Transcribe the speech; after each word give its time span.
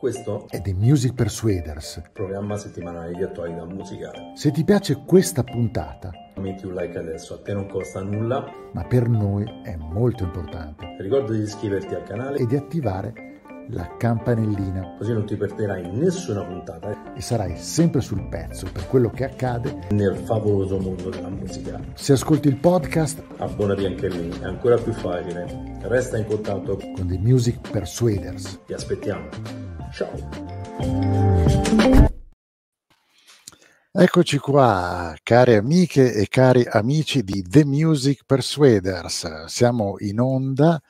Questo 0.00 0.46
è 0.48 0.62
The 0.62 0.72
Music 0.72 1.12
Persuaders. 1.14 2.00
programma 2.14 2.56
settimanale 2.56 3.12
di 3.12 3.22
attualità 3.22 3.66
musicale. 3.66 4.32
Se 4.34 4.50
ti 4.50 4.64
piace 4.64 5.02
questa 5.06 5.42
puntata, 5.44 6.10
Metti 6.36 6.64
un 6.64 6.72
like 6.74 6.96
adesso, 6.98 7.34
a 7.34 7.38
te 7.42 7.52
non 7.52 7.68
costa 7.68 8.02
nulla. 8.02 8.50
ma 8.72 8.84
per 8.84 9.08
noi 9.08 9.44
è 9.62 9.76
molto 9.76 10.22
importante, 10.24 10.96
Ricorda 10.98 11.32
di 11.32 11.40
iscriverti 11.42 11.94
al 11.94 12.02
canale 12.04 12.38
e 12.38 12.46
di 12.46 12.56
attivare 12.56 13.28
la 13.72 13.88
campanellina 13.98 14.96
così 14.98 15.12
non 15.12 15.26
ti 15.26 15.36
perderai 15.36 15.88
nessuna 15.92 16.42
puntata 16.44 17.14
e 17.14 17.20
sarai 17.20 17.56
sempre 17.56 18.00
sul 18.00 18.26
pezzo 18.28 18.66
per 18.72 18.88
quello 18.88 19.10
che 19.10 19.24
accade. 19.24 19.86
nel 19.90 20.16
favoloso 20.16 20.78
mondo 20.78 21.10
della 21.10 21.28
musica. 21.28 21.78
Se 21.94 22.14
ascolti 22.14 22.48
il 22.48 22.56
podcast 22.56 23.22
Abbonati 23.36 23.84
anche 23.84 24.08
lì, 24.08 24.30
è 24.40 24.44
ancora 24.44 24.76
più 24.76 24.92
facile. 24.92 25.78
Resta 25.82 26.16
in 26.16 26.24
contatto, 26.24 26.78
con 26.96 27.06
The 27.06 27.18
Music 27.18 27.70
Persuaders. 27.70 28.60
ti 28.64 28.72
aspettiamo. 28.72 29.28
Ciao! 29.92 30.10
Eccoci 33.92 34.38
qua, 34.38 35.16
care 35.22 35.56
amiche 35.56 36.14
e 36.14 36.28
cari 36.28 36.64
amici 36.64 37.24
di 37.24 37.42
The 37.42 37.64
Music 37.64 38.22
Persuaders. 38.24 39.46
Siamo 39.46 39.96
in 39.98 40.20
onda 40.20 40.80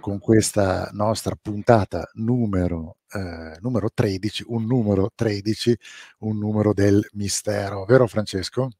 con 0.00 0.18
questa 0.18 0.88
nostra 0.92 1.36
puntata 1.40 2.10
numero, 2.14 2.96
eh, 3.12 3.56
numero 3.60 3.88
13, 3.92 4.44
un 4.48 4.66
numero 4.66 5.10
13, 5.14 5.78
un 6.20 6.38
numero 6.38 6.72
del 6.72 7.06
mistero, 7.12 7.84
vero 7.84 8.06
Francesco? 8.08 8.70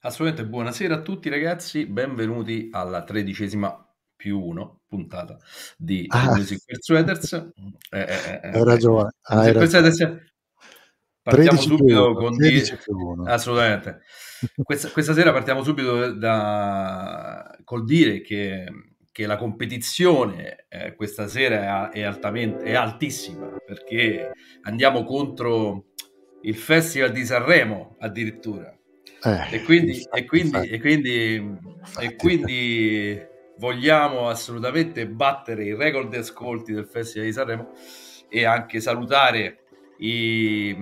Assolutamente, 0.00 0.48
buonasera 0.48 0.96
a 0.96 1.02
tutti 1.02 1.28
ragazzi, 1.28 1.86
benvenuti 1.86 2.68
alla 2.70 3.02
tredicesima 3.02 3.83
più 4.24 4.40
uno 4.40 4.80
puntata 4.88 5.36
di 5.76 6.06
Ah. 6.08 6.34
Music 6.34 6.64
Persuaders. 6.64 7.32
Eh, 7.34 7.50
eh, 7.90 8.00
eh, 8.00 8.40
eh, 8.42 8.48
Hai 8.48 8.64
ragione, 8.64 9.10
hai 9.24 9.52
Persuaders, 9.52 9.98
Partiamo 11.20 11.58
13 11.58 11.68
più 11.68 11.76
subito 11.76 12.04
uno, 12.06 12.14
con 12.14 12.36
13 12.36 12.78
di-. 12.86 13.30
Assolutamente. 13.30 14.00
Questa, 14.62 14.88
questa 14.88 15.12
sera 15.12 15.30
partiamo 15.32 15.62
subito 15.62 16.12
da, 16.14 17.54
col 17.64 17.84
dire 17.84 18.22
che, 18.22 18.66
che 19.12 19.26
la 19.26 19.36
competizione 19.36 20.64
eh, 20.70 20.94
questa 20.94 21.28
sera 21.28 21.90
è, 21.90 22.02
altamente, 22.02 22.64
è 22.64 22.74
altissima 22.74 23.46
perché 23.66 24.32
andiamo 24.62 25.04
contro 25.04 25.88
il 26.42 26.56
Festival 26.56 27.12
di 27.12 27.26
Sanremo 27.26 27.96
addirittura. 28.00 28.74
Eh, 29.22 29.56
E 29.56 29.62
quindi, 29.62 29.96
infatti, 29.96 30.18
e 30.18 30.24
quindi, 30.26 30.46
infatti, 30.48 30.68
e 30.68 30.80
quindi, 30.80 31.34
infatti. 31.34 32.04
e 32.06 32.16
quindi 32.16 33.32
vogliamo 33.58 34.28
assolutamente 34.28 35.06
battere 35.06 35.64
il 35.64 35.76
record 35.76 36.10
di 36.10 36.16
ascolti 36.16 36.72
del 36.72 36.86
Festival 36.86 37.26
di 37.26 37.32
Sanremo 37.32 37.72
e 38.28 38.44
anche 38.44 38.80
salutare 38.80 39.58
i, 39.98 40.76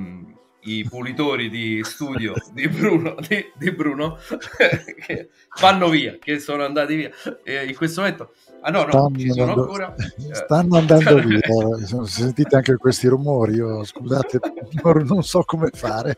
i 0.61 0.87
pulitori 0.89 1.49
di 1.51 1.83
studio 1.85 2.35
di 2.53 2.69
Bruno, 2.69 3.17
di, 3.27 3.45
di 3.55 3.73
Bruno 3.73 4.19
che 5.07 5.29
vanno 5.61 5.89
via, 5.89 6.17
che 6.19 6.39
sono 6.39 6.65
andati 6.65 6.95
via 6.95 7.11
eh, 7.45 7.67
in 7.67 7.75
questo 7.75 8.01
momento. 8.01 8.33
Ah 8.63 8.71
no, 8.71 8.85
no, 8.85 8.91
stanno, 8.91 9.19
ci 9.19 9.29
sono 9.31 9.43
andando, 9.43 9.63
ancora. 9.63 9.95
stanno 10.33 10.77
andando 10.77 11.19
via. 11.19 12.07
Sentite 12.07 12.57
anche 12.57 12.77
questi 12.77 13.09
rumori, 13.09 13.55
io 13.55 13.85
scusate, 13.85 14.39
non- 14.83 15.23
so 15.23 15.43
come 15.43 15.71
fare. 15.73 16.17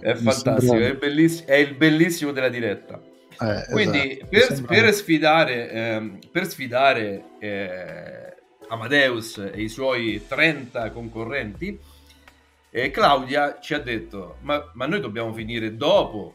È 0.00 0.14
fantastico, 0.14 0.76
è, 0.76 0.96
è 1.46 1.54
il 1.56 1.74
bellissimo 1.74 2.30
della 2.30 2.48
diretta. 2.48 3.05
Eh, 3.40 3.66
Quindi 3.70 4.22
esatto, 4.30 4.62
per, 4.62 4.82
per 4.82 4.94
sfidare, 4.94 5.70
ehm, 5.70 6.18
per 6.30 6.46
sfidare 6.46 7.24
eh, 7.38 8.34
Amadeus 8.68 9.38
e 9.52 9.62
i 9.62 9.68
suoi 9.68 10.22
30 10.26 10.90
concorrenti, 10.90 11.78
eh, 12.70 12.90
Claudia 12.90 13.58
ci 13.60 13.74
ha 13.74 13.80
detto: 13.80 14.36
ma, 14.40 14.70
ma 14.74 14.86
noi 14.86 15.00
dobbiamo 15.00 15.32
finire 15.32 15.76
dopo 15.76 16.34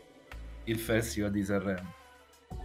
il 0.66 0.80
Festival 0.80 1.32
di 1.32 1.44
Sanremo. 1.44 1.94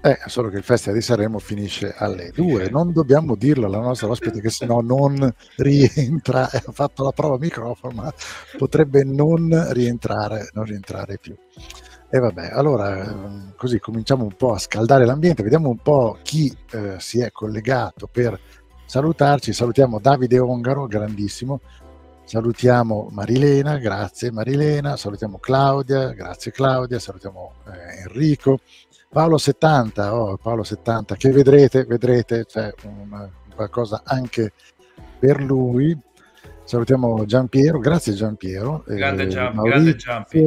Eh, 0.02 0.18
solo 0.26 0.50
che 0.50 0.58
il 0.58 0.62
Festival 0.62 0.98
di 0.98 1.02
Sanremo 1.02 1.38
finisce 1.38 1.94
alle 1.96 2.30
Finisce. 2.32 2.68
2. 2.68 2.70
Non 2.70 2.92
dobbiamo 2.92 3.34
dirlo 3.34 3.66
alla 3.66 3.80
nostra 3.80 4.08
ospite 4.08 4.40
che 4.40 4.50
sennò 4.50 4.80
non 4.80 5.34
rientra. 5.56 6.48
Ha 6.66 6.72
fatto 6.72 7.04
la 7.04 7.12
prova 7.12 7.38
microfono, 7.38 7.94
ma 7.94 8.14
potrebbe 8.56 9.04
non 9.04 9.72
rientrare, 9.72 10.50
non 10.52 10.64
rientrare 10.64 11.18
più. 11.18 11.34
E 12.16 12.18
vabbè, 12.18 12.48
allora 12.50 13.52
così 13.56 13.78
cominciamo 13.78 14.22
un 14.24 14.32
po' 14.34 14.54
a 14.54 14.58
scaldare 14.58 15.04
l'ambiente, 15.04 15.42
vediamo 15.42 15.68
un 15.68 15.76
po' 15.76 16.16
chi 16.22 16.50
eh, 16.70 16.94
si 16.98 17.20
è 17.20 17.30
collegato 17.30 18.08
per 18.10 18.40
salutarci. 18.86 19.52
Salutiamo 19.52 19.98
Davide 20.00 20.38
Ongaro, 20.38 20.86
grandissimo. 20.86 21.60
Salutiamo 22.24 23.08
Marilena, 23.10 23.76
grazie 23.76 24.32
Marilena. 24.32 24.96
Salutiamo 24.96 25.36
Claudia, 25.36 26.08
grazie 26.14 26.52
Claudia. 26.52 26.98
Salutiamo 26.98 27.52
eh, 27.66 28.00
Enrico. 28.08 28.60
Paolo 29.10 29.36
70, 29.36 30.14
oh, 30.16 30.38
Paolo 30.38 30.62
70, 30.62 31.16
che 31.16 31.30
vedrete, 31.32 31.84
vedrete, 31.84 32.46
c'è 32.46 32.72
una- 32.84 33.30
qualcosa 33.54 34.00
anche 34.06 34.52
per 35.18 35.42
lui. 35.42 35.94
Salutiamo 36.64 37.26
Giampiero, 37.26 37.78
grazie 37.78 38.14
Giampiero. 38.14 38.84
Grande 38.86 39.24
Eh, 39.24 39.28
Giampi, 39.28 39.68
grande 39.68 39.96
Giampi. 39.96 40.38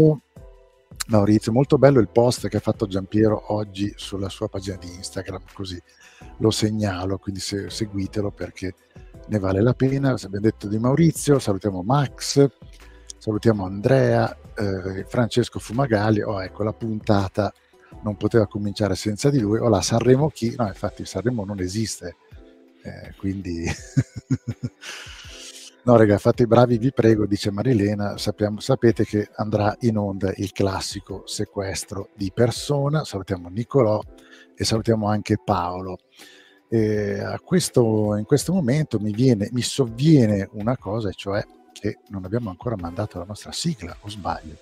Maurizio, 1.09 1.51
molto 1.51 1.79
bello 1.79 1.99
il 1.99 2.09
post 2.09 2.47
che 2.49 2.57
ha 2.57 2.61
fatto 2.61 2.85
Giampiero 2.85 3.53
oggi 3.53 3.91
sulla 3.95 4.29
sua 4.29 4.47
pagina 4.47 4.77
di 4.77 4.93
Instagram, 4.93 5.41
così 5.53 5.81
lo 6.37 6.51
segnalo, 6.51 7.17
quindi 7.17 7.39
se- 7.39 7.69
seguitelo 7.71 8.29
perché 8.29 8.75
ne 9.27 9.39
vale 9.39 9.61
la 9.61 9.73
pena. 9.73 10.17
Se 10.17 10.27
abbiamo 10.27 10.45
detto 10.45 10.67
di 10.67 10.77
Maurizio, 10.77 11.39
salutiamo 11.39 11.81
Max, 11.81 12.47
salutiamo 13.17 13.65
Andrea, 13.65 14.37
eh, 14.55 15.05
Francesco 15.07 15.57
Fumagalli, 15.57 16.21
oh 16.21 16.43
ecco 16.43 16.63
la 16.63 16.73
puntata 16.73 17.51
non 18.03 18.15
poteva 18.15 18.45
cominciare 18.45 18.93
senza 18.95 19.31
di 19.31 19.39
lui, 19.39 19.57
o 19.57 19.67
la 19.67 19.81
Sanremo 19.81 20.29
chi? 20.29 20.53
No, 20.55 20.67
infatti 20.67 21.05
Sanremo 21.05 21.43
non 21.43 21.59
esiste, 21.59 22.17
eh, 22.83 23.15
quindi... 23.17 23.65
No, 25.89 25.97
raga, 25.97 26.19
fate 26.19 26.43
i 26.43 26.45
bravi, 26.45 26.77
vi 26.77 26.91
prego, 26.91 27.25
dice 27.25 27.49
Marilena. 27.49 28.15
Sappiamo, 28.15 28.59
sapete 28.59 29.05
che 29.05 29.27
andrà 29.37 29.75
in 29.79 29.97
onda 29.97 30.31
il 30.35 30.51
classico 30.51 31.23
sequestro 31.25 32.09
di 32.13 32.31
persona. 32.31 33.03
Salutiamo 33.03 33.49
Nicolò 33.49 33.99
e 34.55 34.63
salutiamo 34.63 35.07
anche 35.07 35.39
Paolo. 35.43 35.97
A 36.71 37.39
questo, 37.39 38.15
in 38.17 38.25
questo 38.25 38.53
momento 38.53 38.99
mi, 38.99 39.11
viene, 39.11 39.49
mi 39.51 39.63
sovviene 39.63 40.47
una 40.51 40.77
cosa, 40.77 41.09
e 41.09 41.13
cioè 41.13 41.43
che 41.73 41.97
non 42.09 42.23
abbiamo 42.23 42.51
ancora 42.51 42.75
mandato 42.77 43.17
la 43.17 43.25
nostra 43.25 43.51
sigla, 43.51 43.97
o 44.01 44.09
sbaglio? 44.09 44.57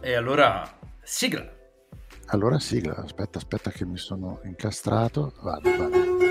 E 0.00 0.14
allora, 0.14 0.66
sigla. 1.02 1.46
Allora 2.28 2.58
sigla, 2.58 2.96
aspetta, 2.96 3.36
aspetta 3.36 3.70
che 3.70 3.84
mi 3.84 3.98
sono 3.98 4.40
incastrato. 4.44 5.34
Vado, 5.42 5.76
vado. 5.76 6.27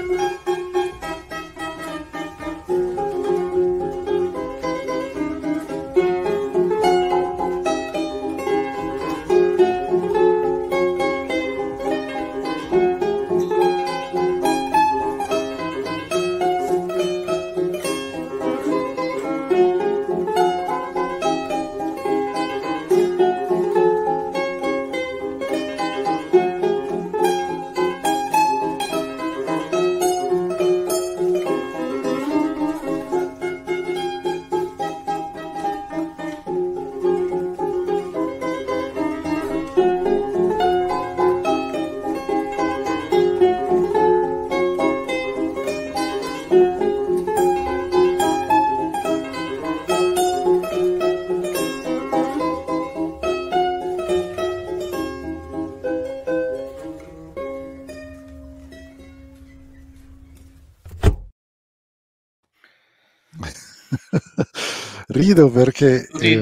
Rido 65.37 65.51
perché 65.51 66.07
eh, 66.19 66.41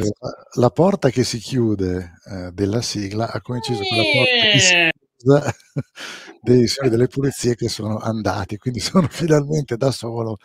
la 0.53 0.69
porta 0.69 1.09
che 1.09 1.25
si 1.25 1.37
chiude 1.37 2.13
eh, 2.31 2.51
della 2.53 2.81
sigla 2.81 3.29
ha 3.29 3.41
coinciso 3.41 3.81
con 3.81 3.97
la 3.97 4.03
porta 4.03 4.51
che 4.51 4.59
si 4.59 4.89
chiusa 5.17 5.53
dei 6.41 6.67
signori 6.67 6.89
delle 6.89 7.07
pulizie 7.07 7.55
che 7.55 7.67
sono 7.67 7.97
andati, 7.97 8.57
quindi 8.57 8.79
sono 8.79 9.07
finalmente 9.09 9.75
da 9.75 9.91
solo 9.91 10.37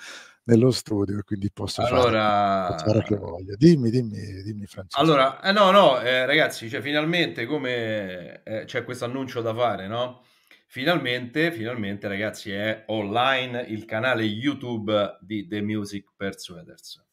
nello 0.44 0.72
studio 0.72 1.20
e 1.20 1.22
quindi 1.22 1.52
posso 1.52 1.82
fare, 1.82 1.94
Allora, 1.94 2.76
fare 2.76 3.04
che 3.04 3.14
voglio. 3.14 3.54
Dimmi, 3.56 3.88
dimmi, 3.88 4.42
dimmi 4.42 4.66
Francesco. 4.66 5.00
allora, 5.00 5.40
eh, 5.42 5.52
no, 5.52 5.70
no, 5.70 6.00
eh, 6.00 6.26
ragazzi, 6.26 6.68
cioè, 6.68 6.80
finalmente 6.80 7.46
come 7.46 8.42
eh, 8.42 8.64
c'è 8.64 8.82
questo 8.82 9.04
annuncio 9.04 9.42
da 9.42 9.54
fare, 9.54 9.86
no? 9.86 10.24
Finalmente, 10.66 11.52
finalmente, 11.52 12.08
ragazzi, 12.08 12.50
è 12.50 12.82
online 12.88 13.60
il 13.60 13.84
canale 13.84 14.24
YouTube 14.24 15.18
di 15.20 15.46
The 15.46 15.60
Music 15.62 16.06
Persuaders. 16.16 17.09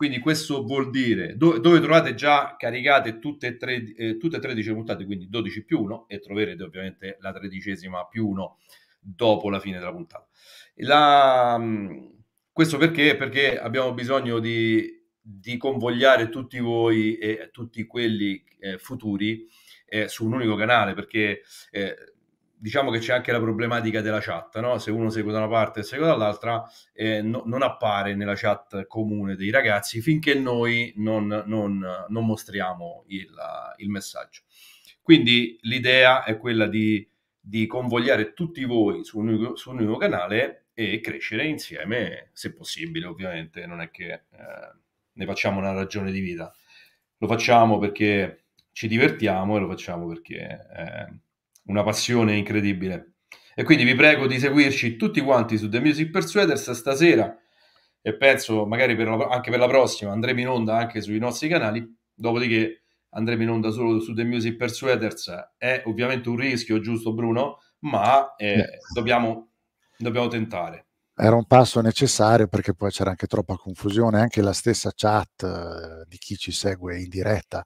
Quindi 0.00 0.18
questo 0.18 0.64
vuol 0.64 0.88
dire 0.88 1.36
do- 1.36 1.58
dove 1.58 1.78
trovate 1.78 2.14
già 2.14 2.56
caricate 2.56 3.18
tutte 3.18 3.48
e, 3.48 3.56
tre, 3.58 3.84
eh, 3.94 4.16
tutte 4.16 4.38
e 4.38 4.40
13 4.40 4.72
puntate, 4.72 5.04
quindi 5.04 5.28
12 5.28 5.62
più 5.62 5.78
1 5.82 6.08
e 6.08 6.20
troverete 6.20 6.62
ovviamente 6.62 7.18
la 7.20 7.34
tredicesima 7.34 8.06
più 8.06 8.26
1 8.28 8.56
dopo 8.98 9.50
la 9.50 9.60
fine 9.60 9.76
della 9.76 9.92
puntata. 9.92 10.26
La, 10.76 11.58
mh, 11.58 12.14
questo 12.50 12.78
perché? 12.78 13.14
Perché 13.14 13.60
abbiamo 13.60 13.92
bisogno 13.92 14.38
di, 14.38 14.90
di 15.20 15.58
convogliare 15.58 16.30
tutti 16.30 16.58
voi 16.60 17.18
e 17.18 17.50
tutti 17.52 17.84
quelli 17.84 18.42
eh, 18.58 18.78
futuri 18.78 19.46
eh, 19.84 20.08
su 20.08 20.24
un 20.24 20.32
unico 20.32 20.56
canale, 20.56 20.94
perché 20.94 21.42
eh, 21.72 21.94
diciamo 22.60 22.90
che 22.90 22.98
c'è 22.98 23.14
anche 23.14 23.32
la 23.32 23.40
problematica 23.40 24.02
della 24.02 24.20
chat, 24.20 24.60
no? 24.60 24.78
se 24.78 24.90
uno 24.90 25.08
segue 25.08 25.32
da 25.32 25.38
una 25.38 25.48
parte 25.48 25.80
e 25.80 25.82
segue 25.82 26.06
dall'altra, 26.06 26.62
eh, 26.92 27.22
no- 27.22 27.42
non 27.46 27.62
appare 27.62 28.14
nella 28.14 28.34
chat 28.34 28.86
comune 28.86 29.34
dei 29.34 29.50
ragazzi 29.50 30.02
finché 30.02 30.34
noi 30.34 30.92
non, 30.96 31.26
non- 31.46 32.04
non 32.06 32.26
mostriamo 32.26 33.04
il, 33.08 33.30
il 33.78 33.88
messaggio. 33.88 34.42
Quindi 35.00 35.58
l'idea 35.62 36.22
è 36.24 36.36
quella 36.36 36.66
di, 36.66 37.08
di 37.40 37.66
convogliare 37.66 38.34
tutti 38.34 38.62
voi 38.64 39.04
su 39.04 39.18
un, 39.18 39.56
su 39.56 39.70
un 39.70 39.78
unico 39.78 39.96
canale 39.96 40.66
e 40.74 41.00
crescere 41.00 41.46
insieme, 41.46 42.28
se 42.34 42.52
possibile 42.52 43.06
ovviamente, 43.06 43.66
non 43.66 43.80
è 43.80 43.90
che 43.90 44.12
eh, 44.12 44.20
ne 45.12 45.24
facciamo 45.24 45.58
una 45.58 45.72
ragione 45.72 46.12
di 46.12 46.20
vita, 46.20 46.54
lo 47.16 47.26
facciamo 47.26 47.78
perché 47.78 48.44
ci 48.72 48.86
divertiamo 48.86 49.56
e 49.56 49.60
lo 49.60 49.66
facciamo 49.66 50.06
perché 50.06 50.38
è 50.38 51.06
una 51.70 51.82
passione 51.82 52.36
incredibile. 52.36 53.14
E 53.54 53.62
quindi 53.62 53.84
vi 53.84 53.94
prego 53.94 54.26
di 54.26 54.38
seguirci 54.38 54.96
tutti 54.96 55.20
quanti 55.20 55.56
su 55.56 55.68
The 55.68 55.80
Music 55.80 56.10
Persuaders 56.10 56.70
stasera 56.72 57.34
e 58.02 58.16
penso 58.16 58.66
magari 58.66 58.96
per 58.96 59.08
la- 59.08 59.28
anche 59.28 59.50
per 59.50 59.58
la 59.58 59.66
prossima 59.66 60.12
andremo 60.12 60.40
in 60.40 60.48
onda 60.48 60.76
anche 60.76 61.00
sui 61.00 61.18
nostri 61.18 61.48
canali, 61.48 61.86
dopodiché 62.14 62.82
andremo 63.10 63.42
in 63.42 63.50
onda 63.50 63.70
solo 63.70 64.00
su 64.00 64.14
The 64.14 64.24
Music 64.24 64.56
Persuaders. 64.56 65.30
È 65.56 65.82
ovviamente 65.86 66.28
un 66.28 66.36
rischio, 66.36 66.80
giusto 66.80 67.12
Bruno? 67.12 67.58
Ma 67.80 68.34
eh, 68.36 68.78
dobbiamo, 68.92 69.52
dobbiamo 69.96 70.28
tentare. 70.28 70.86
Era 71.14 71.36
un 71.36 71.44
passo 71.44 71.80
necessario 71.82 72.46
perché 72.48 72.72
poi 72.72 72.90
c'era 72.90 73.10
anche 73.10 73.26
troppa 73.26 73.56
confusione, 73.56 74.20
anche 74.20 74.40
la 74.40 74.54
stessa 74.54 74.90
chat 74.94 75.42
eh, 75.42 76.06
di 76.08 76.16
chi 76.16 76.36
ci 76.36 76.50
segue 76.50 76.98
in 76.98 77.10
diretta, 77.10 77.62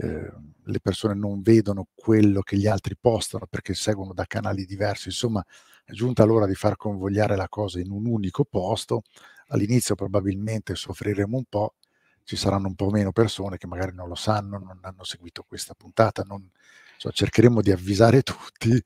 le 0.00 0.80
persone 0.80 1.14
non 1.14 1.42
vedono 1.42 1.88
quello 1.94 2.40
che 2.42 2.56
gli 2.56 2.66
altri 2.66 2.96
postano 2.98 3.46
perché 3.46 3.74
seguono 3.74 4.12
da 4.12 4.24
canali 4.26 4.64
diversi, 4.64 5.08
insomma 5.08 5.44
è 5.84 5.92
giunta 5.92 6.24
l'ora 6.24 6.46
di 6.46 6.54
far 6.54 6.76
convogliare 6.76 7.36
la 7.36 7.48
cosa 7.48 7.80
in 7.80 7.90
un 7.90 8.06
unico 8.06 8.44
posto, 8.44 9.02
all'inizio 9.48 9.94
probabilmente 9.94 10.74
soffriremo 10.74 11.36
un 11.36 11.44
po', 11.48 11.74
ci 12.22 12.36
saranno 12.36 12.68
un 12.68 12.74
po' 12.74 12.90
meno 12.90 13.12
persone 13.12 13.56
che 13.56 13.66
magari 13.66 13.94
non 13.94 14.08
lo 14.08 14.14
sanno, 14.14 14.58
non 14.58 14.78
hanno 14.82 15.04
seguito 15.04 15.42
questa 15.42 15.74
puntata, 15.74 16.22
non, 16.22 16.48
insomma, 16.94 17.14
cercheremo 17.14 17.60
di 17.60 17.72
avvisare 17.72 18.22
tutti, 18.22 18.80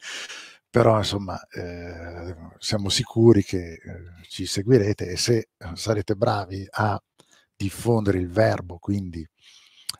però 0.70 0.96
insomma 0.98 1.38
eh, 1.48 2.34
siamo 2.58 2.88
sicuri 2.88 3.44
che 3.44 3.74
eh, 3.74 3.80
ci 4.28 4.46
seguirete 4.46 5.08
e 5.08 5.16
se 5.16 5.50
sarete 5.74 6.16
bravi 6.16 6.66
a 6.70 7.00
diffondere 7.54 8.18
il 8.18 8.28
verbo, 8.30 8.78
quindi 8.78 9.26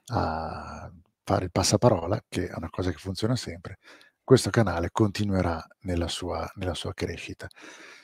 a 0.07 0.91
fare 1.25 1.47
il 1.47 1.51
passaparola, 1.51 2.23
che 2.29 2.49
è 2.49 2.53
una 2.55 2.71
cosa 2.71 2.91
che 2.91 2.99
funziona 2.99 3.35
sempre, 3.35 3.79
questo 4.23 4.51
canale 4.51 4.91
continuerà 4.93 5.65
nella 5.81 6.09
sua, 6.09 6.51
nella 6.57 6.75
sua 6.75 6.93
crescita. 6.95 7.49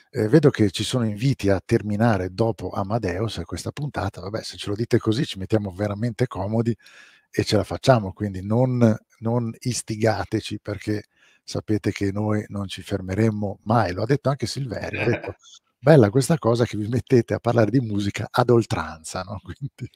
Eh, 0.09 0.27
vedo 0.27 0.49
che 0.49 0.71
ci 0.71 0.83
sono 0.83 1.05
inviti 1.05 1.49
a 1.49 1.61
terminare 1.63 2.33
dopo 2.33 2.69
Amadeus 2.71 3.41
questa 3.45 3.71
puntata, 3.71 4.19
vabbè 4.21 4.41
se 4.43 4.57
ce 4.57 4.69
lo 4.69 4.75
dite 4.75 4.97
così 4.97 5.25
ci 5.25 5.39
mettiamo 5.39 5.71
veramente 5.71 6.27
comodi 6.27 6.75
e 7.31 7.43
ce 7.45 7.55
la 7.55 7.63
facciamo, 7.63 8.11
quindi 8.11 8.45
non, 8.45 8.97
non 9.19 9.53
istigateci 9.57 10.59
perché 10.59 11.05
sapete 11.43 11.91
che 11.91 12.11
noi 12.11 12.43
non 12.49 12.67
ci 12.67 12.81
fermeremmo 12.81 13.59
mai, 13.63 13.93
lo 13.93 14.03
ha 14.03 14.05
detto 14.05 14.29
anche 14.29 14.47
Silverio, 14.47 15.01
ha 15.01 15.05
detto 15.05 15.35
bella 15.79 16.09
questa 16.09 16.37
cosa 16.37 16.65
che 16.65 16.77
vi 16.77 16.87
mettete 16.87 17.33
a 17.33 17.39
parlare 17.39 17.71
di 17.71 17.79
musica 17.79 18.27
ad 18.29 18.49
oltranza, 18.49 19.21
no? 19.23 19.39
Quindi, 19.41 19.89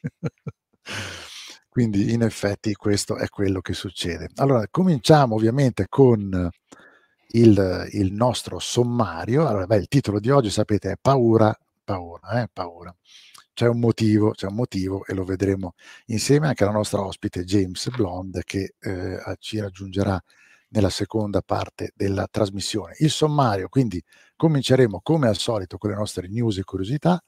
quindi 1.75 2.13
in 2.13 2.21
effetti 2.21 2.73
questo 2.73 3.17
è 3.17 3.27
quello 3.27 3.59
che 3.59 3.73
succede. 3.73 4.29
Allora, 4.35 4.65
cominciamo 4.71 5.35
ovviamente 5.35 5.87
con 5.89 6.49
il, 7.31 7.89
il 7.91 8.13
nostro 8.13 8.59
sommario. 8.59 9.45
Allora, 9.45 9.65
beh, 9.65 9.75
il 9.75 9.89
titolo 9.89 10.21
di 10.21 10.29
oggi, 10.29 10.49
sapete, 10.49 10.91
è 10.91 10.95
Paura, 11.01 11.53
paura, 11.83 12.41
eh, 12.41 12.47
paura. 12.53 12.95
C'è 13.53 13.67
un 13.67 13.81
motivo, 13.81 14.31
c'è 14.31 14.47
un 14.47 14.55
motivo 14.55 15.05
e 15.05 15.13
lo 15.13 15.25
vedremo 15.25 15.73
insieme 16.05 16.47
anche 16.47 16.63
alla 16.63 16.71
nostra 16.71 17.01
ospite 17.01 17.43
James 17.43 17.89
Blonde 17.89 18.43
che 18.45 18.75
eh, 18.79 19.35
ci 19.39 19.59
raggiungerà 19.59 20.17
nella 20.69 20.89
seconda 20.89 21.41
parte 21.41 21.91
della 21.93 22.25
trasmissione. 22.31 22.95
Il 22.99 23.09
sommario, 23.09 23.67
quindi 23.67 24.01
cominceremo 24.37 25.01
come 25.03 25.27
al 25.27 25.35
solito 25.35 25.77
con 25.77 25.89
le 25.89 25.97
nostre 25.97 26.29
news 26.29 26.57
e 26.57 26.63
curiosità, 26.63 27.21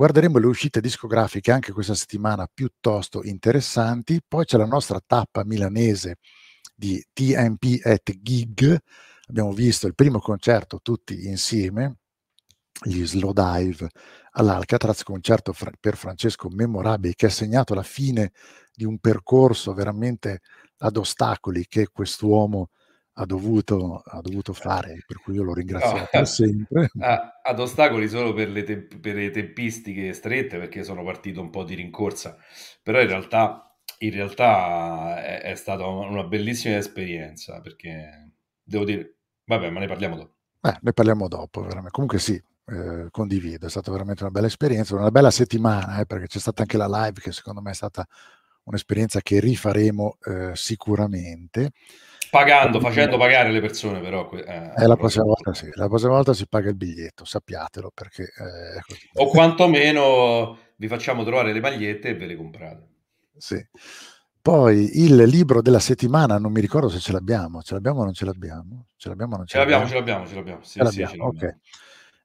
guarderemo 0.00 0.38
le 0.38 0.46
uscite 0.46 0.80
discografiche 0.80 1.52
anche 1.52 1.72
questa 1.72 1.94
settimana 1.94 2.48
piuttosto 2.50 3.22
interessanti, 3.22 4.22
poi 4.26 4.46
c'è 4.46 4.56
la 4.56 4.64
nostra 4.64 4.98
tappa 5.06 5.44
milanese 5.44 6.16
di 6.74 7.04
TMP 7.12 7.84
at 7.84 8.10
Gig, 8.22 8.78
abbiamo 9.28 9.52
visto 9.52 9.86
il 9.86 9.94
primo 9.94 10.18
concerto 10.18 10.80
tutti 10.80 11.26
insieme, 11.26 11.98
gli 12.82 13.04
Slow 13.04 13.34
Dive 13.34 13.90
all'Alcatraz, 14.30 15.02
concerto 15.02 15.52
fra- 15.52 15.70
per 15.78 15.98
Francesco 15.98 16.48
memorabile 16.48 17.12
che 17.14 17.26
ha 17.26 17.30
segnato 17.30 17.74
la 17.74 17.82
fine 17.82 18.32
di 18.72 18.86
un 18.86 19.00
percorso 19.00 19.74
veramente 19.74 20.40
ad 20.78 20.96
ostacoli 20.96 21.66
che 21.66 21.88
quest'uomo 21.92 22.70
ha 23.20 23.26
dovuto, 23.26 24.02
ha 24.04 24.20
dovuto 24.20 24.52
fare, 24.52 25.02
per 25.06 25.18
cui 25.20 25.34
io 25.34 25.42
lo 25.42 25.52
ringrazio 25.54 25.98
No. 25.98 26.06
per 26.10 26.26
sempre. 26.26 26.90
Ah, 26.98 27.40
ad 27.42 27.60
ostacoli 27.60 28.08
solo 28.08 28.32
per 28.32 28.48
le, 28.50 28.62
temp- 28.64 28.98
per 28.98 29.14
le 29.14 29.30
tempistiche 29.30 30.12
strette 30.12 30.58
perché 30.58 30.82
sono 30.84 31.02
partito 31.04 31.40
un 31.40 31.50
po' 31.50 31.64
di 31.64 31.74
rincorsa 31.74 32.36
però 32.82 33.00
in 33.00 33.06
realtà, 33.08 33.74
in 33.98 34.10
realtà 34.12 35.22
è, 35.22 35.40
è 35.42 35.54
stata 35.54 35.86
una 35.86 36.24
bellissima 36.24 36.76
esperienza 36.76 37.60
perché 37.60 38.32
devo 38.62 38.84
dire 38.84 39.16
vabbè 39.44 39.70
ma 39.70 39.80
ne 39.80 39.86
parliamo 39.86 40.16
dopo 40.16 40.34
Beh, 40.62 40.78
ne 40.82 40.92
parliamo 40.92 41.26
dopo, 41.28 41.62
veramente. 41.62 41.90
Comunque 41.90 42.18
sì, 42.18 42.34
eh, 42.66 43.08
condivido, 43.10 43.66
è 43.66 43.70
stata 43.70 43.90
veramente 43.90 44.22
una 44.22 44.32
bella 44.32 44.46
esperienza, 44.46 44.94
una 44.94 45.10
bella 45.10 45.30
settimana, 45.30 46.00
eh, 46.00 46.06
perché 46.06 46.26
c'è 46.26 46.38
stata 46.38 46.62
anche 46.62 46.76
la 46.76 46.86
live 46.86 47.20
che 47.20 47.32
secondo 47.32 47.62
me 47.62 47.70
è 47.70 47.74
stata 47.74 48.06
un'esperienza 48.64 49.20
che 49.22 49.40
rifaremo 49.40 50.18
eh, 50.22 50.50
sicuramente. 50.54 51.72
Pagando, 52.30 52.80
facendo 52.80 53.16
pagare 53.18 53.50
le 53.50 53.60
persone 53.60 54.00
però 54.00 54.30
eh, 54.32 54.72
Eh, 54.76 54.86
la 54.86 54.96
prossima 54.96 55.24
volta 55.24 55.52
sì, 55.52 55.68
la 55.74 55.88
prossima 55.88 56.12
volta 56.12 56.32
si 56.32 56.46
paga 56.48 56.68
il 56.70 56.76
biglietto, 56.76 57.24
sappiatelo, 57.24 57.90
perché 57.92 58.22
eh, 58.22 58.80
o 59.14 59.26
quantomeno 59.28 60.56
vi 60.76 60.88
facciamo 60.88 61.24
trovare 61.24 61.52
le 61.52 61.60
magliette 61.60 62.08
e 62.08 62.14
ve 62.14 62.26
le 62.26 62.36
comprate 62.36 62.88
Sì. 63.36 63.56
Poi 64.42 65.02
il 65.02 65.16
libro 65.24 65.60
della 65.60 65.78
settimana, 65.80 66.38
non 66.38 66.50
mi 66.52 66.60
ricordo 66.62 66.88
se 66.88 66.98
ce 66.98 67.12
l'abbiamo, 67.12 67.60
ce 67.62 67.74
l'abbiamo 67.74 68.00
o 68.00 68.04
non 68.04 68.14
ce 68.14 68.24
l'abbiamo? 68.24 68.86
Ce 68.96 69.08
l'abbiamo 69.10 69.34
o 69.34 69.36
non 69.36 69.46
ce, 69.46 69.52
ce 69.52 69.58
l'abbiamo, 69.58 69.86
ce 69.86 69.94
l'abbiamo, 69.94 70.26
ce 70.26 70.34
l'abbiamo 70.34 70.60
sì, 70.62 70.78
Ce 70.78 70.86
sì, 70.86 71.00
l'abbiamo, 71.00 71.10
ce 71.12 71.16
l'abbiamo. 71.18 71.54
ok. 71.54 71.58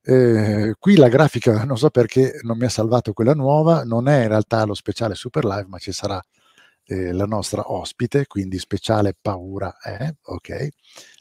Eh, 0.07 0.75
qui 0.79 0.95
la 0.95 1.07
grafica, 1.09 1.63
non 1.65 1.77
so 1.77 1.89
perché 1.89 2.39
non 2.43 2.57
mi 2.57 2.65
ha 2.65 2.69
salvato 2.69 3.11
quella 3.11 3.33
nuova, 3.33 3.83
non 3.83 4.07
è 4.07 4.21
in 4.21 4.27
realtà 4.29 4.63
lo 4.63 4.75
speciale 4.75 5.15
Super 5.15 5.43
Live, 5.45 5.65
ma 5.67 5.77
ci 5.79 5.91
sarà 5.91 6.21
eh, 6.85 7.11
la 7.11 7.25
nostra 7.25 7.71
ospite, 7.71 8.27
quindi 8.27 8.59
speciale 8.59 9.15
paura 9.19 9.77
è, 9.79 10.13
ok, 10.21 10.67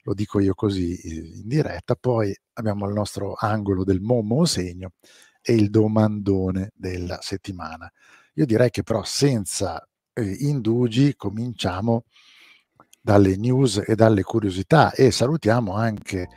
lo 0.02 0.14
dico 0.14 0.40
io 0.40 0.54
così 0.54 0.97
eh, 0.97 1.38
in 1.40 1.49
diretta. 1.49 1.94
Poi 1.94 2.35
abbiamo 2.54 2.87
il 2.87 2.94
nostro 2.94 3.35
angolo 3.38 3.85
del 3.85 4.00
Momo 4.00 4.44
segno 4.44 4.92
e 5.40 5.54
il 5.54 5.71
domandone 5.71 6.71
della 6.75 7.18
settimana. 7.21 7.90
Io 8.35 8.47
direi 8.47 8.71
che 8.71 8.83
però 8.83 9.02
senza 9.04 9.87
eh, 10.12 10.23
indugi 10.23 11.14
cominciamo 11.16 12.04
dalle 13.00 13.37
news 13.37 13.83
e 13.87 13.94
dalle 13.94 14.23
curiosità 14.23 14.92
e 14.92 15.11
salutiamo 15.11 15.75
anche 15.75 16.28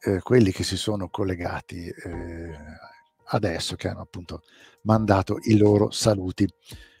eh, 0.00 0.20
quelli 0.20 0.52
che 0.52 0.64
si 0.64 0.76
sono 0.76 1.08
collegati 1.08 1.86
eh, 1.86 2.56
adesso, 3.28 3.76
che 3.76 3.88
hanno 3.88 4.00
appunto 4.00 4.42
mandato 4.82 5.38
i 5.42 5.56
loro 5.56 5.90
saluti. 5.90 6.48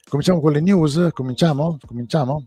Cominciamo 0.08 0.40
con 0.40 0.52
le 0.52 0.60
news? 0.60 1.08
Cominciamo? 1.12 1.78
Cominciamo? 1.84 2.46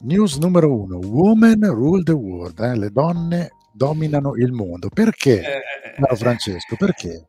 News 0.00 0.36
numero 0.38 0.72
uno. 0.72 0.98
Women 0.98 1.64
rule 1.70 2.02
the 2.04 2.12
world. 2.12 2.58
Eh? 2.60 2.76
Le 2.76 2.90
donne 2.90 3.50
dominano 3.72 4.34
il 4.36 4.52
mondo. 4.52 4.88
Perché? 4.88 5.42
Eh, 5.42 6.16
Francesco, 6.16 6.76
perché? 6.76 7.26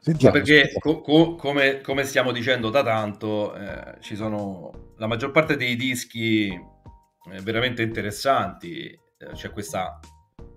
Sentiamo. 0.00 0.34
perché 0.34 0.72
co- 0.80 1.00
co- 1.00 1.36
come, 1.36 1.80
come 1.80 2.02
stiamo 2.02 2.32
dicendo 2.32 2.70
da 2.70 2.82
tanto, 2.82 3.54
eh, 3.54 3.98
ci 4.00 4.16
sono 4.16 4.94
la 4.96 5.06
maggior 5.06 5.30
parte 5.30 5.56
dei 5.56 5.76
dischi 5.76 6.48
eh, 6.48 7.40
veramente 7.40 7.82
interessanti, 7.82 8.86
eh, 8.86 8.98
c'è 9.34 9.52
questa 9.52 10.00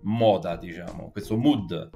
moda, 0.02 0.58
diciamo, 0.58 1.12
questo 1.12 1.38
mood 1.38 1.92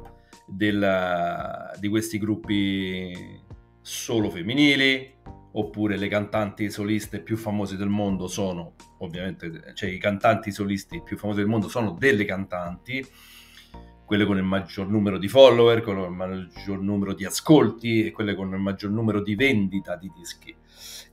del- 0.45 1.71
di 1.79 1.87
questi 1.87 2.19
gruppi 2.19 3.41
solo 3.81 4.29
femminili, 4.29 5.15
oppure 5.51 5.97
le 5.97 6.07
cantanti 6.07 6.69
soliste 6.69 7.21
più 7.21 7.37
famose 7.37 7.75
del 7.75 7.89
mondo 7.89 8.27
sono, 8.27 8.75
ovviamente, 8.99 9.73
cioè 9.73 9.89
i 9.89 9.97
cantanti 9.97 10.51
solisti 10.51 11.01
più 11.03 11.17
famosi 11.17 11.39
del 11.39 11.47
mondo 11.47 11.67
sono 11.67 11.95
delle 11.97 12.25
cantanti, 12.25 13.05
quelle 14.05 14.25
con 14.25 14.37
il 14.37 14.43
maggior 14.43 14.87
numero 14.87 15.17
di 15.17 15.27
follower, 15.27 15.81
con 15.81 15.99
il 15.99 16.09
maggior 16.09 16.81
numero 16.81 17.13
di 17.13 17.25
ascolti 17.25 18.05
e 18.05 18.11
quelle 18.11 18.35
con 18.35 18.51
il 18.53 18.59
maggior 18.59 18.91
numero 18.91 19.21
di 19.21 19.35
vendita 19.35 19.95
di 19.95 20.11
dischi. 20.15 20.55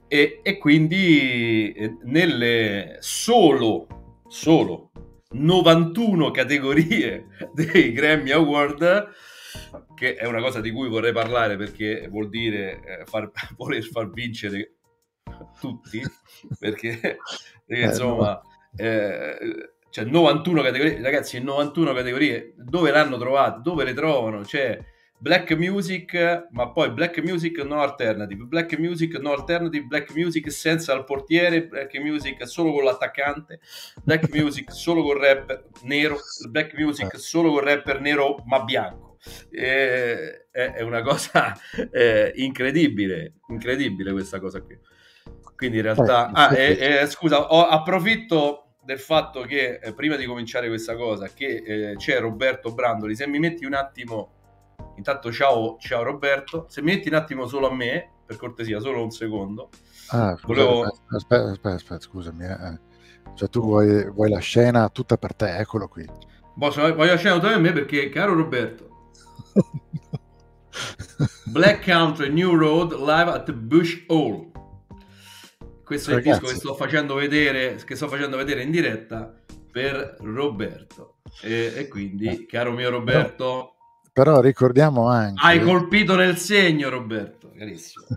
E, 0.08 0.40
e 0.42 0.58
quindi 0.58 1.72
eh, 1.72 1.96
nelle 2.04 2.96
solo, 3.00 4.22
solo 4.28 4.90
91 5.30 6.30
categorie 6.30 7.26
dei 7.52 7.92
Grammy 7.92 8.30
Award, 8.30 9.08
che 9.94 10.14
è 10.14 10.26
una 10.26 10.40
cosa 10.40 10.60
di 10.60 10.70
cui 10.70 10.88
vorrei 10.88 11.12
parlare 11.12 11.56
perché 11.56 12.08
vuol 12.08 12.28
dire 12.28 12.80
eh, 12.82 13.04
far, 13.06 13.30
voler 13.56 13.84
far 13.84 14.10
vincere 14.10 14.74
tutti, 15.60 16.02
perché, 16.58 17.18
Eh, 17.68 17.82
insomma, 17.82 18.40
eh, 18.76 19.36
cioè 19.90 20.04
91 20.04 20.62
categorie, 20.62 21.02
ragazzi, 21.02 21.40
91 21.40 21.92
categorie, 21.92 22.54
dove 22.56 22.90
l'hanno 22.92 23.18
trovato? 23.18 23.60
Dove 23.60 23.84
le 23.84 23.92
trovano? 23.92 24.42
C'è 24.42 24.78
black 25.18 25.52
music, 25.56 26.46
ma 26.50 26.70
poi 26.70 26.90
black 26.92 27.18
music 27.24 27.58
no 27.64 27.80
alternative, 27.80 28.44
black 28.44 28.78
music 28.78 29.18
no 29.18 29.32
alternative, 29.32 29.84
black 29.84 30.14
music 30.14 30.50
senza 30.52 30.94
il 30.94 31.04
portiere, 31.04 31.66
black 31.66 31.98
music 31.98 32.46
solo 32.46 32.72
con 32.72 32.84
l'attaccante, 32.84 33.58
black 34.04 34.32
music 34.32 34.72
solo 34.72 35.02
con 35.02 35.18
rapper 35.18 35.68
nero, 35.82 36.18
black 36.48 36.74
music 36.78 37.18
solo 37.18 37.50
con 37.50 37.60
rapper 37.64 38.00
nero 38.00 38.42
ma 38.46 38.62
bianco. 38.62 39.05
Eh, 39.50 40.48
è, 40.50 40.82
una 40.82 41.02
cosa 41.02 41.54
eh, 41.92 42.32
incredibile, 42.36 43.34
incredibile 43.48 44.12
questa 44.12 44.40
cosa 44.40 44.60
qui. 44.62 44.78
Quindi 45.56 45.78
in 45.78 45.82
realtà, 45.84 46.28
Eh, 46.28 46.30
ah, 46.34 46.48
sì, 46.50 46.56
eh, 46.56 46.98
eh, 47.02 47.06
scusa, 47.06 47.46
ho- 47.52 47.66
approfitto 47.66 48.74
del 48.82 48.98
fatto 49.00 49.42
che 49.42 49.80
prima 49.96 50.16
di 50.16 50.24
cominciare 50.26 50.68
questa 50.68 50.94
cosa, 50.94 51.28
che 51.28 51.94
c'è 51.96 52.20
Roberto 52.20 52.72
Brandoli. 52.72 53.16
Se 53.16 53.26
mi 53.26 53.38
metti 53.38 53.64
un 53.64 53.74
attimo, 53.74 54.32
intanto 54.96 55.32
ciao, 55.32 55.76
ciao 55.78 56.02
Roberto. 56.02 56.66
Se 56.68 56.82
mi 56.82 56.94
metti 56.94 57.08
un 57.08 57.14
attimo 57.14 57.46
solo 57.46 57.68
a 57.68 57.74
me, 57.74 58.10
per 58.26 58.36
cortesia, 58.36 58.78
solo 58.80 59.02
un 59.02 59.10
secondo. 59.10 59.70
Ah, 60.10 60.36
scusa, 60.36 60.46
Volevo- 60.46 60.82
aspetta, 60.84 61.16
aspetta, 61.50 61.70
aspetta, 61.72 62.00
scusami. 62.00 62.44
eh. 62.44 62.80
Cioè 63.34 63.48
tu 63.48 63.60
vuoi, 63.60 64.08
vuoi 64.10 64.30
la 64.30 64.38
scena 64.38 64.88
tutta 64.88 65.16
per 65.16 65.34
te, 65.34 65.56
eccolo 65.56 65.88
qui. 65.88 66.04
Boh, 66.54 66.70
se- 66.70 66.92
voglio 66.92 67.12
lasciare 67.12 67.54
a 67.54 67.58
me 67.58 67.72
perché, 67.72 68.08
caro 68.08 68.34
Roberto, 68.34 68.95
Black 71.46 71.84
Country 71.84 72.32
New 72.32 72.54
Road 72.54 72.92
live 72.92 73.30
at 73.30 73.52
Bush 73.52 74.04
Hall. 74.08 74.50
Questo 75.84 76.10
è 76.10 76.14
il 76.14 76.22
Ragazzi. 76.22 76.40
disco 76.40 76.52
che 76.52 76.58
sto 76.58 76.74
facendo 76.74 77.14
vedere, 77.14 77.76
che 77.84 77.94
sto 77.94 78.08
facendo 78.08 78.36
vedere 78.36 78.62
in 78.62 78.70
diretta 78.70 79.32
per 79.70 80.16
Roberto. 80.20 81.18
E, 81.42 81.72
e 81.76 81.88
quindi, 81.88 82.46
caro 82.46 82.72
mio 82.72 82.90
Roberto, 82.90 83.76
Però 84.12 84.40
ricordiamo 84.40 85.08
anche... 85.08 85.44
hai 85.44 85.62
colpito 85.62 86.16
nel 86.16 86.36
segno, 86.38 86.88
Roberto, 86.88 87.52
carissimo. 87.56 88.06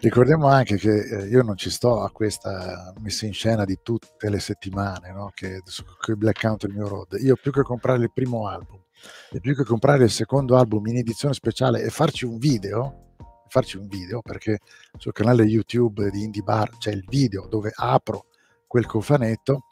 Ricordiamo 0.00 0.48
anche 0.48 0.76
che 0.76 0.90
eh, 0.90 1.26
io 1.26 1.42
non 1.42 1.56
ci 1.56 1.68
sto 1.68 2.00
a 2.00 2.10
questa 2.10 2.92
messa 3.00 3.26
in 3.26 3.34
scena 3.34 3.64
di 3.64 3.80
tutte 3.82 4.30
le 4.30 4.40
settimane, 4.40 5.12
no? 5.12 5.30
che 5.34 5.60
su 5.64 5.84
i 6.08 6.16
Black 6.16 6.40
Country 6.40 6.72
New 6.72 6.88
Road. 6.88 7.18
Io 7.20 7.36
più 7.36 7.52
che 7.52 7.62
comprare 7.62 8.02
il 8.02 8.10
primo 8.12 8.48
album 8.48 8.80
e 9.30 9.40
più 9.40 9.54
che 9.54 9.64
comprare 9.64 10.04
il 10.04 10.10
secondo 10.10 10.56
album 10.56 10.86
in 10.86 10.98
edizione 10.98 11.34
speciale 11.34 11.82
e 11.82 11.90
farci 11.90 12.24
un 12.24 12.38
video, 12.38 13.14
farci 13.48 13.76
un 13.76 13.86
video 13.86 14.20
perché 14.22 14.58
sul 14.96 15.12
canale 15.12 15.44
YouTube 15.44 16.10
di 16.10 16.22
Indie 16.22 16.42
Bar 16.42 16.76
c'è 16.78 16.90
il 16.90 17.04
video 17.08 17.46
dove 17.48 17.72
apro 17.74 18.26
quel 18.66 18.86
cofanetto, 18.86 19.64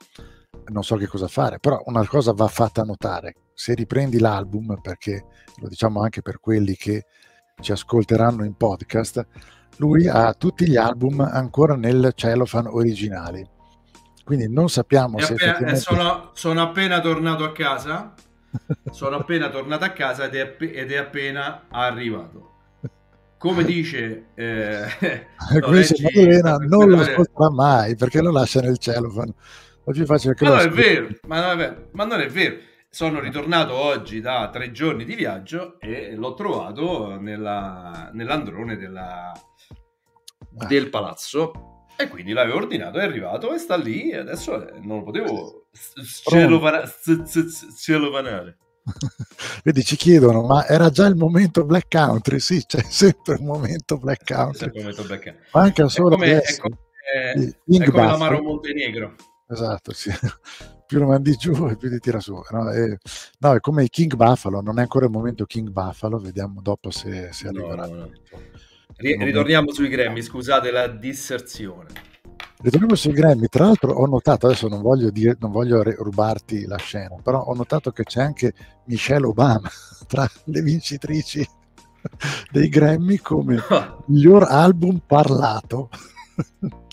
non 0.66 0.82
so 0.82 0.97
che 0.97 1.06
cosa 1.06 1.28
fare, 1.28 1.58
però 1.61 1.80
una 1.87 2.06
cosa 2.06 2.32
va 2.32 2.49
fatta 2.49 2.82
notare. 2.82 3.35
Se 3.54 3.75
riprendi 3.75 4.18
l'album, 4.18 4.80
perché 4.80 5.25
lo 5.56 5.68
diciamo 5.68 6.00
anche 6.02 6.23
per 6.23 6.40
quelli 6.40 6.75
che 6.75 7.04
ci 7.61 7.73
ascolteranno 7.73 8.44
in 8.44 8.54
podcast, 8.54 9.26
lui 9.76 10.08
ha 10.08 10.32
tutti 10.35 10.68
gli 10.68 10.76
album 10.76 11.20
ancora 11.20 11.76
nel 11.76 12.12
cellophane 12.14 12.68
originali. 12.68 13.49
Quindi 14.25 14.49
non 14.49 14.68
sappiamo 14.68 15.18
E 15.18 15.23
se 15.23 15.32
appena- 15.35 15.50
effettivamente... 15.50 15.80
sono, 15.80 16.30
sono 16.35 16.62
appena 16.62 17.00
tornato 17.00 17.44
a 17.44 17.52
casa. 17.52 18.14
Sono 18.90 19.17
appena 19.17 19.49
tornato 19.50 19.85
a 19.85 19.90
casa 19.90 20.25
ed 20.25 20.35
è, 20.35 20.40
app- 20.40 20.62
ed 20.62 20.90
è 20.93 20.97
appena 20.97 21.67
arrivato. 21.71 22.52
Come 23.38 23.62
dice 23.64 24.28
eh, 24.35 24.87
leggi- 25.69 26.02
Maddalena, 26.02 26.57
non 26.57 26.88
lo 26.88 26.97
Maddalena- 26.97 27.02
ascolterà 27.12 27.50
mai 27.50 27.95
perché 27.97 28.21
lo 28.21 28.31
lascia 28.33 28.61
nel 28.61 28.78
cellophane. 28.78 29.35
È 29.85 29.90
più 29.93 30.05
facile 30.07 30.35
che 30.35 30.45
Ma 30.45 30.50
non 30.50 30.61
è 30.61 30.69
vero, 30.71 31.09
ma 31.26 31.40
non 31.40 31.50
è 31.52 31.57
vero, 31.57 31.88
ma 31.93 32.05
non 32.05 32.21
è 32.21 32.28
vero. 32.28 32.57
Sono 32.90 33.21
ritornato 33.21 33.75
oggi 33.75 34.21
da 34.21 34.49
tre 34.50 34.73
giorni 34.73 35.05
di 35.05 35.14
viaggio 35.14 35.78
e 35.78 36.14
l'ho 36.17 36.35
trovato 36.35 37.19
nella- 37.21 38.11
nell'androne 38.12 38.76
della- 38.76 39.33
Ah. 40.61 40.67
del 40.67 40.88
palazzo 40.88 41.77
e 42.00 42.09
quindi 42.09 42.33
l'avevo 42.33 42.59
ordinato, 42.59 42.99
è 42.99 43.02
arrivato 43.05 43.52
e 43.52 43.59
sta 43.59 43.76
lì 43.76 44.11
e 44.11 44.19
adesso 44.19 44.69
eh, 44.69 44.78
non 44.81 44.99
lo 44.99 45.02
potevo 45.05 45.67
cellovanare. 47.76 48.57
Vedi, 49.64 49.83
ci 49.85 49.97
chiedono, 49.97 50.43
ma 50.47 50.67
era 50.67 50.88
già 50.90 51.07
il 51.07 51.17
momento 51.17 51.64
Black 51.64 51.88
Country? 51.90 52.38
Sì, 52.40 52.64
c'è 52.64 52.81
sempre 52.83 53.37
un 53.38 53.45
momento 53.47 53.99
Black 53.99 54.25
Country. 54.33 54.71
Come 54.71 54.93
Black 54.93 55.23
Country. 55.25 55.35
Manca 55.52 55.85
È 55.85 55.88
solo 55.90 56.11
come, 56.17 56.40
è 56.40 56.57
come- 56.59 56.76
è 57.12 57.33
King 57.67 57.90
come 57.90 58.05
l'amaro 58.07 58.43
Montenegro. 58.43 59.14
Esatto, 59.49 59.93
sì. 59.93 60.11
più 60.87 60.99
lo 61.00 61.07
mandi 61.07 61.33
giù 61.37 61.67
e 61.69 61.76
più 61.76 61.90
ti 61.90 61.99
tira 61.99 62.21
su. 62.21 62.40
No, 62.50 62.71
E- 62.71 62.99
no, 63.40 63.55
è 63.55 63.61
come 63.61 63.85
i 63.85 63.88
King 63.88 64.14
Buffalo, 64.14 64.61
non 64.61 64.78
è 64.78 64.83
ancora 64.83 65.05
il 65.07 65.11
momento 65.11 65.45
King 65.45 65.69
Buffalo, 65.71 66.19
vediamo 66.19 66.61
dopo 66.62 66.90
se, 66.90 67.31
se 67.33 67.50
No, 67.50 67.67
arriverà. 67.69 67.87
no, 67.87 67.95
no. 67.95 68.05
Ri- 68.05 68.21
ritorniamo 68.99 69.73
sui 69.73 69.88
Grammy, 69.88 70.23
scusate 70.23 70.71
la 70.71 70.88
disserzione. 70.88 71.87
Ritorniamo 72.61 72.97
sui 72.97 73.12
Grammy, 73.12 73.47
tra 73.47 73.67
l'altro 73.67 73.93
ho 73.93 74.07
notato, 74.07 74.47
adesso 74.47 74.67
non 74.67 74.83
voglio, 74.83 75.11
dire, 75.11 75.37
non 75.38 75.52
voglio 75.52 75.83
rubarti 75.83 76.67
la 76.67 76.76
scena, 76.76 77.14
però 77.23 77.40
ho 77.40 77.55
notato 77.55 77.93
che 77.93 78.02
c'è 78.02 78.21
anche 78.21 78.52
Michelle 78.87 79.26
Obama 79.26 79.71
tra 80.09 80.28
le 80.45 80.62
vincitrici 80.62 81.47
dei 82.50 82.69
Grammy 82.69 83.19
come 83.19 83.62
miglior 84.07 84.45
album 84.49 85.00
parlato. 85.07 85.88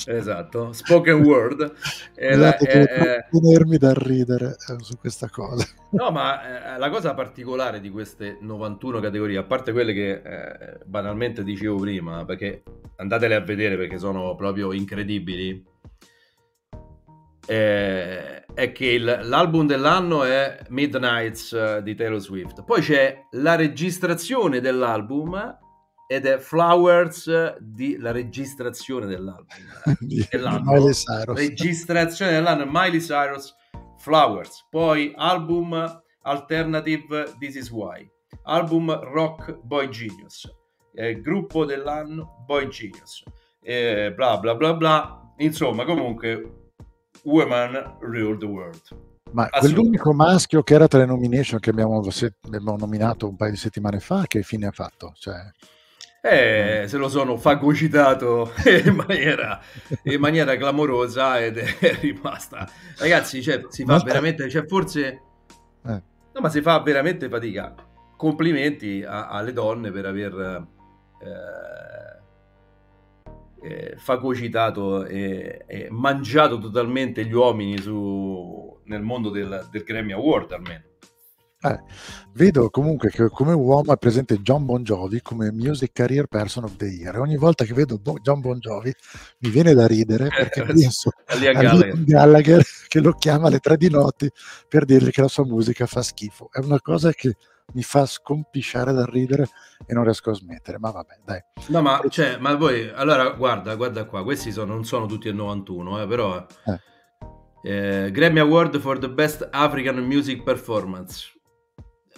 Esatto, 0.05 0.73
spoken 0.73 1.21
word. 1.23 1.73
Che 2.13 2.81
eh, 2.81 3.25
tenermi 3.29 3.77
dal 3.77 3.95
ridere 3.95 4.55
eh, 4.69 4.75
su 4.83 4.97
questa 4.97 5.29
cosa. 5.29 5.65
no, 5.91 6.11
ma 6.11 6.75
eh, 6.75 6.77
la 6.77 6.89
cosa 6.89 7.13
particolare 7.13 7.79
di 7.79 7.89
queste 7.89 8.37
91 8.41 8.99
categorie, 8.99 9.37
a 9.37 9.43
parte 9.43 9.71
quelle 9.71 9.93
che 9.93 10.11
eh, 10.11 10.79
banalmente 10.85 11.43
dicevo 11.43 11.77
prima, 11.77 12.25
perché 12.25 12.63
andatele 12.97 13.35
a 13.35 13.41
vedere 13.41 13.77
perché 13.77 13.97
sono 13.97 14.35
proprio 14.35 14.71
incredibili, 14.73 15.63
eh, 17.47 18.43
è 18.45 18.71
che 18.71 18.85
il- 18.87 19.19
l'album 19.23 19.67
dell'anno 19.67 20.23
è 20.23 20.57
Midnights 20.69 21.77
di 21.79 21.93
Taylor 21.95 22.19
Swift. 22.19 22.63
Poi 22.63 22.81
c'è 22.81 23.19
la 23.31 23.55
registrazione 23.55 24.59
dell'album 24.61 25.57
ed 26.07 26.25
è 26.25 26.38
Flowers 26.38 27.57
di 27.59 27.97
la 27.97 28.12
registrazione 28.12 29.07
dell'album. 29.07 29.55
Cyrus. 30.93 31.38
registrazione 31.38 32.31
dell'anno 32.31 32.65
Miley 32.67 33.00
Cyrus 33.00 33.53
Flowers. 33.97 34.65
Poi 34.69 35.13
album 35.15 36.03
alternative 36.21 37.33
This 37.39 37.55
Is 37.55 37.71
Why. 37.71 38.07
Album 38.43 38.91
rock 38.91 39.57
Boy 39.63 39.89
Genius. 39.89 40.50
Eh, 40.93 41.19
gruppo 41.19 41.65
dell'anno 41.65 42.43
Boy 42.45 42.67
Genius. 42.67 43.24
Eh, 43.62 44.13
bla 44.15 44.38
bla 44.38 44.55
bla 44.55 44.74
bla. 44.75 45.33
Insomma 45.38 45.85
comunque 45.85 46.71
Women 47.24 47.97
Rule 48.00 48.38
the 48.38 48.45
World. 48.45 48.81
Ma 49.31 49.50
quell'unico 49.50 50.13
maschio 50.13 50.63
che 50.63 50.75
era 50.75 50.88
tra 50.88 51.00
le 51.00 51.05
nomination 51.05 51.59
che 51.59 51.71
abbiamo, 51.71 52.01
abbiamo 52.41 52.77
nominato 52.77 53.27
un 53.27 53.35
paio 53.35 53.51
di 53.51 53.57
settimane 53.57 54.00
fa, 54.00 54.24
che 54.27 54.43
fine 54.43 54.67
ha 54.67 54.71
fatto? 54.71 55.12
Cioè, 55.15 55.35
Eh, 56.27 56.86
se 56.88 56.98
lo 56.98 57.08
sono 57.08 57.38
fagocitato 57.38 58.51
in 58.65 58.96
maniera, 58.96 59.62
in 60.05 60.20
maniera 60.20 60.58
clamorosa 60.58 61.39
ed 61.39 61.58
è 61.58 62.00
rimasta. 62.00 62.67
Ragazzi, 62.98 63.44
cioè, 63.44 63.62
si 63.70 63.86
fa 63.86 64.00
veramente, 64.00 64.50
cioè, 64.50 64.65
forse... 64.65 65.22
Eh. 65.86 66.01
No, 66.34 66.41
ma 66.41 66.50
si 66.50 66.62
fa 66.63 66.79
veramente 66.79 67.29
fatica. 67.29 67.75
Complimenti 68.17 69.03
a- 69.03 69.27
alle 69.27 69.53
donne 69.53 69.91
per 69.91 70.05
aver 70.08 70.67
eh, 71.22 72.15
eh, 73.62 73.94
fagocitato 73.96 75.05
e, 75.05 75.63
e 75.67 75.88
mangiato 75.91 76.58
totalmente 76.58 77.24
gli 77.24 77.34
uomini 77.34 77.77
su, 77.77 78.79
nel 78.86 79.03
mondo 79.03 79.29
del, 79.29 79.67
del 79.70 79.84
Grammy 79.84 80.13
Award 80.13 80.53
almeno. 80.53 80.84
Eh, 81.65 81.79
vedo 82.34 82.69
comunque 82.69 83.10
che 83.10 83.27
come 83.29 83.53
uomo 83.53 83.93
è 83.93 83.98
presente 83.98 84.41
John 84.41 84.65
Bon 84.65 84.84
Jovi 84.84 85.22
come 85.22 85.51
Music 85.51 85.91
Career 85.93 86.27
Person 86.27 86.65
of 86.65 86.75
the 86.75 86.86
Year. 86.86 87.19
Ogni 87.19 87.38
volta 87.38 87.65
che 87.65 87.74
vedo 87.74 87.98
Bo- 87.98 88.19
John 88.22 88.39
Bon 88.41 88.60
Jovi 88.60 88.93
mi 89.39 89.50
viene 89.50 89.74
da 89.74 89.88
ridere 89.88 90.29
perché 90.29 90.62
penso 90.65 91.12
a 91.25 91.36
Liam 91.36 91.53
Gallagher. 91.53 92.03
Gallagher 92.03 92.65
che 92.88 93.00
lo 93.00 93.13
chiama 93.13 93.48
alle 93.48 93.60
tre 93.60 93.77
di 93.77 93.89
notte 93.89 94.31
per 94.67 94.86
dirgli 94.86 95.10
che 95.10 95.22
la 95.22 95.27
sua 95.27 95.45
musica 95.45 95.86
fa 95.86 96.01
schifo. 96.01 96.50
È 96.51 96.60
una 96.60 96.79
cosa 96.79 97.12
che 97.12 97.36
mi 97.74 97.81
fa 97.81 98.05
scompisciare 98.05 98.93
dal 98.93 99.07
ridere 99.07 99.50
e 99.86 99.93
non 99.93 100.03
riesco 100.03 100.29
a 100.29 100.36
smettere. 100.36 100.77
Ma 100.77 100.91
vabbè, 100.91 101.19
dai. 101.25 101.43
No, 101.67 101.81
ma, 101.81 102.01
cioè, 102.10 102.38
ma 102.38 102.53
voi, 102.55 102.89
allora, 102.93 103.31
guarda, 103.31 103.75
guarda 103.75 104.05
qua, 104.05 104.24
questi 104.24 104.51
sono, 104.51 104.74
non 104.74 104.86
sono 104.86 105.05
tutti 105.05 105.27
del 105.27 105.36
91, 105.36 106.01
eh, 106.01 106.07
però... 106.07 106.45
Eh. 106.65 108.03
eh, 108.05 108.12
Grammy 108.12 108.39
Award 108.39 108.79
for 108.79 109.00
the 109.00 109.10
Best 109.10 109.48
African 109.51 109.98
Music 109.98 110.43
Performance. 110.43 111.34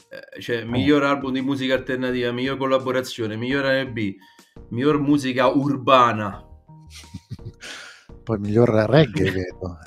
Eh, 0.09 0.41
cioè, 0.41 0.63
miglior 0.63 1.03
album 1.03 1.33
di 1.33 1.41
musica 1.41 1.73
alternativa, 1.73 2.31
miglior 2.31 2.57
collaborazione, 2.57 3.35
miglior 3.35 3.65
R&B, 3.65 4.15
miglior 4.69 4.99
musica 4.99 5.47
urbana. 5.47 6.43
Poi 8.23 8.39
miglior 8.39 8.69
reggae 8.69 9.31
vedo. 9.31 9.79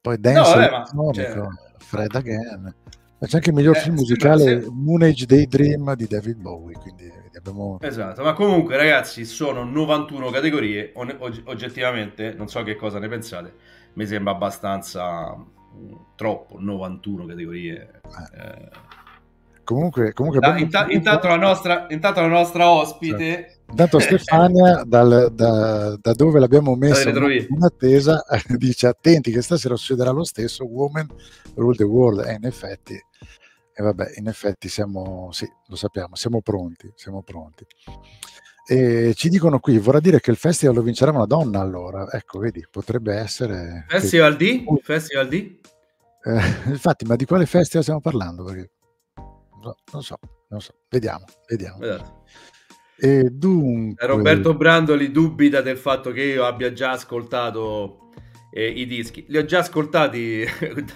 Poi 0.00 0.14
No, 0.16 0.20
dance 0.20 0.56
ma, 0.56 0.66
elettronico, 0.66 1.12
cioè- 1.12 1.48
Fred 1.78 2.14
Again. 2.14 2.74
Ma 3.18 3.26
c'è 3.26 3.36
anche 3.36 3.50
il 3.50 3.54
miglior 3.56 3.76
Eh, 3.76 3.80
film 3.80 3.94
musicale 3.96 4.62
se- 4.62 4.68
Moon 4.70 5.02
Age 5.02 5.26
Daydream 5.26 5.94
di 5.94 6.06
David 6.06 6.38
Bowie. 6.40 6.74
Quindi 6.78 7.10
abbiamo 7.36 7.76
Esatto, 7.80 8.22
ma 8.22 8.32
comunque 8.32 8.76
ragazzi 8.76 9.24
sono 9.26 9.62
91 9.64 10.30
categorie, 10.30 10.92
og- 10.94 11.42
oggettivamente 11.44 12.32
non 12.32 12.48
so 12.48 12.62
che 12.62 12.76
cosa 12.76 12.98
ne 12.98 13.08
pensate, 13.08 13.54
mi 13.94 14.06
sembra 14.06 14.32
abbastanza 14.32 15.34
mm, 15.36 15.92
troppo, 16.16 16.56
91 16.58 17.26
categorie. 17.26 18.00
Eh, 18.34 18.68
Comunque, 19.74 20.12
comunque 20.12 20.40
Da- 20.40 20.58
inta- 20.58 20.86
intanto, 20.90 21.28
la 21.28 21.36
nostra, 21.36 21.86
intanto 21.90 22.20
la 22.20 22.26
nostra 22.26 22.68
ospite 22.70 23.60
Intanto 23.70 23.98
Stefania, 24.00 24.82
dal- 24.84 25.32
da, 25.32 25.96
da 26.00 26.12
dove 26.12 26.40
l'abbiamo 26.40 26.74
messa 26.74 27.08
in 27.48 27.62
attesa, 27.62 28.24
dice 28.56 28.88
attenti 28.88 29.30
che 29.30 29.42
stasera 29.42 29.76
succederà 29.76 30.10
lo 30.10 30.24
stesso, 30.24 30.64
Woman 30.66 31.06
Rule 31.54 31.76
the 31.76 31.84
World. 31.84 32.26
E 32.26 32.32
in 32.34 32.46
effetti, 32.46 32.94
e 32.94 33.82
vabbè, 33.82 34.14
in 34.16 34.26
effetti 34.26 34.68
siamo, 34.68 35.28
sì, 35.30 35.48
lo 35.68 35.76
sappiamo, 35.76 36.16
siamo 36.16 36.40
pronti, 36.42 36.90
siamo 36.96 37.22
pronti. 37.22 37.64
E 38.66 39.14
ci 39.14 39.28
dicono 39.28 39.58
qui, 39.60 39.78
vorrà 39.78 40.00
dire 40.00 40.20
che 40.20 40.30
il 40.32 40.36
festival 40.36 40.74
lo 40.74 40.82
vincerà 40.82 41.10
una 41.12 41.26
donna 41.26 41.60
allora. 41.60 42.08
Ecco, 42.12 42.38
vedi, 42.40 42.66
potrebbe 42.70 43.14
essere... 43.14 43.84
che- 43.88 43.98
Festival 44.00 44.36
D? 44.36 44.64
Festival 44.82 45.28
D? 45.28 45.58
eh, 46.22 46.40
infatti, 46.70 47.04
ma 47.06 47.16
di 47.16 47.24
quale 47.24 47.46
festival 47.46 47.82
stiamo 47.82 48.00
parlando? 48.00 48.44
Perché, 48.44 48.70
non 49.92 50.02
so, 50.02 50.16
non 50.48 50.60
so, 50.60 50.74
vediamo, 50.88 51.24
vediamo. 51.48 51.78
E 52.96 53.30
dunque... 53.30 54.04
Eh, 54.04 54.06
Roberto 54.06 54.54
Brandoli 54.54 55.10
dubita 55.10 55.60
del 55.62 55.78
fatto 55.78 56.12
che 56.12 56.22
io 56.22 56.44
abbia 56.44 56.72
già 56.72 56.90
ascoltato 56.92 58.10
eh, 58.52 58.66
i 58.66 58.86
dischi. 58.86 59.24
Li 59.28 59.38
ho 59.38 59.44
già 59.44 59.60
ascoltati 59.60 60.44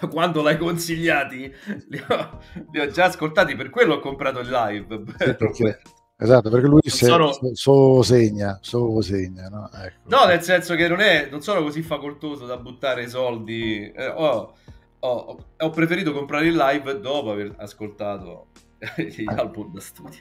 da 0.01 0.07
quando 0.13 0.43
l'hai 0.43 0.59
consigliati. 0.59 1.51
Li 1.89 2.05
ho, 2.09 2.41
li 2.73 2.81
ho 2.81 2.87
già 2.89 3.05
ascoltati, 3.07 3.57
per 3.57 3.71
quello 3.71 3.95
ho 3.95 4.01
comprato 4.01 4.41
il 4.41 4.49
live. 4.51 5.03
Sì, 5.19 5.35
perché- 5.35 5.81
Esatto, 6.17 6.49
perché 6.49 6.67
lui 6.69 6.81
se, 6.85 7.07
sono- 7.07 7.33
se- 7.33 7.51
so 7.55 8.03
segna, 8.03 8.59
so 8.63 9.01
segna, 9.01 9.49
no? 9.49 9.69
Ecco. 9.75 10.03
No, 10.07 10.25
nel 10.27 10.43
senso 10.43 10.77
che 10.77 10.87
non, 10.87 11.01
è, 11.01 11.27
non 11.29 11.41
sono 11.43 11.61
così 11.63 11.83
facoltoso 11.83 12.47
da 12.47 12.57
buttare 12.57 13.09
soldi. 13.09 13.91
Eh, 13.91 14.07
ho, 14.07 14.55
ho- 15.09 15.45
ho 15.59 15.71
preferito 15.71 16.13
comprare 16.13 16.47
il 16.47 16.57
live 16.57 17.01
dopo 17.01 17.31
aver 17.31 17.55
ascoltato 17.59 18.47
gli 18.97 19.25
Ah. 19.27 19.35
album 19.41 19.73
da 19.73 19.81
studio. 19.81 20.21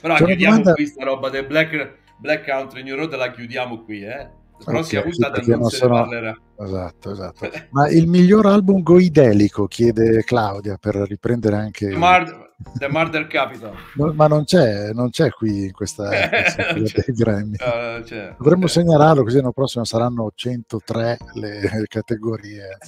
Però 0.00 0.14
C'è 0.14 0.24
chiudiamo 0.24 0.52
domanda- 0.56 0.74
qui 0.74 0.86
sta 0.86 1.04
roba 1.04 1.28
del 1.30 1.46
Black, 1.46 1.94
Black 2.18 2.44
Country 2.48 2.82
New 2.82 2.96
Road, 2.96 3.14
la 3.14 3.30
chiudiamo 3.30 3.82
qui, 3.84 4.02
eh. 4.02 4.40
La 4.64 4.70
prossima 4.72 5.00
Ok, 5.00 5.12
sì, 5.12 5.18
puntata 5.20 5.42
non, 5.50 5.60
non 5.60 5.70
se 5.70 5.76
sono- 5.76 5.94
parlerà. 5.94 6.36
Esatto, 6.58 7.10
esatto. 7.10 7.50
Ma 7.70 7.88
il 7.88 8.06
miglior 8.08 8.46
album 8.46 8.82
goidelico, 8.82 9.66
chiede 9.66 10.22
Claudia, 10.24 10.76
per 10.78 10.94
riprendere 10.96 11.56
anche... 11.56 11.88
Mur- 11.96 12.41
The 12.78 12.88
Murder 12.88 13.26
Capital. 13.26 13.74
No, 13.94 14.12
ma 14.12 14.26
non 14.26 14.44
c'è, 14.44 14.92
non 14.92 15.10
c'è 15.10 15.30
qui 15.30 15.64
in 15.66 15.72
questa, 15.72 16.10
in 16.74 16.78
questa 16.78 17.02
dei 17.06 17.14
Grammy. 17.14 17.56
Cioè, 17.56 18.34
Dovremmo 18.38 18.66
eh, 18.66 18.68
segnalarlo 18.68 19.22
così 19.22 19.36
l'anno 19.36 19.52
prossimo 19.52 19.84
saranno 19.84 20.30
103 20.34 21.18
le, 21.34 21.60
le 21.60 21.86
categorie. 21.88 22.78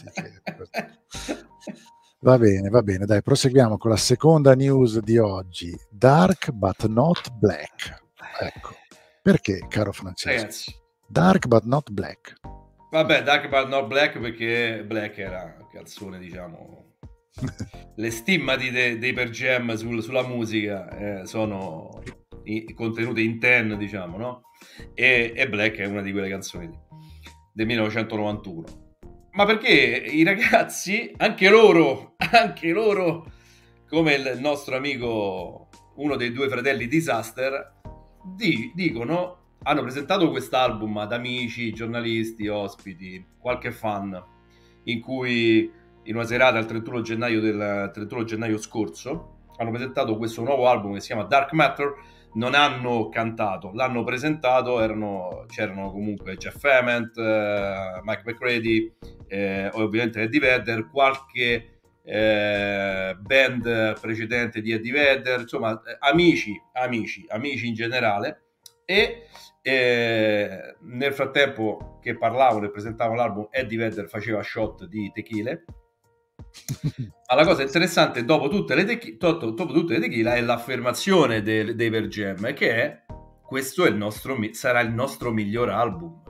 Va 2.20 2.38
bene, 2.38 2.70
va 2.70 2.82
bene, 2.82 3.04
dai, 3.04 3.22
proseguiamo 3.22 3.76
con 3.76 3.90
la 3.90 3.96
seconda 3.98 4.54
news 4.54 4.98
di 5.00 5.18
oggi. 5.18 5.78
Dark 5.90 6.50
but 6.52 6.86
not 6.86 7.30
black. 7.34 8.02
Ecco, 8.40 8.74
perché, 9.22 9.66
caro 9.68 9.92
Francesco? 9.92 10.36
Ragazzi, 10.40 10.74
Dark 11.06 11.46
but 11.46 11.64
not 11.64 11.90
black. 11.90 12.34
vabbè, 12.90 13.22
Dark 13.24 13.48
but 13.48 13.68
not 13.68 13.86
Black 13.88 14.18
perché 14.18 14.84
Black 14.86 15.18
era 15.18 15.54
una 15.58 15.68
canzone, 15.70 16.18
diciamo, 16.18 16.93
le 17.96 18.10
stimmati 18.10 18.70
de- 18.70 18.98
dei 18.98 19.12
Per 19.12 19.30
Jam 19.30 19.74
sul- 19.74 20.02
sulla 20.02 20.26
musica 20.26 20.88
eh, 21.20 21.26
sono 21.26 22.02
contenute 22.74 23.20
in 23.22 23.38
ten, 23.38 23.76
diciamo, 23.78 24.16
no? 24.16 24.42
E, 24.94 25.32
e 25.34 25.48
Black 25.48 25.76
è 25.78 25.86
una 25.86 26.02
di 26.02 26.12
quelle 26.12 26.28
canzoni 26.28 26.70
del 27.52 27.66
1991. 27.66 28.82
Ma 29.32 29.46
perché 29.46 29.68
i 29.68 30.22
ragazzi, 30.22 31.12
anche 31.16 31.48
loro, 31.48 32.14
anche 32.32 32.70
loro, 32.70 33.32
come 33.88 34.14
il 34.14 34.36
nostro 34.40 34.76
amico, 34.76 35.68
uno 35.96 36.16
dei 36.16 36.32
due 36.32 36.48
fratelli 36.48 36.86
Disaster, 36.86 37.80
di- 38.36 38.70
dicono, 38.74 39.56
hanno 39.64 39.82
presentato 39.82 40.30
quest'album 40.30 40.98
ad 40.98 41.12
amici, 41.12 41.72
giornalisti, 41.72 42.46
ospiti, 42.48 43.24
qualche 43.38 43.72
fan, 43.72 44.22
in 44.84 45.00
cui 45.00 45.70
in 46.04 46.16
una 46.16 46.24
serata 46.24 46.58
il 46.58 46.66
31 46.66 47.02
gennaio, 47.02 47.40
del, 47.40 47.90
31 47.92 48.24
gennaio 48.24 48.58
scorso 48.58 49.34
hanno 49.56 49.70
presentato 49.70 50.16
questo 50.16 50.42
nuovo 50.42 50.68
album 50.68 50.94
che 50.94 51.00
si 51.00 51.08
chiama 51.08 51.24
Dark 51.24 51.52
Matter, 51.52 51.94
non 52.34 52.54
hanno 52.54 53.08
cantato, 53.08 53.70
l'hanno 53.72 54.02
presentato, 54.02 54.80
erano, 54.80 55.44
c'erano 55.46 55.92
comunque 55.92 56.36
Jeff 56.36 56.62
Ament, 56.64 57.16
eh, 57.16 58.00
Mike 58.02 58.22
McCready, 58.24 58.92
eh, 59.28 59.70
ovviamente 59.74 60.22
Eddie 60.22 60.40
Vedder, 60.40 60.88
qualche 60.90 61.78
eh, 62.02 63.16
band 63.18 64.00
precedente 64.00 64.60
di 64.60 64.72
Eddie 64.72 64.92
Vedder, 64.92 65.40
insomma 65.42 65.80
eh, 65.82 65.96
amici, 66.00 66.60
amici, 66.72 67.24
amici 67.28 67.68
in 67.68 67.74
generale. 67.74 68.40
E 68.84 69.28
eh, 69.62 70.76
nel 70.80 71.12
frattempo 71.14 71.98
che 72.02 72.18
parlavano 72.18 72.66
e 72.66 72.70
presentavano 72.70 73.16
l'album 73.16 73.48
Eddie 73.50 73.78
Vedder 73.78 74.08
faceva 74.08 74.42
shot 74.42 74.84
di 74.84 75.10
tequila 75.14 75.58
ma 77.28 77.34
la 77.34 77.44
cosa 77.44 77.62
interessante 77.62 78.24
dopo 78.24 78.48
tutte 78.48 78.74
le, 78.74 78.84
techi- 78.84 79.16
dopo, 79.16 79.54
tutte 79.54 79.94
le 79.94 80.00
tequila 80.00 80.34
è 80.34 80.40
l'affermazione 80.40 81.42
del- 81.42 81.74
dei 81.74 81.90
Per 81.90 82.06
Jam 82.08 82.52
che 82.54 82.70
è 82.82 83.04
questo 83.42 83.84
è 83.84 83.88
il 83.88 83.96
nostro, 83.96 84.36
sarà 84.52 84.80
il 84.80 84.92
nostro 84.92 85.30
miglior 85.30 85.68
album 85.68 86.22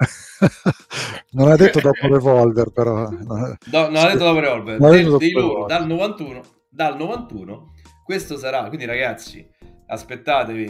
non 1.32 1.50
ha 1.50 1.56
detto 1.56 1.80
dopo 1.80 2.06
Revolver, 2.06 2.70
però. 2.70 3.08
no. 3.08 3.56
No, 3.70 3.88
non 3.88 3.96
ha 3.96 4.06
detto 4.06 4.24
dopo 4.24 4.40
Revolver, 4.40 4.78
del- 4.78 5.16
dei 5.18 5.30
loro, 5.32 5.66
dal 5.66 5.86
91, 5.86 6.40
dal 6.70 6.96
91, 6.96 7.72
questo 8.04 8.36
sarà, 8.38 8.64
quindi 8.68 8.86
ragazzi, 8.86 9.46
aspettatevi, 9.86 10.64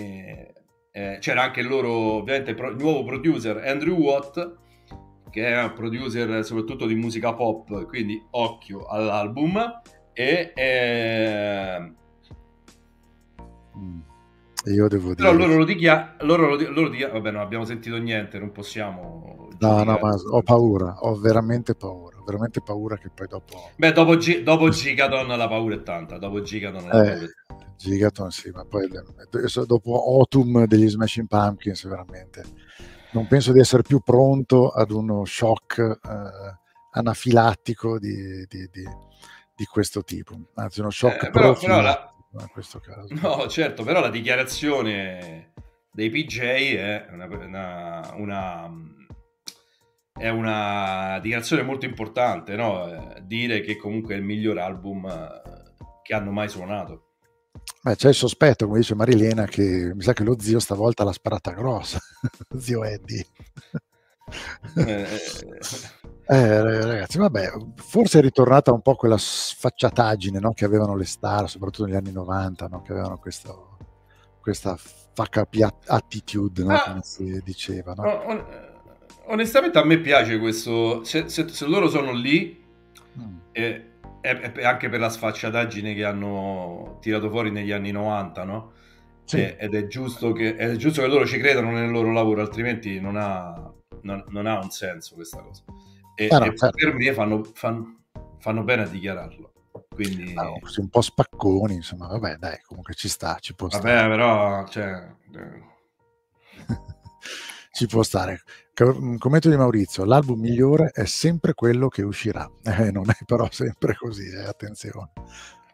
eh, 0.92 1.18
c'era 1.20 1.42
anche 1.42 1.60
il 1.60 1.68
loro, 1.68 1.90
ovviamente, 1.92 2.54
pro- 2.54 2.74
nuovo 2.74 3.04
producer 3.04 3.58
Andrew 3.58 3.96
Watt, 3.98 4.56
che 5.30 5.46
è 5.46 5.62
un 5.62 5.72
producer 5.72 6.44
soprattutto 6.44 6.86
di 6.86 6.94
musica 6.94 7.32
pop, 7.34 7.86
quindi 7.86 8.22
occhio 8.30 8.86
all'album, 8.86 9.80
e 10.12 10.52
eh. 10.54 11.92
Io 14.66 14.88
devo 14.88 15.14
dire. 15.14 15.14
però 15.14 15.32
loro 15.32 15.56
lo 15.56 15.64
dichiarano, 15.64 16.16
loro 16.20 16.54
lo, 16.54 16.70
loro 16.70 16.88
dichia- 16.90 17.08
vabbè 17.08 17.30
non 17.30 17.40
abbiamo 17.40 17.64
sentito 17.64 17.96
niente, 17.96 18.38
non 18.38 18.52
possiamo... 18.52 19.48
No, 19.58 19.82
no, 19.84 19.98
ma 20.02 20.14
ho 20.14 20.42
paura, 20.42 20.96
ho 21.00 21.14
veramente 21.14 21.74
paura, 21.74 22.18
ho 22.18 22.24
veramente 22.24 22.60
paura 22.60 22.98
che 22.98 23.08
poi 23.08 23.26
dopo... 23.26 23.70
Beh, 23.76 23.92
dopo, 23.92 24.16
G- 24.16 24.42
dopo 24.42 24.68
Gigadon 24.68 25.28
la 25.28 25.48
paura 25.48 25.76
è 25.76 25.82
tanta, 25.82 26.18
dopo 26.18 26.42
Gigadon 26.42 26.86
la 26.86 26.88
Eh, 26.88 26.90
paura 26.90 27.12
è 27.12 27.28
tanta. 27.46 27.74
Gigaton, 27.78 28.30
sì, 28.30 28.50
ma 28.50 28.66
poi 28.66 28.86
dopo 29.66 30.04
Autumn 30.04 30.66
degli 30.66 30.88
Smashing 30.88 31.26
Pumpkins, 31.26 31.88
veramente 31.88 32.44
non 33.12 33.26
penso 33.26 33.52
di 33.52 33.60
essere 33.60 33.82
più 33.82 34.00
pronto 34.00 34.70
ad 34.70 34.90
uno 34.90 35.24
shock 35.24 35.78
eh, 35.78 36.58
anafilattico 36.92 37.98
di, 37.98 38.46
di, 38.48 38.68
di, 38.70 38.84
di, 39.54 39.64
questo 39.64 40.02
tipo, 40.02 40.36
anzi 40.54 40.80
uno 40.80 40.90
shock 40.90 41.24
eh, 41.24 41.30
però, 41.30 41.56
però 41.56 41.80
la... 41.80 42.12
in 42.40 42.48
questo 42.52 42.80
caso. 42.80 43.14
No, 43.20 43.46
certo, 43.48 43.82
però 43.82 44.00
la 44.00 44.10
dichiarazione 44.10 45.52
dei 45.92 46.10
PJ 46.10 46.40
è 46.76 47.06
una, 47.10 47.26
una, 47.26 48.12
una 48.14 48.70
è 50.20 50.28
una 50.28 51.18
dichiarazione 51.22 51.62
molto 51.62 51.86
importante, 51.86 52.54
no? 52.54 52.86
Eh, 52.86 53.22
dire 53.22 53.62
che 53.62 53.76
comunque 53.76 54.14
è 54.14 54.18
il 54.18 54.22
miglior 54.22 54.58
album 54.58 55.06
eh, 55.06 55.40
che 56.02 56.14
hanno 56.14 56.30
mai 56.30 56.48
suonato. 56.48 57.09
Beh, 57.82 57.96
c'è 57.96 58.08
il 58.08 58.14
sospetto, 58.14 58.66
come 58.66 58.78
dice 58.78 58.94
Marilena, 58.94 59.46
che 59.46 59.92
mi 59.94 60.02
sa 60.02 60.12
che 60.12 60.22
lo 60.22 60.38
zio 60.38 60.60
stavolta 60.60 61.02
l'ha 61.02 61.12
sparata 61.12 61.52
grossa, 61.52 61.98
zio 62.58 62.84
Eddie. 62.84 63.26
Eh, 64.76 65.06
eh, 66.26 66.84
ragazzi, 66.84 67.18
vabbè, 67.18 67.50
forse 67.76 68.18
è 68.18 68.22
ritornata 68.22 68.72
un 68.72 68.82
po' 68.82 68.94
quella 68.94 69.16
sfacciataggine 69.18 70.38
no? 70.38 70.52
che 70.52 70.64
avevano 70.64 70.94
le 70.94 71.06
star, 71.06 71.48
soprattutto 71.48 71.86
negli 71.86 71.96
anni 71.96 72.12
90, 72.12 72.68
no? 72.68 72.82
che 72.82 72.92
avevano 72.92 73.18
questo, 73.18 73.78
questa 74.40 74.76
fuck 74.76 75.46
attitude, 75.86 76.62
no? 76.62 76.74
ah, 76.74 76.82
come 76.86 77.00
si 77.02 77.40
diceva. 77.42 77.94
On, 77.96 78.44
onestamente 79.26 79.78
a 79.78 79.84
me 79.84 79.98
piace 79.98 80.38
questo, 80.38 81.02
se, 81.02 81.28
se, 81.28 81.48
se 81.48 81.66
loro 81.66 81.88
sono 81.88 82.12
lì, 82.12 82.62
mm. 83.18 83.36
e 83.52 83.89
è, 84.20 84.62
anche 84.62 84.88
per 84.88 85.00
la 85.00 85.08
sfacciataggine 85.08 85.94
che 85.94 86.04
hanno 86.04 86.98
tirato 87.00 87.30
fuori 87.30 87.50
negli 87.50 87.72
anni 87.72 87.90
90, 87.90 88.44
no? 88.44 88.72
Sì. 89.24 89.38
E, 89.38 89.56
ed 89.58 89.74
è 89.74 89.86
giusto, 89.86 90.32
che, 90.32 90.56
è 90.56 90.76
giusto, 90.76 91.02
che, 91.02 91.08
loro 91.08 91.26
ci 91.26 91.38
credano 91.38 91.70
nel 91.70 91.90
loro 91.90 92.12
lavoro, 92.12 92.40
altrimenti 92.40 93.00
non 93.00 93.16
ha, 93.16 93.72
non, 94.02 94.24
non 94.28 94.46
ha 94.46 94.58
un 94.58 94.70
senso 94.70 95.14
questa 95.14 95.40
cosa. 95.40 95.62
E, 96.14 96.28
ah, 96.30 96.38
no, 96.38 96.44
e 96.46 96.56
certo. 96.56 96.76
per 96.76 96.94
me 96.94 97.12
fanno, 97.12 97.44
fanno, 97.54 98.02
fanno, 98.38 98.62
bene 98.62 98.82
a 98.82 98.86
dichiararlo. 98.86 99.52
Quindi... 99.88 100.32
Ah, 100.34 100.50
un 100.50 100.88
po' 100.88 101.00
spacconi, 101.00 101.74
insomma, 101.74 102.06
vabbè, 102.08 102.36
dai, 102.36 102.60
comunque 102.64 102.94
ci 102.94 103.08
sta, 103.08 103.38
ci 103.40 103.54
può 103.54 103.68
vabbè, 103.68 103.82
stare. 103.82 104.08
però, 104.08 104.66
cioè... 104.66 105.14
Ci 107.72 107.86
può 107.86 108.02
stare. 108.02 108.42
Commento 109.18 109.48
di 109.48 109.56
Maurizio, 109.56 110.04
l'album 110.04 110.40
migliore 110.40 110.90
è 110.92 111.04
sempre 111.04 111.54
quello 111.54 111.88
che 111.88 112.02
uscirà. 112.02 112.50
Eh, 112.64 112.90
non 112.90 113.08
è 113.08 113.16
però 113.24 113.48
sempre 113.50 113.94
così, 113.94 114.28
eh, 114.28 114.44
attenzione. 114.44 115.10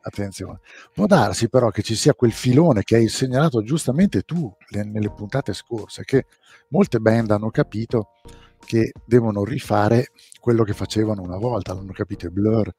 Attenzione. 0.03 0.61
Può 0.93 1.07
darsi 1.07 1.49
però 1.49 1.71
che 1.71 1.83
ci 1.83 1.97
sia 1.97 2.15
quel 2.15 2.33
filone 2.33 2.85
che 2.85 2.97
hai 2.97 3.09
segnalato 3.09 3.63
giustamente 3.63 4.23
tu 4.23 4.53
le, 4.69 4.85
nelle 4.85 5.11
puntate 5.11 5.53
scorse, 5.53 6.05
che 6.05 6.27
molte 6.69 6.99
band 7.01 7.31
hanno 7.31 7.51
capito 7.51 8.11
che 8.65 8.93
devono 9.05 9.45
rifare 9.45 10.09
quello 10.39 10.63
che 10.63 10.75
facevano 10.75 11.23
una 11.23 11.39
volta, 11.39 11.75
l'hanno 11.75 11.93
capito 11.93 12.27
i 12.27 12.31
Blur, 12.31 12.73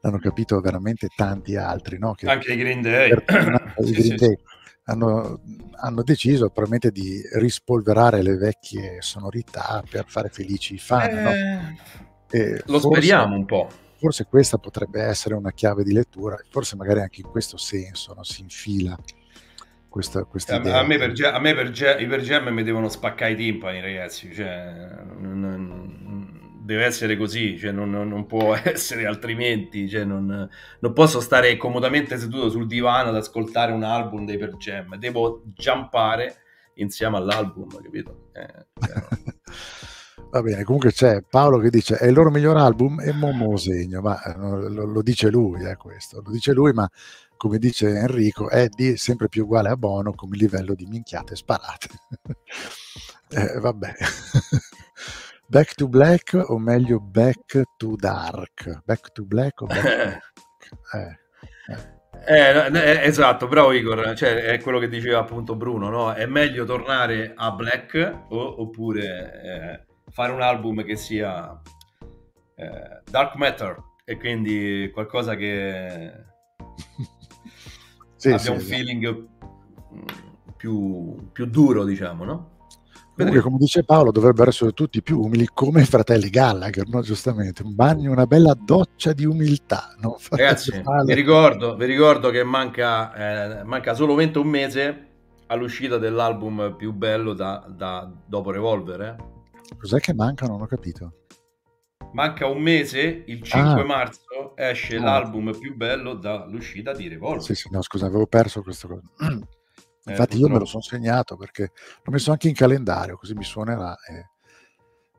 l'hanno 0.00 0.18
capito 0.18 0.60
veramente 0.60 1.08
tanti 1.14 1.56
altri. 1.56 1.98
No? 1.98 2.14
Che 2.14 2.26
Anche 2.26 2.52
i 2.52 2.56
Green 2.56 2.82
Day. 2.82 3.10
Per, 3.10 3.74
i 3.78 3.90
Green 3.92 4.16
Day 4.16 4.36
hanno, 4.84 5.40
hanno, 5.80 6.02
deciso 6.02 6.48
probabilmente 6.50 6.90
di 6.90 7.20
rispolverare 7.34 8.22
le 8.22 8.36
vecchie 8.36 9.00
sonorità 9.00 9.82
per 9.88 10.04
fare 10.08 10.28
felici 10.28 10.74
i 10.74 10.78
fan. 10.78 11.76
Eh, 12.30 12.50
no? 12.50 12.56
lo 12.66 12.80
forse, 12.80 12.88
speriamo 12.88 13.36
un 13.36 13.44
po'. 13.44 13.70
Forse 13.96 14.26
questa 14.26 14.58
potrebbe 14.58 15.02
essere 15.02 15.34
una 15.34 15.52
chiave 15.52 15.84
di 15.84 15.92
lettura, 15.92 16.36
forse 16.50 16.76
magari 16.76 17.00
anche 17.00 17.20
in 17.20 17.28
questo 17.28 17.56
senso 17.56 18.14
no? 18.14 18.24
si 18.24 18.40
infila. 18.40 18.98
Questa, 19.88 20.24
questa 20.24 20.56
a, 20.56 20.78
a, 20.78 20.82
me 20.84 20.96
per, 20.96 21.12
a 21.22 21.38
me 21.38 21.54
per, 21.54 21.66
i 22.00 22.06
per 22.06 22.22
Gem 22.22 22.48
mi 22.48 22.62
devono 22.62 22.88
spaccare 22.88 23.32
i 23.32 23.36
timpani, 23.36 23.80
ragazzi. 23.80 24.32
Cioè, 24.32 24.72
non, 25.18 25.38
non, 25.38 26.51
deve 26.62 26.84
essere 26.84 27.16
così, 27.16 27.58
cioè 27.58 27.72
non, 27.72 27.90
non, 27.90 28.26
può 28.26 28.54
essere 28.62 29.06
altrimenti, 29.06 29.88
cioè 29.88 30.04
non, 30.04 30.48
non, 30.80 30.92
posso 30.92 31.20
stare 31.20 31.56
comodamente 31.56 32.18
seduto 32.18 32.50
sul 32.50 32.66
divano 32.66 33.08
ad 33.08 33.16
ascoltare 33.16 33.72
un 33.72 33.82
album 33.82 34.24
dei 34.24 34.38
Per 34.38 34.56
Jam, 34.56 34.96
devo 34.96 35.42
jumpare 35.54 36.36
insieme 36.74 37.16
all'album, 37.16 37.68
capito? 37.82 38.30
Eh, 38.32 38.66
Va 40.32 40.40
bene, 40.40 40.64
comunque 40.64 40.92
c'è 40.92 41.20
Paolo 41.20 41.58
che 41.58 41.68
dice 41.68 41.98
è 41.98 42.06
il 42.06 42.14
loro 42.14 42.30
miglior 42.30 42.56
album 42.56 43.00
e 43.00 43.12
Momo 43.12 43.54
segno, 43.58 44.00
ma 44.00 44.22
eh, 44.22 44.34
lo, 44.38 44.86
lo, 44.86 45.02
dice 45.02 45.28
lui, 45.28 45.62
eh, 45.62 45.76
questo, 45.76 46.22
lo 46.24 46.30
dice 46.30 46.54
lui, 46.54 46.72
ma 46.72 46.88
come 47.36 47.58
dice 47.58 47.88
Enrico, 47.98 48.48
è 48.48 48.68
di 48.68 48.96
sempre 48.96 49.28
più 49.28 49.42
uguale 49.44 49.68
a 49.68 49.76
Bono 49.76 50.14
come 50.14 50.38
livello 50.38 50.72
di 50.74 50.86
minchiate 50.86 51.36
sparate. 51.36 51.88
eh, 53.28 53.58
vabbè. 53.58 53.94
Back 55.52 55.74
to 55.74 55.86
Black 55.86 56.32
o 56.32 56.58
meglio 56.58 56.98
Back 56.98 57.60
to 57.76 57.94
Dark? 57.96 58.80
Back 58.86 59.12
to 59.12 59.26
Black 59.26 59.60
o 59.60 59.66
Back 59.66 59.82
to 59.82 59.96
Dark? 59.98 60.32
Eh, 60.94 61.18
eh. 62.26 62.70
Eh, 62.74 63.06
esatto, 63.06 63.46
bravo 63.48 63.72
Igor, 63.72 64.14
cioè, 64.14 64.44
è 64.44 64.60
quello 64.62 64.78
che 64.78 64.88
diceva 64.88 65.18
appunto 65.18 65.54
Bruno, 65.54 65.90
no? 65.90 66.14
È 66.14 66.24
meglio 66.24 66.64
tornare 66.64 67.34
a 67.36 67.50
Black 67.50 68.20
o, 68.30 68.62
oppure 68.62 69.42
eh, 69.42 70.10
fare 70.10 70.32
un 70.32 70.40
album 70.40 70.84
che 70.84 70.96
sia 70.96 71.60
eh, 72.54 73.02
Dark 73.10 73.34
Matter 73.34 73.76
e 74.06 74.16
quindi 74.16 74.88
qualcosa 74.90 75.34
che 75.34 76.12
sì, 78.16 78.28
abbia 78.28 78.38
sì, 78.38 78.50
un 78.52 78.60
sì. 78.60 78.66
feeling 78.72 79.28
più, 80.56 81.30
più 81.30 81.44
duro, 81.44 81.84
diciamo, 81.84 82.24
no? 82.24 82.51
Comunque, 83.14 83.42
come 83.42 83.58
dice 83.58 83.84
Paolo, 83.84 84.10
dovrebbero 84.10 84.48
essere 84.48 84.72
tutti 84.72 85.02
più 85.02 85.20
umili 85.20 85.46
come 85.52 85.82
i 85.82 85.84
fratelli 85.84 86.30
Gallagher, 86.30 86.88
no? 86.88 87.02
giustamente. 87.02 87.62
Un 87.62 87.74
bagno, 87.74 88.10
una 88.10 88.26
bella 88.26 88.54
doccia 88.54 89.12
di 89.12 89.26
umiltà. 89.26 89.94
No? 90.00 90.18
Ragazzi, 90.30 90.82
vi 91.04 91.14
ricordo, 91.14 91.76
vi 91.76 91.84
ricordo, 91.84 92.30
che 92.30 92.42
manca, 92.42 93.60
eh, 93.60 93.64
manca 93.64 93.94
solamente 93.94 94.38
un 94.38 94.48
mese 94.48 95.06
all'uscita 95.48 95.98
dell'album 95.98 96.74
più 96.76 96.92
bello 96.92 97.34
da, 97.34 97.66
da 97.68 98.10
dopo 98.26 98.50
Revolver. 98.50 99.00
Eh? 99.02 99.16
Cos'è 99.78 100.00
che 100.00 100.14
manca? 100.14 100.46
Non 100.46 100.62
ho 100.62 100.66
capito. 100.66 101.12
Manca 102.14 102.46
un 102.46 102.60
mese, 102.60 103.24
il 103.26 103.42
5 103.42 103.80
ah. 103.80 103.84
marzo 103.84 104.56
esce 104.56 104.96
ah. 104.96 105.02
l'album 105.02 105.56
più 105.58 105.76
bello 105.76 106.14
dall'uscita 106.14 106.92
di 106.92 107.08
Revolver. 107.08 107.42
Sì, 107.42 107.54
sì, 107.54 107.68
no, 107.70 107.82
scusa, 107.82 108.06
avevo 108.06 108.26
perso 108.26 108.62
questa 108.62 108.88
cosa. 108.88 109.02
Eh, 110.04 110.10
Infatti 110.10 110.38
io 110.38 110.48
me 110.48 110.58
lo 110.58 110.64
sono 110.64 110.82
segnato 110.82 111.36
perché 111.36 111.70
l'ho 112.02 112.12
messo 112.12 112.32
anche 112.32 112.48
in 112.48 112.54
calendario, 112.54 113.16
così 113.16 113.34
mi 113.34 113.44
suonerà 113.44 113.96
e, 114.00 114.30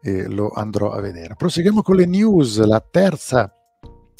e 0.01 0.27
lo 0.27 0.49
andrò 0.49 0.91
a 0.91 0.99
vedere. 0.99 1.35
Proseguiamo 1.35 1.81
con 1.81 1.95
le 1.95 2.05
news. 2.05 2.61
La 2.65 2.81
terza 2.81 3.53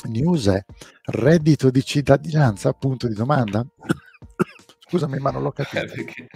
news 0.05 0.47
è 0.47 0.63
reddito 1.05 1.69
di 1.69 1.83
cittadinanza, 1.83 2.71
punto 2.73 3.07
di 3.07 3.13
domanda. 3.13 3.65
Scusami, 4.79 5.17
ma 5.19 5.31
non 5.31 5.43
l'ho 5.43 5.51
capito. 5.51 5.83
Eh, 5.83 5.87
perché... 5.87 6.27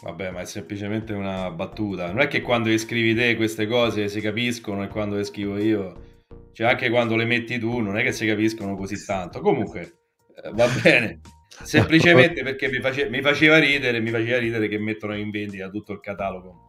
Vabbè, 0.00 0.30
ma 0.30 0.40
è 0.40 0.44
semplicemente 0.44 1.12
una 1.12 1.50
battuta. 1.50 2.06
Non 2.06 2.20
è 2.20 2.28
che 2.28 2.40
quando 2.40 2.76
scrivi 2.78 3.14
te 3.14 3.36
queste 3.36 3.66
cose 3.66 4.08
si 4.08 4.20
capiscono 4.20 4.84
e 4.84 4.88
quando 4.88 5.16
le 5.16 5.24
scrivo 5.24 5.58
io, 5.58 6.24
cioè 6.52 6.68
anche 6.68 6.88
quando 6.88 7.16
le 7.16 7.24
metti 7.24 7.58
tu, 7.58 7.78
non 7.78 7.96
è 7.96 8.02
che 8.02 8.12
si 8.12 8.26
capiscono 8.26 8.76
così 8.76 9.04
tanto. 9.04 9.40
Comunque, 9.40 9.98
eh, 10.36 10.50
va 10.52 10.68
bene. 10.82 11.20
Semplicemente 11.48 12.42
perché 12.42 12.68
mi, 12.68 12.80
face, 12.80 13.08
mi, 13.08 13.20
faceva 13.20 13.58
ridere, 13.58 14.00
mi 14.00 14.10
faceva 14.10 14.38
ridere 14.38 14.68
che 14.68 14.78
mettono 14.78 15.16
in 15.16 15.30
vendita 15.30 15.68
tutto 15.68 15.92
il 15.92 16.00
catalogo 16.00 16.66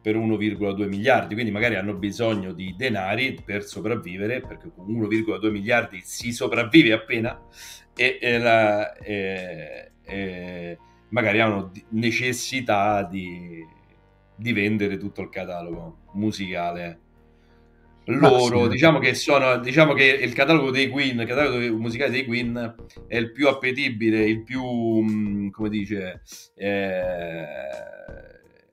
per 0.00 0.16
1,2 0.16 0.86
miliardi, 0.86 1.34
quindi 1.34 1.50
magari 1.50 1.74
hanno 1.74 1.94
bisogno 1.94 2.52
di 2.52 2.74
denari 2.76 3.38
per 3.44 3.64
sopravvivere, 3.64 4.40
perché 4.40 4.70
con 4.74 4.86
1,2 4.86 5.50
miliardi 5.50 6.00
si 6.02 6.32
sopravvive 6.32 6.92
appena 6.92 7.38
e, 7.94 8.18
e, 8.20 8.38
la, 8.38 8.94
e, 8.94 9.90
e 10.02 10.78
magari 11.10 11.40
hanno 11.40 11.72
necessità 11.90 13.02
di, 13.02 13.64
di 14.34 14.52
vendere 14.52 14.96
tutto 14.96 15.20
il 15.20 15.28
catalogo 15.28 15.98
musicale 16.12 17.00
loro, 18.16 18.64
sì. 18.64 18.70
diciamo 18.70 18.98
che 18.98 19.14
sono, 19.14 19.58
diciamo 19.58 19.92
che 19.92 20.04
il 20.04 20.32
catalogo 20.32 20.70
dei 20.70 20.88
Queen, 20.88 21.20
il 21.20 21.26
catalogo 21.26 21.76
musicale 21.76 22.10
dei 22.10 22.24
Queen 22.24 22.74
è 23.06 23.16
il 23.16 23.32
più 23.32 23.48
appetibile, 23.48 24.24
il 24.24 24.42
più, 24.42 24.62
mm, 24.64 25.50
come 25.50 25.68
dice, 25.68 26.22
eh, 26.54 27.44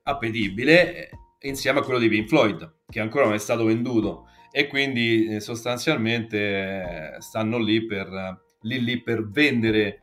appetibile 0.02 1.10
insieme 1.40 1.80
a 1.80 1.82
quello 1.82 1.98
di 1.98 2.08
Pink 2.08 2.28
Floyd, 2.28 2.74
che 2.88 3.00
ancora 3.00 3.24
non 3.24 3.34
è 3.34 3.38
stato 3.38 3.64
venduto 3.64 4.28
e 4.50 4.68
quindi 4.68 5.26
eh, 5.26 5.40
sostanzialmente 5.40 6.38
eh, 6.38 7.20
stanno 7.20 7.58
lì 7.58 7.84
per, 7.84 8.40
lì, 8.62 8.82
lì 8.82 9.02
per 9.02 9.28
vendere 9.28 10.00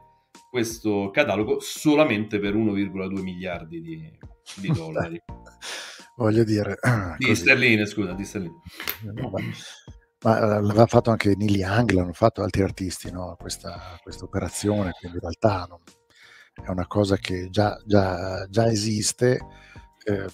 questo 0.50 1.10
catalogo 1.12 1.60
solamente 1.60 2.40
per 2.40 2.56
1,2 2.56 3.22
miliardi 3.22 3.82
di, 3.82 4.12
di 4.58 4.68
dollari. 4.72 5.20
Voglio 6.18 6.44
dire... 6.44 6.78
Di 7.18 7.28
così. 7.28 7.42
sterline, 7.42 7.86
scusa, 7.86 8.14
di 8.14 8.26
sterline. 8.26 8.62
Ma 10.24 10.38
eh, 10.38 10.62
l'aveva 10.62 10.86
fatto 10.86 11.12
anche 11.12 11.36
Neil 11.36 11.56
Young, 11.56 11.92
l'hanno 11.92 12.14
fatto 12.14 12.42
altri 12.42 12.64
artisti, 12.64 13.12
no? 13.12 13.36
questa, 13.38 14.00
questa 14.02 14.24
operazione, 14.24 14.92
quindi 14.98 15.18
in 15.18 15.22
realtà 15.22 15.66
non, 15.68 15.80
è 16.66 16.70
una 16.70 16.88
cosa 16.88 17.18
che 17.18 17.50
già, 17.50 17.78
già, 17.86 18.48
già 18.50 18.68
esiste, 18.68 19.40
eh, 20.06 20.28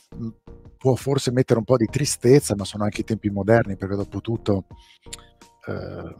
può 0.77 0.95
forse 0.95 1.31
mettere 1.31 1.59
un 1.59 1.65
po' 1.65 1.77
di 1.77 1.87
tristezza, 1.87 2.55
ma 2.55 2.65
sono 2.65 2.83
anche 2.83 3.01
i 3.01 3.05
tempi 3.05 3.29
moderni, 3.29 3.77
perché 3.77 3.95
dopo 3.95 4.21
tutto, 4.21 4.65
eh, 5.65 6.15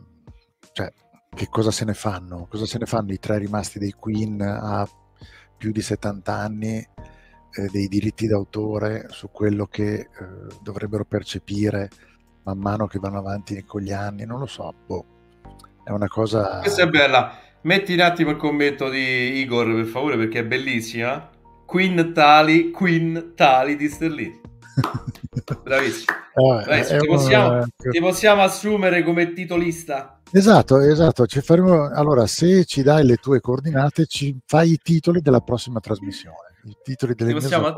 cioè, 0.71 0.91
che 1.35 1.47
cosa 1.47 1.71
se 1.71 1.85
ne 1.85 1.93
fanno? 1.93 2.47
Cosa 2.49 2.65
se 2.65 2.77
ne 2.79 2.85
fanno 2.85 3.11
i 3.11 3.19
tre 3.19 3.37
rimasti 3.37 3.77
dei 3.77 3.91
Queen 3.91 4.41
a 4.41 4.87
più 5.57 5.71
di 5.71 5.81
70 5.81 6.33
anni 6.33 6.87
eh, 7.53 7.67
dei 7.71 7.87
diritti 7.87 8.27
d'autore 8.27 9.07
su 9.09 9.29
quello 9.31 9.65
che 9.65 9.93
eh, 9.93 10.07
dovrebbero 10.61 11.05
percepire 11.05 11.89
man 12.43 12.57
mano 12.57 12.87
che 12.87 12.99
vanno 12.99 13.19
avanti 13.19 13.63
con 13.63 13.81
gli 13.81 13.91
anni? 13.91 14.25
Non 14.25 14.39
lo 14.39 14.45
so, 14.45 14.73
boh. 14.85 15.05
È 15.83 15.91
una 15.91 16.07
cosa... 16.07 16.59
Questa 16.59 16.83
è 16.83 16.87
bella. 16.87 17.37
Metti 17.61 17.93
un 17.93 17.99
attimo 18.01 18.31
il 18.31 18.37
commento 18.37 18.89
di 18.89 19.39
Igor, 19.39 19.73
per 19.73 19.85
favore, 19.85 20.17
perché 20.17 20.39
è 20.39 20.45
bellissima. 20.45 21.29
Quintali, 21.65 22.71
quintali 22.71 23.75
di 23.75 23.87
sterline. 23.89 24.39
Bravissimo. 25.63 26.15
Eh, 26.35 26.63
Bravissimo. 26.63 26.99
Ti, 26.99 27.07
possiamo, 27.07 27.49
una... 27.49 27.67
ti, 27.77 27.99
possiamo, 27.99 28.41
assumere 28.41 29.03
come 29.03 29.33
titolista? 29.33 30.21
Esatto, 30.31 30.79
esatto. 30.79 31.25
Ci 31.25 31.41
faremo... 31.41 31.89
Allora, 31.89 32.25
se 32.27 32.65
ci 32.65 32.81
dai 32.81 33.05
le 33.05 33.17
tue 33.17 33.41
coordinate, 33.41 34.05
ci 34.05 34.37
fai 34.45 34.73
i 34.73 34.77
titoli 34.77 35.21
della 35.21 35.41
prossima 35.41 35.79
trasmissione 35.79 36.48
i 36.63 36.77
titoli 36.83 37.13
delle 37.15 37.33
Ti 37.33 37.39
possiamo 37.39 37.77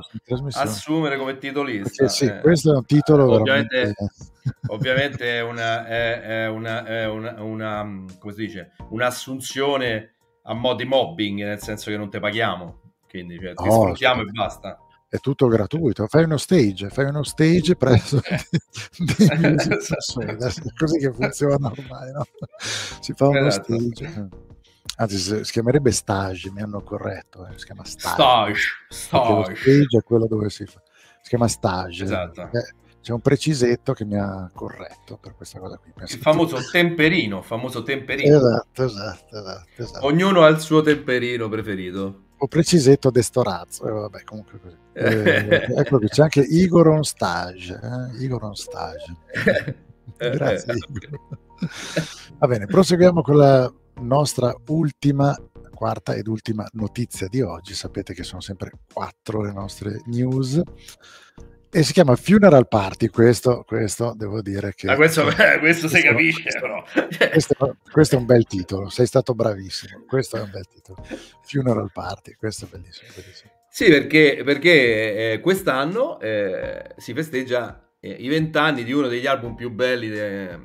assumere 0.53 1.17
come 1.17 1.37
titolista. 1.37 2.07
Sì, 2.07 2.25
eh. 2.25 2.39
questo 2.39 2.73
è 2.73 2.75
un 2.75 2.85
titolo 2.85 3.31
ovviamente, 3.31 3.75
veramente... 3.75 4.13
ovviamente 4.67 5.37
è, 5.37 5.41
una, 5.41 5.85
è, 5.85 6.21
è, 6.21 6.47
una, 6.47 6.85
è 6.85 7.07
una, 7.07 7.41
una, 7.41 8.05
come 8.19 8.33
si 8.33 8.45
dice, 8.45 8.71
un'assunzione 8.89 10.13
a 10.43 10.53
mo' 10.53 10.73
di 10.73 10.85
mobbing, 10.85 11.43
nel 11.43 11.61
senso 11.61 11.91
che 11.91 11.97
non 11.97 12.09
te 12.09 12.19
paghiamo, 12.19 12.93
quindi 13.09 13.39
cioè, 13.39 13.53
ti 13.53 13.69
sfruttiamo 13.69 14.21
e 14.21 14.25
basta 14.25 14.79
è 15.11 15.19
tutto 15.19 15.47
gratuito. 15.47 16.07
Fai 16.07 16.23
uno 16.23 16.37
stage, 16.37 16.89
fai 16.89 17.03
uno 17.03 17.23
stage 17.23 17.75
presso 17.75 18.21
eh. 18.23 18.39
dei 19.17 19.27
è 19.27 20.73
così 20.77 20.99
che 20.99 21.11
funziona 21.11 21.69
ormai, 21.69 22.13
no? 22.13 22.25
Si 23.01 23.11
fa 23.11 23.27
uno 23.27 23.45
esatto. 23.45 23.77
stage. 23.77 24.29
Anzi, 25.01 25.43
si 25.43 25.51
chiamerebbe 25.51 25.91
stage, 25.91 26.51
mi 26.51 26.61
hanno 26.61 26.83
corretto, 26.83 27.47
eh. 27.47 27.57
si 27.57 27.65
chiama 27.65 27.83
stage. 27.83 28.13
Stage, 28.87 29.55
stage. 29.55 29.97
è 29.97 30.03
quello 30.03 30.27
dove 30.27 30.51
si 30.51 30.63
fa. 30.67 30.79
Si 31.21 31.29
chiama 31.29 31.47
stage. 31.47 32.03
Esatto. 32.03 32.41
Eh, 32.41 32.73
c'è 33.01 33.11
un 33.11 33.21
precisetto 33.21 33.93
che 33.93 34.05
mi 34.05 34.15
ha 34.15 34.47
corretto 34.53 35.17
per 35.17 35.33
questa 35.35 35.57
cosa 35.57 35.77
qui. 35.77 35.91
Il 36.03 36.19
famoso 36.19 36.57
temperino, 36.71 37.41
famoso 37.41 37.81
temperino. 37.81 38.37
Esatto, 38.37 38.83
esatto, 38.83 39.37
esatto, 39.39 39.81
esatto. 39.81 40.05
Ognuno 40.05 40.43
ha 40.43 40.49
il 40.49 40.59
suo 40.59 40.83
temperino 40.83 41.49
preferito 41.49 42.25
o 42.37 42.47
precisetto 42.47 43.09
destorazzo. 43.09 43.87
Eh, 43.87 43.91
vabbè, 43.91 44.23
comunque 44.23 44.59
così. 44.59 44.75
Eh, 44.93 45.65
ecco 45.77 45.97
qui, 45.97 46.09
c'è 46.09 46.21
anche 46.21 46.41
Igor 46.41 46.89
on 46.89 47.03
stage. 47.03 47.73
Eh? 47.73 48.23
Igor 48.23 48.43
on 48.43 48.55
stage. 48.55 49.15
Grazie. 50.17 50.73
Igor. 50.75 51.19
Va 52.37 52.47
bene, 52.47 52.65
proseguiamo 52.67 53.21
con 53.21 53.37
la 53.37 53.71
nostra 54.01 54.53
ultima, 54.67 55.35
quarta 55.73 56.13
ed 56.13 56.27
ultima 56.27 56.67
notizia 56.73 57.27
di 57.27 57.41
oggi. 57.41 57.73
Sapete 57.73 58.13
che 58.13 58.23
sono 58.23 58.41
sempre 58.41 58.71
quattro 58.91 59.41
le 59.41 59.53
nostre 59.53 60.01
news 60.05 60.61
e 61.73 61.83
si 61.83 61.93
chiama 61.93 62.17
Funeral 62.17 62.67
Party, 62.67 63.07
questo, 63.07 63.63
questo 63.65 64.13
devo 64.13 64.41
dire 64.41 64.73
che... 64.75 64.87
Ma 64.87 64.95
questo, 64.95 65.23
questo, 65.23 65.43
questo 65.59 65.87
si 65.87 66.01
capisce 66.01 66.49
però. 66.59 66.83
Questo, 67.31 67.77
questo, 67.89 68.15
è 68.15 68.17
un 68.17 68.25
bel 68.25 68.43
titolo, 68.45 68.89
sei 68.89 69.05
stato 69.05 69.33
bravissimo, 69.33 70.03
questo 70.05 70.35
è 70.35 70.41
un 70.41 70.49
bel 70.51 70.67
titolo. 70.67 71.05
Funeral 71.43 71.89
Party, 71.93 72.33
questo 72.33 72.65
è 72.65 72.67
bellissimo. 72.67 73.09
bellissimo. 73.15 73.51
Sì, 73.69 73.87
perché, 73.87 74.41
perché 74.43 75.33
eh, 75.33 75.39
quest'anno 75.39 76.19
eh, 76.19 76.93
si 76.97 77.13
festeggia 77.13 77.89
eh, 78.01 78.09
i 78.09 78.27
vent'anni 78.27 78.83
di 78.83 78.91
uno 78.91 79.07
degli 79.07 79.27
album 79.27 79.55
più 79.55 79.71
belli 79.71 80.09
de, 80.09 80.59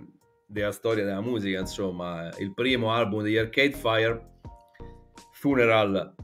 della 0.47 0.73
storia 0.73 1.05
della 1.05 1.21
musica, 1.21 1.61
insomma, 1.61 2.31
il 2.39 2.55
primo 2.55 2.93
album 2.93 3.23
degli 3.23 3.37
Arcade 3.37 3.73
Fire, 3.73 4.35
Funeral 5.33 6.15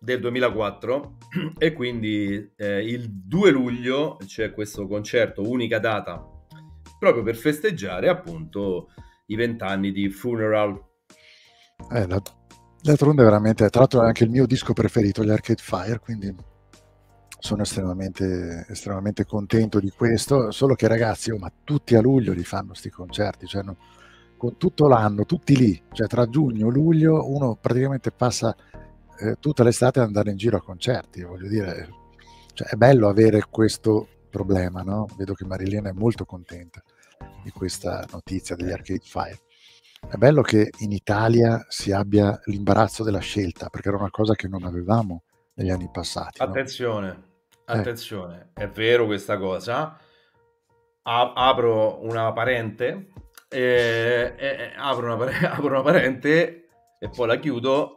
del 0.00 0.20
2004 0.20 1.16
e 1.58 1.72
quindi 1.72 2.52
eh, 2.56 2.84
il 2.84 3.10
2 3.10 3.50
luglio 3.50 4.16
c'è 4.26 4.52
questo 4.52 4.86
concerto, 4.86 5.48
unica 5.48 5.78
data, 5.78 6.22
proprio 6.98 7.22
per 7.22 7.36
festeggiare 7.36 8.08
appunto 8.08 8.88
i 9.26 9.36
vent'anni 9.36 9.92
di 9.92 10.10
Funeral. 10.10 10.78
Eh, 11.92 12.06
d'altronde 12.82 13.22
veramente, 13.22 13.68
tra 13.70 13.80
l'altro 13.80 14.02
è 14.02 14.06
anche 14.06 14.24
il 14.24 14.30
mio 14.30 14.46
disco 14.46 14.72
preferito, 14.72 15.24
gli 15.24 15.30
Arcade 15.30 15.62
Fire, 15.62 15.98
quindi 15.98 16.34
sono 17.40 17.62
estremamente, 17.62 18.66
estremamente 18.68 19.24
contento 19.24 19.80
di 19.80 19.90
questo, 19.90 20.50
solo 20.50 20.74
che 20.74 20.86
ragazzi, 20.86 21.30
oh, 21.30 21.38
ma 21.38 21.50
tutti 21.64 21.96
a 21.96 22.00
luglio 22.00 22.32
li 22.32 22.44
fanno 22.44 22.68
questi 22.68 22.90
concerti, 22.90 23.46
cioè 23.46 23.62
no, 23.62 23.76
con 24.36 24.56
tutto 24.56 24.86
l'anno, 24.86 25.24
tutti 25.24 25.56
lì, 25.56 25.82
cioè 25.92 26.06
tra 26.06 26.28
giugno 26.28 26.68
e 26.68 26.70
luglio 26.70 27.30
uno 27.30 27.56
praticamente 27.60 28.12
passa 28.12 28.54
eh, 29.18 29.36
tutta 29.40 29.64
l'estate 29.64 30.00
ad 30.00 30.06
andare 30.06 30.30
in 30.30 30.36
giro 30.36 30.58
a 30.58 30.62
concerti, 30.62 31.22
voglio 31.22 31.48
dire, 31.48 31.88
cioè, 32.52 32.68
è 32.68 32.76
bello 32.76 33.08
avere 33.08 33.46
questo 33.50 34.06
problema, 34.30 34.82
no? 34.82 35.06
Vedo 35.16 35.34
che 35.34 35.44
Marilena 35.44 35.88
è 35.88 35.92
molto 35.92 36.24
contenta 36.24 36.82
di 37.42 37.50
questa 37.50 38.06
notizia 38.12 38.54
degli 38.54 38.70
Arcade 38.70 39.02
Fire. 39.02 39.40
È 40.08 40.16
bello 40.16 40.40
che 40.42 40.70
in 40.78 40.92
Italia 40.92 41.64
si 41.68 41.92
abbia 41.92 42.38
l'imbarazzo 42.44 43.02
della 43.02 43.18
scelta, 43.18 43.68
perché 43.68 43.88
era 43.88 43.98
una 43.98 44.10
cosa 44.10 44.34
che 44.34 44.48
non 44.48 44.64
avevamo 44.64 45.24
negli 45.54 45.70
anni 45.70 45.88
passati. 45.92 46.40
Attenzione, 46.40 47.06
no? 47.08 47.28
Attenzione, 47.78 48.50
eh. 48.54 48.64
è 48.64 48.68
vero 48.68 49.06
questa 49.06 49.38
cosa. 49.38 49.98
A- 51.02 51.32
apro 51.34 52.04
una 52.04 52.32
parente, 52.32 53.08
eh, 53.48 54.34
eh, 54.36 54.72
apro, 54.76 55.14
una, 55.14 55.24
apro 55.52 55.68
una 55.68 55.82
parente 55.82 56.68
e 56.98 57.08
poi 57.08 57.26
la 57.26 57.36
chiudo 57.36 57.96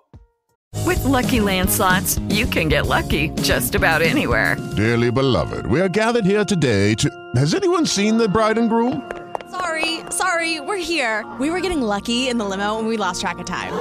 With 0.86 1.04
lucky 1.06 1.40
landslots, 1.40 2.20
you 2.30 2.46
can 2.48 2.68
get 2.68 2.88
lucky 2.88 3.30
just 3.42 3.76
about 3.76 4.02
anywhere. 4.02 4.58
Dearly 4.76 5.12
beloved, 5.12 5.66
we 5.68 5.80
are 5.80 5.88
gathered 5.88 6.26
here 6.26 6.44
today 6.44 6.96
to. 6.96 7.10
Has 7.36 7.54
anyone 7.54 7.86
seen 7.86 8.18
the 8.18 8.28
bride 8.28 8.58
and 8.58 8.70
groom? 8.70 9.10
Sorry, 9.50 10.02
sorry, 10.10 10.60
we're 10.60 10.78
here. 10.84 11.24
We 11.40 11.52
were 11.52 11.62
getting 11.62 11.82
lucky 11.82 12.28
in 12.28 12.38
the 12.38 12.46
limo 12.46 12.80
and 12.80 12.88
we 12.88 12.98
lost 12.98 13.22
track 13.22 13.38
of 13.40 13.46
time. 13.46 13.72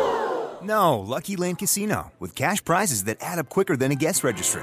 No, 0.63 1.01
Lucky 1.01 1.35
Land 1.35 1.59
Casino, 1.59 2.13
with 2.21 2.37
cash 2.37 2.63
prizes 2.63 3.05
that 3.05 3.17
add 3.21 3.39
up 3.39 3.49
quicker 3.49 3.77
than 3.77 3.91
a 3.91 3.97
guest 3.97 4.23
registry. 4.23 4.63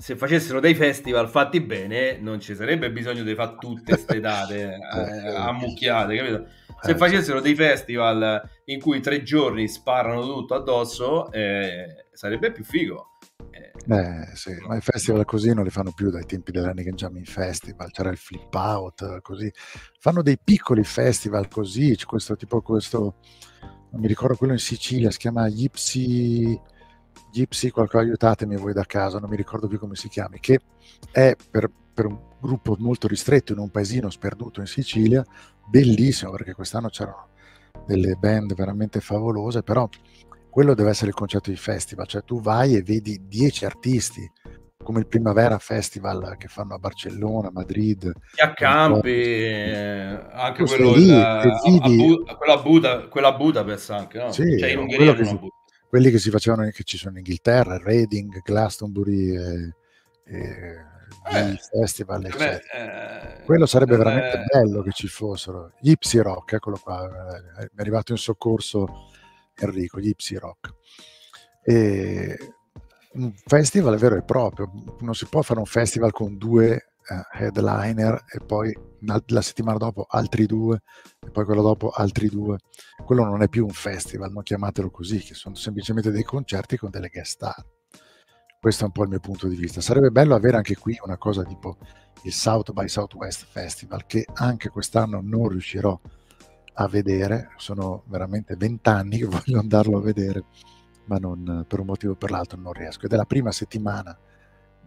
Se 0.00 0.16
facessero 0.16 0.60
dei 0.60 0.74
festival 0.74 1.28
fatti 1.28 1.60
bene, 1.60 2.16
non 2.18 2.40
ci 2.40 2.54
sarebbe 2.54 2.90
bisogno 2.90 3.22
di 3.22 3.34
fare 3.34 3.56
tutte 3.58 3.92
queste 3.92 4.18
date 4.20 4.78
eh, 4.78 5.34
ammucchiate, 5.36 6.16
capito? 6.16 6.46
Se 6.80 6.96
facessero 6.96 7.40
dei 7.40 7.54
festival 7.54 8.40
in 8.64 8.80
cui 8.80 9.00
tre 9.00 9.22
giorni 9.22 9.68
sparano 9.68 10.22
tutto 10.22 10.54
addosso, 10.54 11.30
eh, 11.30 12.06
sarebbe 12.12 12.50
più 12.50 12.64
figo. 12.64 13.18
Eh, 13.52 14.26
sì, 14.34 14.56
ma 14.66 14.76
i 14.76 14.80
festival 14.80 15.26
così 15.26 15.52
non 15.52 15.64
li 15.64 15.70
fanno 15.70 15.92
più 15.92 16.08
dai 16.10 16.24
tempi 16.24 16.50
dell'Annigan 16.50 16.94
Jamming 16.94 17.26
Festival, 17.26 17.90
c'era 17.90 18.08
il 18.08 18.16
flip 18.16 18.54
out, 18.54 19.20
così. 19.20 19.52
Fanno 19.98 20.22
dei 20.22 20.38
piccoli 20.42 20.82
festival 20.82 21.48
così, 21.48 21.94
c'è 21.94 22.06
questo 22.06 22.36
tipo, 22.36 22.62
questo, 22.62 23.16
non 23.90 24.00
mi 24.00 24.06
ricordo 24.06 24.36
quello 24.36 24.54
in 24.54 24.58
Sicilia, 24.58 25.10
si 25.10 25.18
chiama 25.18 25.46
Gypsy, 25.50 26.58
Gypsy 27.30 27.70
qualcosa, 27.70 28.04
aiutatemi 28.04 28.56
voi 28.56 28.72
da 28.72 28.84
casa, 28.84 29.18
non 29.18 29.30
mi 29.30 29.36
ricordo 29.36 29.68
più 29.68 29.78
come 29.78 29.94
si 29.94 30.08
chiami, 30.08 30.40
che 30.40 30.60
è 31.10 31.36
per, 31.50 31.70
per 31.92 32.06
un 32.06 32.18
gruppo 32.40 32.76
molto 32.78 33.06
ristretto 33.06 33.52
in 33.52 33.58
un 33.58 33.70
paesino 33.70 34.10
sperduto 34.10 34.60
in 34.60 34.66
Sicilia, 34.66 35.24
bellissimo 35.66 36.30
perché 36.32 36.54
quest'anno 36.54 36.88
c'erano 36.88 37.28
delle 37.86 38.14
band 38.14 38.54
veramente 38.54 39.00
favolose, 39.00 39.62
però 39.62 39.88
quello 40.50 40.74
deve 40.74 40.90
essere 40.90 41.08
il 41.08 41.14
concetto 41.14 41.50
di 41.50 41.56
festival, 41.56 42.06
cioè 42.06 42.24
tu 42.24 42.40
vai 42.40 42.74
e 42.74 42.82
vedi 42.82 43.26
10 43.26 43.64
artisti 43.64 44.30
come 44.82 45.00
il 45.00 45.06
Primavera 45.06 45.58
Festival 45.58 46.36
che 46.38 46.48
fanno 46.48 46.74
a 46.74 46.78
Barcellona, 46.78 47.50
Madrid. 47.52 48.10
Gli 48.34 48.40
accampi, 48.40 49.10
eh, 49.10 50.20
anche 50.32 50.64
quello, 50.64 50.94
lì, 50.94 51.04
il, 51.04 51.12
a, 51.12 51.42
a, 51.42 52.36
quella, 52.36 52.56
Buda, 52.56 53.06
quella 53.08 53.32
Budapest 53.34 53.90
anche, 53.90 54.18
no? 54.18 54.32
Sì, 54.32 54.58
cioè 54.58 54.70
in 54.70 54.78
Ungheria 54.78 55.14
che 55.14 55.24
si, 55.24 55.38
quelli 55.90 56.12
che 56.12 56.20
si 56.20 56.30
facevano, 56.30 56.70
che 56.70 56.84
ci 56.84 56.96
sono 56.96 57.18
in 57.18 57.18
Inghilterra, 57.18 57.76
Reading, 57.76 58.42
Glastonbury 58.42 59.36
e, 59.36 59.74
e 60.24 60.84
eh, 61.32 61.56
festival, 61.56 62.32
beh, 62.36 62.54
eh, 62.54 63.42
quello 63.44 63.66
sarebbe 63.66 63.94
eh, 63.94 63.98
veramente 63.98 64.44
bello 64.52 64.82
che 64.82 64.92
ci 64.92 65.08
fossero. 65.08 65.72
Gli 65.80 65.90
Ipsy 65.90 66.18
Rock, 66.18 66.52
eccolo 66.52 66.78
qua, 66.80 67.04
eh, 67.04 67.62
mi 67.62 67.76
è 67.76 67.80
arrivato 67.80 68.12
in 68.12 68.18
soccorso 68.18 69.10
Enrico, 69.56 69.98
gli 69.98 70.10
Ipsy 70.10 70.36
Rock. 70.36 70.74
E 71.64 72.38
un 73.14 73.32
festival 73.46 73.98
vero 73.98 74.14
e 74.14 74.22
proprio, 74.22 74.70
non 75.00 75.16
si 75.16 75.26
può 75.26 75.42
fare 75.42 75.58
un 75.58 75.66
festival 75.66 76.12
con 76.12 76.38
due 76.38 76.92
headliner 77.32 78.26
e 78.32 78.38
poi 78.38 78.72
la 79.00 79.40
settimana 79.40 79.78
dopo 79.78 80.06
altri 80.08 80.46
due 80.46 80.82
e 81.20 81.30
poi 81.30 81.44
quello 81.44 81.62
dopo 81.62 81.90
altri 81.90 82.28
due. 82.28 82.58
Quello 83.04 83.24
non 83.24 83.42
è 83.42 83.48
più 83.48 83.64
un 83.64 83.72
festival, 83.72 84.32
non 84.32 84.42
chiamatelo 84.42 84.90
così, 84.90 85.18
che 85.18 85.34
sono 85.34 85.54
semplicemente 85.54 86.10
dei 86.10 86.22
concerti 86.22 86.76
con 86.76 86.90
delle 86.90 87.08
guest 87.08 87.32
star. 87.32 87.64
Questo 88.60 88.82
è 88.82 88.86
un 88.86 88.92
po' 88.92 89.04
il 89.04 89.08
mio 89.08 89.20
punto 89.20 89.48
di 89.48 89.56
vista. 89.56 89.80
Sarebbe 89.80 90.10
bello 90.10 90.34
avere 90.34 90.56
anche 90.56 90.76
qui 90.76 90.98
una 91.02 91.16
cosa 91.16 91.44
tipo 91.44 91.78
il 92.24 92.32
South 92.32 92.72
by 92.72 92.88
Southwest 92.88 93.46
Festival, 93.46 94.04
che 94.06 94.26
anche 94.34 94.68
quest'anno 94.68 95.20
non 95.22 95.48
riuscirò 95.48 95.98
a 96.74 96.88
vedere. 96.88 97.50
Sono 97.56 98.04
veramente 98.06 98.56
vent'anni 98.56 99.18
che 99.18 99.26
voglio 99.26 99.58
andarlo 99.58 99.98
a 99.98 100.02
vedere 100.02 100.44
ma 101.06 101.16
non, 101.16 101.64
per 101.66 101.80
un 101.80 101.86
motivo 101.86 102.12
o 102.12 102.16
per 102.16 102.30
l'altro 102.30 102.60
non 102.60 102.72
riesco. 102.72 103.06
Ed 103.06 103.12
è 103.12 103.16
la 103.16 103.24
prima 103.24 103.50
settimana 103.50 104.16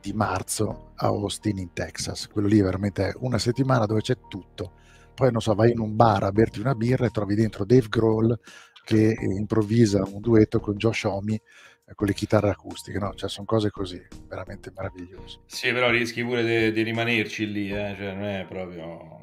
di 0.04 0.12
marzo 0.12 0.92
a 0.96 1.08
Austin 1.08 1.60
in 1.60 1.72
Texas. 1.72 2.28
Quello 2.28 2.50
lì 2.50 2.60
veramente 2.60 3.08
è 3.08 3.14
una 3.20 3.38
settimana 3.38 3.86
dove 3.86 4.02
c'è 4.02 4.18
tutto. 4.28 4.74
Poi 5.16 5.32
non 5.32 5.40
so, 5.40 5.56
vai 5.56 5.72
in 5.72 5.80
un 5.80 5.96
bar 5.96 6.24
a 6.24 6.32
berti 6.34 6.60
una 6.60 6.76
birra 6.76 7.06
e 7.06 7.10
trovi 7.10 7.36
dentro 7.36 7.64
Dave 7.64 7.88
Grohl 7.88 8.38
che 8.84 9.16
improvvisa 9.18 10.04
un 10.06 10.20
duetto 10.20 10.60
con 10.60 10.76
Josh 10.76 11.06
Homme 11.06 11.42
eh, 11.86 11.96
con 11.96 12.08
le 12.08 12.14
chitarre 12.14 12.50
acustiche, 12.50 13.00
no? 13.00 13.14
Cioè 13.14 13.30
sono 13.30 13.46
cose 13.46 13.70
così, 13.70 14.06
veramente 14.28 14.74
meravigliose. 14.76 15.40
Sì, 15.46 15.72
però 15.72 15.90
rischi 15.90 16.22
pure 16.22 16.74
di 16.74 16.82
rimanerci 16.82 17.50
lì, 17.50 17.70
eh? 17.70 17.96
cioè 17.98 18.14
non 18.14 18.26
è 18.26 18.46
proprio... 18.46 19.22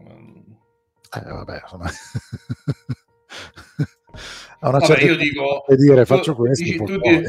Eh, 1.12 1.22
vabbè, 1.22 1.60
insomma... 1.62 1.90
a 4.62 4.68
una 4.68 4.78
Vabbè, 4.78 5.02
io 5.02 5.16
dico, 5.16 5.64
dire 5.76 6.04
faccio 6.04 6.34
questo. 6.34 6.62
Dici, 6.62 6.76
tu, 6.76 6.98
di, 6.98 7.22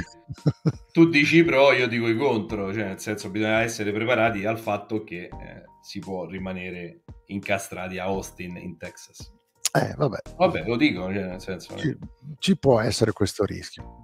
tu, 0.91 1.09
dici 1.09 1.43
pro, 1.43 1.71
io 1.71 1.87
dico 1.87 2.07
i 2.07 2.17
contro, 2.17 2.73
cioè 2.73 2.83
nel 2.83 2.99
senso 2.99 3.29
bisogna 3.29 3.61
essere 3.61 3.93
preparati 3.93 4.45
al 4.45 4.59
fatto 4.59 5.03
che 5.03 5.23
eh, 5.23 5.63
si 5.81 5.99
può 5.99 6.25
rimanere 6.25 7.03
incastrati 7.27 7.97
a 7.99 8.05
Austin 8.05 8.57
in 8.57 8.77
Texas. 8.77 9.31
Eh, 9.73 9.93
vabbè. 9.95 10.17
vabbè, 10.35 10.65
lo 10.65 10.75
dico, 10.75 11.03
cioè, 11.13 11.23
nel 11.23 11.39
senso... 11.39 11.77
Ci, 11.77 11.97
ci, 12.39 12.57
può 12.57 12.81
essere 12.81 13.13
questo 13.13 13.45
rischio. 13.45 14.03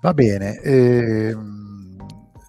Va 0.00 0.14
bene, 0.14 0.60
ehm, 0.60 1.96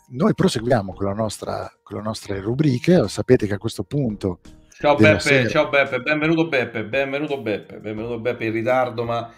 noi 0.10 0.34
proseguiamo 0.36 0.94
con, 0.94 1.08
la 1.08 1.14
nostra, 1.14 1.72
con 1.82 1.98
le 1.98 2.04
nostre 2.04 2.40
rubriche, 2.40 3.08
sapete 3.08 3.48
che 3.48 3.56
a 3.56 3.58
questo 3.58 3.84
punto... 3.84 4.40
Ciao 4.70 4.96
Beppe, 4.96 5.20
sera... 5.20 5.50
ciao 5.50 5.70
Beppe, 5.70 6.00
benvenuto 6.02 6.48
Beppe, 6.48 6.86
benvenuto 6.86 7.42
Beppe, 7.42 7.80
benvenuto 7.80 8.20
Beppe 8.20 8.46
in 8.46 8.52
ritardo, 8.52 9.04
ma 9.04 9.32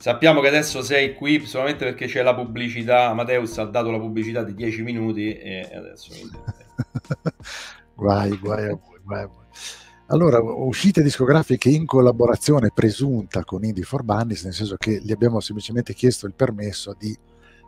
Sappiamo 0.00 0.40
che 0.40 0.48
adesso 0.48 0.80
sei 0.80 1.14
qui 1.14 1.44
solamente 1.44 1.84
perché 1.84 2.06
c'è 2.06 2.22
la 2.22 2.34
pubblicità. 2.34 3.10
Amadeus 3.10 3.58
ha 3.58 3.66
dato 3.66 3.90
la 3.90 3.98
pubblicità 3.98 4.42
di 4.42 4.54
10 4.54 4.80
minuti 4.80 5.34
e 5.34 5.60
adesso. 5.74 6.14
guai, 7.94 8.34
guai 8.38 8.64
a 8.64 8.78
voi, 8.82 8.98
guai 9.04 9.22
a 9.24 9.26
voi. 9.26 9.44
Allora, 10.06 10.40
uscite 10.40 11.02
discografiche 11.02 11.68
in 11.68 11.84
collaborazione 11.84 12.70
presunta 12.74 13.44
con 13.44 13.62
Indie 13.62 13.84
for 13.84 14.02
Bunnies, 14.02 14.44
nel 14.44 14.54
senso 14.54 14.76
che 14.78 15.02
gli 15.02 15.12
abbiamo 15.12 15.38
semplicemente 15.40 15.92
chiesto 15.92 16.26
il 16.26 16.32
permesso 16.32 16.96
di 16.98 17.14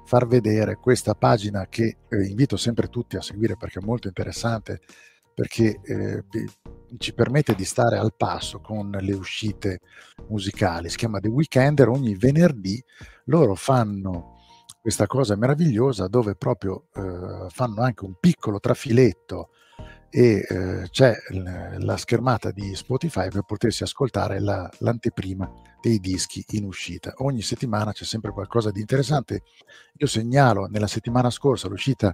far 0.07 0.27
vedere 0.27 0.77
questa 0.77 1.12
pagina 1.12 1.66
che 1.68 1.99
eh, 2.09 2.25
invito 2.25 2.57
sempre 2.57 2.88
tutti 2.88 3.16
a 3.16 3.21
seguire 3.21 3.59
perché 3.59 3.79
è 3.81 3.85
molto 3.85 4.09
interessante 4.09 4.81
perché 5.35 5.81
eh, 5.85 6.25
ci 6.98 7.14
permette 7.14 7.55
di 7.55 7.64
stare 7.64 7.96
al 7.98 8.14
passo 8.16 8.61
con 8.61 8.90
le 8.90 9.12
uscite 9.12 9.81
musicali. 10.28 10.88
Si 10.88 10.96
chiama 10.96 11.20
The 11.20 11.28
Weekender, 11.28 11.88
ogni 11.88 12.14
venerdì 12.14 12.83
loro 13.26 13.55
fanno 13.55 14.40
questa 14.81 15.07
cosa 15.07 15.37
meravigliosa 15.37 16.09
dove 16.09 16.35
proprio 16.35 16.87
eh, 16.94 17.46
fanno 17.50 17.83
anche 17.83 18.05
un 18.05 18.14
piccolo 18.18 18.59
trafiletto 18.59 19.50
e 20.14 20.44
eh, 20.46 20.88
c'è 20.90 21.14
la 21.78 21.96
schermata 21.96 22.50
di 22.50 22.74
Spotify 22.74 23.31
per 23.31 23.44
potersi 23.44 23.83
ascoltare 23.83 24.40
la, 24.40 24.68
l'anteprima 24.81 25.50
dei 25.81 25.98
dischi 26.00 26.44
in 26.50 26.64
uscita. 26.64 27.14
Ogni 27.18 27.40
settimana 27.40 27.92
c'è 27.92 28.05
sempre 28.05 28.31
qualcosa 28.31 28.70
di 28.70 28.81
interessante. 28.81 29.42
Io 29.96 30.07
segnalo 30.07 30.66
nella 30.66 30.87
settimana 30.87 31.31
scorsa 31.31 31.68
l'uscita 31.68 32.12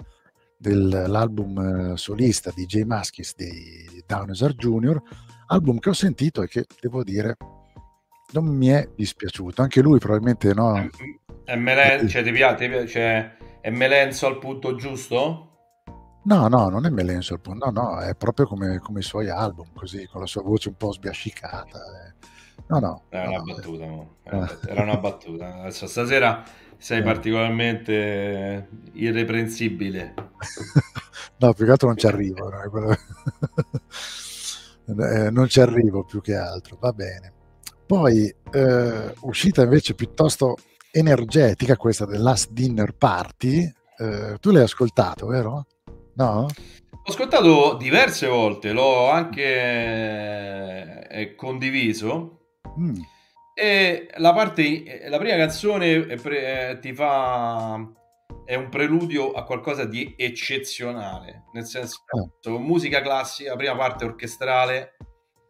dell'album 0.58 1.92
eh, 1.92 1.96
solista 1.96 2.50
di 2.54 2.66
Jay 2.66 2.84
Maskis 2.84 3.34
di 3.36 4.02
Downeser 4.06 4.54
Jr., 4.54 5.00
album 5.46 5.78
che 5.78 5.90
ho 5.90 5.94
sentito 5.94 6.42
e 6.42 6.48
che 6.48 6.66
devo 6.80 7.02
dire 7.04 7.36
non 8.32 8.44
mi 8.44 8.66
è 8.66 8.90
dispiaciuto. 8.94 9.62
Anche 9.62 9.80
lui 9.80 9.98
probabilmente 9.98 10.52
no. 10.52 10.76
È, 10.76 10.88
è, 11.44 11.56
melen- 11.56 12.08
cioè, 12.08 12.22
ti 12.22 12.32
piace, 12.32 12.86
cioè, 12.86 13.36
è 13.60 13.70
melenzo 13.70 14.26
al 14.26 14.38
punto 14.38 14.74
giusto? 14.74 15.44
No, 16.24 16.48
no, 16.48 16.68
non 16.68 16.84
è 16.84 16.90
melenzo 16.90 17.34
al 17.34 17.40
punto, 17.40 17.70
no, 17.70 17.80
no, 17.80 18.00
è 18.00 18.14
proprio 18.14 18.46
come, 18.46 18.78
come, 18.80 19.00
i 19.00 19.02
suoi 19.02 19.30
album, 19.30 19.68
così, 19.72 20.06
con 20.06 20.20
la 20.20 20.26
sua 20.26 20.42
voce 20.42 20.68
un 20.68 20.74
po' 20.76 20.92
sbiascicata. 20.92 21.78
Eh. 21.78 22.26
No, 22.66 22.78
no. 22.80 23.02
Era 23.08 23.28
una 23.28 23.38
no, 23.38 23.44
battuta, 23.44 23.84
eh. 23.84 24.70
era 24.70 24.82
una 24.82 24.96
battuta. 24.98 25.60
Adesso 25.60 25.86
stasera 25.86 26.44
sei 26.78 27.00
eh. 27.00 27.02
particolarmente 27.02 28.68
irreprensibile. 28.92 30.14
no, 31.38 31.53
più 31.53 31.64
che 31.64 31.70
altro 31.70 31.88
non 31.88 31.96
ci 31.96 32.07
arrivo. 32.07 32.50
eh, 34.86 35.30
non 35.30 35.48
ci 35.48 35.61
arrivo 35.61 36.05
più 36.05 36.20
che 36.20 36.36
altro, 36.36 36.78
va 36.80 36.92
bene. 36.92 37.32
Poi, 37.84 38.32
eh, 38.53 39.14
uscita 39.20 39.62
invece 39.62 39.94
piuttosto 39.94 40.57
energetica, 40.90 41.76
questa 41.76 42.07
del 42.07 42.22
Last 42.22 42.53
Dinner 42.53 42.94
Party. 42.94 43.70
Eh, 43.98 44.36
tu 44.40 44.50
l'hai 44.50 44.62
ascoltato, 44.62 45.26
vero? 45.26 45.66
No? 46.14 46.46
Ho 46.46 47.11
ascoltato 47.11 47.76
diverse 47.76 48.26
volte, 48.26 48.72
l'ho 48.72 49.11
anche 49.11 49.42
eh, 51.09 51.34
condiviso. 51.34 52.40
Mm 52.78 53.00
e 53.61 54.09
la 54.18 54.32
parte, 54.32 55.09
la 55.09 55.18
prima 55.18 55.34
canzone 55.34 56.04
pre, 56.04 56.70
eh, 56.70 56.78
ti 56.78 56.94
fa 56.94 57.76
è 58.44 58.54
un 58.54 58.68
preludio 58.68 59.32
a 59.32 59.42
qualcosa 59.42 59.84
di 59.84 60.14
eccezionale, 60.16 61.46
nel 61.52 61.64
senso 61.64 62.04
oh. 62.12 62.59
musica 62.61 63.00
classica, 63.00 63.56
prima 63.56 63.74
parte 63.74 64.04
orchestrale 64.04 64.96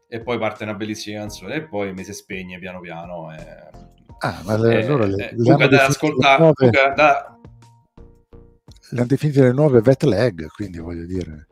e 0.08 0.22
poi 0.22 0.38
parte 0.38 0.64
una 0.64 0.72
bellissima 0.72 1.20
canzone 1.20 1.56
e 1.56 1.68
poi 1.68 1.92
mi 1.92 2.02
si 2.02 2.14
spegne 2.14 2.58
piano 2.58 2.80
piano. 2.80 3.30
E, 3.34 3.36
ah, 4.20 4.40
ma 4.42 4.56
le, 4.56 4.80
eh, 4.80 4.84
allora 4.86 5.04
le, 5.04 5.28
eh, 5.28 5.34
le 5.36 5.68
da 5.68 5.84
ascoltare. 5.84 6.38
Nuove, 6.40 6.70
da... 6.70 7.38
Le 8.90 8.98
hanno 8.98 9.06
definite 9.06 9.42
le 9.42 9.52
nuove 9.52 9.82
vet 9.82 10.02
leg, 10.04 10.46
quindi 10.46 10.78
voglio 10.78 11.04
dire. 11.04 11.46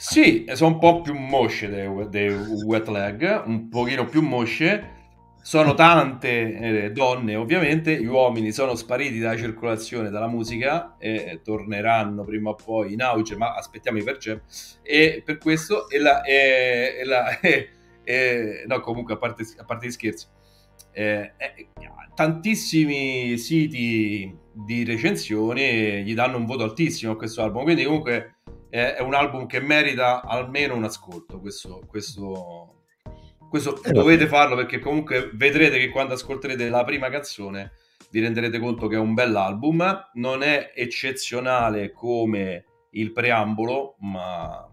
Sì, 0.00 0.46
sono 0.54 0.72
un 0.72 0.78
po' 0.78 1.02
più 1.02 1.14
mosce 1.14 1.68
dei, 1.68 2.08
dei 2.08 2.30
wet 2.64 2.88
leg, 2.88 3.42
un 3.44 3.68
pochino 3.68 4.06
più 4.06 4.22
mosce. 4.22 4.98
Sono 5.42 5.74
tante 5.74 6.84
eh, 6.84 6.90
donne, 6.90 7.36
ovviamente, 7.36 8.00
gli 8.00 8.06
uomini 8.06 8.50
sono 8.50 8.76
spariti 8.76 9.18
dalla 9.18 9.36
circolazione 9.36 10.08
dalla 10.08 10.26
musica 10.26 10.96
e 10.98 11.40
torneranno 11.44 12.24
prima 12.24 12.48
o 12.48 12.54
poi 12.54 12.94
in 12.94 13.02
auge, 13.02 13.36
ma 13.36 13.54
aspettiamo 13.54 13.98
i 13.98 14.02
percep. 14.02 14.42
E 14.80 15.22
per 15.22 15.36
questo, 15.36 15.86
e 15.90 15.98
la, 15.98 16.22
e, 16.22 16.96
e 16.98 17.04
la, 17.04 17.38
e, 18.02 18.64
no, 18.66 18.80
comunque, 18.80 19.12
a 19.14 19.16
parte, 19.18 19.44
a 19.58 19.64
parte 19.64 19.86
gli 19.86 19.90
scherzi, 19.90 20.26
eh, 20.92 21.32
eh, 21.36 21.68
tantissimi 22.14 23.36
siti 23.36 24.34
di 24.52 24.84
recensioni 24.84 26.02
gli 26.04 26.14
danno 26.14 26.36
un 26.38 26.46
voto 26.46 26.64
altissimo 26.64 27.12
a 27.12 27.16
questo 27.16 27.42
album, 27.42 27.64
quindi 27.64 27.84
comunque 27.84 28.36
è 28.70 29.00
un 29.00 29.14
album 29.14 29.46
che 29.46 29.60
merita 29.60 30.22
almeno 30.22 30.76
un 30.76 30.84
ascolto. 30.84 31.40
Questo, 31.40 31.82
questo, 31.86 32.84
questo 33.48 33.82
eh, 33.82 33.90
dovete 33.90 34.28
farlo 34.28 34.54
perché 34.54 34.78
comunque 34.78 35.30
vedrete 35.34 35.78
che 35.78 35.90
quando 35.90 36.14
ascolterete 36.14 36.68
la 36.68 36.84
prima 36.84 37.10
canzone 37.10 37.72
vi 38.10 38.20
renderete 38.20 38.58
conto 38.58 38.86
che 38.86 38.94
è 38.94 39.00
un 39.00 39.12
bell'album. 39.12 40.10
Non 40.14 40.42
è 40.42 40.72
eccezionale 40.74 41.92
come 41.92 42.64
il 42.92 43.12
preambolo, 43.12 43.96
ma 43.98 44.68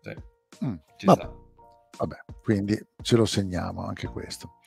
sì, 0.00 0.14
mm, 0.64 0.74
ci 0.96 1.06
vabbè. 1.06 1.20
sta. 1.22 1.34
Vabbè, 1.98 2.16
quindi 2.42 2.78
ce 3.02 3.16
lo 3.16 3.24
segniamo 3.24 3.84
anche 3.84 4.06
questo. 4.06 4.57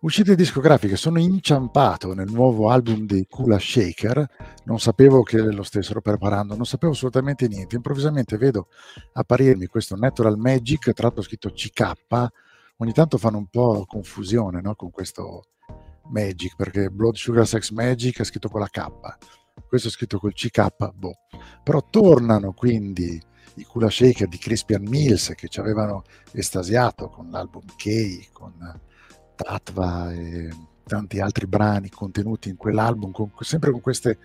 Uscite 0.00 0.36
discografiche, 0.36 0.94
sono 0.94 1.18
inciampato 1.18 2.14
nel 2.14 2.30
nuovo 2.30 2.70
album 2.70 3.04
di 3.04 3.26
Kula 3.28 3.58
Shaker, 3.58 4.28
non 4.66 4.78
sapevo 4.78 5.24
che 5.24 5.38
lo 5.38 5.64
stessero 5.64 6.00
preparando, 6.00 6.54
non 6.54 6.66
sapevo 6.66 6.92
assolutamente 6.92 7.48
niente, 7.48 7.74
improvvisamente 7.74 8.36
vedo 8.36 8.68
apparirmi 9.14 9.66
questo 9.66 9.96
Natural 9.96 10.38
Magic, 10.38 10.92
tra 10.92 11.08
l'altro 11.08 11.22
scritto 11.22 11.50
CK, 11.50 12.28
ogni 12.76 12.92
tanto 12.92 13.18
fanno 13.18 13.38
un 13.38 13.48
po' 13.48 13.86
confusione 13.88 14.60
no? 14.60 14.76
con 14.76 14.92
questo 14.92 15.46
Magic, 16.10 16.54
perché 16.54 16.90
Blood 16.90 17.16
Sugar 17.16 17.44
Sex 17.48 17.72
Magic 17.72 18.20
è 18.20 18.24
scritto 18.24 18.48
con 18.48 18.60
la 18.60 18.68
K, 18.68 18.86
questo 19.66 19.88
è 19.88 19.90
scritto 19.90 20.20
col 20.20 20.32
CK, 20.32 20.92
boh. 20.94 21.14
Però 21.64 21.84
tornano 21.90 22.52
quindi 22.52 23.20
i 23.56 23.64
Kula 23.64 23.90
Shaker 23.90 24.28
di 24.28 24.38
Crispian 24.38 24.84
Mills 24.84 25.32
che 25.34 25.48
ci 25.48 25.58
avevano 25.58 26.04
estasiato 26.30 27.08
con 27.08 27.30
l'album 27.30 27.64
K, 27.74 28.30
con 28.30 28.86
Tatva 29.40 30.12
e 30.12 30.48
tanti 30.84 31.20
altri 31.20 31.46
brani 31.46 31.90
contenuti 31.90 32.48
in 32.48 32.56
quell'album, 32.56 33.12
con, 33.12 33.30
sempre 33.40 33.70
con 33.70 33.80
queste 33.80 34.18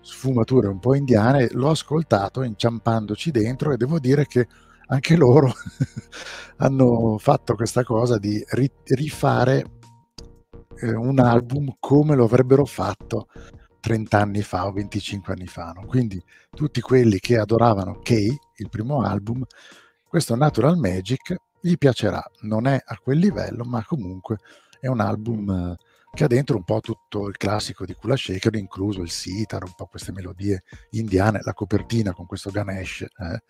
sfumature 0.00 0.66
un 0.66 0.80
po' 0.80 0.96
indiane, 0.96 1.48
l'ho 1.52 1.70
ascoltato 1.70 2.42
inciampandoci 2.42 3.30
dentro 3.30 3.72
e 3.72 3.76
devo 3.76 4.00
dire 4.00 4.26
che 4.26 4.48
anche 4.88 5.16
loro 5.16 5.52
hanno 6.58 7.18
fatto 7.18 7.54
questa 7.54 7.84
cosa 7.84 8.18
di 8.18 8.42
ri- 8.50 8.72
rifare 8.86 9.64
eh, 10.80 10.92
un 10.92 11.20
album 11.20 11.76
come 11.78 12.16
lo 12.16 12.24
avrebbero 12.24 12.64
fatto 12.64 13.28
30 13.80 14.18
anni 14.18 14.42
fa 14.42 14.66
o 14.66 14.72
25 14.72 15.32
anni 15.34 15.46
fa. 15.46 15.72
No? 15.72 15.86
Quindi 15.86 16.20
tutti 16.50 16.80
quelli 16.80 17.20
che 17.20 17.38
adoravano 17.38 18.00
Kay, 18.02 18.34
il 18.56 18.68
primo 18.68 19.02
album, 19.02 19.44
questo 20.08 20.34
Natural 20.34 20.76
Magic 20.76 21.36
gli 21.60 21.76
piacerà. 21.76 22.24
Non 22.42 22.66
è 22.66 22.80
a 22.84 22.98
quel 22.98 23.18
livello, 23.18 23.64
ma 23.64 23.84
comunque 23.84 24.38
è 24.80 24.86
un 24.86 25.00
album 25.00 25.50
eh, 25.50 25.76
che 26.12 26.24
ha 26.24 26.26
dentro 26.26 26.56
un 26.56 26.64
po' 26.64 26.80
tutto 26.80 27.28
il 27.28 27.36
classico 27.36 27.84
di 27.84 27.94
Kula 27.94 28.16
Shaker, 28.16 28.54
incluso 28.56 29.02
il 29.02 29.10
sitar, 29.10 29.62
un 29.64 29.74
po' 29.76 29.86
queste 29.86 30.12
melodie 30.12 30.62
indiane, 30.90 31.40
la 31.42 31.52
copertina 31.52 32.12
con 32.12 32.26
questo 32.26 32.50
Ganesh, 32.50 33.02
eh, 33.02 33.42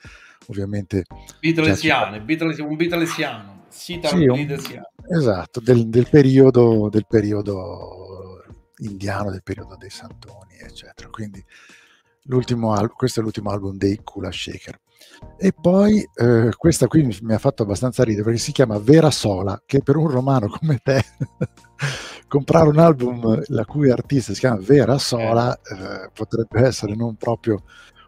ovviamente... 0.48 1.04
Beatlesiane, 1.40 2.20
Beatles, 2.20 2.58
un 2.58 2.76
Beatlesiano, 2.76 3.64
sitar 3.68 4.10
sì, 4.10 4.26
un, 4.26 4.58
esatto, 5.10 5.60
del, 5.60 5.88
del, 5.88 6.08
periodo, 6.10 6.88
del 6.90 7.06
periodo 7.06 8.44
indiano, 8.78 9.30
del 9.30 9.42
periodo 9.42 9.76
dei 9.76 9.90
santoni, 9.90 10.58
eccetera. 10.58 11.08
Quindi 11.08 11.42
questo 12.94 13.20
è 13.20 13.22
l'ultimo 13.22 13.50
album 13.50 13.76
dei 13.76 14.00
Kula 14.02 14.30
Shaker. 14.30 14.78
E 15.36 15.52
poi 15.52 16.06
eh, 16.14 16.50
questa 16.56 16.86
qui 16.86 17.04
mi 17.22 17.34
ha 17.34 17.38
fatto 17.38 17.62
abbastanza 17.62 18.04
ridere 18.04 18.24
perché 18.24 18.38
si 18.38 18.52
chiama 18.52 18.78
Vera 18.78 19.10
Sola, 19.10 19.60
che 19.64 19.82
per 19.82 19.96
un 19.96 20.10
romano 20.10 20.48
come 20.58 20.78
te 20.82 21.04
comprare 22.26 22.68
un 22.68 22.78
album 22.78 23.42
la 23.46 23.64
cui 23.64 23.90
artista 23.90 24.32
si 24.34 24.40
chiama 24.40 24.58
Vera 24.60 24.98
Sola 24.98 25.54
eh, 25.54 26.10
potrebbe 26.12 26.66
essere 26.66 26.94
non 26.94 27.16
proprio 27.16 27.62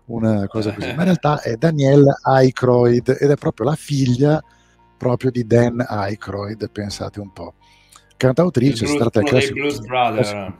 una 0.06 0.46
cosa 0.48 0.74
così, 0.74 0.88
ma 0.88 1.02
in 1.02 1.04
realtà 1.04 1.40
è 1.40 1.54
Danielle 1.54 2.16
Aykroyd 2.20 3.16
ed 3.20 3.30
è 3.30 3.36
proprio 3.36 3.66
la 3.66 3.76
figlia 3.76 4.42
proprio 4.96 5.30
di 5.30 5.46
Dan 5.46 5.82
Aykroyd, 5.86 6.70
pensate 6.70 7.20
un 7.20 7.32
po'. 7.32 7.54
Cantautrice, 8.16 8.84
è 8.84 8.88
stata 8.88 9.20
Brother. 9.20 10.58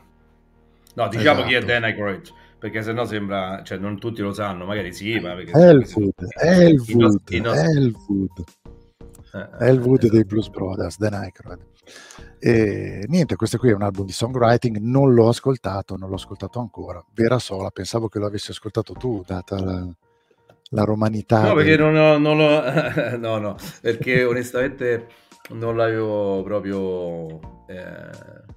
No, 0.95 1.09
diciamo 1.09 1.41
esatto. 1.41 1.43
chi 1.43 1.55
è 1.55 1.61
Dan 1.63 1.85
Aykroyd 1.85 2.33
perché 2.61 2.83
sennò 2.83 3.07
sembra, 3.07 3.63
cioè 3.65 3.79
non 3.79 3.99
tutti 3.99 4.21
lo 4.21 4.35
sanno, 4.35 4.67
magari 4.67 4.93
sì, 4.93 5.19
ma 5.19 5.35
perché... 5.35 5.53
Elwood, 5.53 6.13
Elwood, 6.43 7.23
Elwood. 7.31 8.45
Elwood 9.59 10.09
dei 10.11 10.25
Blues 10.25 10.51
Brothers, 10.51 10.99
Dan 10.99 11.15
Aykroyd. 11.15 11.59
E 12.39 13.07
niente, 13.09 13.37
questo 13.37 13.57
qui 13.57 13.71
è 13.71 13.75
un 13.75 13.83
album 13.83 14.05
di 14.05 14.13
songwriting, 14.13 14.77
non 14.77 15.15
l'ho 15.15 15.29
ascoltato, 15.29 15.97
non 15.97 16.11
l'ho 16.11 16.17
ascoltato 16.17 16.61
ancora. 16.61 17.03
Vera 17.15 17.39
sola, 17.39 17.71
pensavo 17.71 18.09
che 18.09 18.19
lo 18.19 18.27
avessi 18.27 18.51
ascoltato 18.51 18.93
tu, 18.93 19.25
data 19.27 19.59
la, 19.59 19.89
la 20.73 20.85
romanità. 20.85 21.41
No, 21.47 21.55
perché 21.55 21.79
non, 21.79 21.97
ho, 21.97 22.19
non 22.19 22.37
l'ho... 22.37 23.17
no, 23.17 23.39
no, 23.39 23.57
perché 23.81 24.23
onestamente 24.25 25.07
non 25.53 25.79
l'avevo 25.79 26.43
proprio... 26.43 27.65
Eh... 27.69 28.49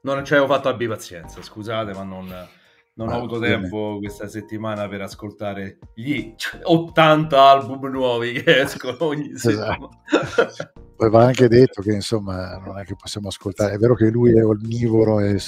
Non 0.00 0.24
ci 0.24 0.32
avevo 0.32 0.46
fatto 0.46 0.68
abbi 0.68 0.86
pazienza, 0.86 1.42
scusate, 1.42 1.92
ma 1.92 2.04
non 2.04 2.56
non 2.98 3.10
ho 3.10 3.16
avuto 3.16 3.38
tempo 3.38 3.98
questa 4.00 4.26
settimana 4.26 4.88
per 4.88 5.02
ascoltare 5.02 5.78
gli 5.94 6.34
80 6.62 7.40
album 7.40 7.86
nuovi 7.86 8.32
che 8.32 8.62
escono 8.62 8.96
ogni 9.04 9.30
esatto. 9.34 9.90
settimana. 10.10 10.72
Poi 10.96 11.10
va 11.10 11.24
anche 11.24 11.46
detto 11.46 11.80
che 11.80 11.92
insomma 11.92 12.58
non 12.58 12.76
è 12.76 12.82
che 12.82 12.96
possiamo 12.96 13.28
ascoltare, 13.28 13.74
è 13.74 13.78
vero 13.78 13.94
che 13.94 14.10
lui 14.10 14.36
è 14.36 14.44
onnivoro 14.44 15.20
e 15.20 15.40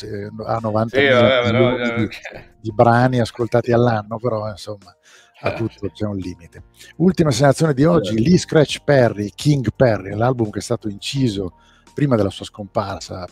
ha 0.46 0.58
90 0.62 0.96
sì, 0.96 1.08
vabbè, 1.08 1.42
però, 1.42 1.76
di, 1.76 2.02
okay. 2.02 2.54
di, 2.60 2.72
brani 2.72 3.18
ascoltati 3.18 3.72
all'anno, 3.72 4.16
però 4.18 4.48
insomma 4.48 4.96
a 5.40 5.50
eh. 5.50 5.54
tutto 5.54 5.88
c'è 5.92 6.06
un 6.06 6.18
limite. 6.18 6.66
Ultima 6.98 7.32
segnalazione 7.32 7.74
di 7.74 7.84
oggi, 7.84 8.22
Lee 8.22 8.38
Scratch 8.38 8.84
Perry, 8.84 9.30
King 9.34 9.70
Perry, 9.74 10.14
l'album 10.14 10.50
che 10.50 10.60
è 10.60 10.62
stato 10.62 10.88
inciso 10.88 11.56
prima 11.92 12.14
della 12.14 12.30
sua 12.30 12.44
scomparsa 12.44 13.26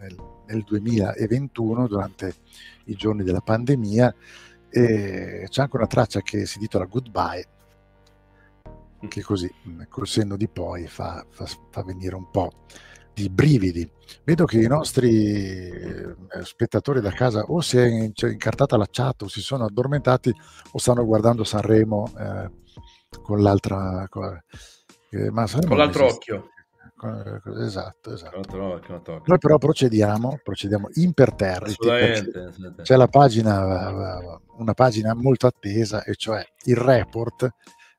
nel, 0.00 0.16
nel 0.50 0.62
2021 0.62 1.86
durante 1.86 2.34
i 2.84 2.94
giorni 2.94 3.22
della 3.22 3.40
pandemia 3.40 4.14
e 4.68 5.46
c'è 5.48 5.62
anche 5.62 5.76
una 5.76 5.86
traccia 5.86 6.20
che 6.20 6.46
si 6.46 6.58
titola 6.58 6.84
Goodbye 6.84 7.48
che 9.08 9.22
così 9.22 9.50
col 9.88 10.06
senno 10.06 10.36
di 10.36 10.48
poi 10.48 10.86
fa, 10.86 11.24
fa, 11.30 11.46
fa 11.70 11.82
venire 11.82 12.14
un 12.14 12.30
po' 12.30 12.52
di 13.14 13.28
brividi. 13.28 13.90
Vedo 14.24 14.44
che 14.44 14.60
i 14.60 14.66
nostri 14.66 15.70
eh, 15.70 16.14
spettatori 16.42 17.00
da 17.00 17.10
casa 17.10 17.42
o 17.42 17.60
si 17.60 17.78
è 17.78 17.86
incartata 17.86 18.76
la 18.76 18.88
chat 18.90 19.22
o 19.22 19.28
si 19.28 19.40
sono 19.40 19.64
addormentati 19.64 20.32
o 20.72 20.78
stanno 20.78 21.04
guardando 21.04 21.44
Sanremo 21.44 22.12
eh, 22.18 22.50
con 23.22 23.40
l'altra... 23.40 24.06
Eh, 25.12 25.30
ma 25.30 25.46
Sanremo 25.46 25.74
con 25.74 25.78
l'altro 25.78 26.06
occhio. 26.06 26.50
Esatto, 27.02 28.12
esatto. 28.12 28.56
Noi 29.24 29.38
però 29.38 29.56
procediamo, 29.56 30.40
procediamo 30.42 30.88
imperterriti. 30.94 31.88
C'è 32.82 32.96
la 32.96 33.08
pagina, 33.08 34.38
una 34.58 34.74
pagina 34.74 35.14
molto 35.14 35.46
attesa, 35.46 36.04
e 36.04 36.14
cioè 36.16 36.44
il 36.64 36.76
report 36.76 37.48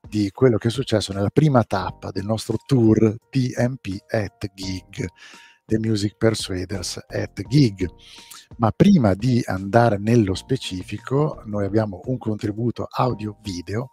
di 0.08 0.30
quello 0.30 0.56
che 0.56 0.68
è 0.68 0.70
successo 0.70 1.12
nella 1.12 1.30
prima 1.30 1.64
tappa 1.64 2.10
del 2.10 2.24
nostro 2.24 2.56
tour 2.64 3.16
TMP 3.28 4.04
at 4.08 4.52
Gig, 4.54 5.06
The 5.64 5.78
Music 5.78 6.16
Persuaders 6.16 7.00
at 7.08 7.42
Gig. 7.48 7.88
Ma 8.58 8.70
prima 8.70 9.14
di 9.14 9.42
andare 9.46 9.98
nello 9.98 10.34
specifico, 10.34 11.42
noi 11.46 11.64
abbiamo 11.64 12.02
un 12.04 12.18
contributo 12.18 12.86
audio-video 12.88 13.92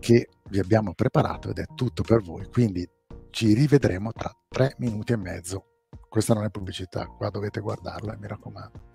che 0.00 0.28
vi 0.50 0.58
abbiamo 0.58 0.92
preparato 0.92 1.50
ed 1.50 1.58
è 1.58 1.64
tutto 1.74 2.02
per 2.02 2.20
voi. 2.20 2.46
Quindi 2.50 2.86
ci 3.34 3.52
rivedremo 3.52 4.12
tra 4.12 4.32
tre 4.48 4.76
minuti 4.78 5.12
e 5.12 5.16
mezzo. 5.16 5.64
Questa 6.08 6.34
non 6.34 6.44
è 6.44 6.50
pubblicità, 6.50 7.06
qua 7.06 7.30
dovete 7.30 7.58
guardarla, 7.58 8.16
mi 8.16 8.28
raccomando. 8.28 8.92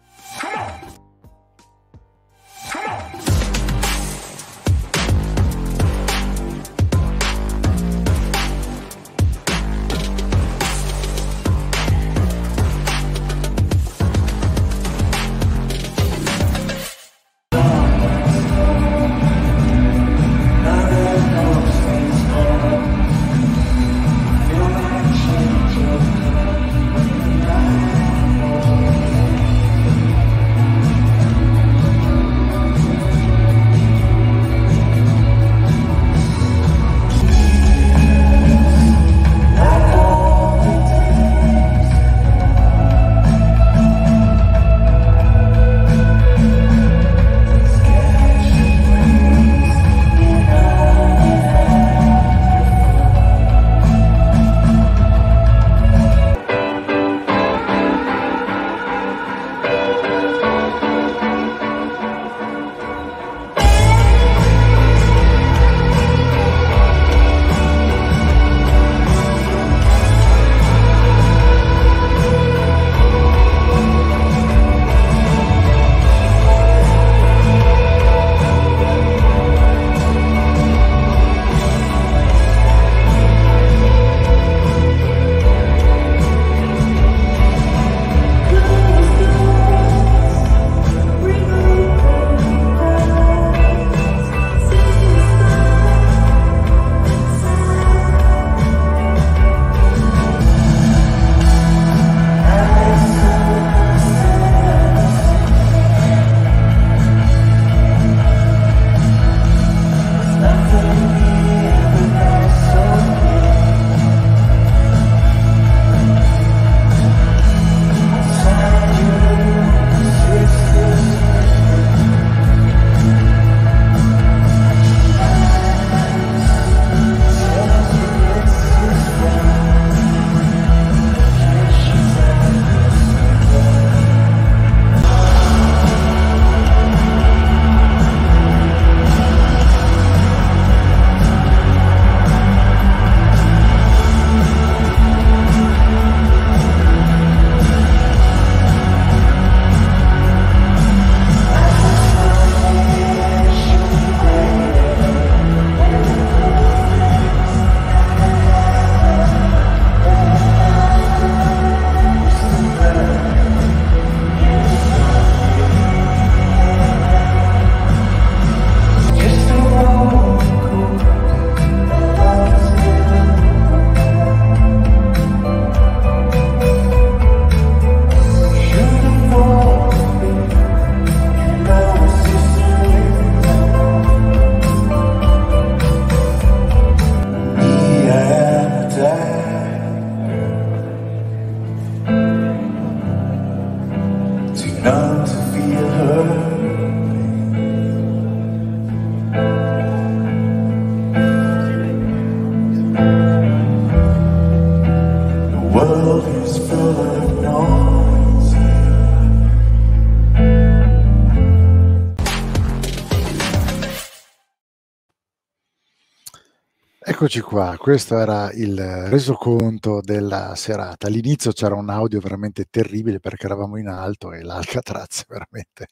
Eccoci 217.30 217.46
qua, 217.46 217.78
questo 217.78 218.18
era 218.18 218.52
il 218.54 218.76
resoconto 219.08 220.02
della 220.02 220.56
serata. 220.56 221.06
All'inizio 221.06 221.52
c'era 221.52 221.76
un 221.76 221.92
audio 221.92 222.20
veramente 222.20 222.66
terribile 222.72 223.20
perché 223.20 223.46
eravamo 223.46 223.78
in 223.78 223.88
alto 223.88 224.34
e 224.34 224.42
l'Alcatraz 224.42 225.26
veramente 225.30 225.90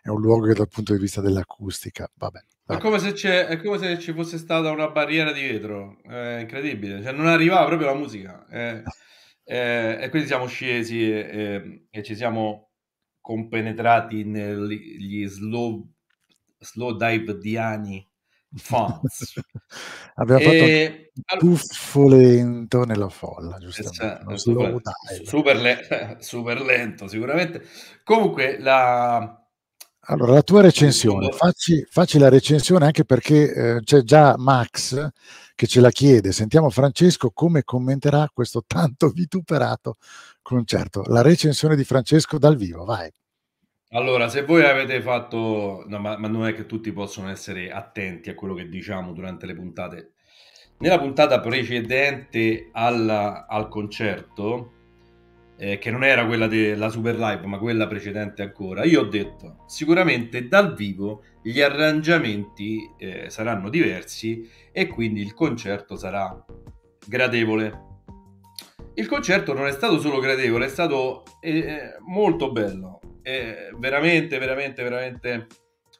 è 0.00 0.10
un 0.10 0.20
luogo 0.20 0.46
che 0.46 0.54
dal 0.54 0.68
punto 0.68 0.92
di 0.92 1.00
vista 1.00 1.20
dell'acustica, 1.20 2.08
vabbè. 2.14 2.38
È 2.68 2.78
come, 2.78 3.00
se 3.00 3.14
c'è, 3.14 3.46
è 3.46 3.60
come 3.60 3.78
se 3.78 3.98
ci 3.98 4.12
fosse 4.12 4.38
stata 4.38 4.70
una 4.70 4.88
barriera 4.88 5.32
di 5.32 5.40
vetro, 5.40 6.00
è 6.04 6.38
incredibile, 6.42 7.02
cioè 7.02 7.10
non 7.10 7.26
arrivava 7.26 7.66
proprio 7.66 7.88
la 7.88 7.94
musica. 7.96 8.46
eh, 8.48 8.84
e 9.44 10.08
quindi 10.08 10.28
siamo 10.28 10.46
scesi 10.46 11.02
e, 11.10 11.16
e- 11.18 11.86
e 11.90 12.02
ci 12.04 12.14
siamo 12.14 12.70
compenetrati 13.20 14.22
negli 14.22 15.26
slow, 15.26 15.84
slow 16.60 16.96
dive 16.96 17.38
diani 17.38 18.08
fans. 18.56 19.40
Abbiamo 20.16 20.40
E- 20.40 21.10
fatto 21.26 21.44
un 21.44 21.56
tuffo 21.56 22.08
lento 22.08 22.84
nella 22.84 23.08
folla, 23.08 23.58
giustamente. 23.58 23.96
cioè, 24.26 24.38
super, 24.38 24.80
super 25.24 25.56
le- 25.56 26.16
super 26.20 26.60
lento 26.60 27.06
sicuramente. 27.08 27.62
Comunque 28.04 28.58
la... 28.58 29.40
Allora, 30.08 30.34
la 30.34 30.42
tua 30.42 30.60
recensione, 30.60 31.32
facci, 31.32 31.84
facci 31.90 32.18
la 32.18 32.28
recensione 32.28 32.84
anche 32.84 33.04
perché 33.04 33.52
eh, 33.52 33.80
c'è 33.82 34.02
già 34.02 34.36
Max 34.38 35.08
che 35.56 35.66
ce 35.66 35.80
la 35.80 35.90
chiede. 35.90 36.30
Sentiamo 36.30 36.70
Francesco 36.70 37.30
come 37.32 37.64
commenterà 37.64 38.30
questo 38.32 38.62
tanto 38.64 39.08
vituperato 39.08 39.96
concerto. 40.42 41.02
La 41.06 41.22
recensione 41.22 41.74
di 41.74 41.82
Francesco 41.82 42.38
dal 42.38 42.54
vivo, 42.56 42.84
vai. 42.84 43.12
Allora, 43.90 44.28
se 44.28 44.42
voi 44.42 44.64
avete 44.64 45.00
fatto, 45.00 45.84
no, 45.86 45.98
ma, 45.98 46.16
ma 46.18 46.28
non 46.28 46.46
è 46.46 46.54
che 46.54 46.66
tutti 46.66 46.92
possono 46.92 47.30
essere 47.30 47.70
attenti 47.70 48.30
a 48.30 48.34
quello 48.34 48.54
che 48.54 48.68
diciamo 48.68 49.12
durante 49.12 49.46
le 49.46 49.54
puntate. 49.54 50.12
Nella 50.78 50.98
puntata 50.98 51.40
precedente 51.40 52.68
alla- 52.72 53.46
al 53.46 53.68
concerto, 53.68 54.72
eh, 55.56 55.78
che 55.78 55.90
non 55.90 56.04
era 56.04 56.26
quella 56.26 56.48
della 56.48 56.88
Super 56.90 57.16
Live, 57.16 57.46
ma 57.46 57.58
quella 57.58 57.86
precedente 57.86 58.42
ancora, 58.42 58.84
io 58.84 59.02
ho 59.02 59.04
detto 59.04 59.64
sicuramente 59.66 60.48
dal 60.48 60.74
vivo 60.74 61.22
gli 61.42 61.60
arrangiamenti 61.60 62.90
eh, 62.98 63.30
saranno 63.30 63.70
diversi 63.70 64.50
e 64.72 64.88
quindi 64.88 65.22
il 65.22 65.32
concerto 65.32 65.96
sarà 65.96 66.44
gradevole. 67.06 67.84
Il 68.94 69.06
concerto 69.06 69.52
non 69.54 69.66
è 69.66 69.72
stato 69.72 70.00
solo 70.00 70.18
gradevole, 70.18 70.66
è 70.66 70.68
stato 70.68 71.22
eh, 71.40 71.96
molto 72.06 72.50
bello, 72.50 73.00
è 73.26 73.70
veramente, 73.76 74.38
veramente, 74.38 74.82
veramente 74.84 75.46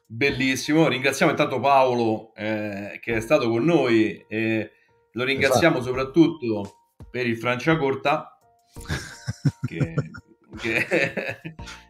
bellissimo. 0.05 0.87
Ringraziamo 0.87 1.31
intanto 1.31 1.59
Paolo 1.59 2.33
eh, 2.35 2.99
che 3.01 3.15
è 3.15 3.19
stato 3.19 3.49
con 3.49 3.65
noi 3.65 4.23
e 4.29 4.71
lo 5.11 5.23
ringraziamo 5.25 5.81
soprattutto 5.81 6.93
per 7.09 7.27
il 7.27 7.37
Franciacorta 7.37 8.37
che, 9.67 9.93
che, 10.57 10.85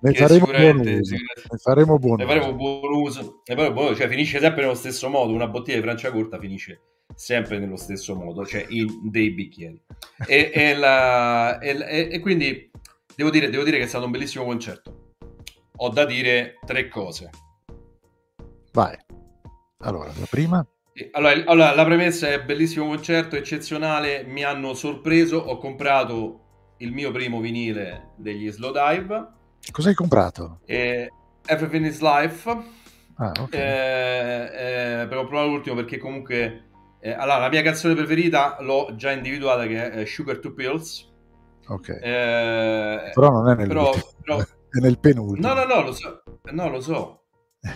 Ne 0.01 0.11
che 0.11 0.17
faremo 0.17 0.45
buon 0.45 0.55
sicuramente- 0.55 0.93
uso. 0.95 1.15
sicuramente- 1.15 1.47
Ne 1.51 1.57
faremo 1.59 1.99
buon 1.99 2.15
ne 2.17 2.23
uso. 2.23 2.33
faremo 2.33 2.55
buon 2.55 2.93
uso. 2.93 3.41
Ne 3.45 3.55
faremo 3.55 3.73
buon 3.73 3.85
uso. 3.85 3.95
Cioè, 3.95 4.07
finisce 4.07 4.39
sempre 4.39 4.61
nello 4.63 4.73
stesso 4.75 5.09
modo. 5.09 5.33
Una 5.33 5.47
bottiglia 5.47 5.77
di 5.77 5.83
Franciacorta 5.83 6.39
finisce 6.39 6.81
sempre 7.13 7.59
nello 7.59 7.77
stesso 7.77 8.15
modo, 8.15 8.43
cioè 8.45 8.65
in 8.69 8.87
dei 9.11 9.29
bicchieri. 9.31 9.79
E, 10.25 10.51
e 10.53 10.75
la- 10.75 11.59
e- 11.59 12.09
e 12.11 12.19
quindi 12.19 12.69
devo 13.15 13.29
dire, 13.29 13.49
devo 13.51 13.63
dire 13.63 13.77
che 13.77 13.83
è 13.83 13.87
stato 13.87 14.05
un 14.05 14.11
bellissimo 14.11 14.43
concerto. 14.43 15.06
Ho 15.77 15.89
da 15.89 16.05
dire 16.05 16.59
tre 16.65 16.87
cose. 16.87 17.29
Vai. 18.73 18.95
Allora, 19.79 20.11
la 20.17 20.25
prima, 20.29 20.65
Allora, 21.11 21.33
allora, 21.45 21.75
la 21.75 21.85
premessa 21.85 22.29
è 22.29 22.41
bellissimo 22.43 22.87
concerto, 22.87 23.35
eccezionale, 23.35 24.23
mi 24.23 24.43
hanno 24.43 24.73
sorpreso, 24.73 25.37
ho 25.37 25.57
comprato 25.57 26.73
il 26.77 26.91
mio 26.91 27.11
primo 27.11 27.39
vinile 27.39 28.13
degli 28.17 28.49
Slow 28.51 28.71
Dive, 28.71 29.27
cosa 29.71 29.89
hai 29.89 29.95
comprato? 29.95 30.59
e 30.65 31.11
Everything 31.45 31.85
is 31.85 31.99
Life, 32.01 32.49
Ah, 33.19 33.31
ok. 33.39 33.53
eh, 33.53 35.01
eh, 35.01 35.07
però 35.07 35.21
ho 35.21 35.25
provato 35.27 35.49
l'ultimo 35.49 35.75
perché 35.75 35.97
comunque 35.99 36.65
eh, 36.99 37.11
allora, 37.11 37.37
la 37.37 37.49
mia 37.49 37.61
canzone 37.61 37.93
preferita 37.95 38.57
l'ho 38.61 38.93
già 38.95 39.11
individuata 39.11 39.65
che 39.67 39.91
è 39.91 39.99
eh, 39.99 40.05
Sugar 40.07 40.37
to 40.39 40.53
Pills 40.53 41.07
ok. 41.67 41.89
Eh, 41.89 43.11
Però 43.13 43.29
non 43.29 43.49
è 43.49 43.55
nel 43.55 43.67
però- 43.67 43.91
però- 44.23 44.41
è 44.69 44.79
nel 44.79 44.99
penultimo. 44.99 45.47
no 45.47 45.53
no 45.53 45.65
no 45.65 45.81
lo 45.81 45.91
so. 45.93 46.23
No 46.51 46.69
lo 46.69 46.79
so. 46.81 47.21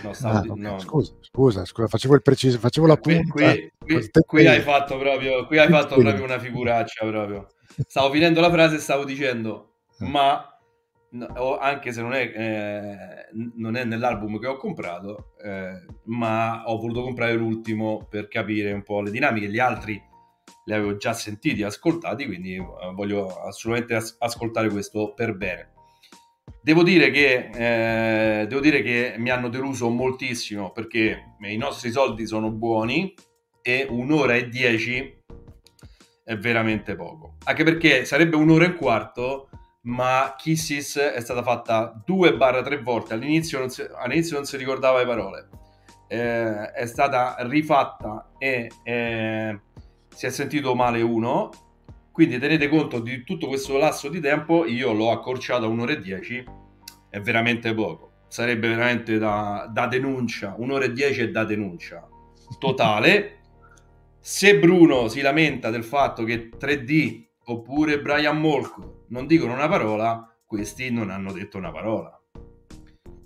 No, 0.02 0.12
stavo 0.12 0.36
Ah, 0.38 0.40
di- 0.40 0.52
no. 0.60 0.78
Scusa, 0.78 1.12
scusa, 1.20 1.64
scusa, 1.64 1.88
facevo 1.88 2.14
il 2.14 2.22
preciso, 2.22 2.58
facevo 2.58 2.86
la 2.86 2.96
qui, 2.96 3.16
punta. 3.16 3.32
qui- 3.32 3.72
qui- 3.78 3.94
col 3.94 4.10
tempo 4.10 4.28
qui 4.28 4.46
hai 4.46 4.60
fatto 4.60 4.96
proprio 4.98 5.46
qui 5.46 5.58
hai 5.58 5.66
Qui 5.66 5.74
fatto 5.76 5.96
proprio 5.96 6.24
una 6.24 6.38
figuraccia 6.38 7.04
proprio. 7.06 7.48
Stavo 7.86 8.10
finendo 8.12 8.40
la 8.40 8.50
frase 8.50 8.76
e 8.76 8.78
stavo 8.78 9.04
dicendo 9.04 9.74
ma 9.98 10.46
no, 11.10 11.58
anche 11.58 11.92
se 11.92 12.00
non 12.00 12.12
è, 12.14 12.32
eh, 12.34 13.28
non 13.56 13.76
è 13.76 13.84
nell'album 13.84 14.38
che 14.38 14.46
ho 14.46 14.56
comprato 14.56 15.32
eh, 15.44 15.84
ma 16.04 16.62
ho 16.66 16.78
voluto 16.78 17.02
comprare 17.02 17.34
l'ultimo 17.34 18.06
per 18.08 18.28
capire 18.28 18.72
un 18.72 18.82
po' 18.82 19.00
le 19.02 19.10
dinamiche. 19.10 19.48
Gli 19.48 19.58
altri 19.58 20.00
li 20.64 20.72
avevo 20.72 20.96
già 20.96 21.12
sentiti 21.12 21.62
ascoltati 21.64 22.24
quindi 22.24 22.54
eh, 22.54 22.64
voglio 22.94 23.26
assolutamente 23.42 23.94
as- 23.96 24.16
ascoltare 24.20 24.68
questo 24.70 25.12
per 25.12 25.34
bene 25.36 25.71
Devo 26.64 26.84
dire, 26.84 27.10
che, 27.10 27.50
eh, 27.52 28.46
devo 28.46 28.60
dire 28.60 28.82
che 28.82 29.14
mi 29.18 29.30
hanno 29.30 29.48
deluso 29.48 29.88
moltissimo 29.88 30.70
perché 30.70 31.34
i 31.40 31.56
nostri 31.56 31.90
soldi 31.90 32.24
sono 32.24 32.52
buoni 32.52 33.12
e 33.60 33.86
un'ora 33.88 34.34
e 34.34 34.48
dieci 34.48 35.20
è 36.24 36.36
veramente 36.36 36.94
poco. 36.94 37.36
Anche 37.44 37.64
perché 37.64 38.04
sarebbe 38.04 38.36
un'ora 38.36 38.64
e 38.64 38.68
un 38.68 38.76
quarto, 38.76 39.48
ma 39.82 40.34
Kisses 40.36 40.96
è 40.96 41.20
stata 41.20 41.42
fatta 41.42 42.00
2-3 42.06 42.80
volte. 42.80 43.14
All'inizio 43.14 43.58
non, 43.58 43.70
si, 43.70 43.82
all'inizio 43.82 44.36
non 44.36 44.44
si 44.44 44.56
ricordava 44.56 44.98
le 44.98 45.06
parole. 45.06 45.48
Eh, 46.06 46.70
è 46.70 46.86
stata 46.86 47.36
rifatta 47.40 48.32
e 48.38 48.70
eh, 48.84 49.60
si 50.14 50.26
è 50.26 50.30
sentito 50.30 50.74
male 50.74 51.02
uno. 51.02 51.50
Quindi 52.12 52.38
tenete 52.38 52.68
conto 52.68 53.00
di 53.00 53.24
tutto 53.24 53.48
questo 53.48 53.78
lasso 53.78 54.08
di 54.08 54.20
tempo. 54.20 54.66
Io 54.66 54.92
l'ho 54.92 55.10
accorciato 55.10 55.64
a 55.64 55.68
un'ora 55.68 55.92
e 55.92 56.00
dieci. 56.00 56.44
È 57.08 57.20
veramente 57.20 57.72
poco. 57.74 58.10
Sarebbe 58.28 58.68
veramente 58.68 59.18
da, 59.18 59.68
da 59.72 59.86
denuncia. 59.86 60.54
Un'ora 60.58 60.84
e 60.84 60.92
dieci 60.92 61.22
è 61.22 61.30
da 61.30 61.44
denuncia 61.44 62.06
totale. 62.58 63.38
Se 64.20 64.58
Bruno 64.58 65.08
si 65.08 65.20
lamenta 65.20 65.70
del 65.70 65.84
fatto 65.84 66.22
che 66.24 66.50
3D 66.50 67.24
oppure 67.46 68.00
Brian 68.00 68.38
Molko 68.38 69.06
non 69.08 69.26
dicono 69.26 69.52
una 69.52 69.68
parola, 69.68 70.32
questi 70.46 70.90
non 70.90 71.10
hanno 71.10 71.32
detto 71.32 71.58
una 71.58 71.72
parola. 71.72 72.16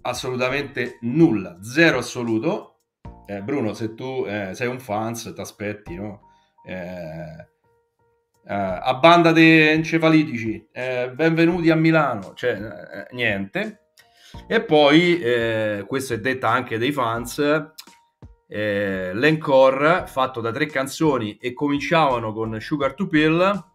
Assolutamente 0.02 0.98
nulla, 1.02 1.58
zero 1.60 1.98
assoluto. 1.98 2.82
Eh, 3.26 3.42
Bruno, 3.42 3.74
se 3.74 3.94
tu 3.94 4.24
eh, 4.26 4.54
sei 4.54 4.68
un 4.68 4.78
fans, 4.78 5.32
ti 5.34 5.40
aspetti, 5.40 5.96
no? 5.96 6.20
Eh, 6.64 7.48
eh, 8.48 8.54
a 8.54 8.94
banda 8.94 9.32
di 9.32 9.60
encefalitici, 9.60 10.68
eh, 10.72 11.10
benvenuti 11.12 11.70
a 11.70 11.74
Milano, 11.74 12.32
cioè 12.34 12.52
eh, 12.52 13.06
niente. 13.10 13.88
E 14.46 14.62
poi, 14.62 15.20
eh, 15.20 15.84
questo 15.86 16.14
è 16.14 16.20
detta 16.20 16.48
anche 16.48 16.78
dei 16.78 16.92
fans, 16.92 17.38
eh, 18.48 19.10
l'encore 19.12 20.04
fatto 20.06 20.40
da 20.40 20.52
tre 20.52 20.66
canzoni 20.66 21.36
e 21.38 21.52
cominciavano 21.52 22.32
con 22.32 22.60
Sugar 22.60 22.94
to 22.94 23.08
Pill. 23.08 23.74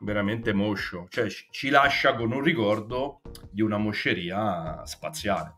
veramente 0.00 0.52
moscio, 0.52 1.06
cioè 1.08 1.28
ci- 1.28 1.46
ci 1.50 1.68
lascia 1.70 2.14
con 2.14 2.32
un 2.32 2.42
ricordo 2.42 3.20
di 3.50 3.62
una 3.62 3.78
mosceria 3.78 4.84
spaziale. 4.84 5.56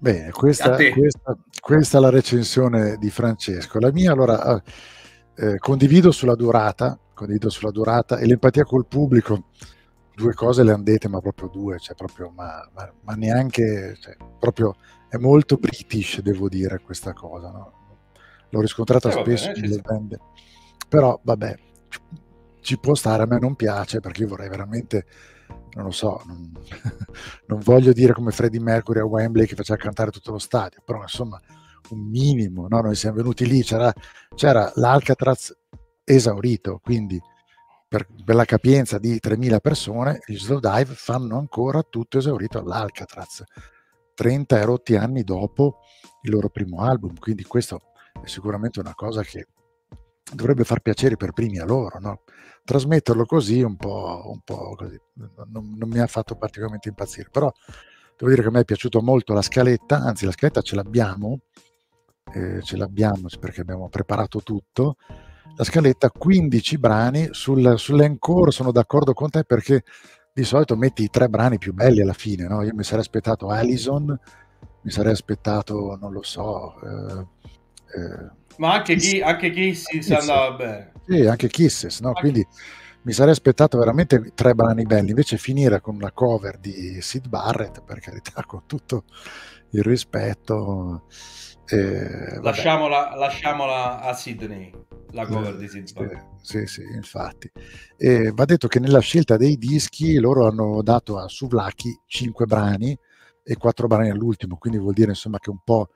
Bene, 0.00 0.30
questa, 0.30 0.76
questa- 0.76 1.36
questa 1.60 1.98
è 1.98 2.00
la 2.00 2.10
recensione 2.10 2.96
di 2.98 3.10
Francesco. 3.10 3.80
La 3.80 3.92
mia, 3.92 4.12
allora, 4.12 4.56
eh, 4.56 4.62
eh, 5.54 5.58
condivido 5.58 6.12
sulla 6.12 6.36
durata, 6.36 6.98
condivido 7.14 7.48
sulla 7.50 7.72
durata 7.72 8.18
e 8.18 8.26
l'empatia 8.26 8.64
col 8.64 8.86
pubblico. 8.86 9.46
Due 10.14 10.34
cose 10.34 10.62
le 10.64 10.72
han 10.72 10.82
dette, 10.82 11.08
ma 11.08 11.20
proprio 11.20 11.48
due, 11.48 11.78
cioè 11.78 11.94
proprio, 11.96 12.30
ma, 12.30 12.68
ma- 12.74 12.92
ma 13.02 13.14
neanche, 13.14 13.96
cioè, 14.00 14.16
proprio, 14.38 14.76
è 15.08 15.16
molto 15.16 15.56
british, 15.56 16.20
devo 16.20 16.48
dire, 16.48 16.80
questa 16.80 17.12
cosa, 17.12 17.50
no? 17.50 17.72
L'ho 18.50 18.60
riscontrata 18.60 19.08
Eh, 19.10 19.12
spesso 19.12 19.54
ci 19.54 19.60
nelle 19.60 19.80
band, 19.80 20.16
però 20.88 21.20
vabbè, 21.22 21.56
ci- 22.68 22.78
può 22.78 22.94
stare, 22.94 23.22
a 23.22 23.26
me 23.26 23.38
non 23.38 23.54
piace 23.54 24.00
perché 24.00 24.22
io 24.22 24.28
vorrei 24.28 24.48
veramente, 24.50 25.06
non 25.74 25.86
lo 25.86 25.90
so, 25.90 26.20
non, 26.26 26.52
non 27.48 27.60
voglio 27.60 27.92
dire 27.92 28.12
come 28.12 28.30
Freddie 28.30 28.60
Mercury 28.60 29.00
a 29.00 29.06
Wembley 29.06 29.46
che 29.46 29.54
faceva 29.54 29.78
cantare 29.78 30.10
tutto 30.10 30.32
lo 30.32 30.38
stadio, 30.38 30.82
però 30.84 31.00
insomma 31.00 31.40
un 31.90 32.00
minimo, 32.00 32.68
no? 32.68 32.80
noi 32.80 32.94
siamo 32.94 33.16
venuti 33.16 33.46
lì, 33.46 33.62
c'era, 33.62 33.90
c'era 34.34 34.70
l'Alcatraz 34.74 35.56
esaurito, 36.04 36.78
quindi 36.82 37.18
per, 37.88 38.06
per 38.22 38.34
la 38.34 38.44
capienza 38.44 38.98
di 38.98 39.14
3.000 39.14 39.60
persone 39.60 40.20
gli 40.26 40.36
slow 40.36 40.60
dive 40.60 40.92
fanno 40.92 41.38
ancora 41.38 41.82
tutto 41.82 42.18
esaurito 42.18 42.58
all'Alcatraz, 42.58 43.44
30 44.14 44.58
e 44.58 44.64
rotti 44.64 44.94
anni 44.96 45.22
dopo 45.22 45.78
il 46.22 46.32
loro 46.32 46.50
primo 46.50 46.82
album, 46.82 47.18
quindi 47.18 47.44
questo 47.44 47.92
è 48.22 48.26
sicuramente 48.26 48.78
una 48.78 48.94
cosa 48.94 49.22
che 49.22 49.46
dovrebbe 50.34 50.64
far 50.64 50.80
piacere 50.80 51.16
per 51.16 51.32
primi 51.32 51.58
a 51.58 51.64
loro, 51.64 51.98
no? 51.98 52.22
Trasmetterlo 52.68 53.24
così 53.24 53.62
un 53.62 53.76
po', 53.76 54.24
un 54.26 54.40
po' 54.44 54.74
così, 54.76 55.00
non, 55.46 55.74
non 55.74 55.88
mi 55.88 56.00
ha 56.00 56.06
fatto 56.06 56.36
particolarmente 56.36 56.90
impazzire, 56.90 57.30
però 57.32 57.50
devo 58.14 58.30
dire 58.30 58.42
che 58.42 58.48
a 58.48 58.50
me 58.50 58.60
è 58.60 58.64
piaciuto 58.66 59.00
molto 59.00 59.32
la 59.32 59.40
scaletta, 59.40 59.96
anzi 59.96 60.26
la 60.26 60.32
scaletta 60.32 60.60
ce 60.60 60.74
l'abbiamo, 60.74 61.40
eh, 62.34 62.60
ce 62.62 62.76
l'abbiamo 62.76 63.28
perché 63.40 63.62
abbiamo 63.62 63.88
preparato 63.88 64.42
tutto, 64.42 64.96
la 65.56 65.64
scaletta 65.64 66.10
15 66.10 66.76
brani, 66.76 67.28
sul, 67.30 67.78
sull'encore 67.78 68.50
sono 68.50 68.70
d'accordo 68.70 69.14
con 69.14 69.30
te 69.30 69.44
perché 69.44 69.82
di 70.30 70.44
solito 70.44 70.76
metti 70.76 71.02
i 71.04 71.08
tre 71.08 71.30
brani 71.30 71.56
più 71.56 71.72
belli 71.72 72.02
alla 72.02 72.12
fine, 72.12 72.46
no? 72.48 72.62
io 72.62 72.74
mi 72.74 72.84
sarei 72.84 73.00
aspettato 73.00 73.48
Allison, 73.48 74.04
mi 74.82 74.90
sarei 74.90 75.12
aspettato, 75.12 75.96
non 75.98 76.12
lo 76.12 76.22
so, 76.22 76.74
eh, 76.82 77.26
eh, 77.98 78.30
Ma 78.58 78.74
anche 78.74 78.96
chi, 78.96 79.22
anche 79.22 79.50
chi 79.52 79.74
si 79.74 80.02
Sì, 80.02 80.12
andava 80.12 80.52
bene. 80.52 80.92
Sì, 81.08 81.26
anche 81.26 81.48
Kisses, 81.48 82.00
no? 82.00 82.12
quindi 82.12 82.46
mi 83.02 83.12
sarei 83.12 83.32
aspettato 83.32 83.78
veramente 83.78 84.32
tre 84.34 84.54
brani 84.54 84.84
belli, 84.84 85.10
invece 85.10 85.38
finire 85.38 85.80
con 85.80 85.94
una 85.94 86.12
cover 86.12 86.58
di 86.58 87.00
Sid 87.00 87.28
Barrett, 87.28 87.82
per 87.82 88.00
carità, 88.00 88.42
con 88.46 88.66
tutto 88.66 89.04
il 89.70 89.82
rispetto. 89.82 91.04
eh. 91.66 92.38
Lasciamola, 92.40 93.14
lasciamola 93.16 94.00
a 94.00 94.12
Sydney, 94.14 94.78
la 95.12 95.26
cover 95.26 95.54
Eh, 95.54 95.56
di 95.56 95.68
Sid 95.68 95.92
Barrett. 95.92 96.26
Sì, 96.40 96.66
sì, 96.66 96.82
infatti. 96.94 97.50
E 97.96 98.30
va 98.32 98.44
detto 98.44 98.68
che 98.68 98.80
nella 98.80 99.00
scelta 99.00 99.36
dei 99.36 99.56
dischi 99.56 100.18
loro 100.18 100.46
hanno 100.46 100.82
dato 100.82 101.18
a 101.18 101.28
Suvlaki 101.28 102.02
5 102.06 102.46
brani 102.46 102.98
e 103.42 103.56
4 103.56 103.86
brani 103.86 104.10
all'ultimo, 104.10 104.56
quindi 104.58 104.78
vuol 104.78 104.94
dire 104.94 105.10
insomma 105.10 105.38
che 105.38 105.50
un 105.50 105.60
po' 105.64 105.88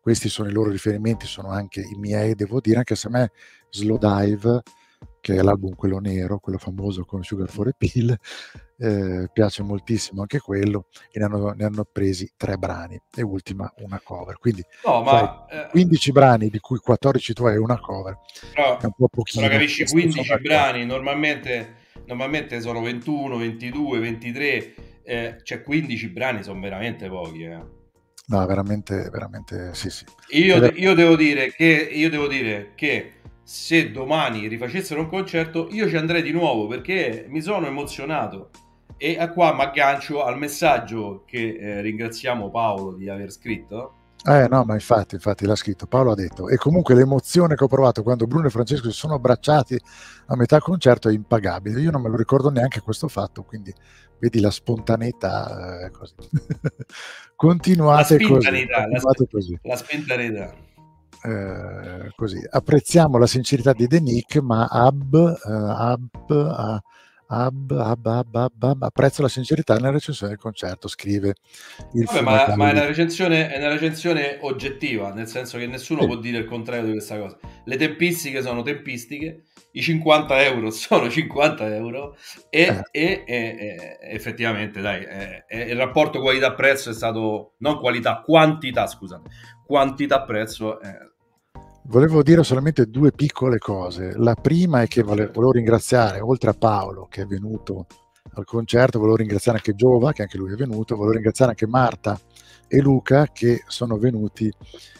questi 0.00 0.28
sono 0.28 0.48
i 0.48 0.52
loro 0.52 0.70
riferimenti, 0.70 1.26
sono 1.26 1.50
anche 1.50 1.80
i 1.80 1.96
miei, 1.98 2.34
devo 2.34 2.60
dire, 2.60 2.78
anche 2.78 2.94
se 2.96 3.08
a 3.08 3.10
me 3.10 3.30
Slow 3.70 3.98
Dive, 3.98 4.62
che 5.20 5.34
è 5.36 5.42
l'album 5.42 5.74
quello 5.74 5.98
nero, 5.98 6.38
quello 6.38 6.58
famoso 6.58 7.04
con 7.04 7.22
Sugar 7.22 7.48
for 7.48 7.68
a 7.68 7.74
Pill, 7.76 8.14
eh, 8.78 9.28
piace 9.32 9.62
moltissimo 9.62 10.22
anche 10.22 10.38
quello 10.40 10.86
e 11.10 11.18
ne 11.18 11.24
hanno, 11.26 11.50
ne 11.50 11.64
hanno 11.64 11.84
presi 11.90 12.30
tre 12.36 12.56
brani 12.56 12.98
e 13.14 13.22
ultima 13.22 13.70
una 13.78 14.00
cover. 14.02 14.38
Quindi 14.38 14.64
No, 14.84 15.04
sai, 15.06 15.22
ma 15.22 15.46
eh, 15.46 15.68
15 15.70 16.12
brani 16.12 16.48
di 16.48 16.58
cui 16.58 16.78
14 16.78 17.32
tu 17.34 17.44
hai 17.44 17.56
una 17.58 17.78
cover, 17.78 18.18
però, 18.54 18.78
è 18.78 18.84
un 18.86 18.92
po' 18.96 19.08
pochino. 19.08 19.46
però 19.46 19.58
capisci, 19.58 19.84
questo 19.84 19.98
sono 19.98 20.10
15 20.12 20.28
d'accordo. 20.28 20.48
brani 20.48 20.86
normalmente, 20.86 21.74
normalmente 22.06 22.60
sono 22.60 22.80
21, 22.80 23.36
22, 23.36 23.98
23, 23.98 24.74
eh, 25.02 25.36
cioè 25.42 25.62
15 25.62 26.08
brani 26.08 26.42
sono 26.42 26.60
veramente 26.60 27.08
pochi. 27.08 27.42
eh. 27.42 27.78
No, 28.26 28.46
veramente, 28.46 29.08
veramente 29.10 29.74
sì, 29.74 29.90
sì. 29.90 30.04
Io, 30.30 30.64
io 30.66 30.94
devo 30.94 31.16
dire 31.16 31.52
che 31.52 31.64
io 31.92 32.08
devo 32.08 32.28
dire 32.28 32.72
che 32.76 33.14
se 33.50 33.90
domani 33.90 34.46
rifacessero 34.46 35.00
un 35.00 35.08
concerto 35.08 35.66
io 35.72 35.88
ci 35.88 35.96
andrei 35.96 36.22
di 36.22 36.30
nuovo 36.30 36.68
perché 36.68 37.26
mi 37.28 37.40
sono 37.40 37.66
emozionato. 37.66 38.50
E 38.96 39.18
a 39.18 39.28
qua 39.28 39.52
mi 39.52 39.62
aggancio 39.62 40.22
al 40.22 40.38
messaggio 40.38 41.24
che 41.26 41.56
eh, 41.58 41.80
ringraziamo 41.80 42.48
Paolo 42.48 42.92
di 42.92 43.08
aver 43.08 43.32
scritto. 43.32 43.94
Eh 44.24 44.46
no, 44.48 44.62
ma 44.62 44.74
infatti, 44.74 45.16
infatti 45.16 45.46
l'ha 45.46 45.56
scritto, 45.56 45.88
Paolo 45.88 46.12
ha 46.12 46.14
detto, 46.14 46.48
e 46.48 46.58
comunque 46.58 46.94
l'emozione 46.94 47.56
che 47.56 47.64
ho 47.64 47.66
provato 47.66 48.04
quando 48.04 48.28
Bruno 48.28 48.46
e 48.46 48.50
Francesco 48.50 48.88
si 48.88 48.96
sono 48.96 49.14
abbracciati 49.14 49.76
a 50.26 50.36
metà 50.36 50.60
concerto 50.60 51.08
è 51.08 51.12
impagabile, 51.12 51.80
io 51.80 51.90
non 51.90 52.02
me 52.02 52.08
lo 52.08 52.16
ricordo 52.16 52.50
neanche 52.50 52.82
questo 52.82 53.08
fatto, 53.08 53.42
quindi 53.42 53.74
vedi 54.20 54.38
la 54.38 54.52
spontaneità 54.52 55.86
eh, 55.86 55.90
così. 55.90 56.14
continuate 57.34 58.16
la 58.16 58.28
così, 58.28 58.66
la, 58.66 58.84
continuate 58.86 59.24
sp- 59.24 59.30
così. 59.30 59.58
la 59.62 59.76
spintanità 59.76 60.54
Eh, 61.22 62.12
così. 62.16 62.40
Apprezziamo 62.48 63.18
la 63.18 63.26
sincerità 63.26 63.72
di 63.72 63.86
The 63.86 64.00
Nick, 64.00 64.36
ma 64.38 64.66
Ab, 64.66 65.14
eh, 65.14 65.50
Ab, 65.52 66.30
ah, 66.30 66.82
Ab, 67.32 67.70
Ab, 67.70 68.06
Ab, 68.06 68.34
Ab, 68.34 68.62
Ab, 68.62 68.82
apprezzo 68.82 69.22
la 69.22 69.28
sincerità 69.28 69.74
nella 69.74 69.90
recensione 69.90 70.32
del 70.32 70.40
concerto, 70.40 70.88
scrive 70.88 71.34
il 71.92 72.04
Vabbè, 72.04 72.22
ma, 72.22 72.56
ma 72.56 72.70
è, 72.70 72.72
una 72.72 72.86
recensione, 72.86 73.50
è 73.52 73.58
una 73.58 73.68
recensione 73.68 74.38
oggettiva, 74.40 75.12
nel 75.12 75.28
senso 75.28 75.56
che 75.58 75.66
nessuno 75.66 76.00
Sì. 76.00 76.06
può 76.06 76.16
dire 76.16 76.38
il 76.38 76.46
contrario 76.46 76.86
di 76.86 76.92
questa 76.92 77.18
cosa. 77.18 77.38
Le 77.64 77.76
tempistiche 77.76 78.42
sono 78.42 78.62
tempistiche, 78.62 79.44
i 79.72 79.80
50 79.82 80.42
euro 80.42 80.70
sono 80.72 81.08
50 81.08 81.72
euro 81.76 82.16
e, 82.48 82.62
Eh. 82.62 82.82
e- 82.90 83.24
e- 83.26 83.56
e- 83.58 83.98
effettivamente 84.12 84.80
dai, 84.80 85.06
il 85.68 85.76
rapporto 85.76 86.20
qualità-prezzo 86.20 86.90
è 86.90 86.94
stato, 86.94 87.52
non 87.58 87.78
qualità, 87.78 88.22
quantità, 88.24 88.88
scusate, 88.88 89.28
quantità-prezzo. 89.64 90.80
eh, 90.80 91.08
Volevo 91.84 92.22
dire 92.22 92.44
solamente 92.44 92.86
due 92.86 93.10
piccole 93.10 93.58
cose. 93.58 94.12
La 94.16 94.34
prima 94.34 94.82
è 94.82 94.86
che 94.86 95.02
vole- 95.02 95.26
volevo 95.26 95.52
ringraziare, 95.52 96.20
oltre 96.20 96.50
a 96.50 96.54
Paolo 96.54 97.06
che 97.08 97.22
è 97.22 97.26
venuto 97.26 97.86
al 98.34 98.44
concerto, 98.44 98.98
volevo 98.98 99.16
ringraziare 99.16 99.58
anche 99.58 99.74
Giova, 99.74 100.12
che 100.12 100.22
anche 100.22 100.36
lui 100.36 100.52
è 100.52 100.56
venuto, 100.56 100.94
volevo 100.94 101.14
ringraziare 101.14 101.50
anche 101.52 101.66
Marta 101.66 102.18
e 102.68 102.80
Luca 102.80 103.26
che 103.32 103.62
sono 103.66 103.96
venuti 103.98 104.52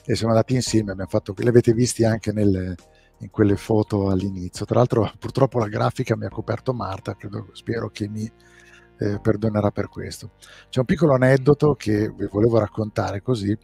e 0.05 0.15
siamo 0.17 0.33
andati 0.33 0.55
insieme. 0.55 0.91
Abbiamo 0.93 1.11
fatto, 1.11 1.35
li 1.37 1.49
avete 1.49 1.73
visti 1.73 2.05
anche 2.05 2.33
nelle- 2.33 2.75
in 3.19 3.31
quelle 3.31 3.57
foto 3.57 4.09
all'inizio. 4.09 4.65
Tra 4.65 4.79
l'altro, 4.79 5.13
purtroppo 5.19 5.59
la 5.59 5.69
grafica 5.69 6.17
mi 6.17 6.25
ha 6.25 6.31
coperto 6.31 6.73
Marta, 6.73 7.15
credo, 7.15 7.49
spero 7.53 7.91
che 7.91 8.09
mi 8.09 8.31
eh, 9.03 9.19
perdonerà 9.21 9.71
per 9.71 9.89
questo. 9.89 10.33
C'è 10.69 10.81
un 10.81 10.85
piccolo 10.85 11.15
aneddoto 11.15 11.75
che 11.75 12.11
vi 12.11 12.27
volevo 12.31 12.59
raccontare 12.59 13.23
così. 13.23 13.57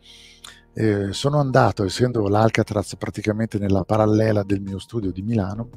Eh, 0.79 1.15
sono 1.15 1.41
andato, 1.41 1.85
essendo 1.85 2.29
l'Alcatraz 2.29 2.97
praticamente 2.97 3.59
nella 3.59 3.85
parallela 3.85 4.43
del 4.43 4.61
mio 4.61 4.79
studio 4.79 5.11
di 5.11 5.23
Milano, 5.23 5.71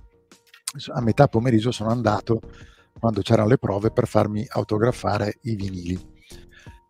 a 0.93 1.00
metà 1.00 1.30
pomeriggio 1.30 1.72
sono 1.72 1.89
andato 1.89 2.41
quando 3.00 3.22
c'erano 3.22 3.47
le 3.47 3.58
prove 3.58 3.91
per 3.91 4.08
farmi 4.08 4.45
autografare 4.50 5.38
i 5.43 5.56
vinili. 5.56 5.97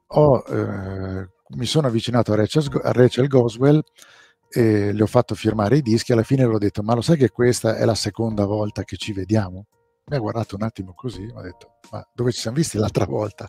Ho, 0.08 0.44
eh, 0.48 1.30
mi 1.50 1.66
sono 1.66 1.86
avvicinato 1.86 2.34
a 2.34 2.38
Rachel, 2.38 2.82
a 2.82 2.92
Rachel 2.92 3.28
Goswell 3.28 3.80
e 4.50 4.92
le 4.92 5.04
ho 5.04 5.08
fatto 5.08 5.36
firmare 5.36 5.78
i 5.78 5.82
dischi. 5.84 6.12
Alla 6.12 6.24
fine 6.24 6.48
le 6.48 6.56
ho 6.56 6.58
detto: 6.58 6.82
Ma 6.82 6.96
lo 6.96 7.02
sai 7.02 7.18
che 7.18 7.30
questa 7.30 7.76
è 7.76 7.86
la 7.86 7.94
seconda 7.94 8.46
volta 8.46 8.84
che 8.84 8.98
ci 8.98 9.14
vediamo? 9.14 9.68
mi 10.10 10.16
ha 10.16 10.20
guardato 10.20 10.56
un 10.56 10.64
attimo 10.64 10.94
così, 10.96 11.22
mi 11.22 11.38
ha 11.38 11.42
detto, 11.42 11.76
ma 11.92 12.06
dove 12.12 12.32
ci 12.32 12.42
siamo 12.42 12.58
visti 12.58 12.78
l'altra 12.78 13.06
volta? 13.06 13.48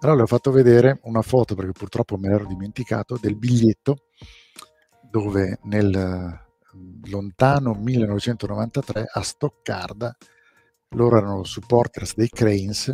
Allora 0.00 0.18
le 0.18 0.22
ho 0.22 0.26
fatto 0.26 0.50
vedere 0.50 1.00
una 1.04 1.22
foto, 1.22 1.54
perché 1.54 1.72
purtroppo 1.72 2.16
me 2.16 2.28
l'ero 2.28 2.46
dimenticato, 2.46 3.18
del 3.20 3.36
biglietto 3.36 4.06
dove 5.10 5.58
nel 5.64 5.94
eh, 5.94 7.08
lontano 7.08 7.72
1993 7.72 9.06
a 9.10 9.22
Stoccarda 9.22 10.16
loro 10.90 11.16
erano 11.16 11.44
supporters 11.44 12.14
dei 12.14 12.28
Cranes 12.28 12.92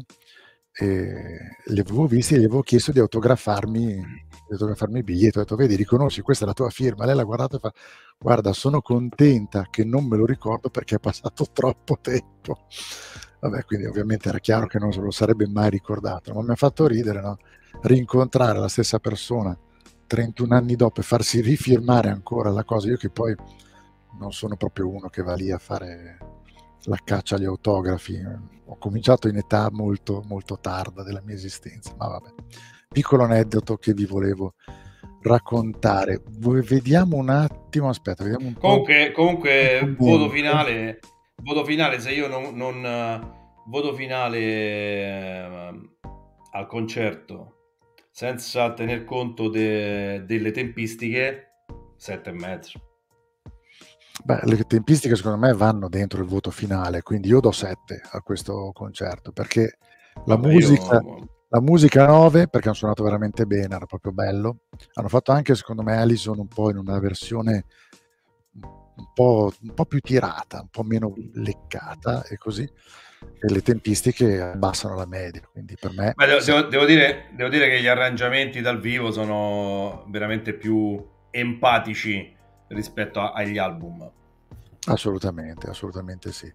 e 0.74 1.38
li 1.66 1.80
avevo 1.80 2.06
visti 2.06 2.34
e 2.34 2.38
gli 2.38 2.44
avevo 2.44 2.62
chiesto 2.62 2.92
di 2.92 2.98
autografarmi, 2.98 3.94
di 3.94 4.52
autografarmi 4.52 4.98
il 4.98 5.04
biglietto. 5.04 5.38
Ho 5.38 5.42
detto, 5.42 5.56
vedi, 5.56 5.76
riconosci, 5.76 6.22
questa 6.22 6.44
è 6.44 6.46
la 6.46 6.54
tua 6.54 6.70
firma. 6.70 7.04
Lei 7.04 7.14
l'ha 7.14 7.24
guardata 7.24 7.56
e 7.56 7.60
fa, 7.60 7.72
guarda, 8.18 8.52
sono 8.52 8.80
contenta 8.80 9.66
che 9.70 9.84
non 9.84 10.06
me 10.06 10.16
lo 10.16 10.24
ricordo 10.24 10.70
perché 10.70 10.96
è 10.96 11.00
passato 11.00 11.46
troppo 11.52 11.98
tempo. 12.00 12.66
Vabbè, 13.40 13.64
quindi 13.64 13.86
ovviamente 13.86 14.28
era 14.28 14.38
chiaro 14.38 14.66
che 14.66 14.78
non 14.78 14.92
se 14.92 15.00
lo 15.00 15.10
sarebbe 15.10 15.48
mai 15.48 15.68
ricordato, 15.68 16.32
ma 16.32 16.42
mi 16.42 16.50
ha 16.52 16.56
fatto 16.56 16.86
ridere, 16.86 17.20
no? 17.20 17.38
Rincontrare 17.82 18.58
la 18.58 18.68
stessa 18.68 18.98
persona 18.98 19.56
31 20.06 20.54
anni 20.54 20.76
dopo 20.76 21.00
e 21.00 21.02
farsi 21.02 21.40
rifirmare 21.40 22.08
ancora 22.10 22.50
la 22.50 22.64
cosa. 22.64 22.88
Io 22.88 22.96
che 22.96 23.10
poi 23.10 23.34
non 24.18 24.32
sono 24.32 24.56
proprio 24.56 24.88
uno 24.88 25.08
che 25.08 25.22
va 25.22 25.34
lì 25.34 25.50
a 25.50 25.58
fare 25.58 26.18
la 26.84 26.98
caccia 27.02 27.36
agli 27.36 27.44
autografi. 27.44 28.20
Ho 28.66 28.76
cominciato 28.78 29.28
in 29.28 29.36
età 29.36 29.68
molto, 29.70 30.22
molto 30.26 30.58
tarda 30.58 31.02
della 31.02 31.22
mia 31.24 31.34
esistenza, 31.34 31.94
ma 31.98 32.08
vabbè. 32.08 32.30
Piccolo 32.88 33.24
aneddoto 33.24 33.76
che 33.76 33.92
vi 33.92 34.04
volevo 34.04 34.54
raccontare. 35.22 36.22
Vediamo 36.26 37.16
un 37.16 37.28
attimo, 37.30 37.88
aspetta, 37.88 38.24
vediamo 38.24 38.46
un 38.46 38.54
Comunque, 38.54 39.10
po'. 39.10 39.22
comunque 39.22 39.94
voto 39.98 40.28
finale, 40.28 41.00
voto 41.42 41.64
finale, 41.64 42.00
se 42.00 42.12
io 42.12 42.28
non, 42.28 42.54
non 42.54 43.40
voto 43.66 43.94
finale 43.94 44.38
eh, 44.38 45.90
al 46.52 46.66
concerto 46.66 47.56
senza 48.10 48.72
tener 48.74 49.04
conto 49.04 49.48
de- 49.48 50.24
delle 50.26 50.50
tempistiche, 50.50 51.64
sette 51.96 52.30
e 52.30 52.32
mezzo. 52.32 52.91
Beh, 54.24 54.40
le 54.44 54.64
tempistiche 54.64 55.16
secondo 55.16 55.38
me 55.38 55.52
vanno 55.54 55.88
dentro 55.88 56.20
il 56.20 56.28
voto 56.28 56.50
finale, 56.50 57.02
quindi 57.02 57.28
io 57.28 57.40
do 57.40 57.50
7 57.50 58.00
a 58.12 58.20
questo 58.20 58.70
concerto 58.72 59.32
perché 59.32 59.78
la 60.26 60.36
Vabbè, 60.36 60.48
musica, 60.52 61.00
io- 61.02 61.28
la 61.48 61.60
musica 61.60 62.06
9 62.06 62.46
perché 62.48 62.68
hanno 62.68 62.76
suonato 62.76 63.02
veramente 63.02 63.46
bene, 63.46 63.74
era 63.74 63.86
proprio 63.86 64.12
bello. 64.12 64.60
Hanno 64.94 65.08
fatto 65.08 65.32
anche 65.32 65.54
secondo 65.54 65.82
me 65.82 65.96
Allison 65.96 66.38
un 66.38 66.46
po' 66.48 66.70
in 66.70 66.76
una 66.76 66.98
versione 66.98 67.64
un 68.94 69.12
po', 69.14 69.52
un 69.62 69.74
po' 69.74 69.86
più 69.86 70.00
tirata, 70.00 70.60
un 70.60 70.68
po' 70.68 70.82
meno 70.82 71.14
leccata 71.34 72.24
e 72.24 72.36
così. 72.36 72.62
E 72.62 73.52
le 73.52 73.62
tempistiche 73.62 74.40
abbassano 74.40 74.94
la 74.94 75.06
media, 75.06 75.42
quindi 75.50 75.76
per 75.80 75.92
me 75.94 76.12
devo, 76.16 76.40
devo- 76.44 76.68
devo 76.68 76.84
dire, 76.84 77.30
devo 77.34 77.48
dire 77.48 77.68
che 77.68 77.80
gli 77.80 77.86
arrangiamenti 77.86 78.60
dal 78.60 78.80
vivo 78.80 79.10
sono 79.10 80.04
veramente 80.08 80.52
più 80.54 81.02
empatici 81.30 82.36
rispetto 82.72 83.20
a- 83.20 83.32
agli 83.32 83.58
album. 83.58 84.10
assolutamente, 84.86 85.68
assolutamente 85.68 86.32
sì. 86.32 86.52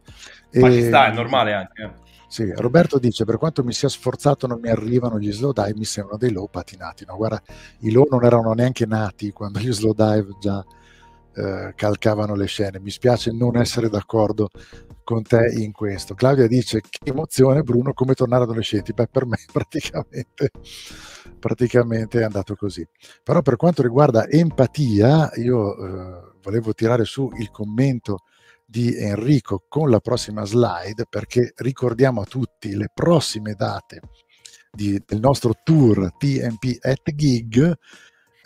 Ma 0.60 0.70
ci 0.72 0.80
E- 0.80 0.84
sta, 0.88 1.08
è 1.08 1.14
normale 1.14 1.54
anche. 1.54 1.82
eh. 1.84 1.92
Sì, 2.28 2.52
Roberto 2.54 3.00
dice: 3.00 3.24
Per 3.24 3.38
quanto 3.38 3.64
mi 3.64 3.72
sia 3.72 3.88
sforzato, 3.88 4.48
non 4.48 4.60
mi 4.60 4.68
arrivano 4.70 5.18
gli 5.18 5.32
slow 5.32 5.54
dive, 5.54 5.74
mi 5.76 5.86
sembrano 5.86 6.18
dei 6.18 6.32
low 6.32 6.50
patinati. 6.50 7.06
No, 7.06 7.16
guarda, 7.16 7.42
i 7.80 7.92
low 7.92 8.06
non 8.10 8.26
erano 8.26 8.52
neanche 8.52 8.86
nati 8.86 9.32
quando 9.32 9.60
gli 9.60 9.72
slow 9.72 9.94
dive 9.94 10.36
già 10.42 10.66
eh, 11.36 11.74
calcavano 11.74 12.36
le 12.36 12.46
scene. 12.48 12.80
Mi 12.82 12.90
spiace 12.90 13.32
non 13.32 13.56
essere 13.56 13.88
d'accordo 13.90 14.50
con 15.08 15.24
te 15.24 15.54
in 15.56 15.72
questo. 15.72 16.16
Claudia 16.16 16.48
dice: 16.48 16.82
Che 16.82 17.00
emozione, 17.10 17.62
Bruno, 17.64 17.94
come 17.94 18.14
tornare 18.14 18.44
adolescenti. 18.44 18.92
Beh, 18.92 19.08
per 19.08 19.26
me 19.26 19.38
praticamente, 19.54 20.52
praticamente 21.40 22.20
è 22.20 22.24
andato 22.24 22.56
così. 22.56 22.86
Però 23.24 23.42
per 23.42 23.56
quanto 23.56 23.82
riguarda 23.82 24.28
empatia, 24.28 25.32
io 25.36 25.78
eh, 25.78 26.32
volevo 26.42 26.74
tirare 26.74 27.06
su 27.06 27.30
il 27.38 27.50
commento 27.52 28.24
di 28.66 28.94
Enrico 28.98 29.64
con 29.70 29.90
la 29.90 30.00
prossima 30.02 30.44
slide 30.44 31.06
perché 31.10 31.54
ricordiamo 31.56 32.20
a 32.22 32.26
tutti 32.26 32.76
le 32.76 32.90
prossime 32.94 33.54
date 33.54 34.02
di- 34.70 35.02
del 35.06 35.20
nostro 35.22 35.54
tour 35.64 36.12
TMP 36.18 36.78
at 36.82 37.14
Gig. 37.16 37.78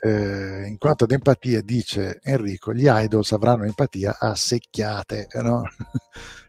eh, 0.04 0.66
in 0.68 0.78
quanto 0.80 1.04
ad 1.04 1.12
empatia, 1.12 1.62
dice 1.62 2.20
Enrico, 2.24 2.74
gli 2.74 2.88
idols 2.88 3.32
avranno 3.34 3.66
empatia 3.66 4.18
a 4.20 4.34
secchiate. 4.36 5.28
no? 5.44 5.62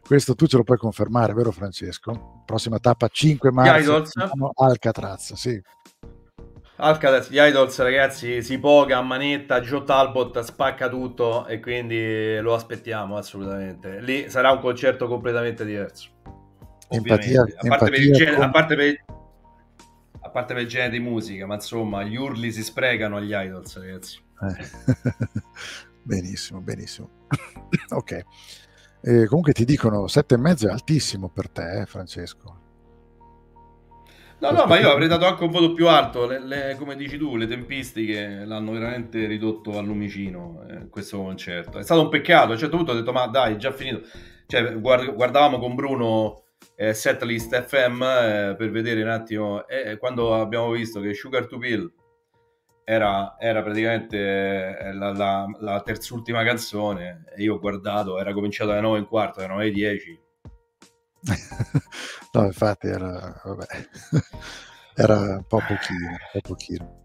Questo 0.05 0.35
tu 0.35 0.47
ce 0.47 0.57
lo 0.57 0.63
puoi 0.63 0.77
confermare, 0.77 1.33
vero 1.33 1.51
Francesco? 1.51 2.43
Prossima 2.45 2.77
tappa 2.77 3.07
5 3.07 3.51
marzo 3.51 4.03
Alcatraz, 4.55 5.33
sì. 5.33 5.61
Alcatraz, 6.75 7.29
gli 7.29 7.37
Idols, 7.37 7.79
ragazzi, 7.79 8.41
si 8.41 8.59
poga 8.59 8.97
a 8.97 9.01
manetta, 9.01 9.61
Joe 9.61 9.83
Talbot 9.85 10.39
spacca 10.41 10.89
tutto 10.89 11.45
e 11.45 11.59
quindi 11.61 12.37
lo 12.39 12.53
aspettiamo 12.53 13.15
assolutamente. 13.15 14.01
Lì 14.01 14.29
sarà 14.29 14.51
un 14.51 14.59
concerto 14.59 15.07
completamente 15.07 15.63
diverso. 15.63 16.09
Empatia, 16.89 17.41
Ovviamente. 17.41 17.67
A 17.67 17.69
parte, 17.69 17.89
per 17.89 17.99
il 17.99 18.05
empatia 18.05 18.25
genere, 18.25 18.35
con- 18.35 18.45
a, 18.45 18.49
parte 18.49 18.75
per, 18.75 19.05
a 20.19 20.29
parte 20.29 20.53
per 20.53 20.63
il 20.63 20.67
genere 20.67 20.91
di 20.91 20.99
musica, 20.99 21.45
ma 21.45 21.53
insomma, 21.55 22.03
gli 22.03 22.15
urli 22.15 22.51
si 22.51 22.63
sprecano 22.63 23.17
agli 23.17 23.33
Idols, 23.33 23.77
ragazzi. 23.77 24.21
Eh. 24.41 25.41
benissimo, 26.03 26.59
benissimo. 26.59 27.09
ok. 27.89 28.25
Eh, 29.05 29.25
comunque 29.27 29.51
ti 29.51 29.65
dicono 29.65 30.07
sette 30.07 30.35
e 30.35 30.37
mezzo 30.37 30.67
è 30.67 30.71
altissimo 30.71 31.27
per 31.29 31.49
te, 31.49 31.81
eh, 31.81 31.85
Francesco. 31.85 32.61
No, 34.39 34.51
no, 34.51 34.65
ma 34.65 34.79
io 34.79 34.91
avrei 34.91 35.07
dato 35.07 35.25
anche 35.25 35.43
un 35.43 35.51
voto 35.51 35.73
più 35.73 35.87
alto. 35.87 36.25
Le- 36.25 36.39
le- 36.39 36.75
come 36.77 36.95
dici 36.95 37.17
tu, 37.17 37.35
le 37.35 37.47
tempistiche 37.47 38.43
l'hanno 38.45 38.71
veramente 38.71 39.25
ridotto 39.25 39.77
al 39.77 39.85
lumicino 39.85 40.65
eh, 40.69 40.89
questo 40.89 41.17
concerto. 41.17 41.79
È 41.79 41.83
stato 41.83 42.01
un 42.01 42.09
peccato. 42.09 42.49
A 42.49 42.53
un 42.53 42.57
certo 42.57 42.75
punto 42.77 42.91
ho 42.91 42.95
detto, 42.95 43.11
ma 43.11 43.27
dai, 43.27 43.53
è 43.53 43.57
già 43.57 43.71
finito. 43.71 44.01
Cioè, 44.47 44.79
guard- 44.79 45.13
guardavamo 45.13 45.59
con 45.59 45.75
Bruno 45.75 46.43
eh, 46.75 46.93
Setlist 46.93 47.61
FM 47.61 48.01
eh, 48.01 48.55
per 48.57 48.69
vedere 48.71 49.01
un 49.01 49.09
attimo. 49.09 49.67
E 49.67 49.97
quando 49.97 50.33
abbiamo 50.33 50.71
visto 50.71 50.99
che 50.99 51.13
Sugar 51.13 51.45
to 51.47 51.57
Pill 51.57 51.89
era, 52.85 53.35
era 53.39 53.61
praticamente 53.63 54.17
eh, 54.77 54.93
la, 54.93 55.11
la- 55.13 55.45
la 55.59 55.81
terzultima 55.81 56.43
canzone, 56.43 57.25
e 57.35 57.43
io 57.43 57.55
ho 57.55 57.59
guardato, 57.59 58.19
era 58.19 58.33
cominciato 58.33 58.71
alle 58.71 58.81
9 58.81 58.97
e 58.97 59.01
un 59.01 59.07
quarto, 59.07 59.39
erano 59.41 59.59
le 59.59 59.71
10. 59.71 60.21
no, 62.33 62.45
infatti 62.45 62.87
era, 62.87 63.41
vabbè, 63.43 63.65
era 64.95 65.17
un 65.17 65.45
po' 65.47 65.59
pochino, 65.59 66.09
un 66.09 66.17
po' 66.33 66.41
pochino. 66.41 67.01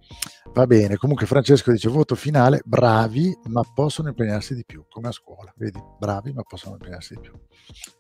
Va 0.55 0.67
bene, 0.67 0.97
comunque 0.97 1.27
Francesco 1.27 1.71
dice 1.71 1.89
voto 1.89 2.15
finale, 2.15 2.63
bravi, 2.65 3.37
ma 3.45 3.63
possono 3.75 4.09
impegnarsi 4.09 4.55
di 4.55 4.65
più, 4.65 4.85
come 4.89 5.09
a 5.09 5.13
scuola, 5.13 5.53
vedi, 5.57 5.81
bravi, 5.99 6.33
ma 6.33 6.43
possono 6.43 6.75
impegnarsi 6.75 7.15
di 7.15 7.21
più. 7.21 7.33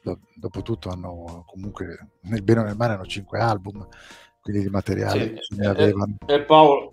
Do- 0.03 0.20
dopotutto 0.35 0.89
hanno 0.89 1.45
comunque, 1.47 2.09
nel 2.22 2.43
bene 2.43 2.61
o 2.61 2.62
nel 2.64 2.76
male, 2.76 2.95
hanno 2.95 3.07
cinque 3.07 3.39
album, 3.39 3.87
quindi 4.41 4.62
di 4.62 4.70
materiale 4.70 5.39
Sì, 5.43 5.57
ne 5.57 5.64
eh, 5.66 5.68
avevano. 5.68 6.16
E 6.26 6.43
Paolo, 6.43 6.89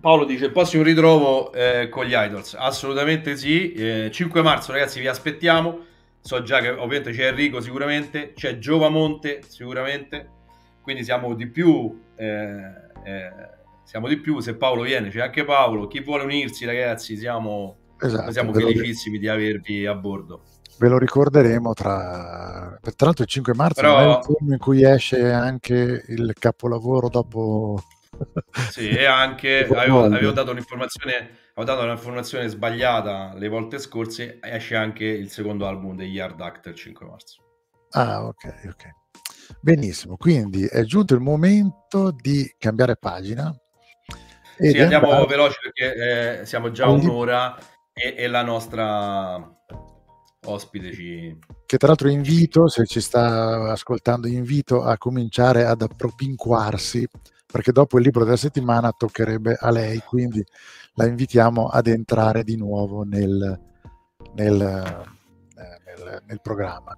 Paolo 0.00 0.24
dice 0.24 0.46
il 0.46 0.52
prossimo 0.52 0.82
ritrovo 0.82 1.52
eh, 1.52 1.88
con 1.90 2.04
gli 2.06 2.14
Idols. 2.14 2.54
Assolutamente 2.54 3.36
sì. 3.36 3.72
Eh, 3.72 4.10
5 4.10 4.42
marzo, 4.42 4.72
ragazzi, 4.72 4.98
vi 5.00 5.06
aspettiamo. 5.06 5.78
So 6.22 6.42
già 6.42 6.60
che 6.60 6.68
ovviamente 6.70 7.12
c'è 7.12 7.28
Enrico 7.28 7.60
sicuramente, 7.60 8.32
c'è 8.34 8.58
Giovamonte 8.58 9.40
sicuramente. 9.46 10.28
Quindi 10.82 11.04
siamo 11.04 11.34
di 11.34 11.46
più. 11.48 12.00
eh, 12.16 12.26
eh, 13.04 13.30
siamo 13.84 14.08
di 14.08 14.16
più. 14.18 14.40
Se 14.40 14.54
Paolo 14.56 14.82
viene, 14.82 15.10
c'è 15.10 15.20
anche 15.20 15.44
Paolo. 15.44 15.86
Chi 15.86 16.00
vuole 16.00 16.24
unirsi, 16.24 16.64
ragazzi, 16.64 17.16
siamo, 17.16 17.76
Esatto, 18.00 18.30
siamo 18.32 18.52
lo- 18.52 18.58
felicissimi 18.60 19.18
di 19.18 19.28
avervi 19.28 19.84
a 19.86 19.94
bordo. 19.94 20.42
Ve 20.78 20.88
lo 20.88 20.96
ricorderemo 20.96 21.74
tra... 21.74 22.78
Tra 22.80 22.94
l'altro 23.06 23.24
il 23.24 23.28
5 23.28 23.52
marzo 23.54 23.82
Però- 23.82 23.98
è 23.98 24.16
il 24.16 24.24
giorno 24.26 24.52
in 24.54 24.58
cui 24.58 24.82
esce 24.82 25.30
anche 25.30 26.04
il 26.08 26.32
capolavoro 26.38 27.10
dopo... 27.10 27.82
Sì, 28.70 28.88
e 28.88 29.04
anche 29.04 29.64
avevo, 29.74 30.04
avevo 30.04 30.32
dato 30.32 30.50
un'informazione, 30.50 31.14
avevo 31.54 31.64
dato 31.64 31.82
un'informazione 31.82 32.48
sbagliata 32.48 33.34
le 33.34 33.48
volte 33.48 33.78
scorse. 33.78 34.38
Esce 34.42 34.76
anche 34.76 35.04
il 35.04 35.30
secondo 35.30 35.66
album 35.66 35.96
degli 35.96 36.18
Hard 36.18 36.40
Act 36.40 36.66
il 36.66 36.74
5 36.74 37.06
marzo. 37.06 37.42
Ah, 37.90 38.24
ok, 38.24 38.60
ok. 38.66 38.88
Benissimo, 39.60 40.16
quindi 40.16 40.64
è 40.66 40.84
giunto 40.84 41.14
il 41.14 41.20
momento 41.20 42.12
di 42.12 42.54
cambiare 42.56 42.96
pagina. 42.96 43.52
Sì, 44.56 44.72
di 44.72 44.80
andiamo 44.80 45.10
andare- 45.10 45.26
veloci 45.26 45.56
perché 45.62 46.40
eh, 46.40 46.46
siamo 46.46 46.70
già 46.70 46.84
Quindi- 46.84 47.06
un'ora 47.06 47.56
e, 47.92 48.14
e 48.16 48.26
la 48.28 48.42
nostra 48.42 49.42
ospite 50.44 50.92
ci... 50.92 51.36
Che 51.66 51.76
tra 51.78 51.88
l'altro 51.88 52.08
invito, 52.08 52.68
se 52.68 52.86
ci 52.86 53.00
sta 53.00 53.70
ascoltando, 53.72 54.28
invito 54.28 54.82
a 54.82 54.96
cominciare 54.98 55.64
ad 55.64 55.82
appropinquarsi, 55.82 57.08
perché 57.50 57.72
dopo 57.72 57.98
il 57.98 58.04
libro 58.04 58.24
della 58.24 58.36
settimana 58.36 58.92
toccherebbe 58.92 59.56
a 59.58 59.70
lei, 59.70 59.98
quindi 60.06 60.44
la 60.94 61.06
invitiamo 61.06 61.68
ad 61.68 61.86
entrare 61.86 62.44
di 62.44 62.56
nuovo 62.56 63.02
nel, 63.02 63.58
nel, 64.34 64.60
eh, 64.60 66.02
nel- 66.04 66.22
nel 66.26 66.40
programma. 66.40 66.96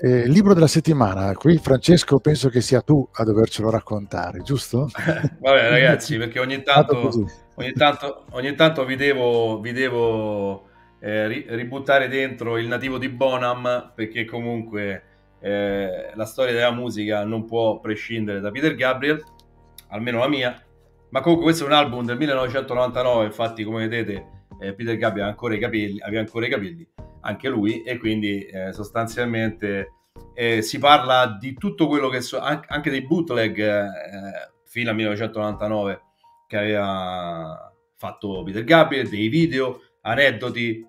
Eh, 0.00 0.28
libro 0.28 0.54
della 0.54 0.68
settimana, 0.68 1.32
qui 1.32 1.58
Francesco 1.58 2.20
penso 2.20 2.48
che 2.50 2.60
sia 2.60 2.82
tu 2.82 3.06
a 3.14 3.24
dovercelo 3.24 3.68
raccontare, 3.68 4.42
giusto? 4.42 4.88
Vabbè 5.40 5.68
ragazzi, 5.68 6.16
perché 6.18 6.38
ogni 6.38 6.62
tanto, 6.62 7.10
ogni 7.56 7.72
tanto, 7.72 8.24
ogni 8.30 8.54
tanto 8.54 8.84
vi 8.84 8.94
devo, 8.94 9.60
vi 9.60 9.72
devo 9.72 10.68
eh, 11.00 11.26
ri- 11.26 11.46
ributtare 11.48 12.06
dentro 12.06 12.58
il 12.58 12.68
nativo 12.68 12.96
di 12.98 13.08
Bonham, 13.08 13.92
perché 13.92 14.24
comunque 14.24 15.02
eh, 15.40 16.12
la 16.14 16.24
storia 16.26 16.52
della 16.52 16.72
musica 16.72 17.24
non 17.24 17.44
può 17.44 17.80
prescindere 17.80 18.38
da 18.38 18.52
Peter 18.52 18.76
Gabriel, 18.76 19.20
almeno 19.88 20.18
la 20.18 20.28
mia. 20.28 20.62
Ma 21.10 21.20
comunque 21.20 21.46
questo 21.46 21.64
è 21.64 21.66
un 21.66 21.72
album 21.72 22.04
del 22.04 22.18
1999, 22.18 23.24
infatti 23.24 23.64
come 23.64 23.88
vedete 23.88 24.44
eh, 24.60 24.74
Peter 24.74 24.96
Gabriel 24.96 25.26
ha 25.26 25.30
ancora 25.30 25.54
i 25.54 25.58
capelli, 25.58 26.00
aveva 26.00 26.20
ancora 26.20 26.46
i 26.46 26.50
capelli, 26.50 26.86
anche 27.22 27.48
lui, 27.48 27.82
e 27.82 27.98
quindi 27.98 28.44
eh, 28.44 28.72
sostanzialmente 28.72 29.92
eh, 30.34 30.62
si 30.62 30.78
parla 30.78 31.36
di 31.40 31.54
tutto 31.54 31.86
quello 31.86 32.08
che 32.08 32.20
so, 32.20 32.38
an- 32.38 32.64
anche 32.66 32.90
dei 32.90 33.06
bootleg 33.06 33.58
eh, 33.58 33.90
fino 34.64 34.90
al 34.90 34.96
1999 34.96 36.02
che 36.46 36.56
aveva 36.56 37.72
fatto 37.96 38.42
Peter 38.42 38.64
Gabriel, 38.64 39.08
dei 39.08 39.28
video, 39.28 39.82
aneddoti, 40.02 40.86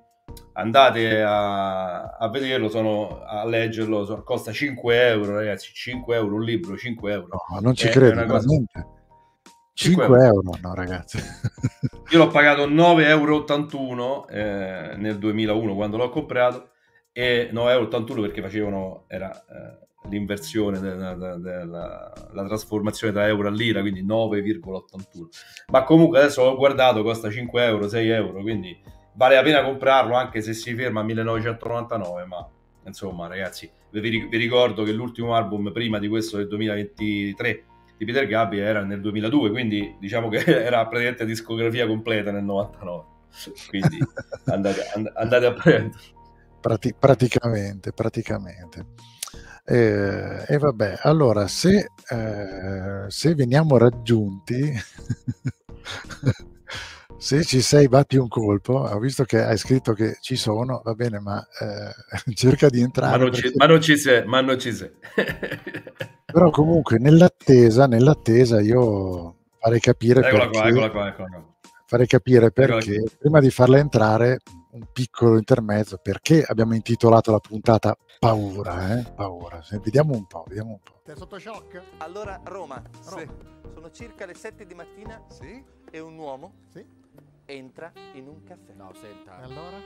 andate 0.54 1.22
a, 1.22 2.12
a 2.18 2.30
vederlo, 2.30 2.70
sono, 2.70 3.22
a 3.24 3.46
leggerlo, 3.46 4.06
so- 4.06 4.24
costa 4.24 4.52
5 4.52 5.08
euro 5.10 5.36
ragazzi, 5.36 5.72
5 5.74 6.16
euro 6.16 6.36
un 6.36 6.44
libro, 6.44 6.76
5 6.78 7.12
euro. 7.12 7.28
No, 7.52 7.60
non 7.62 7.74
ci 7.76 7.86
È- 7.88 7.90
è 7.90 7.92
credo, 7.92 8.14
una 8.14 8.26
cosa- 8.26 8.48
veramente. 8.48 8.98
5 9.74 10.04
5 10.06 10.26
euro. 10.26 10.50
no 10.62 10.74
ragazzi. 10.74 11.18
Io 12.12 12.18
l'ho 12.18 12.28
pagato 12.28 12.68
9,81 12.68 13.06
euro 13.08 14.28
eh, 14.28 14.96
nel 14.98 15.18
2001 15.18 15.76
quando 15.76 15.98
l'ho 15.98 16.10
comprato 16.10 16.72
e 17.14 17.50
9,81 17.54 18.10
euro 18.10 18.22
perché 18.22 18.42
facevano 18.42 19.04
era 19.08 19.32
eh, 19.32 19.88
l'inversione 20.10 20.80
della, 20.80 21.14
della- 21.14 21.38
della- 21.38 22.14
la 22.34 22.46
trasformazione 22.46 23.14
da 23.14 23.28
euro 23.28 23.48
a 23.48 23.52
lira 23.52 23.82
quindi 23.82 24.04
9,81 24.06 25.28
ma 25.72 25.84
comunque 25.84 26.20
adesso 26.20 26.44
l'ho 26.44 26.56
guardato 26.56 27.02
costa 27.04 27.30
5 27.30 27.64
euro 27.66 27.88
6 27.88 28.10
euro 28.10 28.42
quindi 28.42 28.78
vale 29.20 29.36
la 29.36 29.42
pena 29.42 29.64
comprarlo 29.64 30.16
anche 30.16 30.42
se 30.42 30.54
si 30.54 30.74
ferma 30.74 31.02
a 31.02 31.04
1999 31.04 32.26
ma 32.26 32.50
insomma 32.86 33.28
ragazzi 33.28 33.70
vi, 33.92 34.00
vi 34.00 34.38
ricordo 34.38 34.84
che 34.84 34.94
l'ultimo 34.94 35.36
album 35.36 35.74
prima 35.74 36.00
di 36.00 36.08
questo 36.08 36.38
del 36.38 36.48
2023 36.48 37.64
di 37.98 38.06
Peter 38.06 38.26
Gabriel 38.28 38.66
era 38.66 38.84
nel 38.86 39.02
2002, 39.02 39.50
quindi 39.50 39.98
diciamo 40.00 40.30
che 40.30 40.38
era 40.64 40.88
praticamente 40.88 41.26
discografia 41.26 41.86
completa 41.86 42.32
nel 42.32 42.44
99. 42.44 43.04
Quindi 43.68 43.98
andate, 44.46 44.90
and- 44.96 45.12
andate 45.16 45.46
a 45.46 45.52
prendere. 45.52 46.00
Prati- 46.62 46.96
praticamente, 46.98 47.92
praticamente. 47.92 48.86
Eh, 49.66 50.46
E 50.48 50.58
vabbè, 50.58 51.00
allora 51.02 51.48
se, 51.48 51.90
eh, 52.10 53.04
se 53.10 53.36
veniamo 53.36 53.78
raggiunti, 53.78 54.72
se 57.20 57.44
ci 57.44 57.62
sei 57.62 57.88
batti 57.88 58.16
un 58.18 58.28
colpo, 58.30 58.74
ho 58.80 58.98
visto 59.00 59.24
che 59.26 59.42
hai 59.44 59.58
scritto 59.58 59.94
che 59.94 60.18
ci 60.22 60.36
sono, 60.38 60.82
va 60.84 60.94
bene, 60.94 61.20
ma 61.20 61.46
eh, 61.60 62.34
cerca 62.34 62.70
di 62.70 62.80
Ma 62.80 62.86
entrare. 62.86 63.18
non, 63.18 63.34
ci, 63.34 63.42
perché- 63.42 63.58
ma 63.58 63.66
non 63.66 63.82
ci 63.82 63.98
sei, 63.98 64.26
ma 64.26 64.42
non 64.42 64.58
ci 64.60 64.72
sei. 64.74 64.92
Però 66.32 66.50
comunque 66.52 66.98
nell'attesa, 67.00 67.88
nell'attesa 67.88 68.62
io 68.62 69.36
farei 69.60 69.80
capire 69.80 70.22
eccola 70.22 70.48
perché, 70.48 70.58
qua, 70.60 70.68
eccola 70.70 70.90
qua, 70.92 71.08
eccola 71.10 71.28
qua. 71.30 71.54
farei 71.86 72.08
capire 72.08 72.46
Eccola 72.48 72.68
perché 72.68 73.04
prima 73.18 73.40
di 73.40 73.50
farla 73.50 73.78
entrare 73.80 74.40
un 74.72 74.86
piccolo 74.94 75.38
intermezzo 75.38 75.98
perché 75.98 76.44
abbiamo 76.48 76.76
intitolato 76.76 77.32
la 77.32 77.40
puntata 77.40 77.98
paura 78.20 79.00
eh? 79.00 79.12
paura 79.16 79.60
vediamo 79.82 80.14
un 80.14 80.28
po' 80.28 80.44
vediamo 80.48 80.70
un 80.74 80.80
po' 80.84 81.02
Sei 81.04 81.16
sotto 81.18 81.40
shock? 81.40 81.82
Allora, 81.98 82.40
Roma. 82.44 82.80
Sì. 83.02 83.28
Sono 83.74 83.90
circa 83.90 84.28
le 84.28 84.36
7 84.36 84.68
di 84.68 84.76
mattina 84.76 85.20
Sì? 85.30 85.64
e 85.90 86.00
un 86.00 86.16
uomo 86.20 86.54
Sì? 86.72 86.86
Entra 87.50 87.92
in 88.14 88.28
un 88.28 88.44
caffè. 88.44 88.74
No, 88.74 88.94
senta. 88.94 89.40
E 89.40 89.44
allora? 89.44 89.78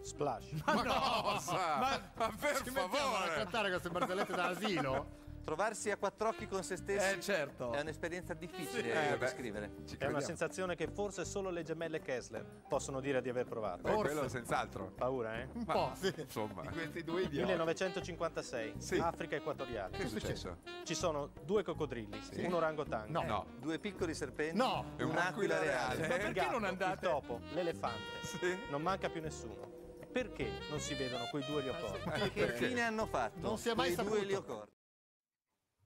Splash. 0.00 0.50
Ma 0.64 0.74
no, 0.82 1.38
sa, 1.40 2.00
ma 2.14 2.32
per 2.38 2.56
ci 2.56 2.70
mettiamo 2.70 2.86
a 2.86 2.88
favore. 2.88 3.34
cantare 3.34 3.68
queste 3.70 3.88
barzellette 3.90 4.32
da 4.34 4.46
asilo? 4.46 5.24
Trovarsi 5.46 5.92
a 5.92 5.96
quattro 5.96 6.26
occhi 6.30 6.48
con 6.48 6.64
se 6.64 6.76
stessi 6.76 7.18
Eh, 7.18 7.20
certo. 7.20 7.72
è 7.72 7.80
un'esperienza 7.80 8.34
difficile 8.34 8.82
Sì. 8.82 8.88
da 8.92 9.14
Eh, 9.14 9.16
descrivere. 9.18 9.70
È 9.96 10.06
una 10.06 10.20
sensazione 10.20 10.74
che 10.74 10.88
forse 10.88 11.24
solo 11.24 11.50
le 11.50 11.62
gemelle 11.62 12.00
Kessler 12.00 12.44
possono 12.68 12.98
dire 12.98 13.22
di 13.22 13.28
aver 13.28 13.44
provato. 13.46 13.82
Beh, 13.82 13.94
quello 13.94 14.28
senz'altro. 14.28 14.90
Paura, 14.96 15.38
eh? 15.38 15.48
Un 15.52 15.62
Ma, 15.64 15.72
po', 15.72 15.92
sì. 15.94 16.12
Insomma, 16.16 16.62
questi 16.68 17.04
due 17.04 17.22
idioti. 17.22 17.46
1956, 17.46 18.74
Sì. 18.78 18.98
Africa 18.98 19.36
equatoriale. 19.36 19.96
Che 19.96 20.02
è 20.02 20.08
successo? 20.08 20.56
Ci 20.82 20.96
sono 20.96 21.30
due 21.44 21.62
coccodrilli, 21.62 22.20
Sì. 22.22 22.42
un 22.42 22.54
orangotango. 22.54 23.12
No. 23.12 23.22
No. 23.24 23.46
Due 23.60 23.78
piccoli 23.78 24.14
serpenti, 24.14 24.56
No. 24.56 24.94
È 24.96 25.02
un'aquila 25.02 25.60
reale. 25.60 26.00
Il 26.02 26.08
Perché 26.08 26.32
gatto, 26.32 26.50
non 26.50 26.64
andate? 26.64 27.06
Il 27.06 27.12
topo, 27.12 27.40
l'elefante. 27.52 28.00
Sì. 28.22 28.58
Non 28.70 28.82
manca 28.82 29.08
più 29.08 29.20
nessuno. 29.20 29.74
Perché 30.10 30.50
non 30.70 30.80
si 30.80 30.94
vedono 30.94 31.24
quei 31.30 31.44
due 31.44 31.62
leopardi? 31.62 32.30
Che 32.32 32.48
fine 32.54 32.82
hanno 32.82 33.06
fatto? 33.06 33.38
Non 33.38 33.58
si 33.58 33.68
è 33.68 33.74
mai 33.74 33.94
quei 33.94 34.06
due 34.26 34.30
saputo. 34.34 34.68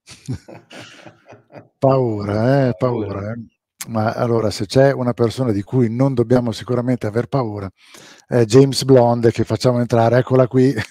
paura 1.77 2.67
eh 2.69 2.73
paura. 2.77 3.31
eh. 3.31 3.39
ma 3.87 4.13
allora 4.13 4.49
se 4.51 4.65
c'è 4.65 4.91
una 4.91 5.13
persona 5.13 5.51
di 5.51 5.61
cui 5.63 5.89
non 5.93 6.13
dobbiamo 6.13 6.51
sicuramente 6.51 7.07
aver 7.07 7.27
paura 7.27 7.69
è 8.27 8.43
James 8.45 8.83
Blonde 8.83 9.31
che 9.31 9.43
facciamo 9.43 9.79
entrare 9.79 10.19
eccola 10.19 10.47
qui. 10.47 10.73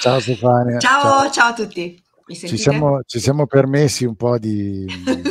Ciao 0.00 0.20
Stefania. 0.20 0.78
Ciao, 0.78 1.30
ciao. 1.30 1.48
a 1.48 1.52
tutti. 1.52 2.00
Ci 2.26 2.56
siamo, 2.58 3.00
ci 3.04 3.18
siamo 3.18 3.46
permessi 3.46 4.04
un 4.04 4.14
po' 4.14 4.38
di, 4.38 4.84
di- 4.84 5.22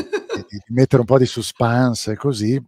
di 0.50 0.64
mettere 0.70 1.02
un 1.02 1.08
po' 1.08 1.18
di 1.18 1.26
suspense 1.26 2.18
così 2.18 2.62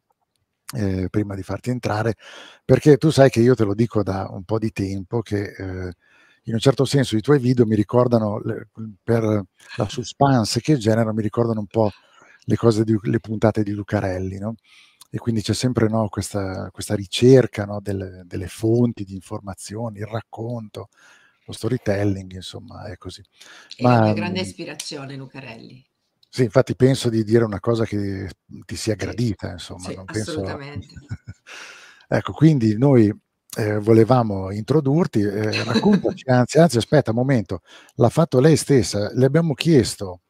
eh, 0.73 1.07
prima 1.09 1.35
di 1.35 1.43
farti 1.43 1.69
entrare, 1.69 2.15
perché 2.63 2.97
tu 2.97 3.09
sai 3.09 3.29
che 3.29 3.41
io 3.41 3.55
te 3.55 3.65
lo 3.65 3.73
dico 3.73 4.03
da 4.03 4.27
un 4.29 4.43
po' 4.43 4.57
di 4.57 4.71
tempo 4.71 5.21
che 5.21 5.41
eh, 5.57 5.93
in 6.43 6.53
un 6.53 6.59
certo 6.59 6.85
senso 6.85 7.15
i 7.17 7.21
tuoi 7.21 7.39
video 7.39 7.65
mi 7.65 7.75
ricordano 7.75 8.39
le- 8.39 8.69
per 9.03 9.23
la 9.75 9.87
suspense 9.89 10.59
che 10.61 10.77
generano, 10.77 11.13
mi 11.13 11.21
ricordano 11.21 11.59
un 11.61 11.67
po' 11.67 11.91
le 12.45 12.55
cose 12.55 12.83
di 12.83 12.97
le 13.03 13.19
puntate 13.19 13.63
di 13.63 13.71
Lucarelli, 13.71 14.37
no? 14.39 14.55
E 15.09 15.17
quindi 15.17 15.41
c'è 15.41 15.53
sempre 15.53 15.87
no, 15.89 16.07
questa, 16.09 16.69
questa 16.71 16.95
ricerca 16.95 17.65
no, 17.65 17.79
delle, 17.81 18.23
delle 18.25 18.47
fonti 18.47 19.03
di 19.03 19.13
informazioni, 19.13 19.99
il 19.99 20.05
racconto, 20.07 20.87
lo 21.45 21.53
storytelling, 21.53 22.31
insomma, 22.33 22.85
è 22.85 22.97
così. 22.97 23.21
È 23.75 23.93
una 23.93 23.99
Ma, 23.99 24.13
grande 24.13 24.39
mh, 24.39 24.39
ispirazione, 24.39 25.17
Lucarelli. 25.17 25.85
sì, 26.29 26.43
infatti 26.43 26.75
penso 26.75 27.09
di 27.09 27.23
dire 27.23 27.43
una 27.43 27.59
cosa 27.59 27.83
che 27.85 28.29
ti 28.65 28.75
sia 28.77 28.95
gradita, 28.95 29.51
insomma, 29.51 29.91
Sì, 29.91 29.91
non 29.91 30.07
penso... 30.07 30.61
assolutamente. 30.61 31.03
ecco, 32.07 32.31
quindi 32.33 32.77
noi 32.77 33.13
eh, 33.57 33.79
volevamo 33.79 34.51
introdurti, 34.51 35.21
eh, 35.21 35.63
raccontaci, 35.63 36.29
anzi, 36.29 36.57
anzi, 36.57 36.77
aspetta 36.77 37.11
un 37.11 37.17
momento, 37.17 37.61
l'ha 37.95 38.09
fatto 38.09 38.39
lei 38.39 38.55
stessa, 38.55 39.11
le 39.13 39.25
abbiamo 39.25 39.53
chiesto, 39.53 40.21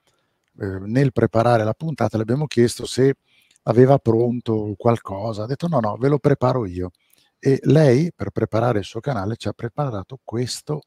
eh, 0.59 0.79
nel 0.85 1.11
preparare 1.11 1.63
la 1.63 1.73
puntata, 1.73 2.17
le 2.17 2.23
abbiamo 2.23 2.47
chiesto 2.47 2.85
se 2.85 3.15
aveva 3.63 3.97
pronto 3.99 4.73
qualcosa, 4.77 5.43
ha 5.43 5.47
detto 5.47 5.67
no, 5.67 5.79
no, 5.79 5.97
ve 5.97 6.07
lo 6.07 6.19
preparo 6.19 6.65
io. 6.65 6.91
E 7.39 7.59
lei, 7.63 8.11
per 8.15 8.29
preparare 8.29 8.79
il 8.79 8.85
suo 8.85 8.99
canale, 8.99 9.35
ci 9.35 9.47
ha 9.47 9.53
preparato 9.53 10.19
questo 10.23 10.83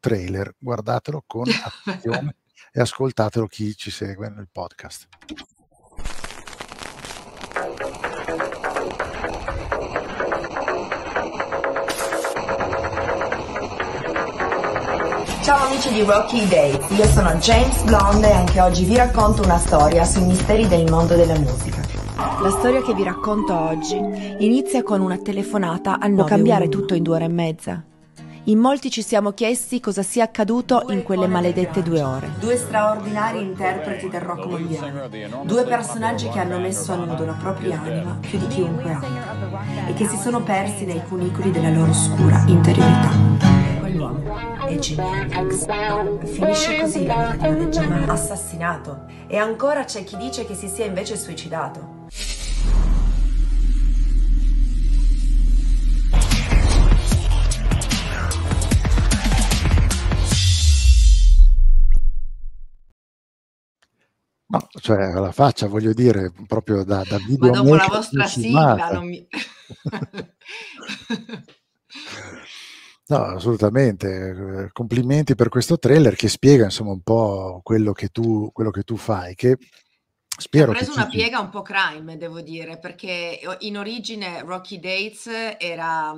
trailer, 0.00 0.54
guardatelo 0.58 1.24
con 1.26 1.44
attenzione 1.84 2.36
e 2.72 2.80
ascoltatelo 2.80 3.46
chi 3.46 3.74
ci 3.74 3.90
segue 3.90 4.28
nel 4.28 4.48
podcast. 4.50 5.08
Ciao 15.44 15.66
amici 15.66 15.92
di 15.92 16.00
Rocky 16.00 16.48
Dates, 16.48 16.96
io 16.96 17.04
sono 17.04 17.34
James 17.34 17.82
Blonde 17.82 18.30
e 18.30 18.32
anche 18.32 18.62
oggi 18.62 18.84
vi 18.84 18.96
racconto 18.96 19.42
una 19.42 19.58
storia 19.58 20.02
sui 20.02 20.24
misteri 20.24 20.66
del 20.66 20.90
mondo 20.90 21.16
della 21.16 21.38
musica. 21.38 21.82
La 22.40 22.48
storia 22.48 22.80
che 22.80 22.94
vi 22.94 23.02
racconto 23.02 23.52
oggi 23.52 23.94
inizia 24.38 24.82
con 24.82 25.02
una 25.02 25.18
telefonata 25.18 25.98
al 26.00 26.14
Può 26.14 26.24
911. 26.24 26.28
cambiare 26.30 26.68
tutto 26.70 26.94
in 26.94 27.02
due 27.02 27.16
ore 27.16 27.24
e 27.26 27.28
mezza. 27.28 27.84
In 28.44 28.58
molti 28.58 28.90
ci 28.90 29.02
siamo 29.02 29.32
chiesti 29.32 29.80
cosa 29.80 30.02
sia 30.02 30.24
accaduto 30.24 30.86
in 30.88 31.02
quelle 31.02 31.26
maledette 31.26 31.82
due 31.82 32.00
ore. 32.00 32.30
Due 32.40 32.56
straordinari 32.56 33.42
interpreti 33.42 34.08
del 34.08 34.22
rock 34.22 34.46
mondiale, 34.46 35.10
due 35.42 35.64
personaggi 35.64 36.26
che 36.30 36.38
hanno 36.38 36.58
messo 36.58 36.90
a 36.92 36.96
nudo 36.96 37.22
la 37.22 37.36
propria 37.38 37.82
anima 37.84 38.16
più 38.18 38.38
di 38.38 38.46
chiunque 38.46 38.90
altro 38.90 39.58
e 39.88 39.92
che 39.92 40.08
si 40.08 40.16
sono 40.16 40.42
persi 40.42 40.86
nei 40.86 41.02
cunicoli 41.06 41.50
della 41.50 41.68
loro 41.68 41.90
oscura 41.90 42.44
interiorità 42.46 43.73
dell'uomo 43.94 44.66
e 44.66 44.78
Jimi 44.78 46.26
Finisce 46.26 46.80
così 46.80 47.06
la 47.06 47.30
vita 47.30 47.52
di 47.52 47.66
Jamal, 47.66 48.08
assassinato. 48.08 49.06
E 49.28 49.36
ancora 49.36 49.84
c'è 49.84 50.02
chi 50.04 50.16
dice 50.16 50.44
che 50.44 50.54
si 50.54 50.68
sia 50.68 50.84
invece 50.84 51.16
suicidato. 51.16 52.02
No, 64.46 64.68
cioè 64.80 65.12
la 65.14 65.32
faccia, 65.32 65.66
voglio 65.66 65.92
dire, 65.92 66.32
proprio 66.46 66.84
da, 66.84 67.02
da 67.08 67.16
video. 67.18 67.50
Ma 67.50 67.56
dopo 67.60 67.74
la 67.74 67.88
vostra 67.88 68.26
sigla 68.26 68.90
non 68.92 69.06
mi... 69.08 69.26
No, 73.06 73.16
assolutamente. 73.24 74.64
Eh, 74.66 74.72
Complimenti 74.72 75.34
per 75.34 75.48
questo 75.48 75.78
trailer 75.78 76.14
che 76.16 76.28
spiega 76.28 76.64
insomma 76.64 76.92
un 76.92 77.02
po' 77.02 77.60
quello 77.62 77.92
che 77.92 78.08
tu, 78.08 78.50
quello 78.52 78.70
che 78.70 78.82
tu 78.82 78.96
fai, 78.96 79.34
che 79.34 79.58
Ha 80.36 80.40
spero 80.40 80.72
che 80.72 80.78
preso 80.78 80.92
una 80.92 81.04
tutti... 81.04 81.16
piega 81.18 81.38
un 81.38 81.50
po' 81.50 81.62
crime, 81.62 82.16
devo 82.16 82.40
dire, 82.40 82.78
perché 82.78 83.40
in 83.60 83.76
origine 83.78 84.40
Rocky 84.42 84.80
Dates 84.80 85.26
era, 85.58 86.14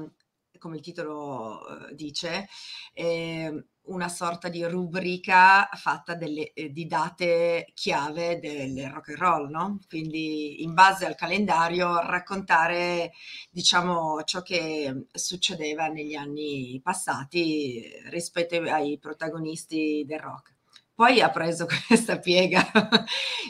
come 0.58 0.76
il 0.76 0.82
titolo 0.82 1.88
eh, 1.88 1.94
dice, 1.94 2.48
eh, 2.94 3.66
una 3.86 4.08
sorta 4.08 4.48
di 4.48 4.64
rubrica 4.64 5.68
fatta 5.74 6.14
delle, 6.14 6.52
eh, 6.52 6.70
di 6.70 6.86
date 6.86 7.70
chiave 7.74 8.38
del 8.38 8.88
rock 8.90 9.10
and 9.10 9.18
roll, 9.18 9.50
no? 9.50 9.78
Quindi 9.88 10.62
in 10.62 10.74
base 10.74 11.06
al 11.06 11.14
calendario 11.14 11.98
raccontare, 12.00 13.12
diciamo, 13.50 14.22
ciò 14.24 14.42
che 14.42 15.06
succedeva 15.12 15.86
negli 15.88 16.14
anni 16.14 16.80
passati 16.82 17.82
rispetto 18.10 18.56
ai 18.56 18.98
protagonisti 18.98 20.04
del 20.06 20.20
rock. 20.20 20.54
Poi 20.94 21.20
ha 21.20 21.30
preso 21.30 21.66
questa 21.86 22.18
piega, 22.18 22.64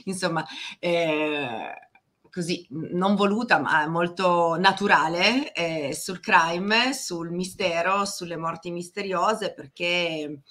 insomma, 0.04 0.44
eh, 0.80 1.72
così 2.36 2.66
non 2.70 3.14
voluta, 3.14 3.58
ma 3.58 3.86
molto 3.86 4.58
naturale, 4.58 5.54
eh, 5.54 5.94
sul 5.94 6.20
crime, 6.20 6.92
sul 6.92 7.30
mistero, 7.30 8.04
sulle 8.04 8.36
morti 8.36 8.70
misteriose, 8.70 9.54
perché 9.54 10.42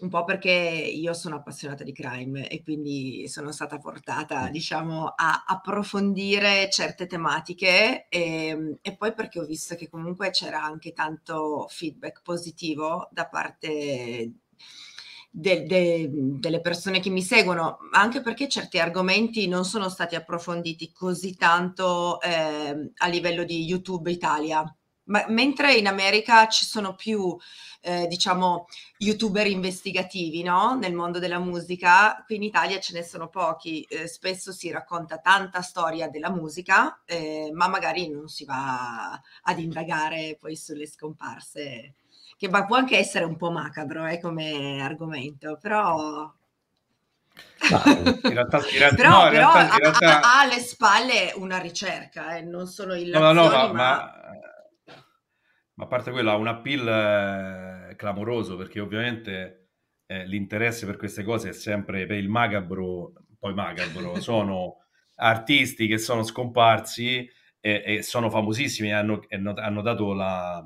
un 0.00 0.08
po' 0.08 0.24
perché 0.24 0.50
io 0.50 1.12
sono 1.14 1.36
appassionata 1.36 1.84
di 1.84 1.92
crime 1.92 2.48
e 2.48 2.64
quindi 2.64 3.28
sono 3.28 3.52
stata 3.52 3.78
portata, 3.78 4.48
diciamo, 4.48 5.12
a 5.14 5.44
approfondire 5.46 6.68
certe 6.70 7.06
tematiche 7.06 8.08
e, 8.08 8.76
e 8.82 8.96
poi 8.96 9.14
perché 9.14 9.38
ho 9.38 9.44
visto 9.44 9.76
che 9.76 9.88
comunque 9.88 10.30
c'era 10.30 10.60
anche 10.60 10.92
tanto 10.92 11.66
feedback 11.68 12.20
positivo 12.22 13.08
da 13.12 13.28
parte 13.28 14.32
de- 15.36 15.64
de- 15.66 16.08
delle 16.12 16.60
persone 16.60 17.00
che 17.00 17.10
mi 17.10 17.22
seguono, 17.22 17.78
anche 17.90 18.20
perché 18.20 18.48
certi 18.48 18.78
argomenti 18.78 19.48
non 19.48 19.64
sono 19.64 19.88
stati 19.88 20.14
approfonditi 20.14 20.92
così 20.92 21.36
tanto 21.36 22.20
eh, 22.20 22.92
a 22.94 23.06
livello 23.08 23.42
di 23.42 23.64
YouTube 23.64 24.12
Italia. 24.12 24.64
Ma, 25.06 25.24
mentre 25.28 25.74
in 25.74 25.88
America 25.88 26.46
ci 26.46 26.64
sono 26.64 26.94
più, 26.94 27.36
eh, 27.82 28.06
diciamo, 28.06 28.66
youtuber 28.98 29.46
investigativi, 29.46 30.42
no? 30.42 30.78
Nel 30.78 30.94
mondo 30.94 31.18
della 31.18 31.40
musica, 31.40 32.22
qui 32.24 32.36
in 32.36 32.44
Italia 32.44 32.78
ce 32.78 32.94
ne 32.94 33.02
sono 33.02 33.28
pochi. 33.28 33.82
Eh, 33.82 34.06
spesso 34.06 34.52
si 34.52 34.70
racconta 34.70 35.18
tanta 35.18 35.62
storia 35.62 36.08
della 36.08 36.30
musica, 36.30 37.02
eh, 37.04 37.50
ma 37.52 37.68
magari 37.68 38.08
non 38.08 38.28
si 38.28 38.44
va 38.44 39.20
ad 39.42 39.58
indagare 39.58 40.36
poi 40.40 40.56
sulle 40.56 40.86
scomparse 40.86 41.96
che 42.36 42.48
ma 42.48 42.64
può 42.66 42.76
anche 42.76 42.96
essere 42.98 43.24
un 43.24 43.36
po' 43.36 43.50
macabro 43.50 44.06
eh, 44.06 44.20
come 44.20 44.80
argomento, 44.82 45.58
però... 45.60 46.32
In 48.28 48.34
realtà, 48.34 48.58
in 48.70 48.78
realtà, 48.78 48.96
però, 49.02 49.10
no, 49.10 49.24
in 49.24 49.30
però 49.30 49.50
realtà, 49.50 49.58
ha, 49.70 49.76
in 49.76 49.80
realtà- 49.80 50.20
ha- 50.20 50.36
ha 50.36 50.40
alle 50.40 50.58
spalle 50.60 51.32
una 51.36 51.58
ricerca, 51.58 52.36
eh, 52.36 52.42
non 52.42 52.66
solo 52.66 52.94
No, 52.94 53.00
illazioni, 53.00 53.32
no, 53.32 53.48
no, 53.48 53.72
ma, 53.72 53.72
ma... 53.72 53.72
ma- 53.72 54.12
a 55.76 55.86
parte 55.86 56.10
quello 56.10 56.30
ha 56.30 56.36
un 56.36 56.46
appeal 56.46 57.90
eh, 57.90 57.96
clamoroso 57.96 58.56
perché 58.56 58.80
ovviamente 58.80 59.70
eh, 60.06 60.26
l'interesse 60.26 60.86
per 60.86 60.96
queste 60.96 61.24
cose 61.24 61.50
è 61.50 61.52
sempre 61.52 62.06
per 62.06 62.16
il 62.18 62.28
macabro, 62.28 63.12
poi 63.38 63.54
macabro, 63.54 64.18
sono 64.20 64.78
artisti 65.16 65.86
che 65.86 65.98
sono 65.98 66.22
scomparsi 66.22 67.28
e, 67.60 67.82
e 67.84 68.02
sono 68.02 68.30
famosissimi 68.30 68.88
e 68.88 68.92
e 68.92 68.94
hanno- 69.36 69.54
hanno 69.56 69.82
dato 69.82 70.12
la, 70.12 70.64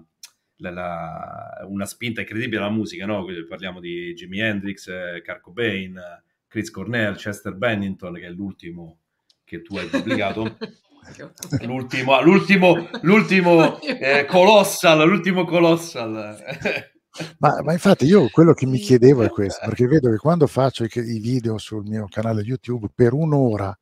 la- 0.59 0.71
la- 0.71 1.67
una 1.69 1.87
spinta 1.87 2.21
incredibile 2.21 2.61
alla 2.63 2.71
musica, 2.71 3.07
no? 3.07 3.23
Quindi 3.25 3.45
Parliamo 3.45 3.81
di 3.81 4.13
Jimi 4.15 4.41
Hendrix, 4.41 4.87
eh, 4.89 5.23
Kurt 5.25 5.41
Cobain, 5.41 5.97
eh, 5.97 6.23
Chris 6.47 6.71
Cornell, 6.71 7.17
Chester 7.17 7.55
Bennington, 7.55 8.15
che 8.15 8.27
è 8.27 8.31
l'ultimo 8.31 8.99
che 9.45 9.63
tu 9.63 9.77
hai 9.77 9.87
pubblicato. 9.87 10.57
L'ultimo, 11.63 12.21
l'ultimo, 12.21 12.87
l'ultimo 13.01 13.81
eh, 13.81 14.27
colossal, 14.27 15.09
l'ultimo 15.09 15.47
colossal. 15.47 16.37
Ma, 17.39 17.63
ma 17.63 17.73
infatti 17.73 18.05
io 18.05 18.29
quello 18.29 18.53
che 18.53 18.67
mi 18.67 18.79
chiedevo 18.79 19.23
è 19.23 19.29
questo, 19.29 19.65
perché 19.65 19.87
vedo 19.87 20.11
che 20.11 20.19
quando 20.19 20.47
faccio 20.47 20.85
i, 20.85 20.89
i 20.93 21.19
video 21.19 21.59
sul 21.59 21.85
mio 21.85 22.07
canale 22.09 22.43
YouTube, 22.43 22.89
per 22.95 23.13
un'ora 23.13 23.77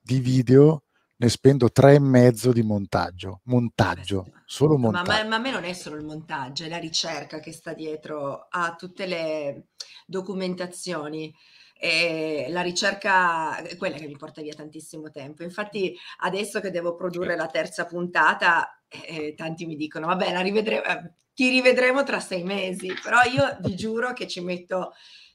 di 0.00 0.18
video 0.18 0.83
ne 1.16 1.28
spendo 1.28 1.70
tre 1.70 1.94
e 1.94 2.00
mezzo 2.00 2.52
di 2.52 2.62
montaggio, 2.62 3.40
montaggio, 3.44 4.26
solo 4.44 4.76
Ma, 4.76 4.90
montaggio. 4.90 5.10
ma- 5.12 5.24
ma 5.28 5.36
a 5.36 5.38
me 5.38 5.50
non 5.50 5.64
è 5.64 5.72
solo 5.72 5.96
il 5.96 6.04
montaggio, 6.04 6.64
è 6.64 6.68
la 6.68 6.78
ricerca 6.78 7.40
che 7.40 7.52
sta 7.52 7.72
dietro 7.72 8.46
a 8.50 8.74
tutte 8.76 9.06
le 9.06 9.68
documentazioni. 10.06 11.34
E 11.76 12.46
la 12.48 12.62
ricerca 12.62 13.58
è 13.58 13.76
quella 13.76 13.96
che 13.96 14.06
mi 14.06 14.16
porta 14.16 14.40
via 14.40 14.54
tantissimo 14.54 15.10
tempo. 15.10 15.42
Infatti, 15.42 15.94
adesso 16.20 16.60
che 16.60 16.70
devo 16.70 16.94
produrre 16.94 17.36
la 17.36 17.46
terza 17.46 17.84
puntata, 17.84 18.82
eh, 18.88 19.34
tanti 19.36 19.66
mi 19.66 19.76
dicono: 19.76 20.06
Vabbè, 20.06 20.32
la 20.32 20.40
rivedremo, 20.40 20.84
eh, 20.84 21.12
ti 21.34 21.48
rivedremo 21.50 22.02
tra 22.04 22.20
sei 22.20 22.42
mesi. 22.44 22.90
Però 23.02 23.20
io 23.22 23.58
vi 23.60 23.74
giuro 23.76 24.12
che 24.14 24.26
ci 24.26 24.40
metto 24.40 24.92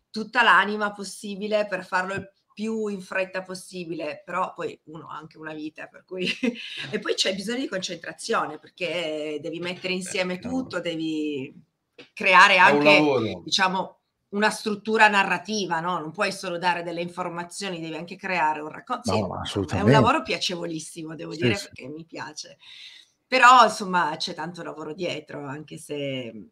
tutta 0.10 0.42
l'anima 0.42 0.92
possibile 0.92 1.68
per 1.68 1.86
farlo 1.86 2.14
il 2.16 2.32
più 2.60 2.88
in 2.88 3.00
fretta 3.00 3.42
possibile. 3.42 4.22
Però 4.26 4.54
poi 4.54 4.78
uno 4.86 5.08
ha 5.08 5.16
anche 5.16 5.38
una 5.38 5.54
vita, 5.54 5.88
per 5.88 6.04
cui 6.04 6.28
e 6.92 7.00
poi 7.00 7.14
c'è 7.14 7.34
bisogno 7.34 7.60
di 7.60 7.68
concentrazione 7.70 8.60
perché 8.60 9.40
devi 9.42 9.60
mettere 9.60 9.94
insieme 9.94 10.40
tutto, 10.40 10.82
devi 10.82 11.54
creare 12.14 12.56
un 12.56 12.62
anche, 12.62 13.42
diciamo, 13.46 14.00
una 14.30 14.50
struttura 14.50 15.08
narrativa, 15.08 15.80
no? 15.80 16.00
Non 16.00 16.12
puoi 16.12 16.34
solo 16.34 16.58
dare 16.58 16.84
delle 16.84 17.02
informazioni, 17.02 17.80
devi 17.80 17.96
anche 17.96 18.18
creare 18.18 18.60
un 18.60 18.70
racconto. 18.70 19.12
No, 19.12 19.42
Sì, 19.46 19.76
è 19.78 19.82
un 19.82 19.90
lavoro 19.90 20.22
piacevolissimo, 20.22 21.16
devo 21.16 21.32
Sì, 21.32 21.38
dire, 21.38 21.56
sì. 21.56 21.68
perché 21.68 21.88
mi 21.88 22.06
piace. 22.06 22.58
Però, 23.26 23.64
insomma, 23.64 24.16
c'è 24.18 24.34
tanto 24.34 24.64
lavoro 24.64 24.94
dietro, 24.94 25.46
anche 25.48 25.78
se 25.78 26.50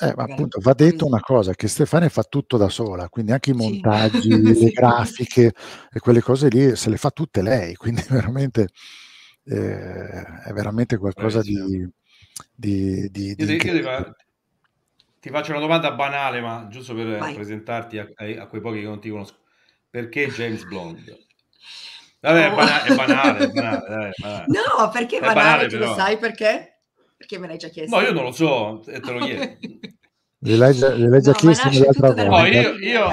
Eh, 0.00 0.12
ma 0.16 0.24
appunto 0.24 0.58
va 0.60 0.72
detto 0.74 1.06
una 1.06 1.20
cosa, 1.20 1.54
che 1.54 1.68
Stefania 1.68 2.08
fa 2.08 2.24
tutto 2.24 2.56
da 2.56 2.68
sola, 2.68 3.08
quindi 3.08 3.30
anche 3.30 3.50
i 3.50 3.54
Sì. 3.54 3.62
montaggi, 3.62 4.28
le 4.42 4.54
Sì. 4.54 4.72
grafiche 4.72 5.52
e 5.92 6.00
quelle 6.00 6.20
cose 6.20 6.48
lì 6.48 6.74
se 6.74 6.90
le 6.90 6.96
fa 6.96 7.10
tutte 7.10 7.42
lei, 7.42 7.76
quindi 7.76 8.02
veramente 8.08 8.68
eh, 9.44 10.22
è 10.46 10.52
veramente 10.52 10.96
qualcosa 10.96 11.40
di, 11.42 11.88
di, 12.52 13.08
di, 13.10 13.34
Io 13.38 13.46
di 13.46 13.56
ti, 15.20 15.30
faccio 15.30 15.52
una 15.52 15.60
domanda 15.60 15.92
banale, 15.92 16.40
ma 16.40 16.66
giusto 16.68 16.94
per 16.94 17.18
Vai. 17.18 17.34
presentarti 17.34 17.98
a, 17.98 18.08
a 18.40 18.46
quei 18.46 18.60
pochi 18.60 18.80
che 18.80 18.86
non 18.86 19.00
ti 19.00 19.10
conosco. 19.10 19.38
Perché 19.88 20.26
James 20.28 20.64
Bond? 20.64 21.16
Vabbè, 22.20 22.50
è, 22.50 22.50
Oh. 22.50 22.52
è 22.52 22.94
banale, 22.96 23.44
è 23.44 23.50
banale, 23.50 23.86
dai, 23.86 24.08
è 24.08 24.12
banale. 24.16 24.46
No, 24.48 24.88
perché 24.90 25.18
È 25.18 25.20
banale, 25.20 25.34
banale, 25.34 25.68
tu 25.68 25.76
lo 25.78 25.94
sai 25.94 26.18
perché? 26.18 26.73
Perché 27.24 27.38
me 27.38 27.46
l'hai 27.46 27.56
già 27.56 27.68
chiesto. 27.68 27.96
No, 27.96 28.02
io 28.02 28.12
non 28.12 28.24
lo 28.24 28.32
so, 28.32 28.84
e 28.86 29.00
te 29.00 29.10
lo 29.12 29.18
chiedo. 29.18 29.56
Gliel'hai 30.44 30.74
già, 30.74 30.92
gliel'hai 30.94 31.22
già 31.22 31.32
No, 31.32 31.38
ma 31.42 31.54
chiesto 31.54 31.84
tutto 31.92 32.12
dal 32.12 32.28
No, 32.28 32.36
volta? 32.36 32.48
io, 32.48 32.76
io, 32.76 33.08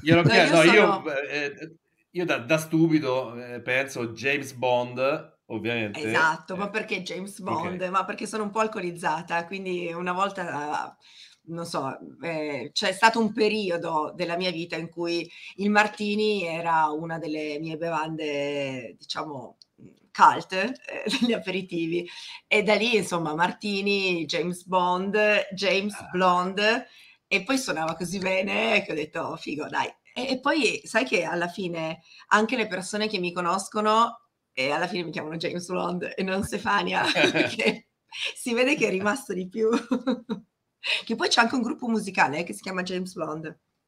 glielo 0.00 0.22
No, 0.22 0.28
chiedo, 0.28 0.62
io 0.62 0.62
no, 0.62 0.62
io, 0.62 1.02
sono... 1.02 1.10
eh, 1.28 1.76
io 2.12 2.24
da, 2.24 2.38
da 2.38 2.58
stupido 2.58 3.34
eh, 3.42 3.60
penso 3.60 4.08
James 4.12 4.52
Bond, 4.52 5.38
ovviamente. 5.46 6.02
Esatto, 6.02 6.56
ma 6.56 6.66
eh, 6.66 6.70
perché 6.70 7.02
James. 7.02 7.40
Bond? 7.40 7.82
Ma 7.90 8.04
perché 8.04 8.26
sono 8.26 8.44
un 8.44 8.50
po' 8.50 8.60
alcolizzata, 8.60 9.44
quindi 9.46 9.92
una 9.92 10.12
volta, 10.12 10.96
non 11.46 11.66
so, 11.66 11.98
eh, 12.22 12.70
c'è 12.72 12.92
stato 12.92 13.18
un 13.20 13.32
periodo 13.32 14.12
della 14.14 14.36
mia 14.36 14.52
vita 14.52 14.76
in 14.76 14.88
cui 14.88 15.28
il 15.56 15.70
martini 15.70 16.44
era 16.44 16.86
una 16.90 17.18
delle 17.18 17.58
mie 17.58 17.76
bevande, 17.76 18.94
diciamo, 18.96 19.56
cult, 20.12 20.52
eh, 20.52 20.74
degli 21.20 21.32
aperitivi. 21.32 22.08
E 22.46 22.62
da 22.62 22.74
lì, 22.74 22.96
insomma, 22.96 23.34
martini, 23.34 24.24
James 24.26 24.64
Bond, 24.64 25.16
James 25.54 25.94
Ah. 25.94 26.08
Blonde, 26.10 26.86
e 27.26 27.42
poi 27.42 27.58
suonava 27.58 27.94
così 27.96 28.18
bene 28.18 28.82
che 28.84 28.92
ho 28.92 28.94
detto, 28.94 29.20
"Oh, 29.20 29.36
figo, 29.36 29.68
dai. 29.68 29.86
E, 30.14 30.28
e 30.32 30.40
poi 30.40 30.80
sai 30.84 31.04
che 31.04 31.24
alla 31.24 31.48
fine 31.48 32.02
anche 32.28 32.56
le 32.56 32.66
persone 32.66 33.08
che 33.08 33.18
mi 33.18 33.32
conoscono 33.32 34.20
e 34.52 34.70
alla 34.70 34.86
fine 34.86 35.04
mi 35.04 35.10
chiamano 35.10 35.36
James 35.36 35.66
Blonde 35.66 36.14
e 36.14 36.22
non 36.22 36.44
Stefania, 36.44 37.02
perché 37.32 37.88
si 38.34 38.52
vede 38.54 38.76
che 38.76 38.88
è 38.88 38.90
rimasto 38.90 39.32
di 39.32 39.48
più. 39.48 39.68
che 41.04 41.14
poi 41.14 41.28
c'è 41.28 41.40
anche 41.40 41.54
un 41.54 41.62
gruppo 41.62 41.88
musicale 41.88 42.38
eh, 42.38 42.44
che 42.44 42.52
si 42.52 42.60
chiama 42.62 42.82
James 42.82 43.12
Blonde. 43.14 43.60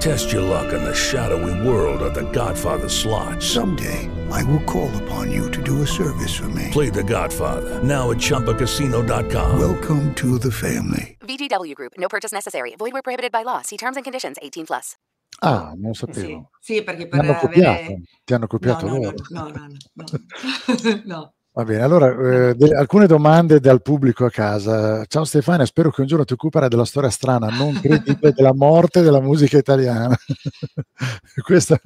Test 0.00 0.32
your 0.32 0.42
luck 0.42 0.72
in 0.72 0.82
the 0.84 0.94
shadowy 0.94 1.66
world 1.66 2.02
of 2.02 2.14
The 2.14 2.28
Godfather 2.30 2.88
slot. 2.88 3.42
Someday, 3.42 4.08
I 4.30 4.42
will 4.44 4.62
call 4.64 4.90
upon 5.02 5.32
you 5.32 5.50
to 5.50 5.62
do 5.62 5.82
a 5.82 5.86
service 5.86 6.34
for 6.34 6.48
me. 6.48 6.68
Play 6.72 6.90
The 6.90 7.02
Godfather 7.02 7.82
now 7.82 8.10
at 8.10 8.18
ChumbaCasino.com. 8.18 9.58
Welcome 9.58 10.14
to 10.16 10.38
the 10.38 10.50
family. 10.52 11.16
VGW 11.20 11.74
Group. 11.74 11.92
No 11.98 12.08
purchase 12.08 12.32
necessary. 12.32 12.74
Void 12.78 12.92
where 12.92 13.02
prohibited 13.02 13.32
by 13.32 13.42
law. 13.44 13.62
See 13.62 13.76
terms 13.78 13.96
and 13.96 14.04
conditions. 14.04 14.36
18 14.42 14.66
plus. 14.66 14.96
Ah, 15.42 15.72
non 15.76 15.88
lo 15.88 15.94
sapevo. 15.94 16.50
Sì, 16.60 16.82
perché 16.84 17.08
Ti 17.08 17.08
per 17.08 17.20
hanno 17.20 17.34
copiato, 17.34 17.70
avere... 17.70 18.02
ti 18.24 18.34
hanno 18.34 18.46
copiato 18.46 18.86
no, 18.86 18.92
no, 18.92 18.98
loro. 19.02 19.16
no, 19.30 19.48
no, 19.48 19.66
no, 19.66 19.76
no. 19.94 20.04
no. 21.04 21.33
Va 21.56 21.62
bene, 21.62 21.82
allora 21.82 22.48
eh, 22.48 22.54
de- 22.56 22.74
alcune 22.74 23.06
domande 23.06 23.60
dal 23.60 23.80
pubblico 23.80 24.24
a 24.24 24.30
casa. 24.30 25.04
Ciao 25.04 25.22
Stefania, 25.22 25.64
spero 25.64 25.92
che 25.92 26.00
un 26.00 26.08
giorno 26.08 26.24
ti 26.24 26.32
occuperai 26.32 26.68
della 26.68 26.84
storia 26.84 27.10
strana, 27.10 27.46
non 27.48 27.78
credibile 27.80 28.32
della 28.32 28.52
morte 28.52 29.02
della 29.02 29.20
musica 29.20 29.56
italiana. 29.56 30.16
Questa 31.44 31.80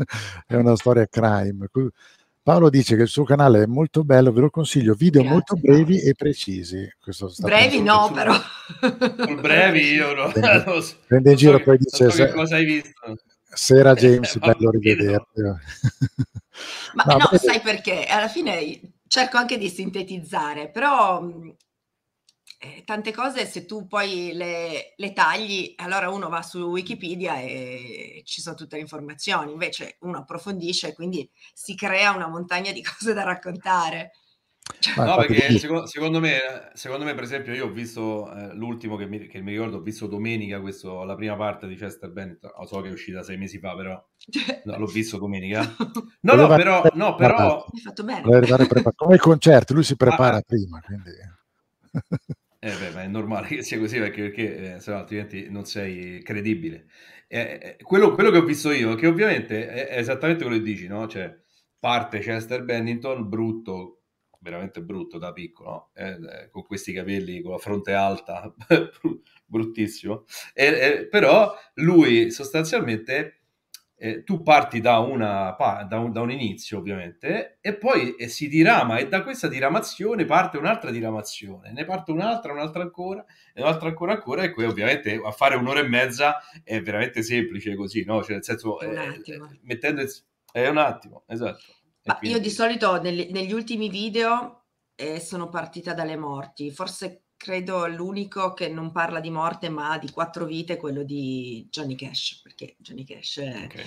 è 0.47 0.55
una 0.55 0.75
storia 0.75 1.07
crime. 1.07 1.67
Paolo 2.43 2.71
dice 2.71 2.97
che 2.97 3.03
il 3.03 3.09
suo 3.09 3.25
canale 3.25 3.65
è 3.65 3.67
molto 3.67 4.05
bello, 4.05 4.33
ve 4.33 4.41
lo 4.41 4.49
consiglio, 4.49 4.95
video 4.95 5.21
Grazie, 5.21 5.37
molto 5.37 5.57
brevi 5.57 6.01
e 6.01 6.15
precisi. 6.15 6.91
Questo 6.99 7.29
sta 7.29 7.47
Brevi 7.47 7.83
no, 7.83 8.11
però. 8.11 8.33
Sul 8.33 9.39
brevi 9.39 9.81
io 9.93 10.15
no. 10.15 10.33
Prende- 10.33 11.31
in 11.33 11.37
giro, 11.37 11.53
so 11.53 11.59
che- 11.59 11.65
poi 11.65 11.77
non 11.79 11.85
dice, 11.91 12.11
so 12.11 12.25
che 12.25 12.33
cosa 12.33 12.57
hai 12.57 12.65
visto. 12.65 13.17
Sera 13.53 13.93
James, 13.97 14.35
Eh, 14.35 14.39
bello 14.39 14.57
ma- 14.61 14.71
rivederti. 14.71 15.41
Ma 16.95 17.05
No, 17.05 17.17
no, 17.19 17.39
sai 17.39 17.61
perché? 17.61 18.07
Alla 18.07 18.29
fine 18.29 18.81
cerco 19.09 19.37
anche 19.39 19.59
di 19.59 19.69
sintetizzare, 19.69 20.71
però 20.71 21.21
mh, 21.23 21.57
eh, 22.61 22.83
tante 22.85 23.13
cose 23.13 23.47
se 23.47 23.65
tu 23.67 23.87
poi 23.87 24.33
le, 24.35 24.95
le 24.97 25.13
tagli, 25.13 25.75
allora 25.77 26.11
uno 26.11 26.29
va 26.29 26.43
su 26.43 26.59
Wikipedia 26.59 27.39
e 27.41 28.23
ci 28.25 28.41
sono 28.41 28.57
tutte 28.57 28.77
le 28.77 28.83
informazioni, 28.83 29.53
invece 29.53 29.97
uno 30.01 30.19
approfondisce 30.19 30.89
e 30.89 30.95
quindi 30.95 31.29
si 31.55 31.75
crea 31.77 32.13
una 32.13 32.27
montagna 32.29 32.73
di 32.73 32.83
cose 32.83 33.13
da 33.15 33.23
raccontare. 33.23 34.13
Ma 34.97 35.05
No, 35.05 35.11
infatti 35.13 35.35
perché 35.35 35.59
secondo, 35.59 35.87
secondo 35.87 36.21
me, 36.21 36.39
secondo 36.75 37.05
me, 37.05 37.15
per 37.15 37.25
esempio, 37.25 37.53
io 37.55 37.67
ho 37.67 37.71
visto 37.71 38.31
eh, 38.33 38.55
l'ultimo 38.55 38.97
che 38.97 39.07
mi, 39.07 39.27
che 39.27 39.41
mi 39.41 39.53
ricordo, 39.53 39.79
ho 39.79 39.81
visto 39.81 40.07
domenica, 40.07 40.61
questo, 40.61 41.03
la 41.05 41.15
prima 41.15 41.37
parte 41.37 41.67
di 41.67 41.75
Chester 41.75 42.11
Bennett, 42.11 42.45
lo 42.45 42.67
so 42.67 42.81
che 42.81 42.89
è 42.89 42.93
uscita 42.93 43.23
sei 43.23 43.37
mesi 43.39 43.59
fa, 43.59 43.75
però 43.75 44.01
no, 44.65 44.79
l'ho 44.79 44.87
visto 44.87 45.19
domenica. 45.19 45.61
No, 46.21 46.35
no, 46.35 46.47
però, 46.49 46.83
no, 46.95 47.15
però. 47.15 47.65
Come 48.95 49.15
i 49.17 49.19
concerti, 49.19 49.73
lui 49.73 49.83
si 49.85 49.97
prepara 49.97 50.37
Ah. 50.37 50.43
prima, 50.47 50.81
quindi... 50.81 51.11
Eh 52.61 52.73
beh, 52.77 52.91
ma 52.91 53.03
è 53.03 53.07
normale 53.07 53.47
che 53.47 53.63
sia 53.63 53.79
così 53.79 53.99
perché, 53.99 54.23
perché 54.23 54.75
eh, 54.75 54.81
se 54.81 54.91
no 54.91 54.97
altrimenti 54.99 55.49
non 55.49 55.65
sei 55.65 56.21
credibile. 56.25 56.87
Eh, 57.29 57.77
eh, 57.79 57.83
quello, 57.85 58.15
quello 58.15 58.31
che 58.33 58.39
ho 58.39 58.45
visto 58.45 58.73
io, 58.73 58.97
che 58.97 59.07
ovviamente 59.07 59.69
è, 59.69 59.87
è 59.87 59.99
esattamente 59.99 60.43
quello 60.45 60.59
che 60.59 60.65
dici, 60.65 60.89
no? 60.89 61.07
Cioè, 61.07 61.33
parte 61.79 62.19
Chester 62.19 62.65
Bennington, 62.65 63.29
brutto, 63.29 63.98
veramente 64.51 64.83
brutto 64.83 65.19
da 65.19 65.33
piccolo, 65.33 65.91
eh, 65.95 66.11
eh, 66.13 66.51
con 66.51 66.65
questi 66.65 66.93
capelli, 66.93 67.41
con 67.43 67.53
la 67.53 67.59
fronte 67.59 67.93
alta, 67.93 68.53
bruttissimo. 69.47 70.25
E- 70.55 70.67
e- 71.01 71.07
però 71.09 71.55
lui 71.75 72.31
sostanzialmente 72.31 73.35
eh, 74.01 74.23
tu 74.23 74.43
parti 74.45 74.81
da, 74.81 74.99
una, 74.99 75.57
da, 75.89 75.99
un, 75.99 76.13
da 76.13 76.21
un 76.21 76.31
inizio 76.31 76.79
ovviamente 76.79 77.59
e 77.61 77.75
poi 77.77 78.15
eh, 78.15 78.29
si 78.29 78.47
dirama 78.49 78.99
e 78.99 79.09
da 79.09 79.25
questa 79.25 79.49
diramazione 79.49 80.25
parte 80.25 80.57
un'altra 80.57 80.93
diramazione, 80.93 81.73
ne 81.73 81.85
parte 81.85 82.13
un'altra, 82.13 82.53
un'altra 82.53 82.83
ancora 82.83 83.25
e 83.53 83.61
un'altra 83.61 83.89
ancora 83.89 84.13
ancora 84.13 84.43
e 84.45 84.53
poi 84.53 84.67
ovviamente 84.67 85.21
a 85.25 85.33
fare 85.33 85.57
un'ora 85.57 85.81
e 85.81 85.89
mezza 85.89 86.37
è 86.63 86.81
veramente 86.81 87.23
semplice 87.23 87.75
così, 87.75 88.05
no? 88.05 88.23
Cioè 88.23 88.35
nel 88.35 88.45
senso, 88.45 88.79
È 88.79 88.87
un 88.87 88.99
eh, 88.99 89.07
attimo. 89.07 89.51
mettendo 89.63 90.01
il- 90.03 90.13
è 90.53 90.67
un 90.69 90.79
attimo, 90.79 91.25
esatto. 91.27 91.63
Quindi- 92.17 92.37
io 92.37 92.43
di 92.43 92.51
solito 92.51 93.01
negli, 93.01 93.29
negli 93.31 93.53
ultimi 93.53 93.89
video 93.89 94.67
eh, 94.95 95.21
sono 95.21 95.49
partita 95.49 95.95
dalle 95.95 96.17
morti, 96.17 96.71
forse 96.71 97.25
credo 97.37 97.87
l'unico 97.87 98.53
che 98.53 98.69
non 98.69 98.91
parla 98.91 99.21
di 99.21 99.31
morte 99.31 99.69
ma 99.69 99.97
di 99.99 100.11
quattro 100.11 100.45
vite 100.45 100.75
è 100.75 100.77
quello 100.77 101.05
di 101.05 101.67
Johnny 101.71 101.95
Cash, 101.95 102.41
perché 102.43 102.75
Johnny 102.79 103.05
Cash 103.05 103.37
eh, 103.39 103.65
Ok. 103.65 103.87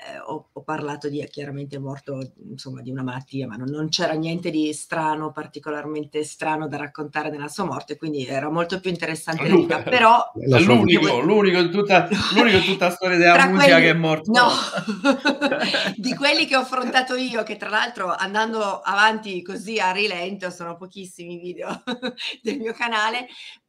Eh, 0.00 0.18
ho, 0.20 0.50
ho 0.52 0.62
parlato 0.62 1.08
di 1.08 1.26
chiaramente 1.28 1.76
morto 1.78 2.32
insomma 2.48 2.82
di 2.82 2.90
una 2.90 3.02
malattia, 3.02 3.48
ma 3.48 3.56
non, 3.56 3.68
non 3.68 3.88
c'era 3.88 4.12
niente 4.12 4.50
di 4.50 4.72
strano, 4.72 5.32
particolarmente 5.32 6.22
strano 6.22 6.68
da 6.68 6.76
raccontare 6.76 7.30
nella 7.30 7.48
sua 7.48 7.64
morte, 7.64 7.96
quindi 7.96 8.24
era 8.24 8.48
molto 8.48 8.78
più 8.78 8.90
interessante 8.90 9.48
la 9.48 9.56
vita. 9.56 9.82
Però 9.82 10.32
l'unico, 10.34 11.18
l'unico 11.20 11.58
in 11.58 11.70
tutta, 11.70 12.08
l'unico 12.34 12.58
in 12.58 12.64
tutta 12.64 12.86
la 12.86 12.94
storia 12.94 13.16
della 13.16 13.46
musica 13.46 13.64
quelli- 13.64 13.80
che 13.82 13.90
è 13.90 13.94
morto. 13.94 14.30
No, 14.30 14.48
di 15.96 16.14
quelli 16.14 16.46
che 16.46 16.54
ho 16.54 16.60
affrontato 16.60 17.16
io, 17.16 17.42
che 17.42 17.56
tra 17.56 17.68
l'altro 17.68 18.14
andando 18.14 18.80
avanti 18.80 19.42
così 19.42 19.80
a 19.80 19.90
rilento, 19.90 20.50
sono 20.50 20.76
pochissimi 20.76 21.34
i 21.34 21.38
video 21.38 21.82
del 22.42 22.58
mio 22.58 22.72
canale, 22.72 23.26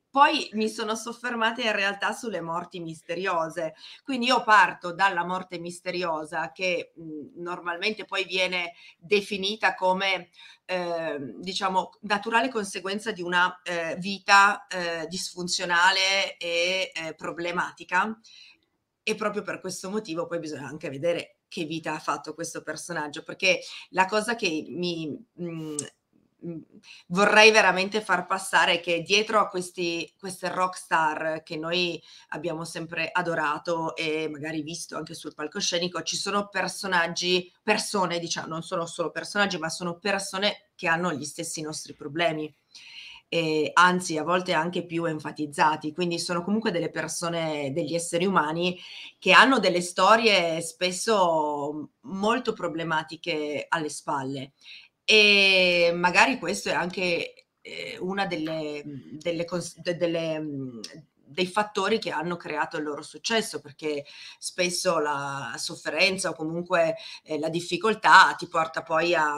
poi 0.10 0.50
mi 0.54 0.70
sono 0.70 0.96
soffermata 0.96 1.62
in 1.62 1.72
realtà 1.72 2.12
sulle 2.14 2.42
morti 2.42 2.80
misteriose. 2.80 3.74
Quindi 4.04 4.28
io 4.28 4.44
parto 4.44 4.94
dalla 4.94 5.24
morte 5.26 5.60
misteriosa 5.60 6.52
che 6.52 6.94
mh, 6.96 7.42
normalmente 7.42 8.06
poi 8.06 8.26
viene 8.26 8.74
definita 8.98 9.76
come 9.76 10.30
eh, 10.66 11.18
diciamo 11.38 11.92
naturale 12.02 12.50
conseguenza 12.50 13.12
di 13.12 13.22
una 13.22 13.60
eh, 13.64 13.96
vita 14.00 14.68
eh, 14.68 15.06
disfunzionale 15.08 16.38
e 16.38 16.92
eh, 16.94 17.14
problematica 17.16 18.18
e 19.04 19.16
proprio 19.16 19.42
per 19.42 19.60
questo 19.60 19.90
motivo 19.90 20.28
poi 20.28 20.40
bisogna 20.40 20.68
anche 20.68 20.90
vedere 20.90 21.38
che 21.48 21.64
vita 21.66 21.94
ha 21.96 22.00
fatto 22.00 22.36
questo 22.36 22.62
personaggio, 22.62 23.24
perché 23.24 23.60
la 23.90 24.06
cosa 24.06 24.36
che 24.36 24.66
mi 24.70 25.08
mh, 25.34 25.46
mh, 25.50 25.76
vorrei 27.08 27.52
veramente 27.52 28.02
far 28.02 28.26
passare 28.26 28.80
che 28.80 29.02
dietro 29.02 29.40
a 29.40 29.48
questi, 29.48 30.12
queste 30.18 30.50
rock 30.50 30.78
star 30.78 31.44
che 31.44 31.58
noi 31.58 32.02
abbiamo 32.30 32.64
sempre 32.66 33.10
adorato 33.12 33.96
e 33.96 34.30
magari 34.30 34.62
visto 34.62 34.96
anche 34.96 35.14
sul 35.14 35.34
palcoscenico, 35.34 36.02
ci 36.02 36.16
sono 36.16 36.48
personaggi, 36.48 37.52
persone, 37.62 38.20
diciamo, 38.20 38.48
non 38.48 38.64
sono 38.64 38.86
solo 38.86 39.12
personaggi, 39.12 39.58
ma 39.58 39.70
sono 39.70 39.98
persone 39.98 40.70
che 40.76 40.88
hanno 40.88 41.14
gli 41.14 41.26
stessi 41.26 41.62
nostri 41.62 41.94
problemi. 41.94 42.54
E 43.32 43.70
anzi 43.76 44.18
a 44.18 44.24
volte 44.24 44.54
anche 44.54 44.84
più 44.84 45.06
enfatizzati, 45.06 45.94
quindi 45.94 46.18
sono 46.18 46.44
comunque 46.44 46.72
delle 46.72 46.90
persone, 46.90 47.72
degli 47.72 47.94
esseri 47.94 48.26
umani 48.26 48.76
che 49.20 49.34
hanno 49.34 49.60
delle 49.60 49.82
storie 49.82 50.60
spesso 50.62 51.92
molto 52.02 52.54
problematiche 52.54 53.68
alle 53.70 53.90
spalle 53.90 54.54
e 55.12 55.92
magari 55.96 56.38
questo 56.38 56.70
è 56.70 56.74
anche 56.74 57.48
eh, 57.62 57.98
una 58.00 58.28
delle, 58.28 58.84
delle, 59.14 59.44
cons- 59.46 59.80
de- 59.82 59.96
delle, 59.98 60.40
mh, 60.40 60.82
dei 61.26 61.48
fattori 61.48 61.98
che 61.98 62.12
hanno 62.12 62.38
creato 62.38 62.78
il 62.78 62.84
loro 62.84 63.02
successo 63.02 63.60
perché 63.60 64.06
spesso 64.38 65.00
la 65.00 65.56
sofferenza 65.58 66.30
o 66.30 66.36
comunque 66.36 66.96
eh, 67.24 67.40
la 67.40 67.50
difficoltà 67.50 68.36
ti 68.38 68.48
porta 68.48 68.84
poi 68.84 69.16
a 69.16 69.38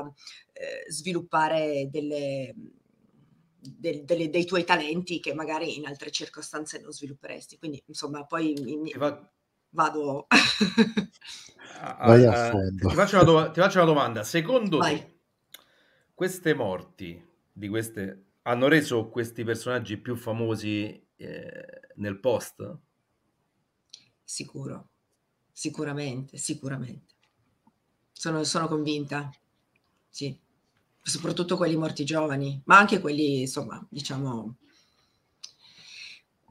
eh, 0.54 0.92
sviluppare 0.92 1.88
delle 1.90 2.54
del- 3.64 4.04
delle- 4.04 4.30
dei 4.30 4.44
tuoi 4.46 4.64
talenti 4.64 5.20
che 5.20 5.34
magari 5.34 5.78
in 5.78 5.86
altre 5.86 6.12
circostanze 6.12 6.80
non 6.80 6.92
svilupperesti. 6.92 7.58
Quindi, 7.58 7.82
insomma, 7.88 8.26
poi 8.26 8.54
mi- 8.60 8.76
mi- 8.78 8.92
Ti 8.92 8.98
fa- 8.98 9.32
vado. 9.70 10.28
A 11.80 11.96
ah, 12.14 12.50
fondo. 12.52 12.88
Ti 12.90 12.96
faccio, 12.96 13.16
una 13.16 13.24
do- 13.24 13.52
ti 13.52 13.60
faccio 13.60 13.78
una 13.78 13.86
domanda. 13.88 14.24
Secondo 14.24 14.78
Vai. 14.78 14.98
te, 14.98 15.11
queste 16.22 16.54
morti 16.54 17.20
di 17.52 17.68
queste 17.68 18.26
hanno 18.44 18.68
reso 18.68 19.10
questi 19.10 19.44
personaggi 19.44 19.98
più 19.98 20.16
famosi 20.16 21.08
eh, 21.16 21.90
nel 21.96 22.20
post? 22.20 22.78
Sicuro, 24.24 24.90
sicuramente, 25.52 26.38
sicuramente. 26.38 27.16
Sono, 28.12 28.44
sono 28.44 28.68
convinta, 28.68 29.32
sì. 30.12 30.38
Soprattutto 31.02 31.58
quelli 31.58 31.76
morti 31.76 32.06
giovani, 32.06 32.62
ma 32.66 32.78
anche 32.78 33.00
quelli, 33.00 33.42
insomma, 33.42 33.84
diciamo... 33.90 34.58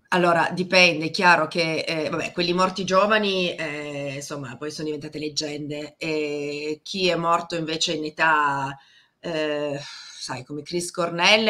Allora, 0.09 0.51
dipende, 0.51 1.05
è 1.05 1.11
chiaro 1.13 1.47
che, 1.47 1.85
eh, 1.87 2.09
vabbè, 2.09 2.33
quelli 2.33 2.53
morti 2.53 2.83
giovani, 2.83 3.55
eh, 3.55 4.15
insomma, 4.17 4.57
poi 4.57 4.73
sono 4.73 4.89
diventate 4.89 5.21
leggende. 5.21 5.95
E 5.97 6.81
chi 6.83 7.07
è 7.07 7.15
morto 7.15 7.55
invece 7.55 7.93
in 7.93 8.05
età, 8.05 8.77
eh, 9.21 9.79
sai, 9.83 10.45
come 10.45 10.63
Chris 10.63 10.91
Cornell, 10.91 11.49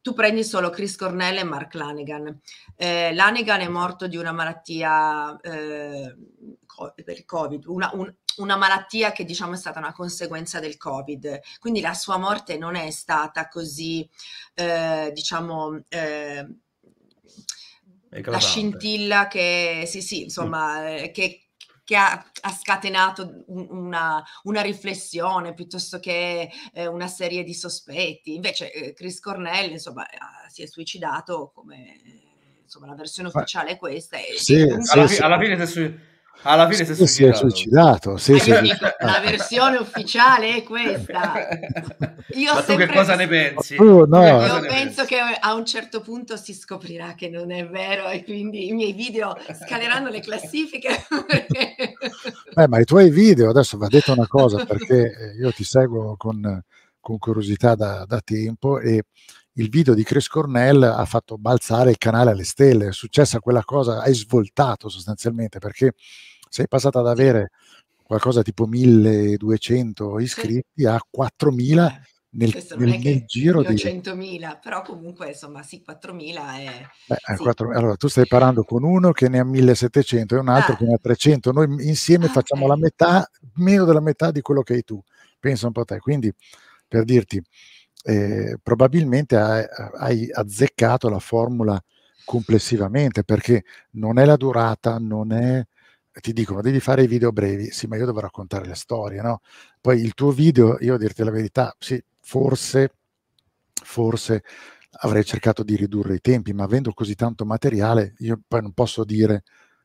tu 0.00 0.14
prendi 0.14 0.42
solo 0.44 0.70
Chris 0.70 0.96
Cornell 0.96 1.38
e 1.38 1.44
Mark 1.44 1.74
Lanegan. 1.74 2.40
Eh, 2.76 3.14
Lanegan 3.14 3.60
è 3.60 3.68
morto 3.68 4.08
di 4.08 4.16
una 4.16 4.32
malattia 4.32 5.38
eh, 5.40 6.16
per 7.04 7.16
il 7.16 7.24
Covid, 7.24 7.64
una, 7.66 7.90
un- 7.94 8.12
una 8.38 8.56
malattia 8.56 9.12
che 9.12 9.24
diciamo 9.24 9.52
è 9.52 9.56
stata 9.56 9.78
una 9.78 9.92
conseguenza 9.92 10.58
del 10.58 10.76
Covid. 10.76 11.40
Quindi 11.58 11.80
la 11.80 11.94
sua 11.94 12.16
morte 12.16 12.56
non 12.56 12.74
è 12.76 12.90
stata 12.90 13.48
così, 13.48 14.08
eh, 14.54 15.10
diciamo, 15.14 15.84
eh, 15.88 16.46
la 18.28 18.38
scintilla 18.38 19.26
che, 19.28 19.84
sì, 19.86 20.00
sì, 20.02 20.22
insomma, 20.22 20.88
eh, 20.96 21.10
che, 21.10 21.50
che 21.84 21.96
ha, 21.96 22.12
ha 22.42 22.50
scatenato 22.52 23.44
un- 23.46 23.66
una, 23.70 24.22
una 24.44 24.60
riflessione 24.60 25.54
piuttosto 25.54 25.98
che 25.98 26.50
eh, 26.72 26.86
una 26.86 27.08
serie 27.08 27.42
di 27.42 27.54
sospetti. 27.54 28.34
Invece 28.34 28.72
eh, 28.72 28.92
Chris 28.92 29.20
Cornell, 29.20 29.70
insomma, 29.70 30.06
si 30.48 30.62
è 30.62 30.66
suicidato 30.66 31.50
come... 31.54 32.00
Insomma, 32.62 32.86
la 32.86 32.94
versione 32.94 33.28
ufficiale 33.28 33.72
è 33.72 33.76
questa. 33.76 34.16
E, 34.16 34.32
Sì, 34.38 34.54
comunque- 34.62 34.90
alla, 34.92 35.02
sì, 35.02 35.08
fi- 35.08 35.14
sì. 35.16 35.20
alla 35.22 35.38
fine 35.38 35.56
si 35.56 35.62
è, 35.62 35.66
sui- 35.66 36.00
alla 36.42 36.68
fine 36.68 36.84
si 36.84 36.92
è 36.92 36.94
Sì, 36.94 37.06
si 37.06 37.24
è 37.24 37.32
suicidato. 37.34 38.16
suicidato. 38.16 38.16
Sì, 38.16 38.32
è 38.32 38.60
dico, 38.60 38.76
suicidato. 38.76 39.06
la 39.06 39.20
versione 39.20 39.76
ufficiale 39.76 40.56
è 40.56 40.62
questa. 40.62 41.48
Io 42.34 42.54
Ma 42.54 42.62
tu 42.62 42.76
che 42.76 42.88
cosa 42.88 43.14
ne 43.14 43.28
pensi? 43.28 43.76
Tu, 43.76 44.02
che 44.02 44.08
no. 44.08 44.44
Io 44.44 44.60
penso 44.60 45.04
che 45.04 45.18
a 45.18 45.54
un 45.54 45.64
certo 45.64 46.00
punto 46.00 46.36
si 46.36 46.52
scoprirà 46.54 47.14
che 47.14 47.28
non 47.28 47.50
è 47.50 47.66
vero 47.68 48.08
e 48.08 48.24
quindi 48.24 48.68
i 48.68 48.72
miei 48.72 48.92
video 48.92 49.36
scaleranno 49.64 50.08
le 50.08 50.20
classifiche. 50.20 50.88
Beh, 52.54 52.68
ma 52.68 52.78
i 52.80 52.84
tuoi 52.84 53.10
video, 53.10 53.50
adesso 53.50 53.78
va 53.78 53.86
detto 53.86 54.12
una 54.12 54.26
cosa, 54.26 54.64
perché 54.64 54.96
eh, 55.36 55.36
io 55.38 55.52
ti 55.52 55.64
seguo 55.64 56.16
con, 56.16 56.62
con 57.00 57.18
curiosità 57.18 57.74
da, 57.74 58.04
da 58.06 58.20
tempo 58.20 58.80
e 58.80 59.04
il 59.54 59.68
video 59.68 59.94
di 59.94 60.02
Chris 60.02 60.28
Cornell 60.28 60.82
ha 60.82 61.04
fatto 61.04 61.36
balzare 61.38 61.90
il 61.90 61.98
canale 61.98 62.30
alle 62.30 62.44
stelle, 62.44 62.88
è 62.88 62.92
successa 62.92 63.38
quella 63.40 63.62
cosa, 63.64 64.00
hai 64.00 64.14
svoltato 64.14 64.88
sostanzialmente, 64.88 65.58
perché 65.58 65.92
sei 66.48 66.68
passata 66.68 67.00
ad 67.00 67.06
avere 67.08 67.50
qualcosa 68.02 68.42
tipo 68.42 68.66
1200 68.66 70.18
iscritti 70.20 70.84
a 70.86 71.00
4000 71.08 72.00
nel, 72.34 72.50
Questo 72.50 72.76
non 72.78 72.88
nel- 72.88 72.98
è 72.98 73.02
che 73.02 73.10
nel 73.10 73.24
giro 73.26 73.62
di... 73.62 73.74
100.000, 73.74 74.58
però 74.62 74.80
comunque 74.80 75.28
insomma 75.28 75.62
sì, 75.62 75.82
4.000 75.86 76.54
è... 76.56 76.86
Beh, 77.06 77.14
eh, 77.14 77.36
sì. 77.36 77.42
quattro- 77.42 77.70
allora, 77.76 77.94
tu 77.96 78.08
stai 78.08 78.26
parlando 78.26 78.64
con 78.64 78.84
uno 78.84 79.12
che 79.12 79.28
ne 79.28 79.38
ha 79.38 79.44
1700 79.44 80.36
e 80.36 80.38
un 80.38 80.48
altro 80.48 80.72
Ah. 80.72 80.76
che 80.78 80.84
ne 80.86 80.94
ha 80.94 80.98
300. 80.98 81.52
Noi 81.52 81.66
insieme 81.86 82.24
Ah, 82.26 82.30
facciamo 82.30 82.62
ok. 82.64 82.68
la 82.70 82.76
metà, 82.76 83.30
meno 83.56 83.84
della 83.84 84.00
metà 84.00 84.30
di 84.30 84.40
quello 84.40 84.62
che 84.62 84.72
hai 84.74 84.82
tu. 84.82 84.98
Pensa 85.38 85.66
un 85.66 85.72
po' 85.72 85.84
te. 85.84 85.98
Quindi, 85.98 86.32
per 86.88 87.04
dirti, 87.04 87.42
eh, 88.02 88.56
probabilmente 88.62 89.36
hai, 89.36 89.64
hai 89.98 90.28
azzeccato 90.32 91.08
la 91.08 91.18
formula 91.18 91.82
complessivamente 92.24 93.24
perché 93.24 93.64
non 93.92 94.18
è 94.18 94.24
la 94.24 94.36
durata, 94.36 94.98
non 94.98 95.32
è. 95.32 95.64
Ti 96.12 96.32
dico, 96.32 96.54
ma 96.54 96.60
devi 96.60 96.80
fare 96.80 97.02
i 97.04 97.06
video 97.06 97.32
brevi. 97.32 97.70
Sì, 97.70 97.86
ma 97.86 97.96
io 97.96 98.06
devo 98.06 98.20
raccontare 98.20 98.66
le 98.66 98.74
storie, 98.74 99.22
no? 99.22 99.40
Poi 99.80 100.00
il 100.02 100.14
tuo 100.14 100.30
video, 100.30 100.76
io 100.80 100.94
a 100.94 100.98
dirti 100.98 101.24
la 101.24 101.30
verità, 101.30 101.74
sì, 101.78 102.02
forse, 102.20 102.92
forse 103.84 104.42
avrei 105.00 105.24
cercato 105.24 105.62
di 105.62 105.76
ridurre 105.76 106.14
i 106.16 106.20
tempi, 106.20 106.52
ma 106.52 106.64
avendo 106.64 106.92
così 106.92 107.14
tanto 107.14 107.44
materiale, 107.46 108.14
io 108.18 108.38
poi 108.46 108.62
non 108.62 108.72
posso 108.72 109.04
dire 109.04 109.42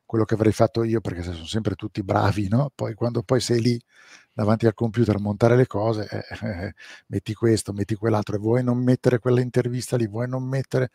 quello 0.08 0.24
che 0.24 0.32
avrei 0.32 0.52
fatto 0.52 0.84
io 0.84 1.02
perché 1.02 1.22
sono 1.22 1.44
sempre 1.44 1.74
tutti 1.74 2.02
bravi, 2.02 2.48
no? 2.48 2.72
Poi 2.74 2.94
quando 2.94 3.22
poi 3.22 3.40
sei 3.40 3.60
lì 3.60 3.78
davanti 4.32 4.64
al 4.64 4.72
computer 4.72 5.16
a 5.16 5.20
montare 5.20 5.54
le 5.54 5.66
cose, 5.66 6.08
eh, 6.10 6.46
eh, 6.46 6.74
metti 7.08 7.34
questo, 7.34 7.74
metti 7.74 7.94
quell'altro 7.94 8.36
e 8.36 8.38
vuoi 8.38 8.64
non 8.64 8.82
mettere 8.82 9.18
quell'intervista 9.18 9.98
lì, 9.98 10.06
vuoi 10.06 10.26
non 10.26 10.44
mettere 10.44 10.88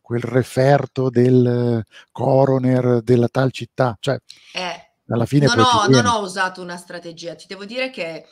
quel 0.00 0.20
referto 0.22 1.10
del 1.10 1.84
coroner 2.12 3.02
della 3.02 3.26
tal 3.26 3.50
città, 3.50 3.96
cioè 3.98 4.20
Eh, 4.54 4.90
alla 5.08 5.26
fine 5.26 5.46
non 5.46 5.58
ho, 5.58 5.88
non 5.88 6.06
ho 6.06 6.20
usato 6.20 6.62
una 6.62 6.76
strategia, 6.76 7.34
ti 7.34 7.46
devo 7.48 7.64
dire 7.64 7.90
che 7.90 8.24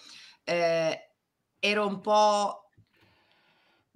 eh, 0.44 1.10
ero 1.58 1.84
un 1.84 2.00
po' 2.00 2.67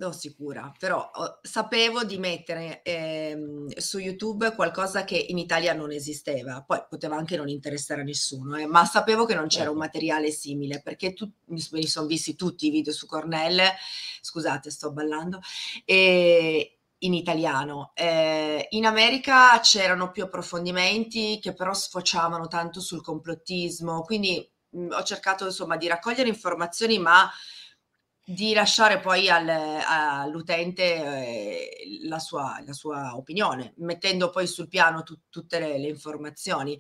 non 0.03 0.12
sicura, 0.12 0.73
però 0.77 1.11
oh, 1.15 1.39
sapevo 1.43 2.03
di 2.03 2.19
mettere 2.19 2.83
ehm, 2.83 3.69
su 3.77 3.99
YouTube 3.99 4.55
qualcosa 4.55 5.05
che 5.05 5.16
in 5.16 5.39
Italia 5.39 5.73
non 5.74 5.93
esisteva, 5.93 6.62
poi 6.66 6.83
poteva 6.89 7.16
anche 7.16 7.37
non 7.37 7.49
interessare 7.49 8.01
a 8.01 8.05
nessuno, 8.05 8.57
eh, 8.57 8.66
ma 8.66 8.85
sapevo 8.85 9.24
che 9.24 9.35
non 9.35 9.47
c'era 9.47 9.70
un 9.70 9.77
materiale 9.77 10.31
simile 10.31 10.81
perché 10.83 11.12
tu, 11.12 11.31
mi, 11.47 11.65
mi 11.70 11.87
sono 11.87 12.07
visti 12.07 12.35
tutti 12.35 12.66
i 12.66 12.70
video 12.70 12.93
su 12.93 13.07
Cornell, 13.07 13.61
scusate 14.20 14.70
sto 14.70 14.93
ballando, 14.93 15.41
e 15.85 16.79
in 16.99 17.15
italiano. 17.15 17.93
Eh, 17.95 18.66
in 18.70 18.87
America 18.87 19.59
c'erano 19.61 20.11
più 20.11 20.24
approfondimenti 20.24 21.39
che 21.41 21.53
però 21.53 21.73
sfociavano 21.73 22.49
tanto 22.49 22.81
sul 22.81 23.03
complottismo, 23.03 24.03
quindi 24.03 24.49
mh, 24.70 24.89
ho 24.91 25.03
cercato 25.03 25.45
insomma 25.47 25.77
di 25.77 25.87
raccogliere 25.89 26.29
informazioni, 26.29 26.99
ma 26.99 27.31
di 28.32 28.54
lasciare 28.54 28.98
poi 29.00 29.28
al- 29.28 29.48
all'utente 29.48 30.82
eh, 30.82 31.68
la, 32.04 32.18
sua, 32.18 32.62
la 32.64 32.72
sua 32.72 33.14
opinione, 33.16 33.74
mettendo 33.78 34.30
poi 34.30 34.46
sul 34.46 34.68
piano 34.68 35.02
tu- 35.02 35.18
tutte 35.28 35.59
le, 35.59 35.78
le 35.78 35.88
informazioni. 35.88 36.78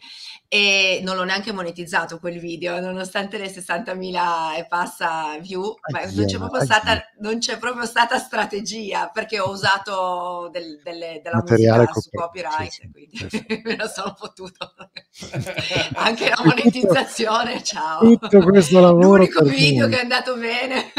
E 0.48 1.00
non 1.04 1.16
l'ho 1.16 1.24
neanche 1.24 1.52
monetizzato 1.52 2.18
quel 2.18 2.38
video, 2.38 2.80
nonostante 2.80 3.38
le 3.38 3.48
60.000 3.50 4.56
e 4.58 4.66
passa 4.66 5.36
view, 5.40 5.74
ma 5.92 6.00
non 6.00 6.26
c'è, 6.26 6.64
stata, 6.64 7.02
non 7.20 7.38
c'è 7.38 7.58
proprio 7.58 7.84
stata 7.86 8.18
strategia 8.18 9.08
perché 9.08 9.38
ho 9.40 9.50
usato 9.50 10.48
del- 10.52 10.80
delle- 10.82 11.20
della 11.22 11.36
Materiale 11.36 11.80
musica 11.92 12.00
su 12.00 12.10
coperto, 12.10 12.48
copyright, 12.50 12.72
sì, 12.72 12.90
quindi 12.90 13.26
sì, 13.28 13.44
me 13.64 13.76
la 13.76 13.88
sono 13.88 14.14
fottuto. 14.16 14.74
Anche 15.96 16.28
la 16.28 16.40
monetizzazione, 16.44 17.62
ciao. 17.62 18.00
tutto 18.00 18.40
questo 18.40 18.80
lavoro 18.80 19.18
L'unico 19.24 19.44
video 19.44 19.84
nulla. 19.84 19.88
che 19.88 19.98
è 19.98 20.02
andato 20.02 20.36
bene. 20.36 20.92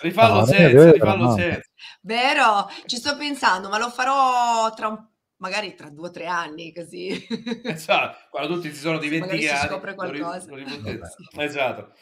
Rifallo 0.00 0.40
No, 0.40 0.44
senza, 0.46 0.68
vero, 0.78 0.92
rifallo 0.92 1.24
no. 1.24 1.34
senza. 1.36 1.60
Vero? 2.02 2.68
Ci 2.86 2.96
sto 2.96 3.16
pensando, 3.16 3.68
ma 3.68 3.78
lo 3.78 3.90
farò 3.90 4.72
tra 4.74 4.88
un- 4.88 5.06
magari 5.36 5.74
tra 5.74 5.90
due 5.90 6.08
o 6.08 6.10
tre 6.10 6.26
anni, 6.26 6.72
così. 6.72 7.26
Esatto, 7.64 8.16
quando 8.30 8.54
tutti 8.54 8.68
si 8.72 8.76
sono 8.80 8.94
Magari 8.98 9.10
si 9.18 9.20
dimenticati. 9.20 9.66
scopre 9.68 9.94
qualcosa. 9.94 10.46
lo. 10.50 11.42
Esatto. 11.42 11.92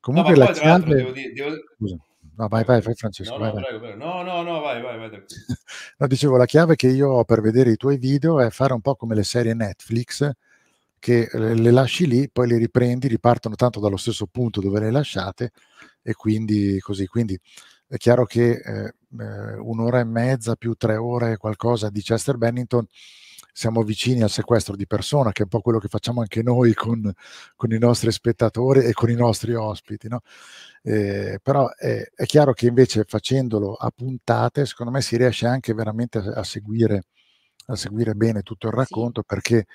Comunque 0.00 0.32
no, 0.34 0.38
la 0.38 0.44
poi 0.46 0.54
tra 0.54 0.66
l'altro 0.68 0.86
chiave... 0.88 1.02
devo 1.02 1.12
dire... 1.14 1.32
Devo... 1.32 1.56
Scusa. 1.76 1.96
No, 2.38 2.48
vai, 2.48 2.64
vai, 2.64 2.82
vai 2.82 2.94
Francesco, 2.94 3.32
No, 3.32 3.38
vai, 3.38 3.48
no, 3.48 3.54
vai. 3.54 3.64
prego, 3.64 3.80
prego. 3.80 4.04
No, 4.04 4.22
no, 4.22 4.42
no, 4.42 4.60
vai, 4.60 4.82
vai, 4.82 4.98
vai. 4.98 5.10
No, 5.98 6.06
dicevo, 6.06 6.36
la 6.36 6.44
chiave 6.44 6.76
che 6.76 6.86
io 6.88 7.08
ho 7.10 7.24
per 7.24 7.40
vedere 7.40 7.70
i 7.70 7.76
tuoi 7.76 7.96
video 7.96 8.40
è 8.40 8.50
fare 8.50 8.74
un 8.74 8.82
po' 8.82 8.94
come 8.94 9.14
le 9.14 9.24
serie 9.24 9.54
Netflix, 9.54 10.30
che 11.06 11.28
le 11.32 11.70
lasci 11.70 12.04
lì, 12.08 12.28
poi 12.28 12.48
le 12.48 12.58
riprendi, 12.58 13.06
ripartono 13.06 13.54
tanto 13.54 13.78
dallo 13.78 13.96
stesso 13.96 14.26
punto 14.26 14.60
dove 14.60 14.80
le 14.80 14.90
lasciate 14.90 15.52
e 16.02 16.14
quindi 16.14 16.80
così. 16.80 17.06
Quindi 17.06 17.38
è 17.86 17.96
chiaro 17.96 18.24
che 18.24 18.50
eh, 18.50 18.94
eh, 19.20 19.54
un'ora 19.56 20.00
e 20.00 20.04
mezza 20.04 20.56
più 20.56 20.74
tre 20.74 20.96
ore 20.96 21.36
qualcosa 21.36 21.90
di 21.90 22.02
Chester 22.02 22.36
Bennington 22.36 22.84
siamo 23.52 23.84
vicini 23.84 24.22
al 24.22 24.30
sequestro 24.30 24.74
di 24.74 24.88
persona, 24.88 25.30
che 25.30 25.42
è 25.42 25.42
un 25.44 25.48
po' 25.48 25.60
quello 25.60 25.78
che 25.78 25.86
facciamo 25.86 26.22
anche 26.22 26.42
noi 26.42 26.74
con, 26.74 27.08
con 27.54 27.72
i 27.72 27.78
nostri 27.78 28.10
spettatori 28.10 28.80
e 28.80 28.92
con 28.92 29.08
i 29.08 29.14
nostri 29.14 29.54
ospiti, 29.54 30.08
no? 30.08 30.22
Eh, 30.82 31.38
però 31.40 31.72
è, 31.72 32.04
è 32.16 32.24
chiaro 32.24 32.52
che 32.52 32.66
invece 32.66 33.04
facendolo 33.06 33.74
a 33.74 33.92
puntate, 33.94 34.66
secondo 34.66 34.90
me 34.90 35.00
si 35.02 35.16
riesce 35.16 35.46
anche 35.46 35.72
veramente 35.72 36.18
a, 36.18 36.40
a 36.40 36.42
seguire, 36.42 37.04
a 37.66 37.76
seguire 37.76 38.14
bene 38.14 38.42
tutto 38.42 38.66
il 38.66 38.72
racconto 38.72 39.22
perché 39.22 39.66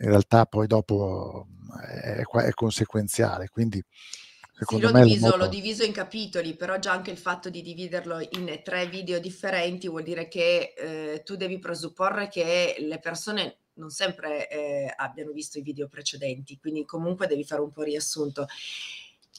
in 0.00 0.08
realtà 0.08 0.46
poi 0.46 0.66
dopo 0.66 1.46
è, 1.86 2.22
qua- 2.22 2.44
è 2.44 2.52
conseguenziale. 2.52 3.48
Quindi 3.48 3.82
Sì, 3.88 4.48
secondo 4.58 4.86
l'ho 4.86 4.92
me 4.92 5.00
è 5.00 5.04
diviso, 5.04 5.28
molto- 5.28 5.38
l'ho 5.38 5.48
diviso 5.48 5.84
in 5.84 5.92
capitoli, 5.92 6.54
però 6.54 6.78
già 6.78 6.92
anche 6.92 7.10
il 7.10 7.18
fatto 7.18 7.50
di 7.50 7.62
dividerlo 7.62 8.20
in 8.20 8.60
tre 8.62 8.86
video 8.86 9.18
differenti 9.18 9.88
vuol 9.88 10.02
dire 10.02 10.28
che 10.28 10.74
eh, 10.76 11.22
tu 11.24 11.36
devi 11.36 11.58
presupporre 11.58 12.28
che 12.28 12.76
le 12.78 12.98
persone 12.98 13.58
non 13.74 13.90
sempre 13.90 14.48
eh, 14.48 14.92
abbiano 14.96 15.30
visto 15.30 15.58
i 15.58 15.62
video 15.62 15.86
precedenti, 15.88 16.58
quindi 16.58 16.84
comunque 16.84 17.26
devi 17.26 17.44
fare 17.44 17.60
un 17.60 17.70
po' 17.70 17.82
riassunto. 17.82 18.46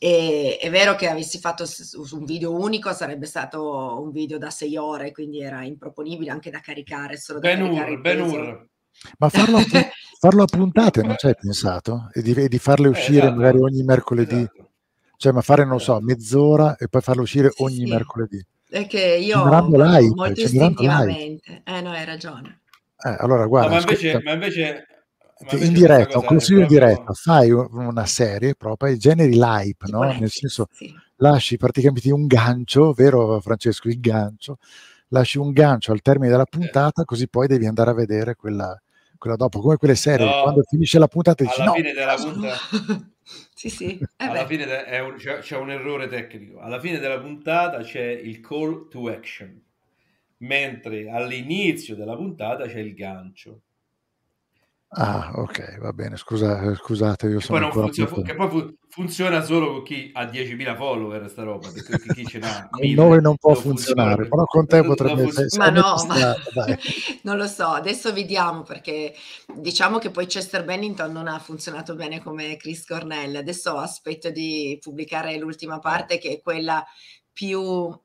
E, 0.02 0.58
è 0.62 0.70
vero 0.70 0.96
che 0.96 1.10
avessi 1.10 1.40
fatto 1.40 1.66
un 2.12 2.24
video 2.24 2.54
unico 2.54 2.94
sarebbe 2.94 3.26
stato 3.26 4.00
un 4.02 4.12
video 4.12 4.38
da 4.38 4.50
sei 4.50 4.78
ore, 4.78 5.12
quindi 5.12 5.42
era 5.42 5.64
improponibile 5.64 6.32
anche 6.32 6.50
da 6.50 6.62
caricare, 6.62 7.18
solo 7.18 7.40
da 7.40 7.50
Ben 7.50 7.66
caricare 7.66 7.92
il 7.92 8.00
Ben. 8.00 8.22
Hur. 8.22 8.68
Ma 9.18 9.30
farlo 9.30 9.58
farlo 10.20 10.44
a 10.44 10.46
puntate 10.46 11.02
non 11.02 11.16
ci 11.18 11.28
hai 11.28 11.36
pensato? 11.40 12.10
E 12.14 12.22
di, 12.22 12.34
e 12.34 12.50
di 12.50 12.60
farle 12.60 12.90
uscire 12.90 13.20
esatto, 13.28 13.36
magari 13.36 13.60
ogni 13.60 13.84
mercoledì? 13.84 14.48
Cioè, 15.16 15.32
ma 15.32 15.42
fare, 15.42 15.66
non 15.66 15.80
so, 15.80 15.94
Esatto. 15.94 16.06
mezz'ora 16.06 16.76
e 16.78 16.88
poi 16.88 17.02
farlo 17.02 17.22
uscire 17.22 17.52
ogni 17.58 17.86
sì. 17.86 17.92
mercoledì. 17.92 18.46
È 18.70 18.86
che 18.86 19.18
io 19.20 19.44
live, 19.70 20.14
molto 20.14 20.42
istintivamente. 20.42 21.62
Eh 21.66 21.82
no, 21.82 21.92
hai 21.92 22.06
ragione. 22.06 22.62
Eh, 23.02 23.16
allora, 23.18 23.44
No, 23.44 23.48
guarda, 23.48 23.70
ma 23.70 23.80
invece, 23.80 24.10
ascolta, 24.10 24.30
ma 24.30 24.34
invece, 24.36 24.88
ma 25.40 25.48
invece 25.52 25.66
in 25.66 25.74
diretta, 25.74 26.18
un 26.20 26.26
consiglio 26.26 26.62
in 26.62 26.68
diretta, 26.68 27.14
fai 27.14 27.50
una 27.52 28.06
serie 28.06 28.56
proprio 28.56 28.94
e 28.94 28.98
generi 28.98 29.34
l'hype, 29.34 29.88
no? 29.88 30.04
Nel 30.04 30.30
senso, 30.30 30.68
sì. 30.72 30.94
lasci 31.16 31.58
praticamente 31.58 32.12
un 32.12 32.28
gancio, 32.28 32.92
vero 32.94 33.40
Francesco, 33.40 33.88
il 33.88 34.00
gancio, 34.00 34.58
lasci 35.08 35.38
un 35.38 35.52
gancio 35.52 35.92
al 35.92 36.02
termine 36.02 36.30
della 36.30 36.46
puntata, 36.46 37.04
così 37.06 37.28
poi 37.28 37.48
devi 37.48 37.66
andare 37.66 37.92
a 37.92 37.94
vedere 37.94 38.36
quella, 38.36 38.80
quella 39.20 39.36
dopo, 39.36 39.60
come 39.62 39.78
quelle 39.78 39.96
serie, 39.96 40.26
No, 40.26 40.42
quando 40.42 40.64
finisce 40.64 40.98
la 41.00 41.08
puntata 41.08 41.44
dici 41.44 41.62
alla 41.62 41.70
no, 41.70 41.76
fine 41.76 41.94
della 41.94 42.16
puntata... 42.16 42.58
Sì, 43.54 43.70
sì. 43.70 43.86
Eh 44.18 44.26
Alla 44.26 44.42
beh. 44.42 44.48
fine 44.48 44.66
de- 44.66 44.86
è 44.86 45.00
un- 45.02 45.16
c'è, 45.18 45.40
c'è 45.40 45.58
un 45.58 45.70
errore 45.70 46.08
tecnico. 46.08 46.60
Alla 46.60 46.80
fine 46.80 46.98
della 46.98 47.20
puntata 47.20 47.82
c'è 47.84 48.04
il 48.06 48.40
call 48.40 48.88
to 48.88 49.08
action, 49.10 49.62
mentre 50.38 51.10
all'inizio 51.10 51.96
della 51.96 52.16
puntata 52.16 52.66
c'è 52.68 52.80
il 52.80 52.94
gancio. 52.96 53.62
Ah, 54.92 55.32
ok, 55.36 55.78
va 55.80 55.94
bene, 55.94 56.16
scusa, 56.18 56.74
scusate, 56.76 57.28
io 57.28 57.40
Che 57.40 57.46
sono 57.46 57.60
poi, 57.60 57.60
non 57.60 57.70
ancora 57.70 57.86
funziona, 57.86 58.22
che 58.22 58.36
poi 58.36 58.78
funziona 58.90 59.44
solo 59.44 59.72
con 59.72 59.84
chi 59.84 60.10
ha 60.14 60.24
10.000 60.24 60.76
follower, 60.76 61.30
sta 61.30 61.44
roba, 61.44 61.70
perché 61.72 62.14
chi 62.14 62.26
ce 62.26 62.40
n'ha 62.40 62.68
Con 62.70 62.82
1000 62.82 63.02
noi 63.02 63.22
non 63.22 63.38
può 63.38 63.54
non 63.54 63.62
funziona 63.62 64.16
funzionare, 64.16 64.16
per- 64.16 64.30
però 64.30 64.46
con 64.46 64.68
te 64.68 64.84
potrebbe 64.84 65.22
funziona. 65.22 65.46
essere... 65.46 65.64
Ma 65.64 65.80
no, 65.80 66.06
ma 66.08 66.36
strada, 66.36 66.78
non 67.24 67.38
lo 67.38 67.48
so, 67.48 67.68
adesso 67.68 68.12
vediamo 68.12 68.64
perché 68.64 69.14
diciamo 69.56 70.00
che 70.00 70.10
poi 70.10 70.26
Chester 70.26 70.66
Bennington 70.66 71.12
non 71.12 71.28
ha 71.28 71.38
funzionato 71.40 71.96
bene 71.96 72.20
come 72.20 72.58
Chris 72.58 72.86
Cornell. 72.86 73.36
Adesso 73.36 73.78
aspetto 73.78 74.32
di 74.32 74.78
pubblicare 74.82 75.38
l'ultima 75.38 75.80
parte 75.80 76.18
che 76.18 76.34
è 76.34 76.42
quella 76.42 76.84
più 77.32 77.96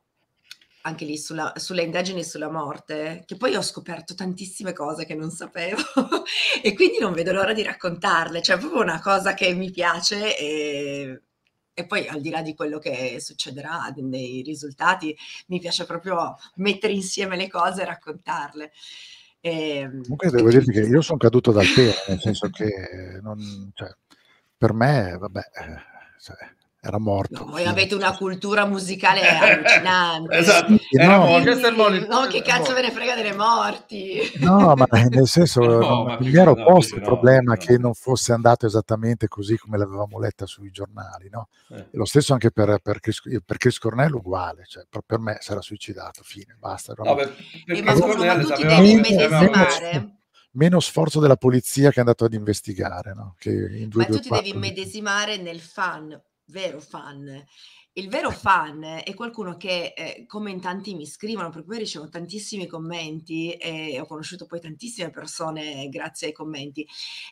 anche 0.87 1.05
lì 1.05 1.17
sulla, 1.17 1.53
sulle 1.57 1.83
indagini 1.83 2.23
sulla 2.23 2.51
morte, 2.51 3.23
che 3.27 3.37
poi 3.37 3.55
ho 3.55 3.63
scoperto 3.63 4.15
tantissime 4.15 4.73
cose 4.73 5.07
che 5.07 5.15
non 5.15 5.31
sapevo 5.31 5.81
e 6.63 6.75
quindi 6.75 6.99
non 6.99 7.15
vedo 7.15 7.33
l'ora 7.33 7.55
di 7.55 7.63
raccontarle, 7.63 8.43
cioè 8.43 8.57
è 8.57 8.59
proprio 8.59 8.83
una 8.83 9.01
cosa 9.01 9.33
che 9.35 9.55
mi 9.55 9.71
piace 9.71 10.37
e, 10.37 11.23
e 11.73 11.87
poi 11.87 12.07
al 12.07 12.21
di 12.21 12.29
là 12.29 12.43
di 12.43 12.55
quello 12.55 12.79
che 12.79 13.19
succederà 13.19 13.93
nei 13.97 14.43
risultati, 14.43 15.17
mi 15.47 15.59
piace 15.59 15.87
proprio 15.87 16.37
mettere 16.57 16.93
insieme 16.93 17.37
le 17.37 17.49
cose 17.49 17.83
e 17.83 17.87
raccontarle. 17.87 18.73
Ehm, 19.41 20.03
Comunque 20.03 20.31
devo 20.31 20.51
dirti 20.51 20.71
che 20.71 20.81
io 20.81 21.01
sono 21.01 21.19
caduto 21.19 21.51
dal 21.51 21.67
pelo, 21.75 21.95
nel 22.09 22.21
senso 22.21 22.49
che 22.53 23.21
non, 23.23 23.71
cioè, 23.75 23.89
per 24.57 24.75
me, 24.75 25.17
vabbè, 25.19 25.41
eh, 25.41 25.77
cioè, 26.21 26.37
era 26.85 26.99
morto. 26.99 27.45
No, 27.45 27.51
voi 27.51 27.65
avete 27.65 27.95
una 27.95 28.15
cultura 28.15 28.67
musicale 28.67 29.27
allucinante. 29.27 30.37
Esatto, 30.37 30.77
Sì, 30.77 30.97
era 30.99 31.17
no. 31.17 31.25
morto. 31.25 32.07
No, 32.07 32.27
che 32.29 32.43
cazzo 32.43 32.75
ve 32.75 32.83
ne 32.83 32.91
frega 32.91 33.15
delle 33.15 33.35
morti? 33.35 34.21
No, 34.41 34.75
ma 34.77 34.87
nel 35.09 35.27
senso, 35.27 35.61
No, 35.63 35.79
non, 36.05 36.17
mi 36.21 36.37
ero 36.37 36.55
posto 36.55 36.97
il 36.97 37.01
problema 37.03 37.55
no. 37.55 37.59
che 37.59 37.79
non 37.79 37.95
fosse 37.95 38.33
andato 38.33 38.67
esattamente 38.67 39.29
così 39.29 39.57
come 39.57 39.79
l'avevamo 39.79 40.19
letta 40.19 40.45
sui 40.45 40.71
giornali, 40.71 41.29
no? 41.31 41.49
Eh. 41.71 41.87
Lo 41.93 42.05
stesso 42.05 42.35
anche 42.35 42.51
per, 42.51 42.79
per, 42.83 43.01
Chris, 43.01 43.21
per 43.45 43.57
Chris 43.57 43.79
Cornell 43.79 44.13
uguale, 44.13 44.65
cioè, 44.67 44.85
per, 44.89 45.01
per 45.07 45.19
me 45.19 45.39
si 45.41 45.53
era 45.53 45.63
suicidato, 45.63 46.21
fine, 46.23 46.57
basta. 46.59 46.93
No, 46.99 47.15
per, 47.15 47.35
per 47.65 47.77
Eh, 47.77 47.83
ma 47.83 47.95
scusa, 47.95 48.25
ma 48.25 48.39
tu 48.39 48.53
ti 48.53 48.63
devi 48.63 48.91
immedesimare? 48.91 50.19
meno 50.55 50.81
sforzo 50.81 51.21
della 51.21 51.37
polizia 51.37 51.91
che 51.91 51.97
è 51.97 52.01
andato 52.01 52.25
ad 52.25 52.33
investigare, 52.33 53.15
no? 53.15 53.35
Che 53.39 53.51
in 53.51 53.91
Ma 53.93 54.05
tu 54.05 54.19
ti 54.19 54.29
224 54.29 54.37
devi 54.37 54.51
immedesimare 54.51 55.37
nel 55.39 55.61
fan, 55.61 56.21
vero 56.47 56.81
fan. 56.81 57.45
Il 57.97 58.09
vero 58.09 58.33
fan 58.33 58.83
è 59.05 59.15
qualcuno 59.15 59.57
che, 59.57 59.93
eh, 59.97 60.25
come 60.27 60.51
in 60.51 60.61
tanti 60.61 60.95
mi 60.97 61.07
scrivono, 61.07 61.49
perché 61.51 61.65
poi 61.67 61.79
ricevo 61.79 62.09
tantissimi 62.09 62.67
commenti 62.67 63.53
e 63.53 64.01
ho 64.01 64.07
conosciuto 64.07 64.47
poi 64.47 64.59
tantissime 64.61 65.11
persone 65.11 65.89
grazie 65.89 66.29
ai 66.29 66.33
commenti, 66.33 66.85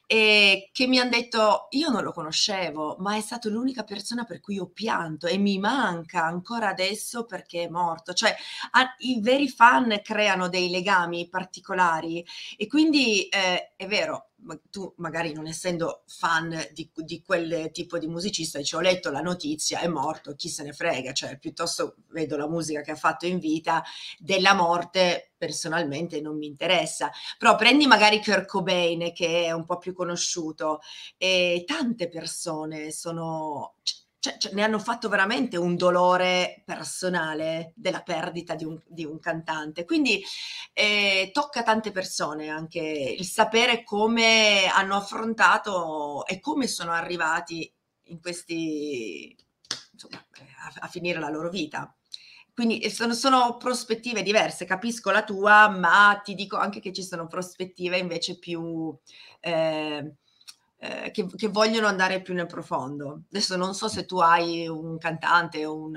e 0.06 0.68
che 0.72 0.86
mi 0.86 1.01
hanno 1.01 1.10
detto 1.10 1.66
io 1.70 1.89
non 1.90 2.05
lo 2.05 2.12
conoscevo, 2.12 2.97
ma 3.01 3.16
è 3.16 3.20
stato 3.20 3.48
l'unica 3.48 3.82
persona 3.82 4.22
per 4.24 4.39
cui 4.40 4.59
ho 4.60 4.68
pianto 4.70 5.26
e 5.26 5.36
mi 5.36 5.59
manca 5.59 6.24
ancora 6.24 6.68
adesso 6.68 7.24
perché 7.24 7.64
è 7.64 7.68
morto. 7.68 8.12
Cioè 8.12 8.32
a- 8.72 8.94
i 8.98 9.20
veri 9.20 9.48
fan 9.48 10.01
creano 10.02 10.48
dei 10.48 10.70
legami 10.70 11.28
particolari 11.28 12.24
e 12.56 12.66
quindi 12.68 13.26
eh, 13.28 13.74
è 13.76 13.86
vero, 13.86 14.31
tu 14.70 14.93
magari 14.97 15.32
non 15.32 15.47
essendo 15.47 16.02
fan 16.06 16.56
di, 16.73 16.90
di 16.94 17.23
quel 17.23 17.70
tipo 17.73 17.98
di 17.98 18.06
musicista, 18.06 18.59
dici 18.59 18.74
ho 18.74 18.81
letto 18.81 19.10
la 19.10 19.20
notizia, 19.20 19.81
è 19.81 19.89
morto, 19.89 20.35
chi 20.35 20.48
se 20.48 20.62
ne 20.62 20.73
frega, 20.73 21.12
cioè 21.12 21.39
piuttosto 21.39 21.97
vedo 22.09 22.36
la 22.36 22.48
musica 22.48 22.81
che 22.81 22.93
ha 22.93 22.97
fatto 22.97 23.27
in 23.27 23.39
vita, 23.39 23.82
della 24.19 24.55
morte 24.55 25.32
personalmente 25.36 26.20
non 26.20 26.36
mi 26.36 26.47
interessa, 26.47 27.10
però 27.36 27.56
prendi 27.56 27.86
magari 27.86 28.23
Kurt 28.23 28.47
Cobain 28.47 29.12
che 29.12 29.47
è 29.47 29.52
un 29.52 29.64
po' 29.64 29.78
più 29.78 29.93
conosciuto 29.93 30.81
e 31.16 31.64
tante 31.66 32.09
persone 32.09 32.90
sono... 32.90 33.74
cioè, 34.23 34.36
cioè, 34.39 34.53
ne 34.53 34.62
hanno 34.62 34.78
fatto 34.78 35.09
veramente 35.09 35.57
un 35.57 35.74
dolore 35.74 36.62
personale 36.65 37.73
della 37.74 38.03
perdita 38.03 38.55
di 38.55 38.65
un, 38.65 38.81
di 38.86 39.05
un 39.05 39.19
cantante. 39.19 39.85
Quindi 39.85 40.23
eh, 40.73 41.31
tocca 41.32 41.65
tante 41.65 41.90
persone 41.90 42.49
anche 42.49 42.78
il 43.19 43.27
sapere 43.27 43.82
come 43.82 44.66
hanno 44.73 44.94
affrontato 44.94 46.24
e 46.27 46.39
come 46.39 46.69
sono 46.69 46.93
arrivati 46.93 47.69
in 48.05 48.20
questi 48.20 49.36
insomma, 49.93 50.24
a, 50.66 50.73
a 50.82 50.86
finire 50.86 51.19
la 51.19 51.28
loro 51.28 51.51
vita. 51.51 51.93
Quindi 52.55 52.89
sono, 52.90 53.15
sono 53.15 53.57
prospettive 53.57 54.23
diverse, 54.23 54.66
capisco 54.66 55.11
la 55.11 55.24
tua, 55.24 55.69
ma 55.69 56.20
ti 56.23 56.35
dico 56.35 56.57
anche 56.57 56.78
che 56.78 56.93
ci 56.93 57.03
sono 57.03 57.27
prospettive 57.27 57.99
invece 57.99 58.39
più 58.39 58.97
eh, 59.40 60.15
eh, 60.82 61.10
che, 61.12 61.26
che 61.36 61.48
vogliono 61.48 61.86
andare 61.86 62.20
più 62.22 62.34
nel 62.34 62.46
profondo. 62.46 63.22
Adesso 63.30 63.56
non 63.56 63.74
so 63.74 63.88
se 63.88 64.04
tu 64.04 64.18
hai 64.18 64.66
un 64.68 64.98
cantante 64.98 65.64
o 65.64 65.76
un, 65.76 65.96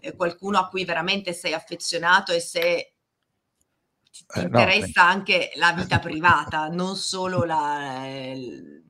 eh, 0.00 0.14
qualcuno 0.16 0.58
a 0.58 0.68
cui 0.68 0.84
veramente 0.84 1.32
sei 1.32 1.52
affezionato 1.54 2.32
e 2.32 2.40
se 2.40 2.94
ti, 4.10 4.26
ti 4.32 4.40
Eh, 4.40 4.48
no, 4.48 4.64
interessa 4.64 5.02
anche 5.04 5.52
la 5.56 5.72
vita 5.72 5.98
privata, 5.98 6.68
non 6.68 6.96
solo 6.96 7.44
la, 7.44 8.06
il- 8.32 8.84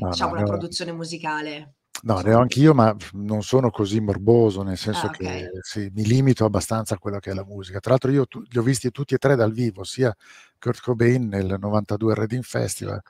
No, 0.00 0.08
diciamo, 0.08 0.34
no, 0.34 0.34
la 0.34 0.42
produzione 0.42 0.92
musicale. 0.92 1.77
No, 2.02 2.20
ne 2.20 2.32
ho 2.32 2.38
anch'io, 2.40 2.74
ma 2.74 2.94
non 3.14 3.42
sono 3.42 3.70
così 3.70 4.00
morboso, 4.00 4.62
nel 4.62 4.76
senso 4.76 5.08
Ah, 5.08 5.10
che 5.10 5.50
ok. 5.50 5.58
sì, 5.62 5.90
mi 5.92 6.04
limito 6.04 6.44
abbastanza 6.44 6.94
a 6.94 6.98
quello 6.98 7.18
che 7.18 7.30
è 7.32 7.34
la 7.34 7.44
musica. 7.44 7.80
Tra 7.80 7.90
l'altro 7.90 8.10
io 8.12 8.24
tu- 8.26 8.40
li 8.48 8.58
ho 8.58 8.62
visti 8.62 8.90
tutti 8.92 9.14
e 9.14 9.18
tre 9.18 9.34
dal 9.34 9.52
vivo, 9.52 9.82
sia 9.82 10.14
Kurt 10.60 10.80
Cobain 10.80 11.26
nel 11.26 11.56
92 11.58 12.14
Reading 12.14 12.42
Festival, 12.44 13.00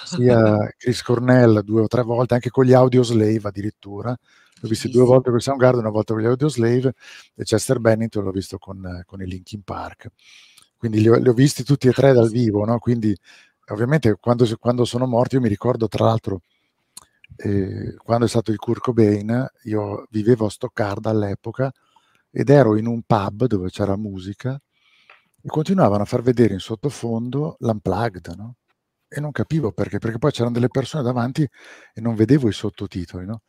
sia 0.00 0.38
Chris 0.76 1.02
Cornell 1.02 1.60
due 1.62 1.82
o 1.82 1.86
tre 1.88 2.02
volte, 2.02 2.34
anche 2.34 2.50
con 2.50 2.64
gli 2.64 2.72
Audioslave 2.72 3.40
addirittura. 3.42 4.10
Li 4.10 4.66
ho 4.66 4.68
visti 4.68 4.88
due 4.88 5.04
volte 5.04 5.30
con 5.30 5.40
Soundgarden, 5.40 5.80
una 5.80 5.90
volta 5.90 6.12
con 6.14 6.22
gli 6.22 6.26
Audioslave 6.26 6.92
e 7.34 7.42
Chester 7.44 7.80
Bennington 7.80 8.22
l'ho 8.24 8.30
visto 8.30 8.58
con, 8.58 9.02
con 9.06 9.20
i 9.22 9.26
Linkin 9.26 9.62
Park. 9.62 10.08
Quindi 10.76 11.00
li 11.00 11.08
ho, 11.08 11.16
li 11.16 11.28
ho 11.28 11.32
visti 11.32 11.64
tutti 11.64 11.88
e 11.88 11.92
tre 11.92 12.12
dal 12.12 12.28
vivo, 12.30 12.64
no? 12.64 12.78
Quindi 12.78 13.16
ovviamente 13.68 14.16
quando, 14.20 14.46
quando 14.58 14.84
sono 14.84 15.06
morti, 15.06 15.34
io 15.36 15.40
mi 15.40 15.48
ricordo 15.48 15.88
tra 15.88 16.04
l'altro 16.04 16.40
eh, 17.36 17.94
quando 17.96 18.26
è 18.26 18.28
stato 18.28 18.50
il 18.52 18.58
Kurt 18.58 18.80
Cobain, 18.80 19.46
io 19.64 20.06
vivevo 20.10 20.46
a 20.46 20.50
Stoccarda 20.50 21.10
all'epoca 21.10 21.72
ed 22.30 22.50
ero 22.50 22.76
in 22.76 22.86
un 22.86 23.02
pub 23.02 23.46
dove 23.46 23.70
c'era 23.70 23.96
musica 23.96 24.60
e 25.42 25.48
continuavano 25.48 26.02
a 26.02 26.06
far 26.06 26.22
vedere 26.22 26.54
in 26.54 26.60
sottofondo 26.60 27.56
l'unplugged, 27.60 28.34
no? 28.36 28.56
E 29.08 29.20
non 29.20 29.30
capivo 29.30 29.72
perché, 29.72 29.98
perché 29.98 30.18
poi 30.18 30.32
c'erano 30.32 30.52
delle 30.54 30.68
persone 30.68 31.02
davanti 31.04 31.42
e 31.42 32.00
non 32.00 32.14
vedevo 32.14 32.48
i 32.48 32.52
sottotitoli, 32.52 33.24
no? 33.26 33.42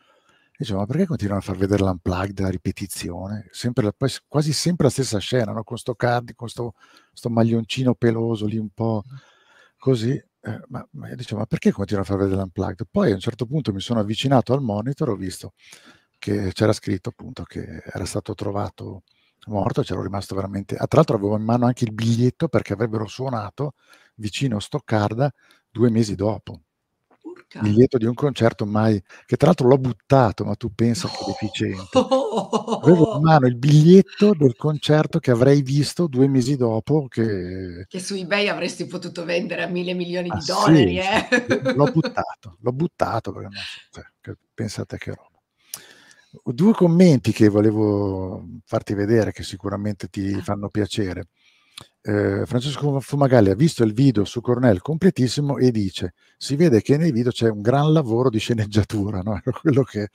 E 0.51 0.63
dicevo, 0.63 0.79
ma 0.79 0.85
perché 0.85 1.05
continuano 1.05 1.39
a 1.41 1.43
far 1.43 1.57
vedere 1.57 1.83
l'unplugged 1.83 2.39
a 2.39 2.49
ripetizione? 2.49 3.47
Sempre 3.51 3.83
la- 3.85 3.93
quasi 4.27 4.53
sempre 4.53 4.85
la 4.85 4.91
stessa 4.91 5.17
scena, 5.19 5.51
no? 5.51 5.63
Con 5.63 5.77
sto 5.77 5.95
cardi, 5.95 6.33
con 6.35 6.47
sto, 6.49 6.73
sto 7.13 7.29
maglioncino 7.29 7.95
peloso 7.95 8.45
lì 8.45 8.57
un 8.57 8.69
po' 8.69 9.03
così. 9.77 10.21
Eh, 10.41 10.59
ma, 10.69 10.87
ma 10.91 11.09
io 11.09 11.15
dicevo, 11.15 11.39
ma 11.39 11.45
perché 11.45 11.71
continuano 11.71 12.07
a 12.07 12.11
far 12.11 12.19
vedere 12.21 12.39
l'unplugged? 12.41 12.87
Poi 12.89 13.11
a 13.11 13.13
un 13.15 13.19
certo 13.19 13.45
punto 13.45 13.73
mi 13.73 13.79
sono 13.81 13.99
avvicinato 13.99 14.53
al 14.53 14.61
monitor, 14.61 15.09
ho 15.09 15.15
visto 15.15 15.53
che 16.19 16.51
c'era 16.53 16.73
scritto 16.73 17.09
appunto 17.09 17.43
che 17.43 17.81
era 17.85 18.05
stato 18.05 18.33
trovato 18.33 19.03
morto, 19.47 19.81
c'ero 19.81 20.01
rimasto 20.01 20.35
veramente... 20.35 20.75
Ah, 20.75 20.87
tra 20.87 20.97
l'altro 20.97 21.15
avevo 21.17 21.37
in 21.37 21.43
mano 21.43 21.65
anche 21.65 21.85
il 21.85 21.93
biglietto 21.93 22.47
perché 22.49 22.73
avrebbero 22.73 23.07
suonato 23.07 23.73
vicino 24.15 24.57
a 24.57 24.59
Stoccarda 24.61 25.31
due 25.69 25.89
mesi 25.89 26.15
dopo. 26.15 26.61
Urca. 27.47 27.61
biglietto 27.61 27.97
di 27.97 28.05
un 28.05 28.13
concerto 28.13 28.65
mai, 28.65 29.01
che 29.25 29.37
tra 29.37 29.47
l'altro 29.47 29.67
l'ho 29.69 29.77
buttato, 29.77 30.43
ma 30.43 30.55
tu 30.55 30.73
pensa 30.73 31.07
che 31.07 31.23
deficiente. 31.27 31.97
Avevo 32.81 33.15
in 33.15 33.21
mano 33.21 33.47
il 33.47 33.55
biglietto 33.55 34.33
del 34.37 34.55
concerto 34.55 35.19
che 35.19 35.31
avrei 35.31 35.61
visto 35.61 36.07
due 36.07 36.27
mesi 36.27 36.57
dopo 36.57 37.07
che... 37.07 37.85
Che 37.87 37.99
su 37.99 38.15
eBay 38.15 38.49
avresti 38.49 38.85
potuto 38.85 39.23
vendere 39.23 39.63
a 39.63 39.67
mille 39.67 39.93
milioni 39.93 40.29
Ah, 40.29 40.37
di 40.37 40.45
dollari, 40.45 40.89
sì, 40.89 40.97
eh? 40.97 41.73
l'ho 41.73 41.85
buttato, 41.91 42.57
l'ho 42.59 42.71
buttato 42.73 43.31
perché 43.31 43.47
non 43.47 43.63
so, 43.91 44.01
cioè, 44.21 44.35
pensate 44.53 44.97
che 44.97 45.11
roba. 45.11 45.31
Due 46.43 46.73
commenti 46.73 47.31
che 47.31 47.47
volevo 47.47 48.45
farti 48.65 48.93
vedere 48.93 49.31
che 49.31 49.43
sicuramente 49.43 50.07
ti 50.09 50.39
fanno 50.41 50.67
piacere. 50.67 51.29
Eh, 52.01 52.45
Francesco 52.45 52.99
Fumagalli 52.99 53.49
ha 53.49 53.55
visto 53.55 53.83
il 53.83 53.93
video 53.93 54.23
su 54.25 54.39
Cornell 54.41 54.79
completissimo 54.79 55.57
e 55.57 55.71
dice: 55.71 56.13
Si 56.37 56.55
vede 56.55 56.81
che 56.81 56.97
nei 56.97 57.11
video 57.11 57.31
c'è 57.31 57.49
un 57.49 57.61
gran 57.61 57.91
lavoro 57.91 58.29
di 58.29 58.39
sceneggiatura, 58.39 59.21
no? 59.21 59.39
Quello 59.61 59.83
che, 59.83 60.09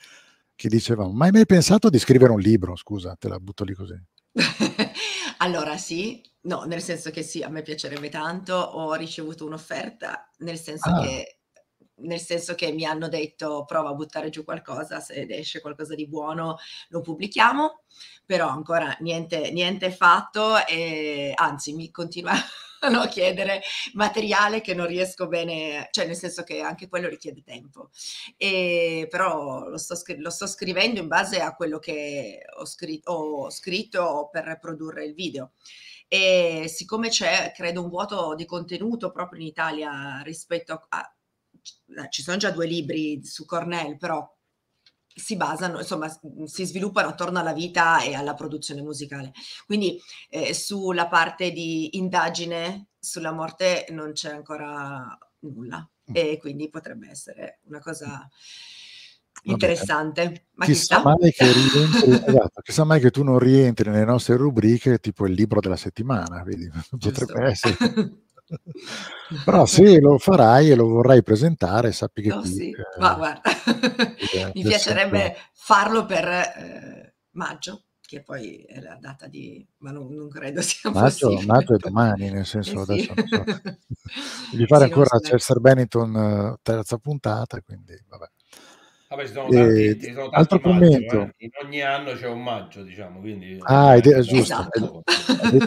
che 0.54 0.68
dicevamo. 0.68 1.12
Ma 1.12 1.26
hai 1.26 1.30
mai 1.32 1.46
pensato 1.46 1.90
di 1.90 1.98
scrivere 1.98 2.32
un 2.32 2.40
libro? 2.40 2.76
Scusa, 2.76 3.14
te 3.18 3.28
la 3.28 3.38
butto 3.38 3.64
lì 3.64 3.74
così. 3.74 3.94
Allora 5.38 5.76
sì, 5.76 6.22
no, 6.42 6.62
nel 6.64 6.80
senso 6.80 7.10
che 7.10 7.22
sì, 7.24 7.42
a 7.42 7.48
me 7.48 7.62
piacerebbe 7.62 8.08
tanto, 8.08 8.54
ho 8.54 8.94
ricevuto 8.94 9.44
un'offerta, 9.44 10.30
nel 10.38 10.56
senso 10.58 10.88
Ah. 10.88 11.00
che 11.00 11.38
nel 11.96 12.20
senso 12.20 12.54
che 12.54 12.72
mi 12.72 12.84
hanno 12.84 13.08
detto 13.08 13.64
prova 13.64 13.90
a 13.90 13.94
buttare 13.94 14.30
giù 14.30 14.44
qualcosa, 14.44 15.00
se 15.00 15.26
esce 15.28 15.60
qualcosa 15.60 15.94
di 15.94 16.08
buono 16.08 16.58
lo 16.88 17.00
pubblichiamo, 17.00 17.82
però 18.24 18.48
ancora 18.48 18.96
niente, 19.00 19.50
niente 19.50 19.90
fatto 19.90 20.64
e 20.66 21.32
anzi 21.34 21.74
mi 21.74 21.90
continuano 21.90 23.00
a 23.00 23.06
chiedere 23.08 23.62
materiale 23.94 24.60
che 24.60 24.74
non 24.74 24.86
riesco 24.86 25.28
bene, 25.28 25.88
cioè 25.90 26.06
nel 26.06 26.16
senso 26.16 26.42
che 26.42 26.60
anche 26.60 26.88
quello 26.88 27.08
richiede 27.08 27.42
tempo. 27.44 27.90
E 28.36 29.06
però 29.10 29.68
lo 29.68 29.78
sto, 29.78 29.94
lo 30.16 30.30
sto 30.30 30.46
scrivendo 30.46 31.00
in 31.00 31.08
base 31.08 31.40
a 31.40 31.54
quello 31.54 31.78
che 31.78 32.40
ho, 32.56 32.64
scri- 32.64 33.00
ho 33.04 33.50
scritto 33.50 34.28
per 34.32 34.58
produrre 34.60 35.04
il 35.04 35.14
video. 35.14 35.52
E 36.08 36.66
siccome 36.68 37.08
c'è, 37.08 37.52
credo, 37.54 37.82
un 37.82 37.88
vuoto 37.88 38.34
di 38.34 38.44
contenuto 38.44 39.10
proprio 39.10 39.40
in 39.40 39.46
Italia 39.46 40.20
rispetto 40.22 40.84
a- 40.90 41.14
ci 42.08 42.22
sono 42.22 42.36
già 42.36 42.50
due 42.50 42.66
libri 42.66 43.24
su 43.24 43.44
Cornell, 43.44 43.96
però 43.96 44.26
si 45.14 45.36
basano, 45.36 45.78
insomma, 45.78 46.08
si 46.44 46.64
sviluppano 46.64 47.08
attorno 47.08 47.38
alla 47.38 47.52
vita 47.52 48.02
e 48.02 48.14
alla 48.14 48.34
produzione 48.34 48.82
musicale. 48.82 49.32
Quindi 49.66 50.00
eh, 50.30 50.54
sulla 50.54 51.08
parte 51.08 51.50
di 51.50 51.96
indagine 51.98 52.88
sulla 52.98 53.32
morte 53.32 53.86
non 53.90 54.12
c'è 54.12 54.30
ancora 54.30 55.18
nulla 55.40 55.86
e 56.12 56.38
quindi 56.38 56.68
potrebbe 56.68 57.10
essere 57.10 57.60
una 57.64 57.80
cosa 57.80 58.28
interessante. 59.44 60.46
Ma 60.54 60.64
chissà, 60.64 60.96
chissà. 60.96 61.16
mai 61.18 61.32
che 61.32 61.52
rientri, 61.52 62.10
esatto, 62.30 62.60
chissà 62.62 62.84
mai 62.84 63.00
che 63.00 63.10
tu 63.10 63.22
non 63.22 63.38
rientri 63.38 63.90
nelle 63.90 64.04
nostre 64.04 64.36
rubriche 64.36 64.98
tipo 64.98 65.26
il 65.26 65.34
libro 65.34 65.60
della 65.60 65.76
settimana, 65.76 66.42
vedi? 66.42 66.70
Potrebbe 66.98 67.44
essere. 67.44 67.76
Però 69.44 69.64
se 69.66 70.00
lo 70.00 70.18
farai 70.18 70.70
e 70.70 70.74
lo 70.74 70.88
vorrai 70.88 71.22
presentare, 71.22 71.92
sappi 71.92 72.22
che 72.22 72.32
Oh, 72.32 72.40
qui, 72.40 72.50
sì. 72.50 72.70
eh, 72.70 72.98
Ma 72.98 73.14
guarda, 73.14 73.40
eh, 73.42 74.50
mi 74.54 74.62
piacerebbe 74.62 75.18
sempre- 75.18 75.36
farlo 75.52 76.04
per 76.06 76.24
eh, 76.28 77.14
maggio, 77.30 77.84
che 78.00 78.22
poi 78.22 78.62
è 78.64 78.80
la 78.80 78.96
data 79.00 79.26
di... 79.26 79.66
ma 79.78 79.90
non, 79.90 80.12
non 80.14 80.28
credo 80.28 80.60
sia 80.62 80.90
Maggio, 80.90 81.28
possibile. 81.28 81.46
maggio 81.52 81.74
è 81.74 81.78
domani, 81.78 82.30
nel 82.30 82.44
senso 82.46 82.78
Eh 82.78 82.82
adesso 82.82 83.14
sì. 83.14 83.14
non 83.14 83.26
so. 83.26 83.44
Devi 84.52 84.66
fare 84.66 84.84
Sì, 84.86 84.92
ancora 84.92 85.18
so. 85.18 85.30
Chester 85.30 85.60
Bennington 85.60 86.16
eh, 86.16 86.58
terza 86.62 86.98
puntata, 86.98 87.60
quindi 87.62 87.94
vabbè. 88.08 88.26
Vabbè, 89.14 89.26
ci 89.26 89.32
sono 89.32 89.48
tanti, 89.50 90.00
ci 90.00 90.12
sono 90.14 90.28
tanti 90.30 90.54
altro 90.54 90.58
maggio, 90.70 90.78
commento. 90.80 91.20
eh. 91.20 91.34
In 91.36 91.50
ogni 91.62 91.80
anno 91.82 92.12
c'è 92.14 92.26
un 92.28 92.42
maggio, 92.42 92.82
diciamo, 92.82 93.20
quindi... 93.20 93.58
Ah, 93.60 93.94
ed 93.96 94.06
è 94.06 94.16
eh, 94.16 94.22
giusto, 94.22 94.66
Esatto. 94.72 95.02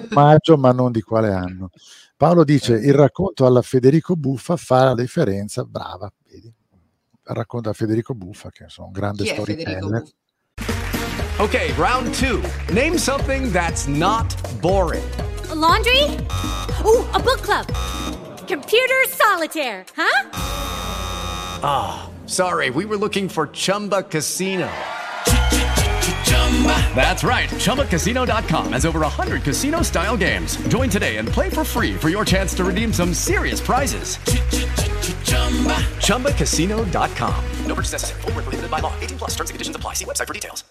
maggio, 0.09 0.57
ma 0.57 0.71
non 0.71 0.91
di 0.91 1.01
quale 1.01 1.31
anno. 1.31 1.69
Paolo 2.17 2.43
dice: 2.43 2.73
Il 2.73 2.93
racconto 2.93 3.45
alla 3.45 3.61
Federico 3.61 4.15
Buffa 4.15 4.55
fa 4.55 4.85
la 4.85 4.93
differenza. 4.95 5.63
Brava, 5.63 6.11
vedi? 6.27 6.47
Il 6.47 7.35
racconto 7.35 7.69
a 7.69 7.73
Federico 7.73 8.15
Buffa, 8.15 8.49
che 8.49 8.65
sono 8.67 8.87
un 8.87 8.93
grande 8.93 9.23
Chi 9.23 9.29
è 9.29 9.33
storyteller. 9.33 10.03
Okay, 11.37 11.71
round 11.77 12.17
two. 12.17 12.41
Name 12.71 12.97
something 12.97 13.51
that's 13.51 13.85
not 13.85 14.33
boring. 14.59 15.03
A 15.49 15.53
laundry? 15.53 16.17
Ooh, 16.83 17.05
a 17.11 17.19
book 17.19 17.41
club. 17.41 17.65
Computer 18.47 19.05
solitaire, 19.07 19.85
huh? 19.95 20.29
Ah, 21.61 22.09
sorry, 22.25 22.69
we 22.69 22.85
were 22.85 22.97
looking 22.97 23.27
for 23.29 23.47
Chumba 23.47 24.03
Casino. 24.03 24.69
That's 26.95 27.23
right. 27.23 27.49
ChumbaCasino.com 27.59 28.71
has 28.73 28.85
over 28.85 29.01
100 29.01 29.43
casino 29.43 29.81
style 29.83 30.15
games. 30.17 30.55
Join 30.69 30.89
today 30.89 31.17
and 31.17 31.27
play 31.27 31.49
for 31.49 31.63
free 31.65 31.93
for 31.95 32.09
your 32.09 32.23
chance 32.25 32.55
to 32.55 32.63
redeem 32.63 32.93
some 32.93 33.13
serious 33.13 33.59
prizes. 33.61 34.17
ChumbaCasino.com. 35.99 37.33
No 37.67 37.75
purchase 37.75 37.91
necessary. 37.93 38.21
Void 38.21 38.35
where 38.35 38.43
prohibited 38.43 38.71
by 38.71 38.79
law. 38.79 38.93
18 39.01 39.17
plus 39.17 39.31
terms 39.35 39.49
and 39.49 39.55
conditions 39.55 39.75
apply. 39.75 39.93
See 39.95 40.05
website 40.05 40.27
for 40.27 40.33
details. 40.33 40.63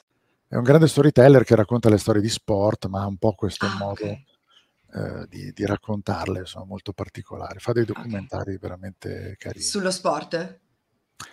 È 0.49 0.57
un 0.57 0.63
grande 0.63 0.87
storyteller 0.87 1.43
che 1.45 1.55
racconta 1.57 1.89
le 1.89 1.99
storie 1.99 2.21
di 2.23 2.29
sport, 2.29 2.87
ma 2.87 3.03
ha 3.03 3.07
un 3.07 3.17
po' 3.17 3.33
questo 3.35 3.67
Ah, 3.67 3.77
modo 3.77 4.05
eh, 4.05 5.27
di, 5.29 5.53
di 5.53 5.67
raccontarle, 5.67 6.45
sono 6.45 6.65
molto 6.65 6.93
particolari. 6.93 7.59
Fa 7.59 7.73
dei 7.73 7.85
documentari 7.85 8.57
veramente 8.59 9.35
carini. 9.37 9.65
Sullo 9.65 9.91
sport? 9.91 10.61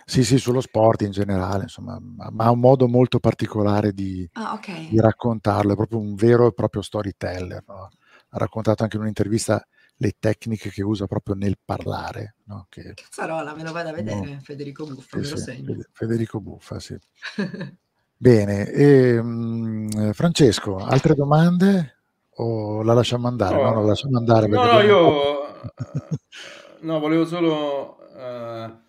Sì, 0.04 0.24
sì, 0.24 0.38
sullo 0.38 0.60
sport 0.60 1.02
in 1.02 1.10
generale, 1.10 1.62
insomma, 1.64 1.98
ma, 2.00 2.44
ha 2.44 2.50
un 2.50 2.60
modo 2.60 2.86
molto 2.88 3.18
particolare 3.18 3.92
di, 3.92 4.28
Ah, 4.34 4.52
ok. 4.54 4.88
di 4.88 5.00
raccontarlo, 5.00 5.72
è 5.72 5.76
proprio 5.76 5.98
un 6.00 6.14
vero 6.14 6.46
e 6.46 6.52
proprio 6.52 6.82
storyteller. 6.82 7.64
no? 7.66 7.88
Ha 8.34 8.38
raccontato 8.38 8.82
anche 8.82 8.96
in 8.96 9.02
un'intervista 9.02 9.64
le 9.96 10.12
tecniche 10.18 10.70
che 10.70 10.82
usa 10.82 11.06
proprio 11.06 11.34
nel 11.34 11.58
parlare. 11.64 12.36
no? 12.44 12.66
Che- 12.68 12.94
Cazzarola, 12.94 13.54
me 13.54 13.62
lo 13.62 13.72
vado 13.72 13.88
a 13.90 13.92
vedere, 13.92 14.34
No. 14.34 14.40
Federico 14.42 14.84
Buffa, 14.86 15.16
sì, 15.16 15.22
me 15.22 15.28
lo 15.28 15.36
sì, 15.36 15.42
segno. 15.42 15.64
Fede- 15.66 15.88
Federico 15.92 16.40
Buffa, 16.40 16.80
sì. 16.80 16.96
Bene, 18.16 18.68
e, 18.70 19.20
mm, 19.20 20.10
Francesco, 20.12 20.76
altre 20.76 21.14
domande 21.14 21.96
o 22.36 22.82
la 22.82 22.94
lasciamo 22.94 23.26
andare? 23.26 23.56
No, 23.56 23.62
No, 23.62 23.70
no, 23.74 23.80
la 23.80 23.86
lasciamo 23.88 24.16
andare. 24.18 24.46
no, 24.46 24.60
perché 24.60 24.66
no, 24.68 24.78
abbiamo- 24.78 25.10
io... 25.10 25.60
eh, 26.82 26.86
No, 26.86 26.98
volevo 26.98 27.24
solo... 27.24 27.98
eh, 28.14 28.80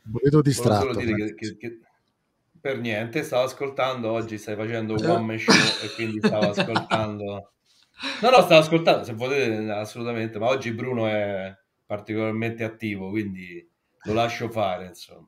Volevo 0.56 0.74
solo 0.74 0.94
dire 0.96 1.14
che, 1.16 1.36
che- 1.36 1.58
che- 1.58 1.80
per 2.60 2.80
niente, 2.80 3.24
stavo 3.24 3.44
ascoltando, 3.44 4.12
oggi 4.12 4.38
stai 4.38 4.56
facendo 4.56 4.94
un 4.94 5.00
Già. 5.00 5.14
one 5.14 5.38
show 5.38 5.54
e 5.82 5.92
quindi 5.92 6.22
stavo 6.22 6.50
ascoltando... 6.50 7.52
No, 8.22 8.30
no, 8.30 8.42
stavo 8.42 8.62
ascoltando, 8.62 9.04
se 9.04 9.16
potete, 9.16 9.70
assolutamente, 9.72 10.40
ma 10.40 10.48
oggi 10.48 10.72
Bruno 10.74 11.08
è 11.08 11.54
particolarmente 11.86 12.64
attivo, 12.64 13.10
quindi 13.10 13.70
lo 14.04 14.14
lascio 14.14 14.50
fare, 14.50 14.88
insomma. 14.88 15.28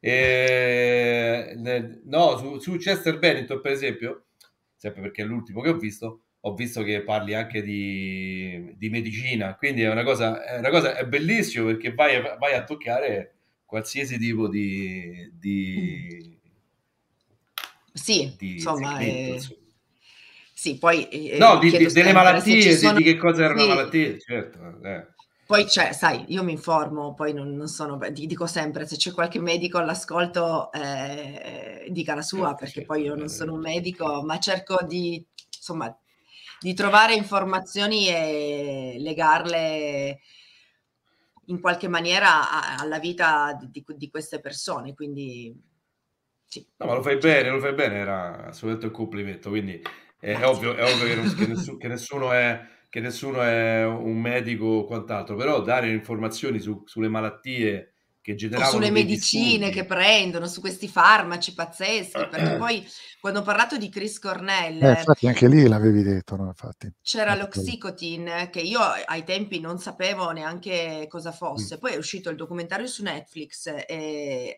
E, 0.00 1.54
no, 2.04 2.36
su, 2.38 2.58
su 2.58 2.76
Chester 2.76 3.18
Bennington, 3.18 3.60
per 3.60 3.72
esempio, 3.72 4.26
sempre 4.76 5.02
perché 5.02 5.22
è 5.22 5.24
l'ultimo 5.26 5.60
che 5.60 5.68
ho 5.70 5.76
visto, 5.76 6.22
ho 6.44 6.54
visto 6.54 6.82
che 6.82 7.02
parli 7.02 7.34
anche 7.34 7.62
di, 7.62 8.74
di 8.76 8.90
medicina, 8.90 9.54
quindi 9.56 9.82
è 9.82 9.90
una 9.90 10.02
cosa, 10.04 10.42
è 10.44 10.58
una 10.58 10.70
cosa, 10.70 10.96
è 10.96 11.06
bellissimo 11.06 11.66
perché 11.66 11.94
vai, 11.94 12.16
a- 12.16 12.36
vai 12.36 12.54
a 12.54 12.64
toccare 12.64 13.34
qualsiasi 13.64 14.18
tipo 14.18 14.48
di, 14.48 15.30
di, 15.38 16.38
Sì, 17.94 18.22
di 18.36 18.52
insomma, 18.54 18.98
segmento, 18.98 19.30
eh, 19.30 19.32
insomma. 19.34 19.60
sì, 20.54 20.78
poi 20.78 21.08
eh, 21.08 21.38
No, 21.38 21.58
di- 21.58 21.70
delle 21.70 21.90
se 21.90 22.12
malattie, 22.12 22.76
sono- 22.76 22.98
di 22.98 23.02
che 23.04 23.16
cosa 23.16 23.44
era 23.44 23.54
sì, 23.54 23.64
una 23.64 23.74
malattia, 23.74 24.18
certo. 24.18 24.80
eh. 24.82 25.06
Poi 25.44 25.64
c'è, 25.66 25.92
sai, 25.92 26.24
io 26.28 26.42
mi 26.44 26.52
informo, 26.52 27.12
poi 27.14 27.34
non, 27.34 27.54
non 27.54 27.66
sono, 27.68 27.98
dico 28.10 28.46
sempre, 28.46 28.86
se 28.86 28.96
c'è 28.96 29.12
qualche 29.12 29.38
medico 29.38 29.76
all'ascolto, 29.78 30.72
eh, 30.72 31.86
dica 31.90 32.14
la 32.14 32.22
sua, 32.22 32.54
perché 32.54 32.84
poi 32.84 33.02
io 33.02 33.14
non 33.14 33.28
sono 33.28 33.52
un 33.54 33.60
medico, 33.60 34.22
ma 34.22 34.38
cerco 34.38 34.78
di, 34.86 35.22
insomma, 35.54 35.94
di 36.62 36.74
trovare 36.74 37.14
informazioni 37.14 38.08
e 38.08 38.96
legarle 38.98 40.20
in 41.46 41.60
qualche 41.60 41.88
maniera 41.88 42.78
alla 42.78 42.98
vita 42.98 43.58
di, 43.60 43.84
di- 43.96 44.10
queste 44.10 44.40
persone, 44.40 44.94
quindi 44.94 45.54
sì. 46.44 46.66
No, 46.76 46.86
ma 46.86 46.94
lo 46.94 47.02
fai 47.02 47.16
bene, 47.18 47.50
lo 47.50 47.58
fai 47.58 47.74
bene, 47.74 47.96
era 47.96 48.46
assolutamente 48.46 48.86
un 48.86 48.92
complimento, 48.92 49.48
quindi 49.48 49.80
è, 50.18 50.32
è 50.36 50.46
ovvio, 50.46 50.74
è 50.74 50.84
ovvio 50.84 51.06
che, 51.06 51.14
non- 51.16 51.34
che 51.34 51.46
nessu- 51.46 51.78
che 51.78 51.88
nessuno 51.88 52.32
è, 52.32 52.60
che 52.88 53.00
nessuno 53.00 53.40
è 53.42 53.84
un 53.84 54.20
medico 54.20 54.64
o 54.66 54.84
quant'altro, 54.84 55.34
però 55.36 55.62
dare 55.62 55.90
informazioni 55.90 56.60
su- 56.60 56.82
sulle 56.86 57.08
malattie 57.08 57.91
che 58.22 58.34
O 58.54 58.62
generavano 58.62 58.62
sulle 58.62 58.90
dei 58.90 58.92
medicine 58.92 59.70
che 59.70 59.84
prendono, 59.84 60.46
su 60.46 60.60
questi 60.60 60.88
farmaci 60.88 61.54
pazzeschi, 61.54 62.28
perché 62.28 62.54
poi 62.54 62.86
quando 63.20 63.40
ho 63.40 63.42
parlato 63.42 63.76
di 63.78 63.88
Chris 63.90 64.18
Cornell 64.18 64.82
Eh, 64.82 64.90
infatti 64.90 65.26
anche 65.28 65.48
lì 65.48 65.66
l'avevi 65.66 66.02
detto, 66.02 66.36
no? 66.36 66.46
Infatti. 66.48 66.92
c'era 67.04 67.34
l'Oxycontin 67.34 68.48
che 68.52 68.60
io 68.60 68.78
ai 68.80 69.24
tempi 69.24 69.58
non 69.58 69.78
sapevo 69.78 70.30
neanche 70.30 71.06
cosa 71.08 71.32
Mm. 71.56 71.72
fosse. 71.72 71.78
Poi 71.78 71.92
è 71.94 71.96
uscito 71.96 72.30
il 72.30 72.36
documentario 72.36 72.86
su 72.86 73.02
Netflix 73.02 73.66
e 73.66 73.84
eh, 73.88 74.54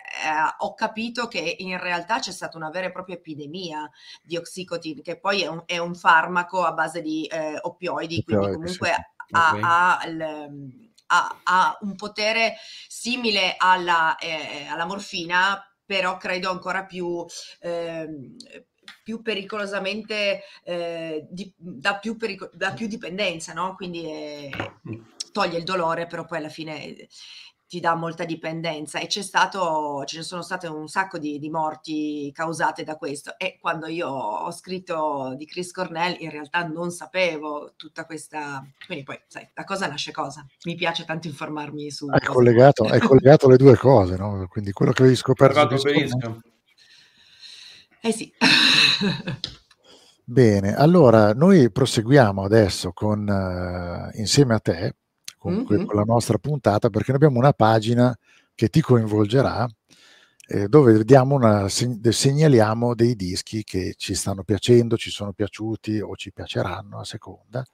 ho 0.59 0.75
capito 0.75 1.27
che 1.27 1.57
in 1.61 1.79
realtà 1.79 2.19
c'è 2.19 2.33
stata 2.33 2.59
una 2.59 2.69
vera 2.71 2.87
e 2.89 2.93
propria 2.93 3.17
epidemia 3.17 3.91
di 4.23 4.37
Oxycontin, 4.37 5.01
che 5.03 5.19
poi 5.19 5.43
è 5.43 5.47
un, 5.47 5.63
è 5.65 5.79
un 5.79 5.95
farmaco 5.95 6.63
a 6.65 6.73
base 6.73 7.01
di 7.01 7.25
eh, 7.27 7.57
oppioidi, 7.61 8.23
quindi 8.23 8.49
Oppioidi, 8.49 8.67
sì, 8.69 8.85
comunque 8.85 8.91
sì. 8.91 9.03
ha, 9.31 9.59
Ok. 9.59 9.73
ha 9.99 10.05
il- 10.07 10.93
ha- 11.15 11.41
ha 11.45 11.79
un 11.83 11.95
potere 11.97 12.57
simile 12.89 13.55
alla, 13.57 14.17
eh, 14.17 14.67
alla 14.69 14.85
morfina, 14.87 15.63
però 15.85 16.17
credo 16.17 16.51
ancora 16.51 16.85
più, 16.85 17.25
ehm, 17.61 18.37
più 19.03 19.23
pericolosamente, 19.23 20.43
eh, 20.65 21.27
di- 21.31 21.53
dà, 21.57 21.97
più 21.99 22.17
perico- 22.17 22.51
dà 22.53 22.73
più 22.73 22.87
dipendenza, 22.87 23.53
no? 23.53 23.75
Quindi 23.77 24.05
eh, 24.11 24.51
toglie 25.33 25.59
il 25.59 25.65
dolore, 25.65 26.07
però 26.07 26.25
poi 26.25 26.39
alla 26.39 26.49
fine 26.49 26.85
eh, 26.85 27.09
ti 27.75 27.81
dà 27.81 27.97
molta 27.97 28.25
dipendenza 28.25 29.01
e 29.01 29.09
c'è 29.09 29.21
stato, 29.21 30.05
ce 30.07 30.19
ne 30.19 30.23
sono 30.23 30.43
state 30.43 30.69
un 30.69 30.87
sacco 30.87 31.19
di, 31.19 31.41
di 31.41 31.51
morti 31.51 32.31
causate 32.33 32.85
da 32.85 32.95
questo 32.95 33.37
e 33.37 33.59
quando 33.61 33.89
io 33.89 34.07
ho 34.07 34.51
scritto 34.53 35.35
di 35.37 35.45
Chris 35.45 35.73
Cornell 35.73 36.15
in 36.21 36.31
realtà 36.31 36.65
non 36.69 36.93
sapevo 36.93 37.73
tutta 37.75 38.07
questa, 38.07 38.65
quindi 38.87 39.03
poi 39.03 39.21
sai, 39.27 39.51
da 39.53 39.65
cosa 39.65 39.89
nasce 39.89 40.13
cosa, 40.13 40.47
mi 40.67 40.77
piace 40.77 41.05
tanto 41.05 41.27
informarmi 41.27 41.91
su 41.91 42.07
Hai 42.09 42.21
collegato, 42.21 42.85
hai 42.85 43.01
collegato 43.03 43.49
le 43.49 43.57
due 43.57 43.77
cose, 43.77 44.17
no? 44.17 44.47
Quindi 44.49 44.71
quello 44.71 44.93
che 44.93 45.03
avevi 45.03 45.17
scoperto. 45.17 45.69
Eh 48.01 48.13
sì. 48.13 48.33
Bene, 50.23 50.77
allora 50.77 51.35
noi 51.35 51.73
proseguiamo 51.73 52.45
adesso 52.45 52.93
con, 52.93 53.29
eh, 53.29 54.17
insieme 54.19 54.55
a 54.55 54.61
te, 54.61 54.95
con, 55.67 55.77
Mhm. 55.79 55.85
con 55.87 55.97
la 55.97 56.03
nostra 56.07 56.39
puntata, 56.39 56.89
perché 56.91 57.13
noi 57.13 57.21
abbiamo 57.23 57.39
una 57.39 57.53
pagina 57.53 58.17
che 58.55 58.69
ti 58.69 58.81
coinvolgerà, 58.81 59.67
eh, 60.47 60.69
dove 60.69 61.03
una, 61.35 61.69
segnaliamo 61.69 62.95
dei 62.95 63.15
dischi 63.17 63.63
che 63.65 63.95
ci 63.97 64.15
stanno 64.15 64.43
piacendo, 64.45 64.97
ci 64.97 65.11
sono 65.11 65.33
piaciuti 65.33 66.01
o 66.01 66.15
ci 66.17 66.33
piaceranno 66.33 66.99
a 67.01 67.05
seconda. 67.05 67.65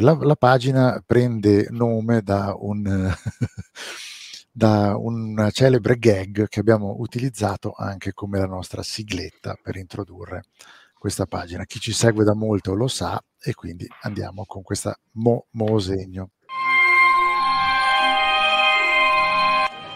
La, 0.00 0.18
la 0.20 0.34
pagina 0.36 1.00
prende 1.06 1.68
nome 1.70 2.22
da 2.22 2.54
un, 2.58 2.82
da 4.50 4.96
una 4.96 5.50
celebre 5.50 5.96
gag 5.98 6.48
che 6.48 6.60
abbiamo 6.60 6.96
utilizzato 6.98 7.72
anche 7.76 8.12
come 8.12 8.38
la 8.38 8.46
nostra 8.46 8.82
sigletta 8.82 9.56
per 9.62 9.76
introdurre 9.76 10.42
questa 10.98 11.26
pagina. 11.26 11.64
Chi 11.66 11.78
ci 11.80 11.92
segue 11.92 12.24
da 12.24 12.34
molto 12.34 12.74
lo 12.74 12.88
sa 12.88 13.22
e 13.46 13.52
quindi 13.52 13.86
andiamo 14.02 14.46
con 14.46 14.62
questa 14.62 14.98
mo, 15.12 15.46
mosegno. 15.50 16.30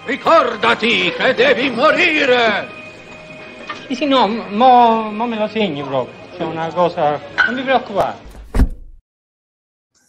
Ricordati 0.05 1.11
che 1.11 1.35
devi 1.35 1.71
morire! 1.71 2.69
Sì, 3.87 3.95
sì, 3.95 4.05
no, 4.05 4.27
mo, 4.27 5.11
mo 5.11 5.27
me 5.27 5.39
lo 5.39 5.49
segni 5.49 5.83
proprio. 5.83 6.15
C'è 6.37 6.45
una 6.45 6.69
cosa. 6.69 7.19
Non 7.47 7.55
mi 7.55 7.63
preoccupare. 7.63 8.19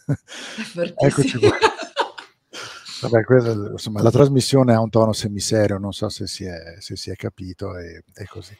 Eccoci 0.96 1.38
qua. 1.38 1.58
Vabbè, 3.00 3.24
questa- 3.24 3.52
insomma, 3.52 4.02
la 4.02 4.10
trasmissione 4.10 4.74
ha 4.74 4.80
un 4.80 4.90
tono 4.90 5.12
semiserio, 5.12 5.78
non 5.78 5.92
so 5.92 6.08
se 6.10 6.26
si 6.26 6.44
è, 6.44 6.76
se 6.80 6.96
si 6.96 7.10
è 7.10 7.14
capito 7.14 7.76
e, 7.78 8.04
e 8.12 8.26
così. 8.26 8.54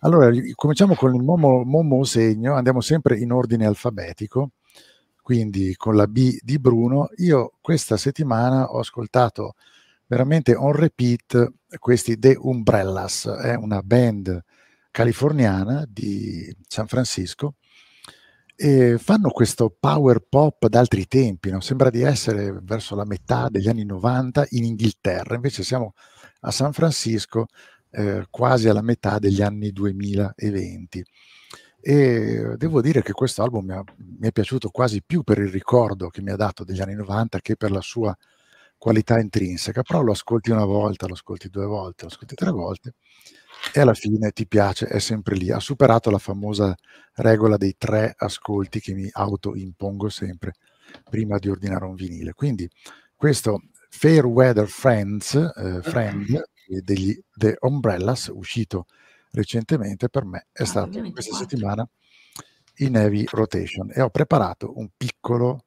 Allora, 0.00 0.30
cominciamo 0.54 0.94
con 0.94 1.14
il 1.14 1.22
momo, 1.22 1.62
momo 1.64 2.02
segno, 2.04 2.54
andiamo 2.54 2.80
sempre 2.80 3.18
in 3.18 3.32
ordine 3.32 3.66
alfabetico, 3.66 4.52
quindi 5.20 5.74
con 5.76 5.94
la 5.94 6.06
B 6.06 6.38
di 6.40 6.58
Bruno. 6.58 7.10
Io 7.16 7.52
questa 7.60 7.96
settimana 7.98 8.64
ho 8.72 8.78
ascoltato 8.78 9.54
veramente 10.06 10.54
on 10.54 10.72
repeat 10.72 11.52
questi 11.78 12.18
The 12.18 12.36
Umbrellas, 12.38 13.26
è 13.26 13.54
una 13.54 13.82
band 13.82 14.42
californiana 14.90 15.84
di 15.88 16.54
San 16.66 16.86
Francisco 16.86 17.54
e 18.54 18.96
fanno 18.98 19.30
questo 19.30 19.74
power 19.78 20.20
pop 20.28 20.66
d'altri 20.68 21.06
tempi, 21.06 21.50
no? 21.50 21.60
sembra 21.60 21.90
di 21.90 22.02
essere 22.02 22.52
verso 22.62 22.94
la 22.94 23.04
metà 23.04 23.48
degli 23.48 23.68
anni 23.68 23.84
90 23.84 24.46
in 24.50 24.64
Inghilterra, 24.64 25.34
invece 25.34 25.62
siamo 25.62 25.94
a 26.40 26.50
San 26.50 26.72
Francisco 26.72 27.46
eh, 27.90 28.26
quasi 28.30 28.68
alla 28.68 28.82
metà 28.82 29.18
degli 29.18 29.42
anni 29.42 29.70
2020. 29.72 31.04
E 31.84 32.54
devo 32.56 32.80
dire 32.80 33.02
che 33.02 33.12
questo 33.12 33.42
album 33.42 33.64
mi, 33.66 33.72
ha- 33.72 33.84
mi 33.96 34.28
è 34.28 34.32
piaciuto 34.32 34.68
quasi 34.70 35.02
più 35.02 35.22
per 35.24 35.38
il 35.38 35.48
ricordo 35.48 36.08
che 36.08 36.22
mi 36.22 36.30
ha 36.30 36.36
dato 36.36 36.64
degli 36.64 36.80
anni 36.80 36.94
90 36.94 37.40
che 37.40 37.56
per 37.56 37.72
la 37.72 37.80
sua 37.80 38.16
qualità 38.76 39.18
intrinseca, 39.18 39.82
però 39.82 40.02
lo 40.02 40.12
ascolti 40.12 40.50
una 40.50 40.64
volta, 40.64 41.06
lo 41.06 41.14
ascolti 41.14 41.48
due 41.48 41.66
volte, 41.66 42.04
lo 42.04 42.10
ascolti 42.10 42.34
tre 42.34 42.50
volte 42.50 42.94
e 43.72 43.80
alla 43.80 43.94
fine 43.94 44.30
ti 44.32 44.46
piace, 44.46 44.86
è 44.86 44.98
sempre 44.98 45.36
lì. 45.36 45.50
Ha 45.50 45.60
superato 45.60 46.10
la 46.10 46.18
famosa 46.18 46.74
regola 47.14 47.56
dei 47.56 47.76
tre 47.78 48.14
ascolti 48.16 48.80
che 48.80 48.94
mi 48.94 49.08
autoimpongo 49.10 50.08
sempre 50.08 50.54
prima 51.08 51.38
di 51.38 51.48
ordinare 51.48 51.84
un 51.84 51.94
vinile. 51.94 52.32
Quindi 52.34 52.68
questo 53.14 53.60
Fair 53.88 54.26
Weather 54.26 54.66
Friends, 54.66 55.34
eh, 55.34 55.80
Friend 55.82 56.42
degli 56.82 57.18
The 57.34 57.56
Umbrellas, 57.60 58.30
uscito 58.32 58.86
recentemente, 59.32 60.08
per 60.08 60.24
me 60.24 60.46
è 60.52 60.64
stato 60.64 61.00
questa 61.10 61.36
settimana 61.36 61.86
in 62.76 62.96
heavy 62.96 63.24
rotation 63.30 63.90
e 63.94 64.00
ho 64.00 64.10
preparato 64.10 64.78
un 64.78 64.88
piccolo, 64.96 65.64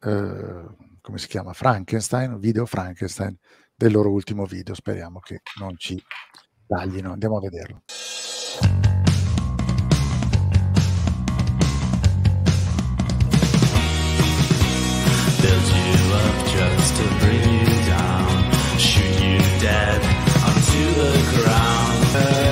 eh, 0.00 0.64
come 1.00 1.18
si 1.18 1.26
chiama, 1.26 1.52
Frankenstein, 1.52 2.38
video 2.38 2.66
Frankenstein 2.66 3.36
del 3.74 3.92
loro 3.92 4.10
ultimo 4.10 4.44
video. 4.44 4.74
Speriamo 4.74 5.20
che 5.20 5.40
non 5.58 5.76
ci 5.76 6.00
taglino. 6.68 7.12
Andiamo 7.12 7.38
a 7.38 7.40
vederlo. 7.40 7.82
Dead 19.60 20.00
onto 20.44 20.94
the 20.94 21.42
ground. 21.42 22.47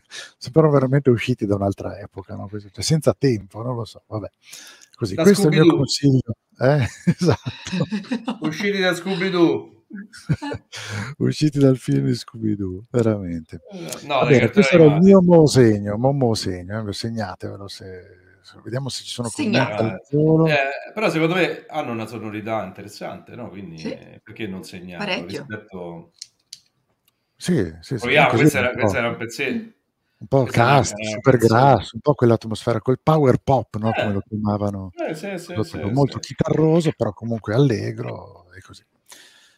Sembrano 0.38 0.70
veramente 0.70 1.10
usciti 1.10 1.46
da 1.46 1.54
un'altra 1.54 1.98
epoca, 1.98 2.34
no? 2.34 2.48
Cioè, 2.48 2.82
senza 2.82 3.14
tempo, 3.16 3.62
non 3.62 3.76
lo 3.76 3.84
so. 3.84 4.02
Vabbè. 4.06 4.28
Così, 4.94 5.14
Da 5.14 5.22
questo 5.22 5.48
è 5.48 5.50
il 5.50 5.60
mio 5.60 5.64
Scooby-Doo. 5.64 5.76
consiglio. 5.76 6.36
Eh? 6.58 6.86
Esatto. 7.18 8.38
Usciti 8.46 8.78
da 8.78 8.94
Scooby-Doo. 8.94 9.72
Usciti 11.18 11.58
dal 11.58 11.76
film 11.76 12.06
di 12.06 12.14
Scooby-Doo, 12.14 12.84
veramente. 12.90 13.60
no, 14.02 14.18
Va 14.18 14.24
dai, 14.24 14.28
bene, 14.28 14.38
cartoni 14.40 14.52
questo 14.52 14.74
era 14.74 14.84
il 14.84 15.00
mio 15.00 15.22
mosegno, 15.22 15.96
mo 15.96 16.12
mosegno, 16.12 16.88
eh, 16.88 16.92
segnatevelo 16.92 17.68
se, 17.68 17.86
vediamo 18.62 18.88
se 18.88 19.04
ci 19.04 19.10
sono 19.10 19.28
volo. 20.10 20.46
Eh, 20.46 20.92
però 20.92 21.10
secondo 21.10 21.34
me 21.34 21.64
hanno 21.68 21.92
una 21.92 22.06
sonorità 22.06 22.64
interessante, 22.64 23.34
no? 23.36 23.48
Quindi 23.50 23.82
eh, 23.82 24.20
perché 24.22 24.46
non 24.46 24.64
Parecchio. 24.98 25.26
rispetto... 25.46 26.12
Sì, 27.36 27.72
sì, 27.80 27.94
sì, 27.96 27.96
Proviamo, 27.96 28.28
questo 28.30 28.58
un 28.58 28.64
era, 28.64 28.98
era 28.98 29.08
un 29.08 29.16
pezzetto. 29.16 29.72
Un 30.16 30.26
po' 30.26 30.42
era 30.42 30.50
cast, 30.50 30.94
una 30.96 31.10
super 31.10 31.36
grasso, 31.36 31.90
un 31.94 32.00
po' 32.00 32.14
quell'atmosfera, 32.14 32.80
quel 32.80 33.00
power 33.02 33.38
pop, 33.38 33.76
no? 33.76 33.90
Eh. 33.90 34.00
come 34.00 34.12
lo 34.12 34.22
chiamavano, 34.26 34.92
Eh, 35.08 35.14
sì, 35.14 35.36
sì, 35.38 35.54
sì, 35.62 35.78
molto 35.90 36.18
chitarroso, 36.18 36.92
però 36.96 37.12
comunque 37.12 37.54
allegro 37.54 38.46
e 38.56 38.60
così. 38.62 38.84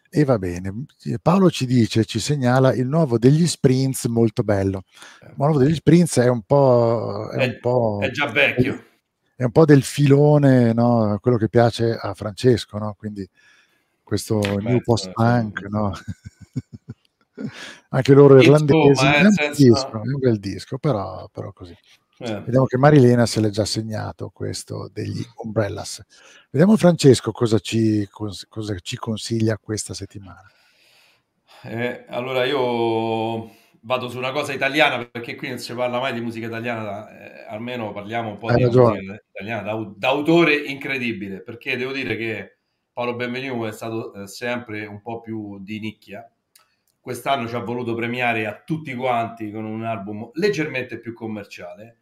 E 0.08 0.24
va 0.24 0.38
bene. 0.38 0.86
Paolo 1.20 1.50
ci 1.50 1.66
dice, 1.66 2.04
ci 2.04 2.20
segnala 2.20 2.72
il 2.72 2.86
nuovo 2.86 3.18
degli 3.18 3.46
Sprints 3.46 4.06
molto 4.06 4.42
bello. 4.42 4.84
Il 5.22 5.34
nuovo 5.36 5.58
degli 5.58 5.74
Sprints 5.74 6.18
è 6.18 6.28
un 6.28 6.42
po'... 6.42 7.28
È, 7.30 7.44
un 7.44 7.50
È- 7.50 7.58
po', 7.58 7.98
è 8.00 8.10
già 8.10 8.26
vecchio. 8.26 8.84
È 9.34 9.44
un 9.44 9.50
po' 9.50 9.66
del 9.66 9.82
filone, 9.82 10.72
no? 10.72 11.18
quello 11.20 11.36
che 11.36 11.50
piace 11.50 11.92
a 11.92 12.14
Francesco, 12.14 12.78
no? 12.78 12.94
quindi 12.96 13.28
questo 14.02 14.40
new 14.60 14.80
post-punk, 14.80 15.66
no? 15.68 15.92
anche 17.90 18.12
loro 18.12 18.40
irlandesi, 18.40 19.04
eh, 19.04 19.14
è 19.14 19.24
un 19.24 19.32
senso- 19.32 19.62
disco, 19.62 19.92
è 20.02 20.12
un 20.12 20.18
bel 20.18 20.38
disco, 20.38 20.78
però, 20.78 21.28
però 21.30 21.52
così. 21.52 21.76
Eh. 22.18 22.40
Vediamo 22.40 22.64
che 22.64 22.78
Marilena 22.78 23.26
se 23.26 23.40
l'è 23.40 23.50
già 23.50 23.66
segnato 23.66 24.30
questo 24.32 24.88
degli 24.90 25.22
Umbrellas. 25.44 26.02
Vediamo 26.50 26.76
Francesco 26.76 27.30
cosa 27.30 27.58
ci, 27.58 28.08
cons- 28.10 28.46
cosa 28.48 28.74
ci 28.78 28.96
consiglia 28.96 29.58
questa 29.58 29.92
settimana. 29.92 30.50
Eh, 31.62 32.06
allora 32.08 32.44
io 32.44 33.50
vado 33.80 34.08
su 34.08 34.16
una 34.18 34.32
cosa 34.32 34.52
italiana 34.52 35.04
perché 35.04 35.34
qui 35.36 35.48
non 35.48 35.58
si 35.58 35.74
parla 35.74 35.98
mai 36.00 36.14
di 36.14 36.20
musica 36.20 36.46
italiana, 36.46 37.08
eh, 37.08 37.46
almeno 37.48 37.92
parliamo 37.92 38.30
un 38.30 38.38
po' 38.38 38.48
Hai 38.48 38.56
di 38.56 38.62
ragione. 38.64 38.96
musica 38.98 39.22
italiana 39.32 39.62
da, 39.62 39.92
da 39.94 40.08
autore 40.08 40.54
incredibile, 40.56 41.42
perché 41.42 41.76
devo 41.76 41.92
dire 41.92 42.16
che 42.16 42.58
Paolo 42.92 43.14
Benvenuto 43.14 43.66
è 43.66 43.72
stato 43.72 44.14
eh, 44.14 44.26
sempre 44.26 44.86
un 44.86 45.02
po' 45.02 45.20
più 45.20 45.58
di 45.62 45.80
nicchia. 45.80 46.26
Quest'anno 47.06 47.46
ci 47.46 47.54
ha 47.54 47.60
voluto 47.60 47.94
premiare 47.94 48.46
a 48.46 48.60
tutti 48.64 48.92
quanti 48.96 49.52
con 49.52 49.64
un 49.64 49.84
album 49.84 50.28
leggermente 50.32 50.98
più 50.98 51.12
commerciale 51.12 51.98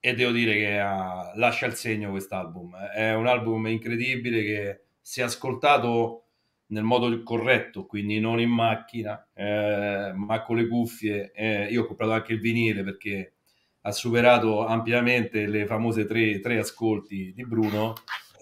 e 0.00 0.14
devo 0.14 0.30
dire 0.30 0.54
che 0.54 0.78
ha- 0.78 1.30
lascia 1.34 1.66
il 1.66 1.74
segno 1.74 2.08
quest'album. 2.08 2.74
È 2.74 3.12
un 3.12 3.26
album 3.26 3.66
incredibile 3.66 4.42
che 4.42 4.80
si 4.98 5.20
è 5.20 5.24
ascoltato 5.24 6.28
nel 6.68 6.84
modo 6.84 7.22
corretto, 7.22 7.84
quindi 7.84 8.18
non 8.18 8.40
in 8.40 8.48
macchina, 8.48 9.28
eh, 9.34 10.12
ma 10.14 10.40
con 10.40 10.56
le 10.56 10.68
cuffie. 10.68 11.32
Eh, 11.34 11.66
io 11.66 11.82
ho 11.82 11.86
comprato 11.86 12.12
anche 12.12 12.32
il 12.32 12.40
vinile 12.40 12.82
perché 12.82 13.34
ha 13.82 13.92
superato 13.92 14.64
ampiamente 14.64 15.46
le 15.46 15.66
famose 15.66 16.06
tre, 16.06 16.40
tre 16.40 16.56
ascolti 16.60 17.34
di 17.34 17.44
Bruno. 17.44 17.92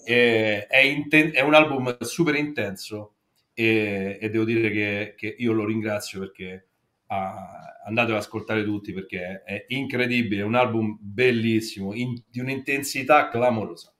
E 0.04 0.68
è, 0.68 0.78
inten- 0.78 1.32
è 1.32 1.40
un 1.40 1.54
album 1.54 1.96
super 2.02 2.36
intenso 2.36 3.13
e, 3.54 4.18
e 4.20 4.30
devo 4.30 4.44
dire 4.44 4.70
che, 4.70 5.14
che 5.16 5.34
io 5.38 5.52
lo 5.52 5.64
ringrazio 5.64 6.18
perché 6.20 6.68
ah, 7.06 7.78
andate 7.86 8.10
ad 8.12 8.18
ascoltare 8.18 8.64
tutti 8.64 8.92
perché 8.92 9.42
è 9.44 9.64
incredibile, 9.68 10.42
è 10.42 10.44
un 10.44 10.54
album 10.56 10.98
bellissimo, 11.00 11.94
in- 11.94 12.20
di 12.28 12.40
un'intensità 12.40 13.28
clamorosa. 13.30 13.92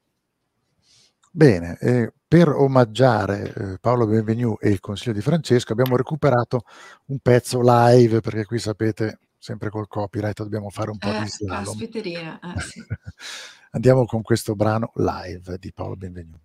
Bene, 1.31 1.77
e 1.81 2.13
per 2.27 2.49
omaggiare 2.49 3.53
eh, 3.55 3.79
Paolo 3.81 4.07
Benvenu 4.07 4.57
e 4.61 4.71
il 4.71 4.79
consiglio 4.81 5.13
di 5.15 5.21
Francesco 5.21 5.73
abbiamo 5.73 5.97
recuperato 5.97 6.63
un 7.07 7.19
pezzo 7.19 7.61
live 7.63 8.21
perché 8.21 8.45
qui 8.45 8.59
sapete 8.59 9.19
sempre 9.37 9.69
col 9.69 9.89
copyright 9.89 10.43
dobbiamo 10.43 10.71
fare 10.71 10.91
un 10.91 10.99
po' 10.99 11.09
Eh, 11.11 11.23
di 11.23 11.29
slalom. 11.29 11.65
caspiterina, 11.65 12.41
eh, 12.41 12.59
sì. 12.63 12.83
Andiamo 13.73 14.05
con 14.05 14.23
questo 14.23 14.55
brano 14.55 14.93
live 14.95 15.59
di 15.59 15.73
Paolo 15.73 15.97
Benvenu. 15.97 16.39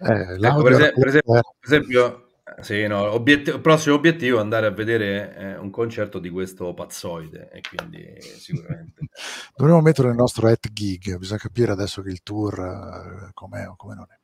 Eh, 0.00 0.46
Ecco, 0.46 0.62
per, 0.62 0.72
esempio, 0.72 0.98
per 1.00 1.08
esempio, 1.08 1.32
per 1.32 1.44
esempio, 1.62 2.28
eh, 2.44 2.62
sì, 2.62 2.86
no, 2.86 3.12
obiet- 3.12 3.48
il 3.48 3.60
prossimo 3.60 3.96
obiettivo 3.96 4.38
è 4.38 4.40
andare 4.40 4.66
a 4.66 4.70
vedere 4.70 5.36
eh, 5.36 5.56
un 5.58 5.70
concerto 5.70 6.18
di 6.18 6.30
questo 6.30 6.72
pazzoide 6.72 7.50
e 7.52 7.60
quindi 7.60 8.16
sicuramente 8.20 9.02
Dovremmo 9.54 9.80
mettere 9.82 10.08
il 10.08 10.14
nostro 10.14 10.48
at 10.48 10.72
gig, 10.72 11.16
bisogna 11.18 11.38
capire 11.38 11.72
adesso 11.72 12.00
che 12.00 12.10
il 12.10 12.22
tour 12.22 12.58
eh, 12.58 13.30
com'è 13.34 13.68
o 13.68 13.76
come 13.76 13.94
non 13.94 14.06
è. 14.08 14.18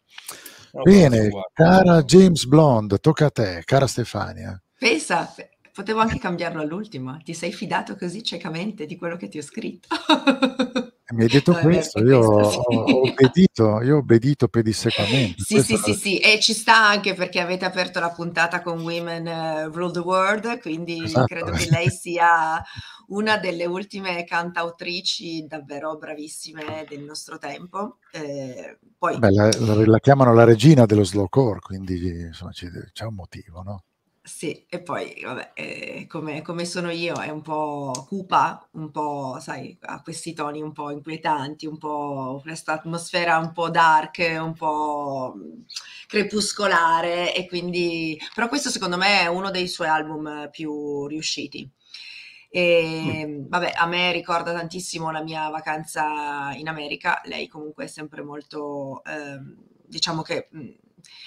No, 0.73 0.83
Bene, 0.83 1.29
guarda. 1.29 1.51
cara 1.53 2.03
James 2.03 2.47
Blonde, 2.47 2.99
tocca 2.99 3.27
a 3.27 3.31
te, 3.31 3.63
cara 3.65 3.87
Stefania. 3.87 4.61
Pensa, 4.79 5.33
potevo 5.73 6.01
anche 6.01 6.19
cambiarlo 6.19 6.61
all'ultimo. 6.61 7.19
Ti 7.23 7.35
sei 7.35 7.53
fidato 7.53 7.97
così 7.97 8.23
ciecamente 8.23 8.87
di 8.87 8.97
quello 8.97 9.17
che 9.17 9.29
ti 9.29 9.39
ho 9.39 9.43
scritto. 9.43 9.89
Mi 11.17 11.23
hai 11.25 11.29
detto 11.29 11.53
No, 11.53 11.59
questo, 11.61 12.01
io 12.01 12.19
questo 12.19 12.33
ho, 12.35 12.51
sì. 12.51 12.77
ho 12.77 13.03
obbedito, 13.09 13.83
io 13.83 13.95
ho 13.97 13.99
obbedito 13.99 14.49
pedissequamente. 14.49 15.43
Sì, 15.43 15.55
Questo 15.55 15.77
sì, 15.77 15.83
sì, 15.83 15.95
sì, 15.95 16.19
e 16.19 16.39
ci 16.41 16.53
sta 16.53 16.77
anche 16.87 17.15
perché 17.15 17.41
avete 17.41 17.65
aperto 17.65 18.01
la 18.01 18.11
puntata 18.11 18.61
con 18.61 18.81
Women 18.81 19.27
eh, 19.27 19.65
Rule 19.67 19.93
the 19.93 19.99
World, 20.01 20.61
quindi 20.61 21.03
Esatto. 21.05 21.25
credo 21.35 21.53
che 21.53 21.69
lei 21.71 21.91
sia 21.91 22.63
una 23.09 23.39
delle 23.39 23.65
ultime 23.67 24.25
cantautrici 24.25 25.47
davvero 25.47 25.97
bravissime 25.97 26.85
del 26.89 27.03
nostro 27.03 27.39
tempo. 27.39 27.99
Eh, 28.13 28.79
poi 28.99 29.19
Beh, 29.19 29.31
la, 29.31 29.49
la- 29.59 29.87
la 29.87 29.99
chiamano 30.01 30.35
la 30.35 30.45
regina 30.45 30.85
dello 30.87 31.05
slowcore, 31.05 31.61
quindi 31.61 32.09
insomma, 32.27 32.53
ci- 32.53 32.69
c'è 32.93 33.05
un 33.05 33.15
motivo, 33.15 33.63
no? 33.63 33.85
Sì, 34.27 34.67
e 34.69 34.83
poi, 34.83 35.21
vabbè, 35.23 35.53
eh, 35.55 36.07
come, 36.09 36.43
come 36.43 36.65
sono 36.65 36.91
io, 36.91 37.15
è 37.21 37.29
un 37.31 37.43
po' 37.43 37.93
cupa, 38.09 38.69
un 38.73 38.91
po', 38.91 39.39
sai, 39.41 39.79
ha 39.83 40.03
questi 40.03 40.33
toni 40.33 40.61
un 40.61 40.73
po' 40.73 40.91
inquietanti, 40.91 41.65
un 41.67 41.79
po' 41.79 42.41
questa 42.43 42.73
atmosfera 42.73 43.39
un 43.39 43.53
po' 43.53 43.71
dark, 43.71 44.19
un 44.41 44.53
po' 44.53 45.33
mh, 45.37 45.65
crepuscolare, 46.09 47.35
e 47.37 47.47
quindi... 47.47 48.19
Però 48.35 48.49
questo 48.49 48.69
secondo 48.71 48.97
me 48.97 49.21
è 49.21 49.27
uno 49.29 49.53
dei 49.53 49.69
suoi 49.69 49.87
album 49.89 50.49
più 50.51 51.07
riusciti. 51.07 51.71
E, 52.51 53.45
vabbè, 53.49 53.75
a 53.77 53.87
me 53.87 54.11
ricorda 54.11 54.53
tantissimo 54.53 55.13
la 55.13 55.23
mia 55.23 55.49
vacanza 55.51 56.53
in 56.57 56.67
America, 56.69 57.21
lei 57.27 57.47
comunque 57.47 57.85
è 57.85 57.89
sempre 57.89 58.23
molto, 58.25 59.05
ehm, 59.05 59.55
diciamo 59.87 60.23
che... 60.23 60.49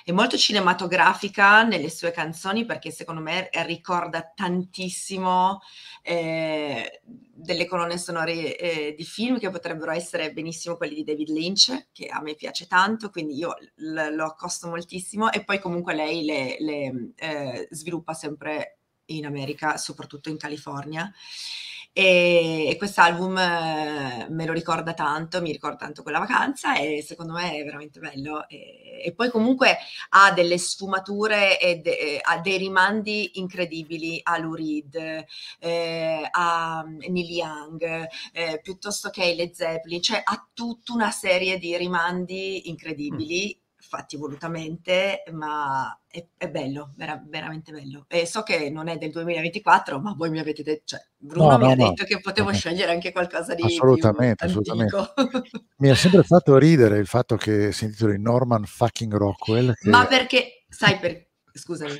è 0.10 0.12
molto 0.12 0.38
cinematografica 0.38 1.62
nelle 1.62 1.90
sue 1.90 2.12
canzoni 2.12 2.66
perché 2.66 2.90
secondo 2.90 3.22
me 3.22 3.50
ricorda 3.66 4.32
tantissimo 4.34 5.60
eh, 6.02 7.02
delle 7.04 7.68
colonne 7.68 7.98
sonore 8.00 8.58
eh, 8.58 8.96
di 8.98 9.04
film 9.04 9.38
che 9.38 9.52
potrebbero 9.52 9.92
essere 9.92 10.34
benissimo 10.34 10.78
quelli 10.78 10.96
di 10.96 11.04
David 11.04 11.30
Lynch, 11.30 11.90
che 11.92 12.08
a 12.08 12.22
me 12.22 12.34
piace 12.34 12.66
tanto, 12.66 13.12
quindi 13.12 13.38
io 13.38 13.54
l- 13.76 14.16
lo 14.16 14.26
accosto 14.26 14.68
moltissimo 14.68 15.32
e 15.32 15.44
poi 15.44 15.60
comunque 15.60 15.94
lei 15.94 16.24
le, 16.24 16.56
le, 16.60 17.12
eh, 17.16 17.68
sviluppa 17.70 18.14
sempre 18.14 18.80
in 19.06 19.28
America, 19.28 19.78
soprattutto 19.78 20.30
in 20.30 20.38
California. 20.38 21.12
E, 21.92 22.68
e 22.70 22.78
quest'album 22.78 23.38
eh, 23.38 24.28
me 24.30 24.46
lo 24.46 24.54
ricorda 24.54 24.94
tanto, 24.94 25.42
mi 25.42 25.52
ricorda 25.52 25.76
tanto 25.78 26.02
quella 26.04 26.20
vacanza 26.20 26.78
e 26.78 27.04
secondo 27.06 27.34
me 27.34 27.52
è 27.58 27.64
veramente 27.64 28.00
bello. 28.00 28.48
E, 28.48 29.02
e 29.04 29.14
poi 29.14 29.30
comunque 29.30 29.78
ha 30.10 30.32
delle 30.32 30.58
sfumature 30.58 31.60
e 31.60 31.78
de- 31.78 32.20
ha 32.22 32.38
dei 32.40 32.58
rimandi 32.58 33.40
incredibili 33.40 34.20
a 34.24 34.38
Lou 34.38 34.54
Reed, 34.54 35.26
eh, 35.60 36.28
a 36.32 36.84
Neil 36.84 37.30
Young, 37.30 38.08
eh, 38.34 38.60
piuttosto 38.62 39.10
che 39.10 39.24
ai 39.24 39.36
Led 39.36 39.52
Zeppelin, 39.54 40.02
cioè 40.02 40.22
ha 40.24 40.48
tutta 40.54 40.94
una 40.94 41.12
serie 41.12 41.58
di 41.58 41.76
rimandi 41.78 42.70
incredibili. 42.70 43.60
Fatti 43.82 44.18
volutamente, 44.18 45.24
ma 45.32 45.99
è, 46.12 46.26
è 46.38 46.50
bello, 46.50 46.94
vera- 46.96 47.24
veramente 47.24 47.72
bello. 47.72 48.06
E 48.08 48.26
so 48.26 48.42
che 48.42 48.70
non 48.70 48.88
è 48.88 48.98
del 48.98 49.12
2024, 49.12 50.00
ma 50.00 50.14
voi 50.18 50.32
mi 50.32 50.40
avete 50.40 50.64
detto, 50.64 50.82
cioè 50.86 51.00
Bruno 51.16 51.52
No, 51.52 51.58
mi 51.58 51.64
no, 51.66 51.72
ha 51.72 51.76
no. 51.76 51.90
detto 51.90 52.04
che 52.04 52.20
potevo 52.20 52.52
scegliere 52.52 52.92
anche 52.92 53.12
qualcosa 53.12 53.54
di 53.54 53.64
Assolutamente, 53.64 54.46
più 54.48 54.60
assolutamente. 54.60 55.14
Mi 55.78 55.90
ha 55.90 55.96
sempre 55.96 56.24
fatto 56.24 56.58
ridere 56.58 56.98
il 56.98 57.06
fatto 57.06 57.36
che 57.36 57.72
si 57.72 57.86
intitoli 57.86 58.20
Norman 58.20 58.66
fucking 58.66 59.14
Rockwell. 59.14 59.74
Che... 59.74 59.90
Ma 59.90 60.06
perché, 60.08 60.66
sai, 60.68 60.98
per, 60.98 61.28
scusami, 61.54 61.98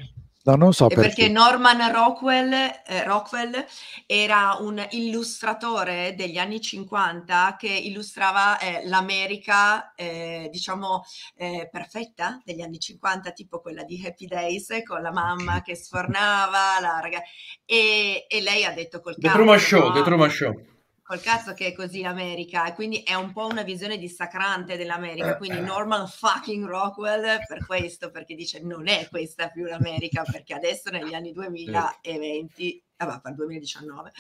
No, 0.50 0.56
non 0.56 0.74
so 0.74 0.88
perché. 0.88 1.02
perché 1.02 1.28
Norman 1.30 1.92
Rockwell, 1.92 2.52
eh, 2.52 3.04
Rockwell 3.04 3.66
era 4.06 4.58
un 4.60 4.84
illustratore 4.92 6.16
degli 6.16 6.38
anni 6.38 6.60
50 6.60 7.56
che 7.58 7.68
illustrava 7.68 8.58
eh, 8.58 8.82
l'America, 8.86 9.94
eh, 9.94 10.50
diciamo, 10.52 11.04
eh, 11.36 11.70
perfetta 11.72 12.42
degli 12.44 12.62
anni 12.62 12.80
50, 12.80 13.32
tipo 13.32 13.60
quella 13.62 13.84
di 13.84 14.02
Happy 14.06 14.26
Days, 14.26 14.68
con 14.86 15.02
la 15.02 15.12
mamma 15.12 15.62
che 15.62 15.76
sfornava, 15.76 16.80
la 16.80 17.00
raga- 17.02 17.24
e, 17.66 18.26
e 18.28 18.42
lei 18.42 18.66
ha 18.66 18.72
detto 18.72 19.02
col 19.02 19.16
The 19.16 19.30
Truman 19.30 19.60
Show, 19.60 19.88
no? 19.88 19.94
The 19.94 20.02
Truman 20.02 20.30
Show. 20.30 20.78
Col 21.10 21.22
cazzo 21.22 21.56
che 21.56 21.66
è 21.66 21.74
così 21.74 22.04
l'America 22.04 22.68
e 22.68 22.76
quindi 22.76 22.98
è 23.02 23.16
un 23.16 23.34
po' 23.34 23.48
una 23.48 23.64
visione 23.64 23.98
dissacrante 23.98 24.74
Eh, 24.74 24.78
dell'America 24.78 25.38
quindi 25.38 25.60
Norman 25.60 26.08
fucking 26.08 26.64
Rockwell 26.64 27.40
per 27.48 27.66
questo 27.66 28.12
perché 28.12 28.36
dice 28.36 28.62
non 28.62 28.88
è 28.88 29.08
questa 29.10 29.48
più 29.48 29.66
l'America 29.66 30.22
perché 30.22 30.54
adesso 30.54 30.92
negli 30.92 31.16
anni 31.16 31.32
2020 31.32 32.84
ah, 32.98 33.06
va, 33.06 33.20
per 33.20 33.32
il 33.32 33.38
2019, 33.38 34.12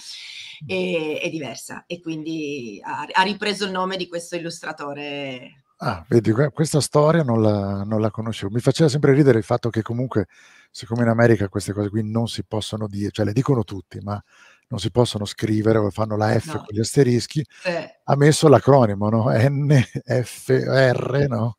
e- 0.66 1.20
è 1.22 1.30
diversa 1.30 1.84
e 1.86 1.99
quindi 2.02 2.82
ha, 2.84 3.06
ha 3.11 3.22
ripreso 3.22 3.66
il 3.66 3.72
nome 3.72 3.95
di 3.95 4.07
questo 4.07 4.36
illustratore. 4.36 5.66
Ah, 5.82 6.03
vedi, 6.10 6.32
que- 6.32 6.49
questa 6.49 6.82
storia 6.82 7.22
non 7.22 7.41
la, 7.41 7.84
non 7.84 8.02
la 8.02 8.10
conoscevo. 8.10 8.52
Mi 8.52 8.61
faceva 8.61 8.90
sempre 8.90 9.14
ridere 9.14 9.38
il 9.38 9.44
fatto 9.44 9.70
che 9.70 9.82
comunque, 9.82 10.28
siccome 10.72 11.03
in 11.03 11.10
America 11.10 11.49
queste 11.49 11.72
cose 11.72 11.90
qui 11.90 12.10
non 12.10 12.28
si 12.28 12.44
possono 12.45 12.88
dire, 12.88 13.11
cioè 13.11 13.26
le 13.26 13.34
dicono 13.34 13.64
tutti, 13.64 13.99
ma 13.99 14.22
non 14.69 14.79
si 14.79 14.91
possono 14.91 15.25
scrivere 15.25 15.79
o 15.79 15.89
fanno 15.89 16.15
la 16.15 16.39
F 16.39 16.45
No. 16.53 16.57
con 16.57 16.67
gli 16.69 16.79
asterischi, 16.79 17.43
Eh, 17.65 17.99
ha 18.03 18.15
messo 18.15 18.47
l'acronimo, 18.47 19.09
no? 19.09 19.25
NFR, 19.29 21.25
no? 21.27 21.57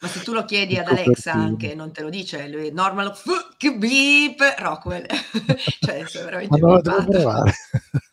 ma 0.00 0.08
se 0.08 0.22
tu 0.22 0.32
lo 0.32 0.44
chiedi 0.44 0.76
ad 0.76 0.86
Alexa 0.86 1.32
anche 1.32 1.74
non 1.74 1.90
te 1.92 2.02
lo 2.02 2.10
dice, 2.10 2.46
lui 2.48 2.70
normal 2.72 3.16
fuck 3.16 3.76
beep 3.76 4.38
Rockwell, 4.58 5.06
cioè 5.80 6.04
sei 6.06 6.24
veramente 6.24 6.58
no, 6.60 6.80
devo 6.80 7.04
provare. 7.04 7.52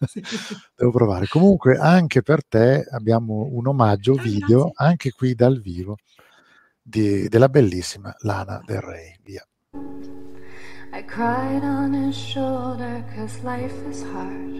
devo 0.75 0.91
provare. 0.91 1.27
Comunque, 1.27 1.77
anche 1.77 2.21
per 2.23 2.43
te 2.45 2.83
abbiamo 2.91 3.47
un 3.51 3.67
omaggio 3.67 4.13
Ah, 4.17 4.21
video, 4.21 4.71
anche 4.75 5.11
qui 5.11 5.35
dal 5.35 5.59
vivo, 5.61 5.97
di- 6.81 7.27
della 7.27 7.49
bellissima 7.49 8.13
Lana 8.21 8.59
Del 8.65 8.81
Rey. 8.81 9.15
Via. 9.23 9.45
I 10.93 11.01
cried 11.01 11.63
on 11.63 11.93
his 11.93 12.17
shoulder 12.17 13.01
cause 13.15 13.41
life 13.45 13.73
is 13.87 14.03
hard. 14.03 14.59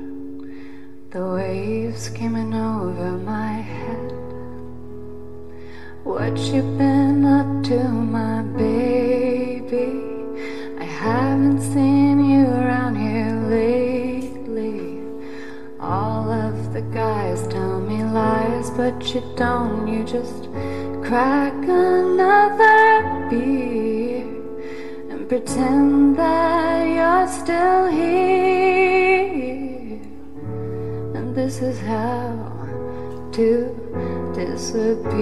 The 1.11 1.25
waves 1.25 2.07
came 2.07 2.37
in 2.37 2.53
over 2.53 3.17
my 3.17 3.51
head. 3.51 4.11
What 6.05 6.37
you 6.37 6.61
been 6.61 7.25
up 7.25 7.65
to, 7.65 7.83
my 7.83 8.43
baby? 8.43 9.91
I 10.79 10.85
haven't 10.85 11.59
seen 11.59 12.23
you 12.23 12.45
around 12.47 12.95
here 12.95 13.35
lately. 13.49 15.03
All 15.81 16.31
of 16.31 16.71
the 16.71 16.81
guys 16.93 17.45
tell 17.47 17.81
me 17.81 18.05
lies, 18.05 18.69
but 18.69 19.13
you 19.13 19.21
don't. 19.35 19.85
You 19.85 20.05
just 20.05 20.45
crack 21.03 21.53
another 21.67 23.27
beer 23.29 24.30
pretend 25.31 26.17
that 26.17 26.83
you're 26.85 27.25
still 27.25 27.87
here. 27.87 29.21
And 31.15 31.33
this 31.33 31.61
is 31.61 31.79
how 31.79 32.35
to 33.31 33.71
disappear. 34.33 35.21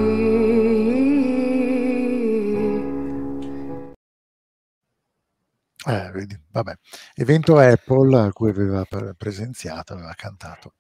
Eh, 5.86 6.12
vedi, 6.12 6.42
vabbè. 6.52 6.74
Evento 7.14 7.60
Apple 7.60 8.18
a 8.20 8.32
cui 8.32 8.50
aveva 8.50 8.86
pre- 8.86 9.14
presenziato, 9.14 9.94
aveva 9.94 10.14
cantato. 10.16 10.74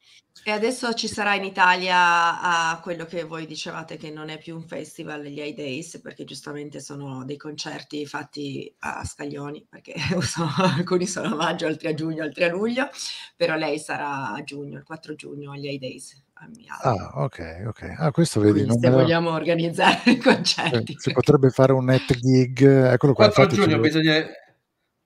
E 0.43 0.51
adesso 0.51 0.93
ci 0.93 1.07
sarà 1.07 1.35
in 1.35 1.43
Italia 1.43 2.41
a 2.41 2.79
quello 2.81 3.05
che 3.05 3.23
voi 3.23 3.45
dicevate 3.45 3.97
che 3.97 4.09
non 4.09 4.29
è 4.29 4.37
più 4.39 4.55
un 4.55 4.63
festival, 4.63 5.23
gli 5.23 5.39
High 5.39 5.55
Days, 5.55 5.99
perché 6.01 6.23
giustamente 6.23 6.79
sono 6.79 7.23
dei 7.25 7.37
concerti 7.37 8.05
fatti 8.07 8.73
a 8.79 9.03
scaglioni, 9.05 9.67
perché 9.69 9.93
sono- 10.21 10.49
alcuni 10.57 11.05
sono 11.05 11.33
a 11.33 11.35
maggio, 11.35 11.67
altri 11.67 11.89
a 11.89 11.93
giugno, 11.93 12.23
altri 12.23 12.45
a 12.45 12.49
luglio, 12.49 12.89
però 13.35 13.55
lei 13.55 13.77
sarà 13.77 14.31
a 14.33 14.43
giugno, 14.43 14.77
il 14.77 14.83
4 14.83 15.13
giugno 15.15 15.51
agli 15.51 15.65
High 15.67 15.79
Days. 15.79 16.23
a 16.41 16.47
Milano. 16.55 16.79
Ah, 16.81 17.23
ok, 17.23 17.63
ok. 17.67 17.95
Ah, 17.97 18.11
questo 18.11 18.39
vedi, 18.39 18.53
Quindi 18.63 18.69
non 18.69 18.79
se 18.79 18.87
me 18.89 18.95
la- 18.95 19.01
vogliamo 19.01 19.31
organizzare 19.31 20.01
i 20.05 20.13
eh, 20.13 20.17
concerti. 20.19 20.95
si 20.97 21.11
potrebbe 21.11 21.49
fare 21.49 21.73
un 21.73 21.83
net 21.83 22.13
gig, 22.15 22.61
eccolo 22.63 23.13
qua, 23.13 23.25
4 23.25 23.41
infatti 23.43 23.55
ce 23.55 23.61
giugno 23.67 23.75
l'ho, 23.75 23.81
bisogna 23.83 24.25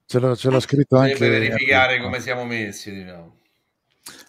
ce 0.06 0.20
l'ho- 0.20 0.36
ce 0.36 0.50
l'ho 0.52 0.60
scritto 0.60 0.96
anche. 0.98 1.28
verificare 1.28 2.00
come 2.00 2.20
siamo 2.20 2.46
messi. 2.46 2.94
Diciamo. 2.94 3.42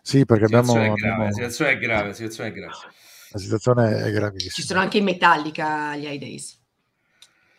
Sì, 0.02 0.24
perché 0.24 0.46
La 0.48 0.58
abbiamo, 0.58 0.72
situazione 0.72 0.86
è 0.86 0.94
grave, 0.94 1.12
abbiamo- 1.12 1.24
la 1.24 1.32
situazione 1.32 1.70
è 1.70 1.78
grave, 1.78 2.06
la 2.08 2.14
situazione 2.14 2.48
è 2.48 2.52
grave. 2.52 2.72
la 3.30 3.38
situazione 3.38 3.96
è 3.98 4.04
Ci 4.04 4.12
gravissima. 4.12 4.66
sono 4.66 4.80
anche 4.80 4.98
i 4.98 5.02
Metallica 5.02 5.88
agli 5.90 6.04
High 6.04 6.20
Days 6.20 6.60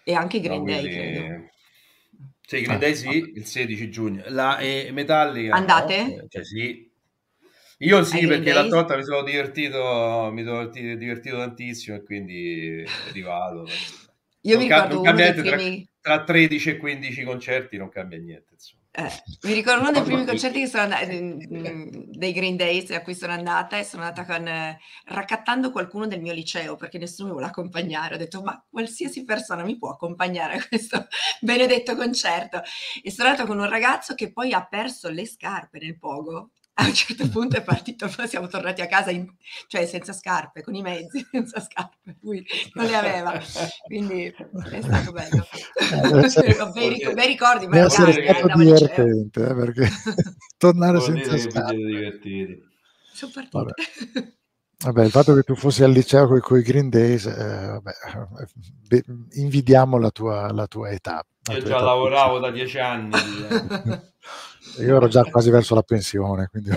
e 0.03 0.13
anche 0.13 0.37
i 0.37 0.41
Green 0.41 0.59
No, 0.59 0.65
Day, 0.65 0.81
quindi- 0.81 0.95
credo. 0.95 1.49
Sì, 2.47 2.61
Green 2.61 2.75
Ah, 2.75 2.79
Day 2.79 2.95
sì, 2.95 3.31
il 3.33 3.45
16 3.45 3.89
giugno. 3.89 4.23
La 4.27 4.57
e 4.59 4.89
Metallica 4.93 5.49
no, 5.49 5.55
Andate? 5.55 5.95
eh, 5.95 6.25
cioè 6.29 6.43
sì. 6.45 6.89
Io 7.79 8.03
sì, 8.05 8.15
Ai 8.17 8.21
Green 8.21 8.29
perché 8.43 8.53
l'altra 8.53 8.77
volta 8.77 8.95
mi 8.95 9.03
sono 9.03 9.23
divertito, 9.23 10.29
mi 10.31 10.43
sono 10.43 10.67
divertito, 10.69 11.37
tantissimo 11.37 11.97
e 11.97 12.03
quindi 12.03 12.83
rivado. 13.11 13.65
Io 14.41 14.57
mi 14.59 14.67
Non 14.67 14.67
ca- 14.67 14.75
ricordo 14.87 14.93
non 14.93 15.01
uno 15.01 15.01
cambia 15.03 15.33
dei 15.33 15.41
niente, 15.43 15.55
primi... 15.57 15.89
tra, 15.99 16.15
tra 16.17 16.23
13 16.23 16.69
e 16.69 16.77
15 16.77 17.23
concerti 17.23 17.75
non 17.77 17.89
cambia 17.89 18.19
niente. 18.19 18.53
Insomma. 18.53 18.83
Eh, 18.97 19.11
mi 19.41 19.53
ricordo 19.53 19.81
uno 19.81 19.91
dei 19.91 20.03
primi 20.03 20.23
concerti 20.23 20.61
che 20.61 20.67
sono 20.67 20.83
andata, 20.83 21.05
dei 21.05 22.31
Green 22.31 22.55
Days 22.55 22.91
a 22.91 23.01
cui 23.01 23.13
sono 23.13 23.33
andata 23.33 23.77
e 23.77 23.83
sono 23.83 24.03
andata 24.03 24.25
con, 24.25 24.47
eh, 24.47 24.79
raccattando 25.07 25.69
qualcuno 25.71 26.07
del 26.07 26.21
mio 26.21 26.31
liceo 26.31 26.77
perché 26.77 26.97
nessuno 26.97 27.27
mi 27.27 27.33
vuole 27.33 27.47
accompagnare. 27.47 28.15
Ho 28.15 28.17
detto, 28.17 28.41
ma 28.41 28.63
qualsiasi 28.69 29.25
persona 29.25 29.65
mi 29.65 29.77
può 29.77 29.89
accompagnare 29.89 30.55
a 30.55 30.65
questo 30.65 31.07
benedetto 31.41 31.93
concerto. 31.97 32.61
E 33.03 33.11
sono 33.11 33.27
andata 33.27 33.45
con 33.45 33.59
un 33.59 33.67
ragazzo 33.67 34.15
che 34.15 34.31
poi 34.31 34.53
ha 34.53 34.65
perso 34.65 35.09
le 35.09 35.25
scarpe 35.25 35.77
nel 35.79 35.97
pogo. 35.97 36.51
A 36.77 36.85
un 36.87 36.93
certo 36.93 37.29
punto 37.29 37.55
è 37.55 37.63
partito, 37.63 38.11
poi 38.13 38.27
siamo 38.27 38.47
tornati 38.47 38.81
a 38.81 38.87
casa, 38.87 39.09
in- 39.09 39.33
cioè 39.67 39.85
senza 39.85 40.11
scarpe, 40.11 40.61
con 40.61 40.75
i 40.75 40.81
mezzi, 40.81 41.25
senza 41.31 41.61
scarpe, 41.61 42.17
lui 42.21 42.45
non 42.73 42.85
le 42.87 42.95
aveva, 42.97 43.39
quindi 43.85 44.25
è 44.25 44.81
stato 44.81 45.11
bello. 45.13 45.47
Eh, 45.79 46.71
bei, 46.73 46.89
ric- 46.89 47.13
bei 47.13 47.27
ricordi, 47.27 47.67
ma 47.67 47.79
essere 47.79 48.11
stato 48.11 48.57
divertente, 48.57 49.47
eh, 49.47 49.55
perché 49.55 49.89
tornare 50.57 50.97
Vuol 50.97 51.13
senza 51.13 51.37
scarpe. 51.37 51.75
divertiti. 51.75 52.61
Sono 53.13 53.31
partita. 53.33 53.57
Vabbè. 53.57 53.73
Vabbè, 54.77 55.05
il 55.05 55.11
fatto 55.11 55.33
che 55.33 55.43
tu 55.43 55.55
fossi 55.55 55.81
al 55.83 55.91
liceo 55.91 56.27
con 56.41 56.59
i 56.59 56.61
Green 56.61 56.89
Days, 56.89 57.25
eh, 57.25 57.33
vabbè, 57.33 57.89
eh, 57.89 58.47
beh, 58.87 59.03
invidiamo 59.35 59.97
la 59.97 60.11
tua, 60.11 60.51
la 60.51 60.67
tua 60.67 60.89
età. 60.91 61.25
la 61.43 61.53
Io 61.53 61.59
tua 61.59 61.69
già 61.69 61.75
età 61.77 61.85
lavoravo 61.85 62.39
da 62.39 62.51
10 62.51 62.79
anni. 62.79 63.11
Io 64.79 64.95
ero 64.97 65.07
già 65.07 65.23
quasi 65.23 65.49
verso 65.49 65.75
la 65.75 65.83
pensione, 65.83 66.47
quindi 66.49 66.69
Eh, 66.69 66.75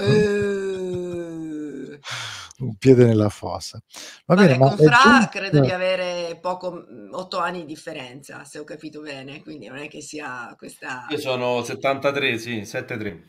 un 2.58 2.76
piede 2.76 3.04
nella 3.06 3.28
fossa. 3.28 3.80
Va 4.26 4.34
bene, 4.34 4.56
Vabbè, 4.56 4.58
ma 4.58 4.74
con 4.76 4.86
Fra 4.86 4.98
giunta- 5.02 5.28
credo 5.28 5.60
di 5.60 5.70
avere 5.70 6.38
poco, 6.40 6.72
mm, 6.90 7.12
otto 7.12 7.38
anni 7.38 7.60
di 7.60 7.66
differenza, 7.66 8.44
se 8.44 8.58
ho 8.58 8.64
capito 8.64 9.00
bene, 9.00 9.42
quindi 9.42 9.66
non 9.68 9.78
è 9.78 9.88
che 9.88 10.00
sia 10.00 10.54
questa... 10.56 11.06
Io 11.10 11.18
sono 11.18 11.62
73, 11.62 12.38
sì, 12.38 12.64
73. 12.64 13.22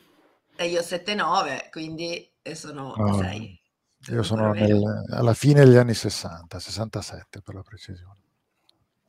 E 0.56 0.66
io 0.68 0.82
7-9, 0.82 1.70
quindi 1.72 2.30
sono 2.54 2.94
No, 2.98 3.18
6. 3.18 3.62
io 4.10 4.24
sono 4.24 4.52
nel- 4.52 5.06
alla 5.12 5.34
fine 5.34 5.64
degli 5.64 5.78
anni 5.78 5.94
60, 5.94 6.60
67 6.60 7.42
per 7.42 7.56
la 7.56 7.62
precisione. 7.62 8.18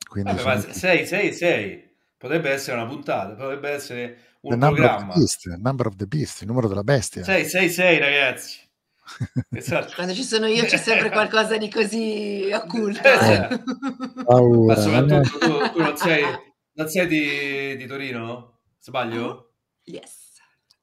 Quindi 0.09 0.31
Vabbè, 0.33 0.45
ma 0.45 0.61
sono 0.61 0.73
6, 0.73 1.07
6, 1.07 1.33
6. 1.33 1.89
Potrebbe 2.17 2.51
essere 2.51 2.77
una 2.77 2.87
puntata, 2.87 3.35
potrebbe 3.35 3.71
essere 3.71 4.30
un 4.43 4.59
number 4.59 4.69
of 4.69 4.75
programma. 4.77 5.13
the 5.13 5.19
beast, 5.19 5.47
number 5.59 5.87
of 5.87 5.97
the 5.97 6.07
beast, 6.07 6.41
il 6.43 6.47
numero 6.49 6.69
della 6.69 6.83
bestia. 6.85 7.23
6, 7.25 7.45
6, 7.49 7.69
6, 7.71 7.99
ragazzi. 7.99 8.59
Esatto. 9.53 9.93
Quando 9.95 10.13
ci 10.15 10.23
sono 10.23 10.47
io 10.47 10.65
c'è 10.65 10.77
sempre 10.77 11.11
qualcosa 11.13 11.57
di 11.57 11.69
così 11.71 12.49
occulto. 12.53 13.03
Eh. 13.09 13.63
Paura, 14.25 14.75
Ma 14.75 14.81
soprattutto 14.81 15.39
eh. 15.65 15.69
tu, 15.69 15.73
tu 15.73 15.83
non 15.83 15.97
sei, 15.97 16.23
non 16.75 16.89
sei 16.89 17.07
di, 17.07 17.77
di 17.77 17.87
Torino? 17.87 18.59
Sbaglio? 18.81 19.53
Yes. 19.85 20.19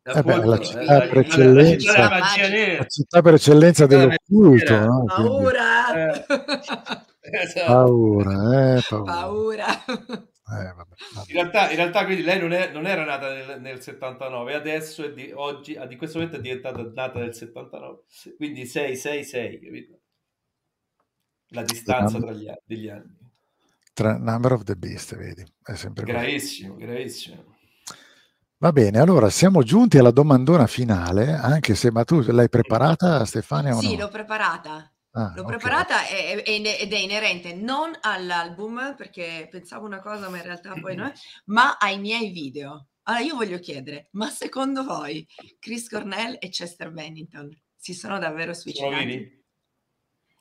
Eh 0.04 0.22
beh, 0.24 0.46
la 0.46 0.60
città 0.60 0.80
eh, 0.82 0.86
la- 0.86 1.00
per 1.08 1.16
la- 1.16 1.22
la 1.24 1.28
città 1.28 1.44
della 1.44 1.70
eccellenza, 1.70 2.10
magia 2.10 2.48
nera. 2.48 2.78
la 2.78 2.86
città 2.88 3.22
per 3.22 3.34
eccellenza 3.34 3.86
dell'occulto, 3.88 4.80
no? 4.80 5.04
Paura! 5.06 6.26
Esatto. 7.30 7.66
paura, 7.66 8.78
eh, 8.78 8.82
paura. 8.88 9.04
Paura! 9.12 9.84
Eh, 10.50 10.74
vabbè, 10.74 10.96
vabbè. 11.14 11.28
In 11.28 11.34
realtà, 11.36 11.70
in 11.70 11.76
realtà 11.76 12.06
quindi 12.06 12.24
lei 12.24 12.40
non, 12.40 12.54
è- 12.54 12.72
non 12.72 12.86
era 12.88 13.04
nata 13.04 13.34
nel, 13.34 13.60
nel 13.62 13.82
79, 13.82 14.54
adesso 14.54 15.04
è 15.04 15.12
di, 15.14 15.32
oggi, 15.34 15.76
a- 15.76 15.86
di 15.86 15.98
questo 15.98 16.18
momento 16.20 16.38
è 16.38 16.42
diventata 16.42 16.82
nata 16.82 17.20
nel 17.20 17.34
79, 17.34 18.04
quindi 18.38 18.66
6, 18.66 18.96
6, 18.96 19.24
6, 19.24 19.60
capito? 19.60 20.00
La 21.50 21.64
distanza 21.64 22.20
tra 22.20 22.32
gli, 22.32 22.48
anni- 22.48 22.60
degli 22.66 22.88
anni. 22.90 23.16
Tra 23.94 24.18
number 24.18 24.54
of 24.54 24.64
the 24.64 24.76
beast, 24.76 25.16
vedi, 25.16 25.44
è 25.64 25.76
sempre 25.76 26.06
così. 26.06 26.16
Gravissimo, 26.18 26.76
gravissimo. 26.76 27.56
Va 28.60 28.72
bene, 28.72 29.00
allora 29.00 29.30
siamo 29.30 29.62
giunti 29.64 29.98
alla 29.98 30.12
domandona 30.12 30.66
finale, 30.66 31.32
anche 31.34 31.76
se, 31.76 31.92
ma 31.92 32.04
tu 32.04 32.22
l'hai 32.22 32.50
preparata 32.50 33.24
Stefania 33.26 33.76
o 33.76 33.80
Sì, 33.80 33.96
no? 33.96 34.04
l'ho 34.04 34.10
preparata. 34.10 34.92
Ah, 35.18 35.34
L'ho 35.36 35.42
ok. 35.42 35.48
preparata 35.48 36.08
e- 36.08 36.44
e- 36.46 36.78
ed 36.80 36.94
è 36.94 36.98
inerente 36.98 37.54
non 37.54 37.92
all'album, 38.02 38.94
perché 38.96 39.48
pensavo 39.50 39.86
una 39.86 40.00
cosa, 40.00 40.30
ma 40.30 40.38
in 40.38 40.44
realtà 40.44 40.74
poi 40.80 40.96
no, 40.96 41.12
ma 41.46 41.78
ai 41.80 42.00
miei 42.00 42.30
video. 42.30 42.88
Allora 43.04 43.24
io 43.24 43.36
voglio 43.36 43.58
chiedere, 43.60 44.10
ma 44.12 44.30
secondo 44.30 44.84
voi 44.84 45.26
Chris 45.60 45.90
Cornell 45.90 46.38
e 46.40 46.50
Chester 46.50 46.92
Bennington 46.92 47.50
si 47.76 47.94
sono 47.94 48.20
davvero 48.20 48.54
Sono 48.54 48.74
suicidati? 48.76 49.06
vivi? 49.06 49.36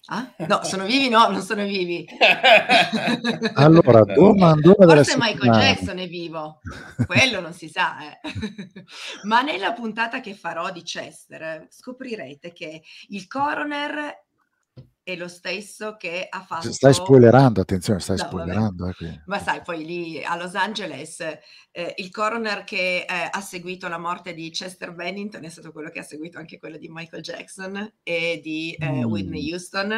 Ah? 0.08 0.32
No, 0.46 0.62
sono 0.62 0.84
vivi? 0.84 1.08
No, 1.08 1.28
non 1.28 1.42
sono 1.42 1.64
vivi. 1.64 2.06
Allora, 3.54 4.02
domandone 4.04 4.76
della 4.78 4.94
Forse 4.96 5.16
Michael 5.16 5.34
settimana. 5.36 5.58
Jackson 5.62 5.98
è 5.98 6.08
vivo, 6.08 6.60
quello 7.06 7.40
non 7.40 7.52
si 7.52 7.68
sa. 7.68 7.98
eh. 8.12 8.20
Ma 9.24 9.42
nella 9.42 9.72
puntata 9.72 10.20
che 10.20 10.34
farò 10.34 10.70
di 10.70 10.82
Chester 10.82 11.66
scoprirete 11.70 12.52
che 12.52 12.82
il 13.08 13.26
coroner 13.26 14.25
è 15.06 15.14
lo 15.14 15.28
stesso 15.28 15.94
che 15.96 16.26
ha 16.28 16.40
fatto... 16.42 16.72
Stai 16.72 16.92
spoilerando, 16.92 17.60
attenzione, 17.60 18.00
stai 18.00 18.16
No, 18.16 18.24
spoilerando. 18.24 18.88
eh. 18.88 19.22
Ma 19.26 19.38
sai, 19.38 19.62
poi 19.62 19.84
lì 19.84 20.24
a 20.24 20.34
Los 20.34 20.56
Angeles 20.56 21.20
eh, 21.20 21.94
il 21.98 22.10
coroner 22.10 22.64
che 22.64 23.06
eh, 23.08 23.28
ha 23.30 23.40
seguito 23.40 23.86
la 23.86 23.98
morte 23.98 24.34
di 24.34 24.50
Chester 24.50 24.92
Bennington 24.92 25.44
è 25.44 25.48
stato 25.48 25.70
quello 25.70 25.90
che 25.90 26.00
ha 26.00 26.02
seguito 26.02 26.38
anche 26.38 26.58
quello 26.58 26.76
di 26.76 26.88
Michael 26.90 27.22
Jackson 27.22 27.92
e 28.02 28.40
di 28.42 28.72
eh, 28.72 29.04
Mm. 29.04 29.04
Whitney 29.04 29.52
Houston 29.52 29.92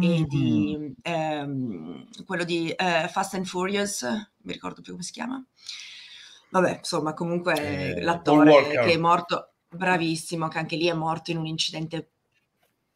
e 0.00 0.24
di 0.26 0.94
ehm, 1.02 2.06
quello 2.24 2.44
di 2.44 2.70
eh, 2.70 3.08
Fast 3.10 3.34
and 3.34 3.44
Furious, 3.44 4.02
mi 4.44 4.52
ricordo 4.54 4.80
più 4.80 4.92
come 4.92 5.04
si 5.04 5.12
chiama. 5.12 5.44
Vabbè, 6.50 6.76
insomma, 6.78 7.12
comunque 7.12 7.96
Eh, 7.96 8.00
l'attore 8.00 8.68
che 8.68 8.92
è 8.92 8.96
morto, 8.96 9.54
bravissimo, 9.68 10.48
che 10.48 10.56
anche 10.58 10.76
lì 10.76 10.86
è 10.86 10.94
morto 10.94 11.30
in 11.32 11.36
un 11.38 11.46
incidente 11.46 12.12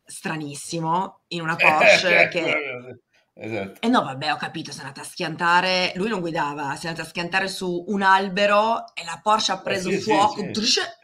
stranissimo, 0.07 1.23
in 1.29 1.43
una 1.43 1.57
Porsche 1.57 2.29
che 2.29 3.01
Esatto. 3.35 3.81
e 3.81 3.89
no, 3.89 4.03
vabbè, 4.03 4.33
ho 4.33 4.37
capito, 4.37 4.73
si 4.73 4.79
è 4.79 4.83
andata 4.83 5.03
a 5.03 5.05
schiantare, 5.05 5.93
lui 5.97 6.09
non 6.09 6.21
guidava, 6.21 6.75
si 6.77 6.87
è 6.87 6.89
andata 6.89 7.07
a 7.07 7.11
schiantare 7.11 7.49
su 7.49 7.85
un 7.89 8.03
albero 8.03 8.95
e 8.95 9.05
la 9.05 9.21
Porsche 9.23 9.53
ha 9.53 9.61
preso 9.61 9.91
sì, 9.91 9.99
sì, 10.01 10.03
fuoco. 10.03 10.35
sì. 10.37 10.51
Trusce- 10.53 10.99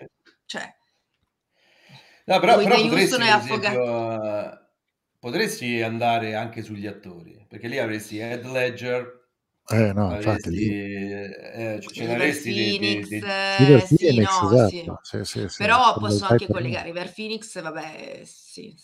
Cioè, 0.46 0.74
No, 2.24 2.38
però, 2.38 2.56
però 2.62 2.80
potresti, 2.80 3.20
esempio, 3.20 3.60
eh, 3.62 4.58
potresti 5.18 5.82
andare 5.82 6.34
anche 6.34 6.62
sugli 6.62 6.86
attori, 6.86 7.44
perché 7.48 7.68
lì 7.68 7.78
avresti 7.78 8.18
Ed 8.18 8.44
Ledger, 8.46 9.21
Eh, 9.68 9.92
no, 9.92 10.14
infatti 10.14 10.50
lì. 10.50 10.68
eh, 10.68 11.80
ce 11.92 12.06
dei- 12.16 12.40
Phoenix, 12.42 13.08
dei- 13.08 13.22
eh, 13.22 13.56
River 13.64 13.86
sì, 13.86 13.96
Phoenix, 13.96 14.40
no, 14.40 14.52
esatto. 14.52 15.00
sì. 15.02 15.18
Sì, 15.22 15.24
sì, 15.24 15.48
sì, 15.48 15.62
Però 15.62 15.94
posso 15.98 16.24
anche 16.26 16.48
collegare 16.48 16.84
River 16.86 17.12
Phoenix, 17.12 17.60
vabbè, 17.62 18.22
sì. 18.24 18.74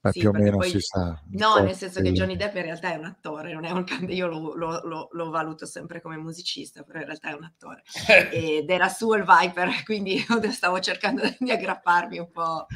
Beh, 0.00 0.12
Sì, 0.12 0.18
più 0.20 0.28
o 0.28 0.32
meno 0.32 0.56
poi- 0.58 0.70
si 0.70 0.80
sa. 0.80 1.20
No, 1.32 1.56
nel 1.56 1.74
senso 1.74 2.00
che. 2.00 2.12
Johnny 2.12 2.36
Depp 2.36 2.54
in 2.56 2.62
realtà 2.62 2.92
è 2.92 2.96
un 2.96 3.04
attore, 3.04 3.52
non 3.52 3.64
è 3.64 3.70
un 3.70 3.84
can- 3.84 4.08
io 4.10 4.26
lo, 4.28 4.54
lo- 4.54 4.80
lo- 4.84 5.08
lo 5.12 5.30
valuto 5.30 5.66
sempre 5.66 6.00
come 6.00 6.16
musicista, 6.16 6.82
però 6.84 7.00
in 7.00 7.04
realtà 7.06 7.30
è 7.30 7.34
un 7.34 7.44
attore. 7.44 7.82
Ed 8.32 8.70
era 8.70 8.88
su 8.88 9.12
il 9.14 9.24
Viper, 9.26 9.68
quindi 9.84 10.24
io 10.26 10.50
stavo 10.52 10.80
cercando 10.80 11.22
di 11.38 11.50
aggrapparmi 11.50 12.18
un 12.18 12.30
po'. 12.30 12.66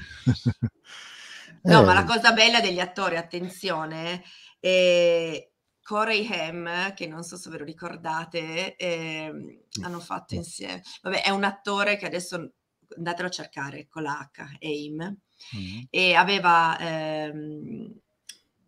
No, 1.63 1.81
Eh, 1.83 1.85
ma 1.85 1.95
la 1.95 2.05
cosa 2.05 2.33
bella 2.33 2.61
degli 2.61 2.81
attori, 2.81 3.17
attenzione, 3.17 4.23
è 4.59 5.49
Corey 5.83 6.27
Haim, 6.31 6.95
che 6.95 7.07
non 7.07 7.23
so 7.25 7.37
se 7.37 7.51
ve 7.51 7.59
lo 7.59 7.65
ricordate, 7.65 8.77
ehm, 8.77 9.59
hanno 9.83 10.01
fatto 10.01 10.35
insieme. 10.35 10.83
Vabbè, 11.03 11.23
è 11.23 11.31
un 11.31 11.45
attore 11.45 11.97
che 11.97 12.07
adesso 12.07 12.53
andatelo 12.97 13.29
a 13.29 13.31
cercare 13.31 13.89
con 13.89 14.03
la 14.03 14.31
H, 14.33 14.43
Haim, 14.61 15.17
Mm. 15.57 15.81
e 15.91 16.15
aveva 16.15 16.79
ehm, 16.79 17.93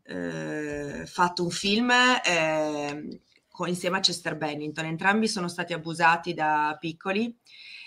eh, 0.07 1.05
fatto 1.07 1.45
un 1.45 1.51
film 1.51 1.91
ehm, 1.91 3.20
con- 3.49 3.69
insieme 3.69 3.99
a 3.99 4.01
Chester 4.01 4.36
Bennington. 4.36 4.85
Entrambi 4.86 5.28
sono 5.28 5.47
stati 5.49 5.73
abusati 5.73 6.35
da 6.35 6.77
piccoli 6.81 7.32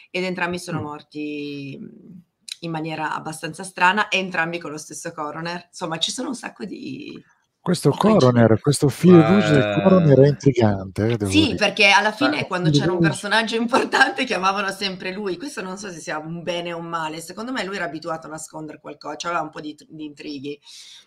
ed 0.10 0.24
entrambi 0.24 0.58
sono 0.58 0.80
Mm. 0.80 0.84
morti 0.84 1.78
in 2.62 2.72
maniera 2.72 3.14
abbastanza 3.14 3.64
strana, 3.64 4.08
e 4.08 4.18
entrambi 4.20 4.58
con 4.58 4.72
lo 4.72 4.78
stesso 4.78 5.12
coroner. 5.12 5.66
Insomma, 5.68 5.98
ci 5.99 6.12
sono 6.12 6.30
un 6.30 6.36
sacco 6.36 6.64
di... 6.66 7.22
Questo 7.68 7.89
coroner, 7.89 8.61
questo 8.61 8.88
fil 8.88 9.11
Ma- 9.11 9.27
rouge 9.27 9.52
del 9.52 9.81
coroner 9.84 10.19
è 10.22 10.27
intrigante. 10.30 11.06
eh, 11.06 11.18
devo 11.18 11.30
Sì, 11.30 11.44
dire. 11.48 11.56
perché 11.56 11.89
alla 11.89 12.14
fine 12.14 12.38
Ma- 12.38 12.45
quando 12.45 12.69
c'era 12.69 12.94
un 12.94 12.99
personaggio 12.99 13.57
importante 13.57 14.23
chiamavano 14.23 14.69
sempre 14.72 15.11
lui. 15.11 15.35
Questo 15.35 15.61
non 15.61 15.76
so 15.76 15.89
se 15.89 15.99
sia 15.99 16.18
un 16.18 16.44
bene 16.44 16.72
o 16.72 16.77
un 16.77 16.85
male. 16.85 17.19
Secondo 17.19 17.52
me 17.52 17.65
lui 17.65 17.76
era 17.76 17.84
abituato 17.84 18.27
a 18.27 18.30
nascondere 18.30 18.80
qualcosa, 18.80 19.27
aveva 19.27 19.41
un 19.41 19.49
po' 19.49 19.60
di, 19.60 19.76
di 19.89 20.06
intrighi. 20.06 20.57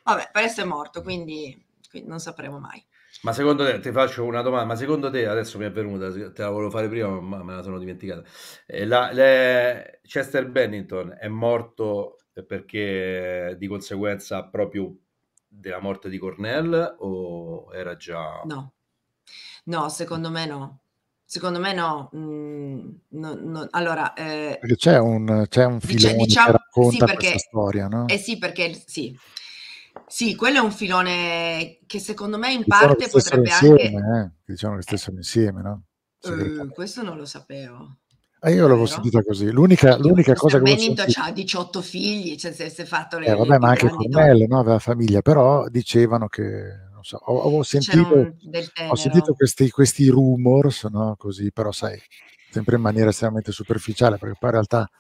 Vabbè, 0.05 0.29
per 0.31 0.43
essere 0.45 0.67
morto, 0.67 1.01
quindi, 1.01 1.59
quindi 1.89 2.11
non 2.11 2.21
sapremo 2.21 2.59
mai. 2.59 2.85
Ma 3.23 3.33
secondo 3.33 3.65
te, 3.65 3.81
ti 3.81 3.91
faccio 3.91 4.25
una 4.25 4.43
domanda, 4.43 4.67
ma 4.67 4.77
secondo 4.77 5.09
te, 5.11 5.27
adesso 5.27 5.57
mi 5.57 5.65
è 5.65 5.71
venuta, 5.73 6.11
te 6.13 6.43
la 6.43 6.51
volevo 6.51 6.69
fare 6.71 6.89
prima, 6.91 7.09
ma 7.21 7.43
me 7.43 7.55
la 7.55 7.63
sono 7.63 7.79
dimenticata. 7.79 8.23
Eh, 8.67 8.85
la- 8.85 9.11
le- 9.13 10.01
Chester 10.03 10.47
Bennington 10.47 11.17
è 11.19 11.29
morto 11.29 12.17
perché 12.47 13.57
di 13.59 13.67
conseguenza 13.67 14.45
proprio 14.45 14.95
della 15.53 15.81
morte 15.81 16.09
di 16.09 16.19
Cornell 16.19 16.97
o 17.01 17.73
era 17.75 17.97
già... 17.97 18.41
No, 18.45 18.73
no, 19.65 19.89
secondo 19.89 20.31
me 20.31 20.47
no. 20.47 20.81
Secondo 21.25 21.61
me 21.61 21.73
no. 21.75 22.11
Mm, 22.17 22.89
no- 23.09 23.35
no. 23.35 23.67
Allora, 23.71 24.15
eh, 24.15 24.57
Perché 24.61 24.77
c'è 24.77 24.99
un, 24.99 25.47
c'è 25.49 25.65
un 25.65 25.79
dice- 25.79 26.09
filone 26.09 26.25
diciamo 26.25 26.47
che 26.47 26.53
racconta 26.53 26.91
sì, 26.91 26.99
questa 26.99 27.15
perché, 27.15 27.39
storia, 27.39 27.87
no? 27.89 28.09
eh 28.09 28.19
sì, 28.19 28.39
perché 28.39 28.83
sì. 28.87 29.17
Sì, 30.07 30.35
quello 30.35 30.59
è 30.59 30.61
un 30.61 30.73
filone 30.73 31.79
che 31.87 31.99
secondo 32.01 32.39
me 32.39 32.53
in 32.53 32.65
parte 32.67 33.09
potrebbe 33.09 33.51
anche... 33.51 33.67
insieme, 33.67 34.21
eh? 34.21 34.31
che 34.45 34.53
dicevano 34.53 34.79
che 34.79 34.83
stessero 34.85 35.17
insieme, 35.17 35.63
no? 35.63 35.83
Eh, 36.21 36.29
Segretamente. 36.29 36.75
questo 36.75 37.03
non 37.03 37.17
lo 37.17 37.25
sapevo. 37.27 38.00
Eh, 38.43 38.53
io 38.53 38.67
l'avevo 38.67 38.87
sentita 38.87 39.23
così. 39.23 39.51
L'unica, 39.51 39.99
l'unica 39.99 40.35
cosa 40.35 40.57
che 40.57 40.63
Bennington 40.63 41.09
sentito, 41.09 41.21
ha 41.21 41.31
18 41.31 41.83
figli, 41.83 42.37
cioè 42.37 42.53
si 42.53 42.69
si 42.71 42.81
è 42.81 42.85
fatto 42.85 43.19
le, 43.19 43.27
eh, 43.27 43.31
le 43.31 43.37
vabbè, 43.37 43.51
più 43.51 43.59
ma 43.59 43.69
anche 43.69 43.87
grandi 43.87 44.11
Cornell 44.11 44.47
no, 44.49 44.59
aveva 44.59 44.79
famiglia, 44.79 45.21
però 45.21 45.69
dicevano 45.69 46.29
che, 46.29 46.43
non 46.93 47.03
so, 47.03 47.19
ho, 47.23 47.61
C'era 47.61 47.63
sentito, 47.63 48.35
ho 48.89 48.97
sentito 48.97 49.35
questi, 49.35 49.69
questi 49.71 50.09
rumors, 50.09 50.85
no? 50.85 51.17
Così, 51.19 51.53
però 51.53 51.71
sai, 51.71 52.01
sempre 52.51 52.77
in 52.77 52.83
maniera 52.83 53.11
estremamente 53.11 53.53
superficiale, 53.53 54.17
perché 54.17 54.37
poi 54.39 54.49
in 54.49 54.55
realtà 54.55 54.91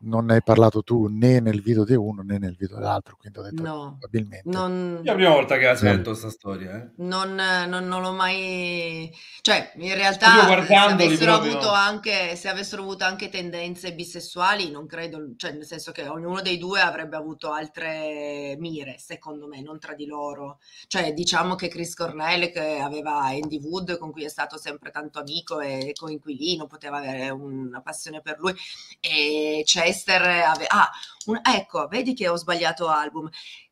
non 0.00 0.26
ne 0.26 0.34
hai 0.34 0.42
parlato 0.42 0.82
tu 0.82 1.06
né 1.06 1.40
nel 1.40 1.60
video 1.62 1.84
di 1.84 1.94
uno 1.94 2.22
né 2.22 2.38
nel 2.38 2.56
video 2.56 2.76
dell'altro, 2.76 3.16
quindi 3.16 3.38
ho 3.38 3.42
detto 3.42 3.62
No, 3.62 3.96
probabilmente. 3.98 4.48
non, 4.50 5.00
È 5.02 5.06
la 5.06 5.14
prima 5.14 5.30
volta 5.30 5.56
che 5.56 5.64
la 5.64 5.76
sento 5.76 6.14
sta 6.14 6.30
storia, 6.30 6.76
eh. 6.76 6.90
non, 6.96 7.34
non- 7.34 7.86
non 7.86 8.02
l'ho 8.02 8.12
mai... 8.12 9.10
Cioè, 9.40 9.72
in 9.76 9.94
realtà 9.94 10.46
se 10.66 10.74
avessero, 10.74 11.32
avuto 11.34 11.70
anche, 11.70 12.36
se 12.36 12.48
avessero 12.48 12.82
avuto 12.82 13.04
anche 13.04 13.28
tendenze 13.28 13.94
bisessuali, 13.94 14.70
non 14.70 14.86
credo, 14.86 15.32
cioè 15.36 15.52
nel 15.52 15.64
senso 15.64 15.92
che 15.92 16.06
ognuno 16.06 16.42
dei 16.42 16.58
due 16.58 16.80
avrebbe 16.80 17.16
avuto 17.16 17.50
altre 17.52 18.56
mire, 18.58 18.96
secondo 18.98 19.46
me, 19.46 19.62
non 19.62 19.78
tra 19.78 19.94
di 19.94 20.06
loro. 20.06 20.58
Cioè, 20.86 21.12
diciamo 21.12 21.54
che 21.54 21.68
Chris 21.68 21.94
Cornell, 21.94 22.50
che 22.50 22.78
aveva 22.78 23.20
Andy 23.24 23.58
Wood, 23.60 23.98
con 23.98 24.10
cui 24.12 24.24
è 24.24 24.28
stato 24.28 24.58
sempre 24.58 24.90
tanto 24.90 25.18
amico 25.18 25.60
e 25.60 25.92
coinquilino, 25.96 26.66
poteva 26.66 26.98
avere 26.98 27.30
una 27.30 27.80
passione 27.80 28.20
per 28.20 28.38
lui, 28.38 28.54
e 29.00 29.62
Chester 29.88 30.22
aveva... 30.22 30.68
Ah, 30.68 30.90
un- 31.26 31.40
ecco, 31.42 31.86
vedi 31.88 32.14
che 32.14 32.28
ho 32.28 32.36
sbagliato 32.36 32.88
album. 32.88 33.28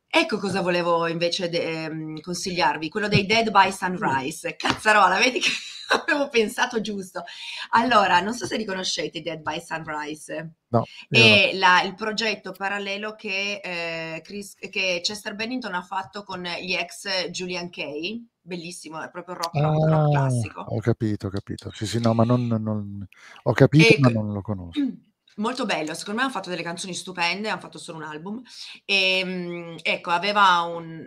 Ecco 0.09 0.39
cosa 0.39 0.63
volevo 0.63 1.07
invece 1.09 1.49
de- 1.51 1.85
ehm, 1.85 2.21
consigliarvi, 2.21 2.89
quello 2.89 3.09
dei 3.09 3.27
Dead 3.27 3.51
by 3.51 3.71
Sunrise. 3.71 4.57
Cazzarola, 4.57 5.19
vedi 5.19 5.41
che 5.41 5.51
avevo 5.93 6.29
pensato 6.29 6.81
giusto. 6.81 7.23
Allora, 7.71 8.21
non 8.21 8.33
so 8.33 8.47
se 8.47 8.57
li 8.57 8.65
conoscete, 8.65 9.19
i 9.19 9.23
Dead 9.23 9.41
by 9.41 9.61
Sunrise. 9.61 10.53
No, 10.69 10.79
no. 10.79 11.19
È 11.19 11.51
la- 11.55 11.83
il 11.83 11.95
progetto 11.95 12.53
parallelo 12.53 13.15
che, 13.15 13.61
eh, 13.63 14.21
Chris- 14.23 14.55
che 14.71 15.01
Chester 15.03 15.35
Bennington 15.35 15.75
ha 15.75 15.83
fatto 15.83 16.23
con 16.23 16.43
gli 16.43 16.73
ex 16.73 17.29
Julian 17.29 17.69
Kay. 17.69 18.27
Bellissimo, 18.41 19.03
è 19.03 19.11
proprio 19.11 19.35
rock, 19.35 19.55
rock, 19.55 19.89
rock 19.89 20.07
Ah, 20.07 20.09
classico. 20.11 20.61
ho 20.67 20.79
capito, 20.81 21.27
ho 21.27 21.31
capito. 21.31 21.71
Sì, 21.75 21.85
sì, 21.85 21.99
no, 22.01 22.15
ma 22.15 22.23
non, 22.25 22.47
non- 22.47 23.07
ho 23.43 23.53
capito, 23.53 23.93
E 23.93 23.97
ma 23.99 24.07
que- 24.07 24.15
non 24.15 24.33
lo 24.33 24.41
conosco. 24.41 24.81
Molto 25.37 25.67
bello, 25.67 25.93
secondo 25.93 26.21
me 26.21 26.25
hanno 26.27 26.35
fatto 26.35 26.49
delle 26.49 26.63
canzoni 26.63 26.95
stupende, 26.95 27.49
hanno 27.51 27.61
fatto 27.61 27.79
solo 27.79 27.99
un 27.99 28.05
album. 28.05 28.43
E 28.87 29.23
mm, 29.25 29.77
ecco, 29.83 30.11
aveva 30.11 30.61
un- 30.63 31.07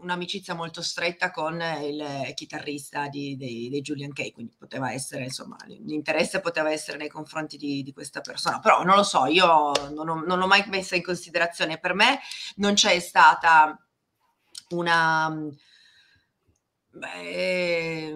un'amicizia 0.00 0.54
molto 0.54 0.82
stretta 0.82 1.30
con 1.30 1.58
il 1.82 2.32
chitarrista 2.34 3.08
di- 3.08 3.36
dei, 3.36 3.68
dei 3.70 3.80
Julian 3.80 4.12
Kay, 4.12 4.32
quindi 4.32 4.54
poteva 4.58 4.92
essere, 4.92 5.24
insomma, 5.24 5.56
l'interesse 5.66 6.40
poteva 6.40 6.70
essere 6.70 6.98
nei 6.98 7.08
confronti 7.08 7.56
di, 7.56 7.82
di 7.82 7.92
questa 7.92 8.20
persona, 8.20 8.58
però 8.60 8.82
non 8.82 8.96
lo 8.96 9.02
so, 9.04 9.24
io 9.26 9.72
non, 9.92 10.08
ho- 10.08 10.24
non 10.26 10.38
l'ho 10.38 10.46
mai 10.46 10.64
messa 10.68 10.96
in 10.96 11.02
considerazione, 11.02 11.78
per 11.78 11.94
me 11.94 12.18
non 12.56 12.74
c'è 12.74 12.98
stata 12.98 13.78
una... 14.70 15.32
Beh, 17.00 18.14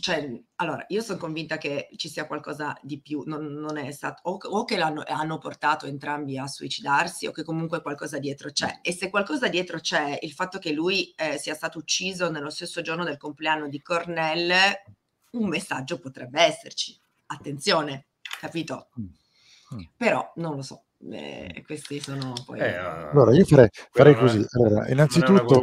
cioè, 0.00 0.42
allora, 0.56 0.84
io 0.88 1.02
sono 1.02 1.18
convinta 1.18 1.58
che 1.58 1.88
ci 1.96 2.08
sia 2.08 2.26
qualcosa 2.26 2.76
di 2.82 3.00
più, 3.00 3.22
non, 3.26 3.46
non 3.46 3.76
è 3.76 3.90
stato, 3.92 4.20
o, 4.28 4.38
o 4.42 4.64
che 4.64 4.76
l'hanno, 4.76 5.02
hanno 5.06 5.38
portato 5.38 5.86
entrambi 5.86 6.38
a 6.38 6.46
suicidarsi, 6.46 7.26
o 7.26 7.32
che 7.32 7.42
comunque 7.42 7.82
qualcosa 7.82 8.18
dietro 8.18 8.50
c'è. 8.50 8.78
E 8.82 8.92
se 8.92 9.10
qualcosa 9.10 9.48
dietro 9.48 9.80
c'è, 9.80 10.18
il 10.22 10.32
fatto 10.32 10.58
che 10.58 10.72
lui 10.72 11.12
eh, 11.16 11.38
sia 11.38 11.54
stato 11.54 11.78
ucciso 11.78 12.30
nello 12.30 12.50
stesso 12.50 12.80
giorno 12.82 13.04
del 13.04 13.16
compleanno 13.16 13.68
di 13.68 13.82
Cornell, 13.82 14.52
un 15.32 15.48
messaggio 15.48 15.98
potrebbe 15.98 16.40
esserci. 16.40 16.98
Attenzione, 17.26 18.06
capito? 18.40 18.88
Però 19.96 20.32
non 20.36 20.56
lo 20.56 20.62
so. 20.62 20.84
Eh, 21.10 21.62
questi 21.66 22.00
sono 22.00 22.32
poi... 22.44 22.60
Eh, 22.60 22.76
Allora, 22.76 23.34
io 23.34 23.44
farei, 23.44 23.68
farei 23.90 24.14
è- 24.14 24.18
così. 24.18 24.44
Allora, 24.52 24.88
innanzitutto. 24.88 25.62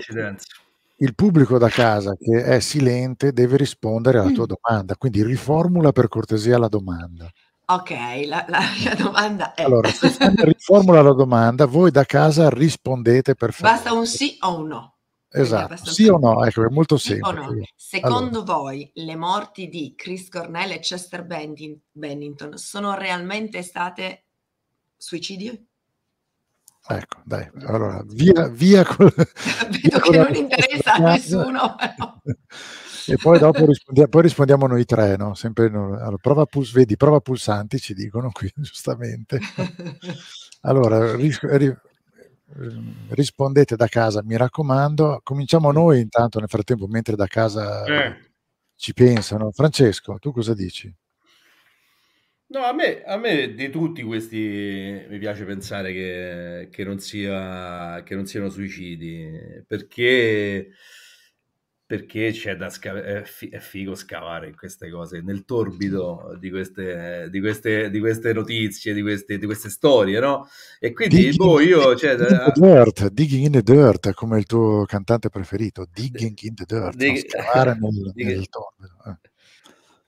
Il 1.02 1.16
pubblico 1.16 1.58
da 1.58 1.70
casa 1.70 2.16
che 2.16 2.44
è 2.44 2.60
silente 2.60 3.34
deve 3.34 3.58
rispondere 3.58 4.20
alla 4.20 4.32
tua 4.32 4.46
domanda, 4.46 4.96
quindi 4.96 5.24
riformula 5.24 5.92
per 5.92 6.08
cortesia 6.08 6.58
la 6.60 6.68
domanda. 6.68 7.30
Ok, 7.66 7.90
la, 8.26 8.46
la 8.48 8.60
mia 8.80 8.96
domanda 8.96 9.54
è... 9.54 9.64
Allora, 9.64 9.90
riformula 10.44 11.02
la 11.02 11.14
domanda, 11.14 11.66
voi 11.66 11.90
da 11.90 12.04
casa 12.04 12.50
rispondete 12.50 13.34
per 13.34 13.52
favore. 13.52 13.76
Basta 13.76 13.94
un 13.94 14.06
sì 14.06 14.38
o 14.42 14.60
un 14.60 14.68
no. 14.68 14.96
Esatto, 15.34 15.90
sì 15.90 16.08
o 16.08 16.18
no? 16.18 16.44
Ecco, 16.44 16.66
è 16.66 16.70
molto 16.70 16.98
Sì 16.98 17.14
semplice. 17.14 17.36
no? 17.40 17.64
Secondo 17.76 18.44
voi 18.44 18.92
le 18.96 19.16
morti 19.16 19.70
di 19.70 19.94
Chris 19.96 20.28
Cornell 20.28 20.72
e 20.72 20.80
Chester 20.80 21.24
Bennington, 21.24 21.82
Bennington 21.90 22.58
sono 22.58 22.96
realmente 22.96 23.64
state 23.64 24.26
suicidi? 24.98 25.70
Ecco, 26.88 27.22
dai, 27.24 27.48
allora 27.66 28.04
via, 28.08 28.48
via 28.50 28.84
con, 28.84 29.08
Vedo 29.70 30.00
che 30.00 30.18
non 30.18 30.34
interessa 30.36 30.94
a 30.94 31.00
nessuno. 31.14 31.76
E 33.08 33.16
poi 33.18 33.40
dopo 33.40 33.66
rispondiamo, 33.66 34.10
poi 34.10 34.22
rispondiamo 34.24 34.68
noi 34.68 34.86
tre, 34.86 35.16
no? 35.16 35.34
Sempre 35.36 35.70
no- 35.70 35.96
allora, 35.96 36.18
prova 36.18 36.46
puls, 36.46 36.72
vedi, 36.72 36.98
prova 36.98 37.20
pulsanti, 37.20 37.80
ci 37.80 37.94
dicono 37.94 38.32
qui, 38.32 38.52
giustamente. 38.58 39.40
Allora, 40.62 41.16
ris- 41.16 41.40
ri- 41.42 41.76
rispondete 43.10 43.76
da 43.76 43.88
casa, 43.88 44.22
mi 44.24 44.36
raccomando. 44.36 45.22
Cominciamo 45.24 45.72
noi 45.72 46.02
intanto 46.02 46.40
nel 46.40 46.50
frattempo, 46.50 46.88
mentre 46.88 47.16
da 47.16 47.28
casa 47.28 47.84
Eh. 47.86 48.32
ci 48.76 48.94
pensano. 48.94 49.52
Francesco, 49.52 50.18
tu 50.20 50.32
cosa 50.32 50.54
dici? 50.54 50.94
No, 52.52 52.64
a 52.66 52.74
me, 52.74 53.02
a 53.04 53.16
me 53.16 53.54
di 53.54 53.70
tutti 53.70 54.04
questi 54.04 55.06
mi 55.08 55.18
piace 55.20 55.46
pensare 55.46 55.94
che, 55.94 56.68
che 56.70 56.84
non 56.84 57.00
sia, 57.00 58.04
che 58.04 58.14
non 58.14 58.26
siano 58.26 58.50
suicidi, 58.50 59.64
perché, 59.66 60.72
perché 61.86 62.32
c'è 62.32 62.58
da 62.58 62.70
sca- 62.70 63.02
è, 63.02 63.24
fi- 63.24 63.48
è 63.48 63.60
figo 63.60 63.96
scavare 63.96 64.50
in 64.50 64.58
queste 64.58 64.90
cose, 64.90 65.22
nel 65.22 65.46
torbido 65.46 66.36
di 66.38 66.50
queste, 66.50 67.30
di 67.30 67.40
queste, 67.40 67.90
di 67.90 68.00
queste 68.00 68.34
notizie, 68.34 68.94
di 68.94 69.02
queste, 69.02 69.38
di 69.38 69.46
queste 69.46 69.70
storie, 69.70 70.20
no? 70.20 70.46
E 70.80 70.92
quindi, 70.92 71.16
Digging, 71.16 71.38
boh, 71.38 71.62
io, 71.62 71.96
cioè, 71.96 72.18
digging 72.18 72.34
in 72.34 72.52
the 72.52 72.52
dirt, 72.60 73.08
digging 73.12 73.46
in 73.46 73.52
the 73.52 73.64
dirt, 73.64 74.12
come 74.14 74.38
il 74.38 74.46
tuo 74.46 74.84
cantante 74.86 75.30
preferito, 75.30 75.88
digging 75.90 76.38
in 76.42 76.56
the 76.56 76.66
dirt, 76.66 76.84
no? 76.84 76.92
Dig- 76.98 77.30
scavare 77.30 77.78
nel, 77.80 78.12
dig- 78.14 78.36
nel 78.36 78.50
torbido. 78.50 78.81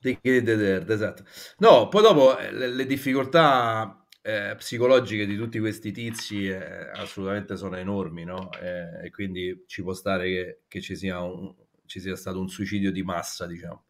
Di 0.03 0.19
Kid 0.19 0.43
Dead, 0.43 0.89
esatto. 0.89 1.23
No, 1.59 1.88
poi 1.88 2.01
dopo 2.01 2.38
eh, 2.38 2.51
le, 2.51 2.67
le 2.67 2.85
difficoltà 2.85 4.05
eh, 4.21 4.53
psicologiche 4.57 5.25
di 5.25 5.38
tutti 5.38 5.59
questi 5.59 5.91
tizi 5.91 6.47
eh, 6.47 6.89
assolutamente 6.91 7.55
sono 7.55 7.77
enormi, 7.77 8.25
no? 8.25 8.51
Eh, 8.59 9.05
e 9.05 9.09
quindi 9.11 9.63
ci 9.67 9.81
può 9.81 9.93
stare 9.93 10.25
che, 10.27 10.61
che 10.67 10.81
ci, 10.81 10.95
sia 10.97 11.21
un- 11.21 11.53
ci 11.85 11.99
sia 12.01 12.15
stato 12.17 12.39
un 12.39 12.49
suicidio 12.49 12.91
di 12.91 13.01
massa, 13.03 13.45
diciamo, 13.47 13.85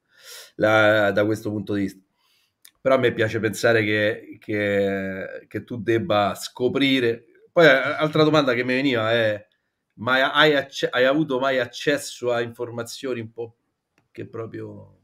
la- 0.55 1.11
da 1.11 1.25
questo 1.25 1.49
punto 1.49 1.73
di 1.73 1.81
vista. 1.81 2.01
Però 2.81 2.95
a 2.95 2.97
me 2.97 3.13
piace 3.13 3.39
pensare 3.39 3.83
che, 3.83 4.37
che- 4.39 5.45
che 5.47 5.63
tu 5.63 5.77
debba 5.81 6.35
scoprire. 6.35 7.25
Poi, 7.51 7.65
eh, 7.65 7.69
altra 7.69 8.23
domanda 8.23 8.53
che 8.53 8.63
mi 8.63 8.73
veniva 8.75 9.11
è: 9.11 9.47
ma 9.95 10.31
hai, 10.33 10.53
acce- 10.55 10.89
hai 10.89 11.05
avuto 11.05 11.39
mai 11.39 11.59
accesso 11.59 12.31
a 12.33 12.41
informazioni 12.41 13.19
un 13.21 13.31
po' 13.31 13.57
che 14.11 14.27
proprio 14.27 15.02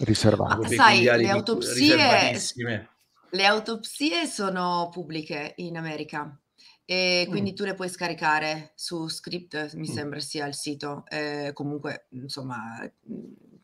Riservato. 0.00 0.60
Ma 0.60 0.68
sai, 0.68 1.12
le 1.14 1.28
autopsie, 1.30 2.44
le 3.30 3.46
autopsie 3.46 4.26
sono 4.26 4.88
pubbliche 4.92 5.54
in 5.58 5.76
America 5.76 6.38
e 6.84 7.26
quindi 7.30 7.52
Mm. 7.52 7.54
tu 7.54 7.64
le 7.64 7.74
puoi 7.74 7.88
scaricare 7.88 8.72
su 8.76 9.08
Script, 9.08 9.74
mi 9.74 9.86
Mm. 9.86 9.86
sembra 9.88 10.20
sia 10.20 10.46
il 10.46 10.54
sito. 10.54 11.04
Eh, 11.08 11.50
comunque, 11.54 12.08
insomma, 12.10 12.80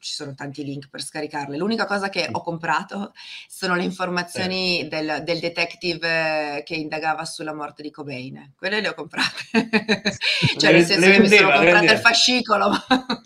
ci 0.00 0.12
sono 0.14 0.34
tanti 0.34 0.64
link 0.64 0.88
per 0.88 1.02
scaricarle. 1.02 1.56
L'unica 1.56 1.86
cosa 1.86 2.08
che 2.08 2.28
ho 2.30 2.42
comprato 2.42 3.12
sono 3.48 3.74
le 3.76 3.84
informazioni 3.84 4.88
del, 4.88 5.22
del 5.24 5.38
detective 5.40 6.62
che 6.64 6.74
indagava 6.74 7.24
sulla 7.24 7.54
morte 7.54 7.82
di 7.82 7.90
Cobain. 7.90 8.54
Quelle 8.56 8.80
le 8.80 8.88
ho 8.88 8.94
comprate. 8.94 9.42
cioè, 10.56 10.72
Le- 10.72 10.78
nel 10.78 10.84
senso 10.86 11.10
che 11.10 11.18
mi 11.20 11.28
sono 11.28 11.50
vendeva, 11.50 11.52
comprata 11.52 11.92
il 11.92 11.98
vendeva. 11.98 12.00
fascicolo. 12.00 12.68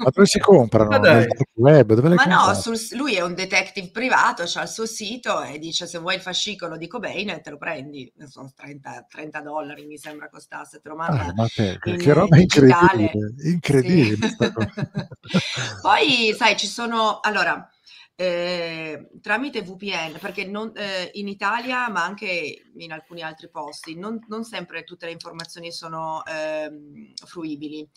ma- 0.02 0.10
dove 0.10 0.26
si 0.26 0.38
comprano? 0.38 0.98
Nel 1.06 1.26
web? 1.54 1.94
Dove 1.94 2.08
le 2.10 2.14
Ma 2.14 2.24
no, 2.24 2.36
comprate? 2.42 2.60
sul- 2.60 2.98
lui 2.98 3.14
è 3.14 3.20
un 3.22 3.34
detective 3.34 3.90
privato, 3.90 4.42
ha 4.42 4.62
il 4.62 4.68
suo 4.68 4.86
sito 4.86 5.42
e 5.42 5.58
dice 5.58 5.86
se 5.86 5.98
vuoi 5.98 6.16
il 6.16 6.20
fascicolo 6.20 6.76
di 6.76 6.86
Cobain 6.86 7.40
te 7.42 7.50
lo 7.50 7.56
prendi, 7.56 8.12
non 8.16 8.28
so, 8.28 8.50
30, 8.54 9.06
30 9.08 9.40
dollari 9.40 9.86
mi 9.86 9.96
sembra 9.98 10.28
costasse, 10.28 10.80
te 10.80 10.88
lo 10.88 10.96
manda 10.96 11.24
Ah, 11.24 11.32
ma 11.34 11.46
che, 11.48 11.76
che- 11.80 11.90
in 11.90 11.96
che 11.96 12.12
roba 12.12 12.36
digitale. 12.36 13.02
incredibile, 13.02 13.34
incredibile. 13.52 14.16
Sì. 14.28 14.36
Poi, 15.80 16.34
sai, 16.36 16.56
ci 16.64 16.70
sono, 16.70 17.20
allora, 17.20 17.68
eh, 18.16 19.08
tramite 19.20 19.62
VPN, 19.62 20.18
perché 20.18 20.44
non, 20.46 20.72
eh, 20.76 21.10
in 21.14 21.28
Italia, 21.28 21.88
ma 21.88 22.04
anche 22.04 22.64
in 22.76 22.92
alcuni 22.92 23.22
altri 23.22 23.48
posti, 23.50 23.96
non, 23.98 24.18
non 24.28 24.44
sempre 24.44 24.84
tutte 24.84 25.06
le 25.06 25.12
informazioni 25.12 25.72
sono 25.72 26.24
ehm, 26.24 27.12
fruibili. 27.26 27.88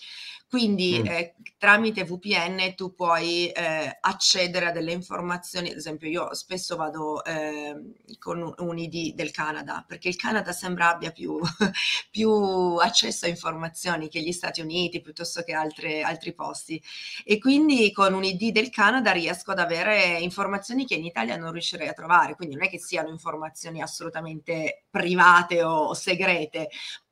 Quindi 0.49 1.01
Mm. 1.01 1.05
eh, 1.05 1.35
tramite 1.57 2.03
VPN 2.05 2.73
tu 2.75 2.93
puoi 2.95 3.49
eh, 3.49 3.97
accedere 3.99 4.67
a 4.67 4.71
delle 4.71 4.93
informazioni, 4.93 5.69
ad 5.71 5.75
esempio 5.77 6.07
io 6.07 6.33
spesso 6.33 6.75
vado 6.77 7.23
ehm, 7.25 7.93
con 8.17 8.41
un, 8.41 8.53
un 8.57 8.77
ID 8.77 9.13
del 9.13 9.31
Canada, 9.31 9.83
perché 9.85 10.07
il 10.07 10.15
Canada 10.15 10.53
sembra 10.53 10.89
abbia 10.89 11.11
più, 11.11 11.37
più 12.09 12.31
accesso 12.77 13.25
a 13.25 13.29
informazioni 13.29 14.07
che 14.07 14.21
gli 14.21 14.31
Stati 14.31 14.61
Uniti 14.61 15.01
piuttosto 15.01 15.41
che 15.43 15.51
altre- 15.53 16.01
altri 16.01 16.33
posti 16.33 16.81
e 17.25 17.37
quindi 17.39 17.91
con 17.91 18.13
un 18.13 18.23
ID 18.23 18.51
del 18.51 18.69
Canada 18.69 19.11
riesco 19.11 19.51
ad 19.51 19.59
avere 19.59 20.06
informazioni 20.07 20.85
che 20.85 20.95
in 20.95 21.05
Italia 21.05 21.37
non 21.37 21.51
riuscirei 21.51 21.87
a 21.87 21.93
trovare, 21.93 22.35
quindi 22.35 22.55
non 22.55 22.65
è 22.65 22.69
che 22.69 22.79
siano 22.79 23.09
informazioni 23.09 23.81
assolutamente 23.81 24.85
private 24.89 25.63
o 25.63 25.93
segrete, 25.93 26.69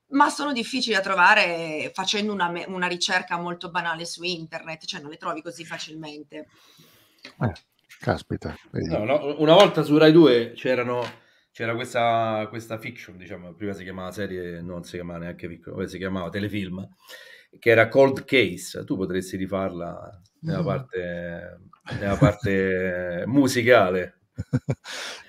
ma 0.10 0.30
sono 0.30 0.54
difficili 0.54 0.96
da 0.96 1.02
trovare 1.02 1.92
facendo 1.94 2.32
una, 2.32 2.52
una 2.68 2.88
ricerca 2.88 3.38
molto 3.38 3.72
banale 3.72 4.06
su 4.06 4.24
internet, 4.24 4.86
cioè 4.86 5.02
non 5.02 5.10
le 5.10 5.18
trovi 5.18 5.42
così 5.42 5.66
facilmente. 5.66 6.48
Eh, 7.42 7.54
caspita. 8.00 8.56
No, 8.72 9.04
no, 9.04 9.36
una 9.40 9.54
volta 9.54 9.84
su 9.84 9.98
Rai 9.98 10.12
2 10.12 10.54
c'erano, 10.56 11.04
c'era 11.52 11.74
questa, 11.74 12.46
questa 12.50 12.78
fiction, 12.78 13.18
diciamo, 13.18 13.54
prima 13.54 13.74
si 13.74 13.84
chiamava 13.84 14.12
serie, 14.12 14.62
non 14.62 14.84
si 14.84 14.96
chiamava 14.96 15.20
neanche 15.20 15.48
fiction, 15.48 15.76
poi 15.76 15.90
si 15.90 15.98
chiamava 15.98 16.30
telefilm, 16.30 16.88
che 17.58 17.70
era 17.70 17.88
Cold 17.88 18.26
Case. 18.26 18.84
Tu 18.84 18.96
potresti 18.96 19.38
rifarla 19.38 20.22
nella 20.46 20.64
parte, 20.64 21.60
nella 22.00 22.16
parte 22.16 23.24
musicale. 23.26 24.20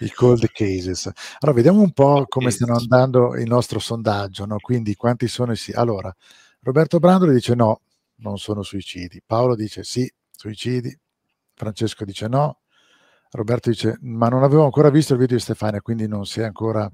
I 0.01 0.11
cold 0.11 0.47
cases. 0.53 1.11
Allora, 1.39 1.57
vediamo 1.57 1.81
un 1.81 1.93
po' 1.93 2.25
come 2.29 2.51
stanno 2.51 2.77
andando 2.77 3.37
il 3.37 3.47
nostro 3.47 3.79
sondaggio, 3.79 4.45
no? 4.47 4.59
Quindi 4.59 4.95
quanti 4.95 5.29
sono 5.29 5.53
i 5.53 5.57
sì. 5.57 5.73
Allora, 5.73 6.15
Roberto 6.61 6.99
Brandoli 6.99 7.33
dice 7.33 7.55
no, 7.55 7.83
non 8.17 8.39
sono 8.39 8.63
suicidi. 8.63 9.23
Paolo 9.25 9.55
dice 9.55 9.85
sì, 9.85 10.11
suicidi. 10.31 10.97
Francesco 11.55 12.05
dice 12.05 12.29
no. 12.29 12.61
Roberto 13.31 13.71
dice 13.71 13.99
ma 14.03 14.29
non 14.29 14.43
avevo 14.43 14.65
ancora 14.65 14.91
visto 14.91 15.13
il 15.15 15.21
video 15.21 15.37
di 15.37 15.43
Stefania, 15.43 15.81
quindi 15.81 16.07
non 16.07 16.27
si 16.27 16.41
è 16.41 16.45
ancora, 16.45 16.91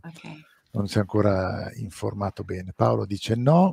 non 0.72 0.88
si 0.88 0.98
è 0.98 1.00
ancora 1.00 1.70
informato 1.74 2.44
bene. 2.44 2.72
Paolo 2.74 3.06
dice 3.06 3.34
no. 3.34 3.70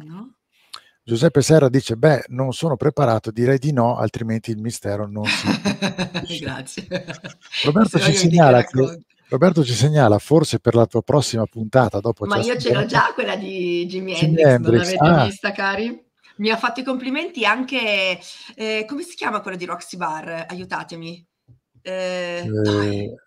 Giuseppe 1.10 1.42
Serra 1.42 1.70
dice 1.70 1.96
beh, 1.96 2.26
non 2.28 2.54
sono 2.54 2.78
preparato, 2.78 3.32
direi 3.32 3.58
di 3.58 3.74
no, 3.74 3.98
altrimenti 3.98 4.52
il 4.52 4.60
mistero 4.60 5.08
non 5.08 5.26
si 5.26 5.48
Grazie. 6.40 6.88
Roberto 7.64 7.98
ci, 8.00 8.14
segnala 8.14 8.64
che, 8.64 9.00
Roberto 9.28 9.64
ci 9.64 9.74
segnala, 9.74 10.20
forse 10.20 10.60
per 10.60 10.76
la 10.76 10.86
tua 10.86 11.02
prossima 11.02 11.48
puntata, 11.48 12.00
dopo 12.00 12.26
Ma 12.26 12.38
io 12.38 12.56
ce 12.60 12.72
l'ho 12.72 12.86
già 12.86 13.12
quella 13.16 13.36
di 13.36 13.88
Jimi 13.88 14.14
Jimi 14.14 14.42
Hendrix, 14.42 14.46
non 14.46 14.52
Hendrix, 14.52 14.80
l'avete 14.84 15.22
ah. 15.22 15.26
vista, 15.26 15.52
cari? 15.52 16.04
Mi 16.38 16.52
ha 16.52 16.58
fatto 16.58 16.80
i 16.80 16.84
complimenti 16.84 17.44
anche, 17.44 18.20
eh, 18.56 18.86
come 18.88 19.02
si 19.02 19.16
chiama 19.16 19.42
quello 19.42 19.58
di 19.58 19.66
Roxy 19.66 19.98
Bar? 19.98 20.46
Aiutatemi. 20.48 21.26
Eh, 21.82 22.46
eh, 22.66 23.18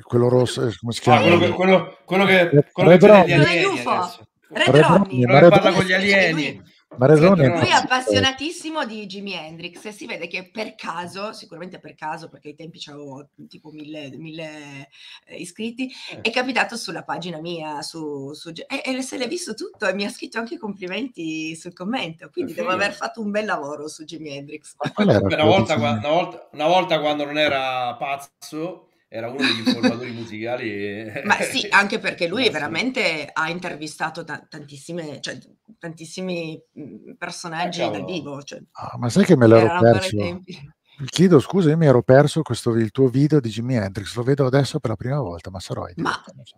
quello 0.00 0.28
rosso, 0.30 0.66
eh, 0.66 0.74
come 0.80 0.92
si 0.92 1.00
Ah, 1.00 1.02
chiama? 1.02 1.20
quello, 1.20 1.38
che, 1.38 1.50
quello, 1.50 1.98
quello 2.06 2.24
che, 2.24 2.64
quello 2.72 2.88
Red 2.88 3.00
che. 3.00 3.36
Red 3.36 4.26
Red 4.50 4.70
Quello 4.70 5.26
ma 5.26 5.48
parla 5.48 5.72
con 5.72 5.84
gli 5.84 5.92
alieni. 5.92 6.76
Ma 6.96 7.06
Red 7.06 7.18
Ronnie 7.18 7.44
è 7.46 7.48
Lui 7.48 7.68
è 7.68 7.72
appassionatissimo 7.72 8.84
di 8.84 9.06
Jimi 9.06 9.34
Hendrix 9.34 9.84
e 9.84 9.92
si 9.92 10.06
vede 10.06 10.26
che 10.26 10.50
per 10.50 10.74
caso, 10.74 11.32
sicuramente 11.32 11.78
per 11.78 11.94
caso, 11.94 12.28
perché 12.28 12.48
ai 12.48 12.54
tempi 12.54 12.80
c'avevo 12.80 13.28
tipo 13.48 13.70
mille, 13.70 14.10
mille, 14.16 14.88
eh, 15.26 15.36
iscritti, 15.36 15.92
è 16.20 16.30
capitato 16.30 16.76
sulla 16.76 17.04
pagina 17.04 17.40
mia 17.40 17.82
su, 17.82 18.32
su- 18.32 18.50
e, 18.50 18.82
e 18.82 19.02
se 19.02 19.18
l'è 19.18 19.28
visto 19.28 19.54
tutto 19.54 19.86
e 19.86 19.94
mi 19.94 20.04
ha 20.04 20.10
scritto 20.10 20.38
anche 20.38 20.58
complimenti 20.58 21.54
sul 21.54 21.74
commento, 21.74 22.30
quindi 22.30 22.54
devo 22.54 22.70
aver 22.70 22.92
fatto 22.92 23.20
un 23.20 23.30
bel 23.30 23.44
lavoro 23.44 23.86
su 23.86 24.04
Jimi 24.04 24.36
Hendrix. 24.36 24.74
Una, 24.96 25.44
volta, 25.44 25.74
una, 25.74 25.98
volta, 26.08 26.48
una 26.52 26.66
volta 26.66 27.00
quando 27.00 27.24
non 27.24 27.38
era 27.38 27.94
pazzo, 27.96 28.87
era 29.08 29.28
uno 29.28 29.38
degli 29.38 29.58
informatori 29.58 30.12
musicali. 30.12 31.04
Ma 31.24 31.40
sì, 31.40 31.66
anche 31.70 31.98
perché 31.98 32.28
lui 32.28 32.48
veramente 32.50 33.28
ha 33.32 33.48
intervistato 33.50 34.24
ta- 34.24 34.44
tantissime, 34.48 35.20
cioè, 35.20 35.38
tantissimi 35.78 36.60
mh, 36.72 37.12
personaggi 37.16 37.80
cavolo. 37.80 37.98
dal 37.98 38.04
vivo. 38.06 38.42
Cioè, 38.42 38.60
Ah, 38.72 38.96
ma 38.98 39.08
sai 39.08 39.24
che 39.24 39.36
me 39.36 39.46
l'ero 39.46 39.80
perso? 39.80 40.42
Chiedo 41.06 41.38
scusa, 41.38 41.70
io 41.70 41.76
mi 41.76 41.86
ero 41.86 42.02
perso 42.02 42.42
questo, 42.42 42.74
il 42.74 42.90
tuo 42.90 43.06
video 43.08 43.38
di 43.38 43.50
Jimi 43.50 43.76
Hendrix, 43.76 44.16
lo 44.16 44.24
vedo 44.24 44.46
adesso 44.46 44.80
per 44.80 44.90
la 44.90 44.96
prima 44.96 45.20
volta, 45.20 45.48
ma 45.48 45.60
sarò 45.60 45.86
idiota, 45.86 46.10
Ma 46.10 46.32
non 46.34 46.44
so. 46.44 46.56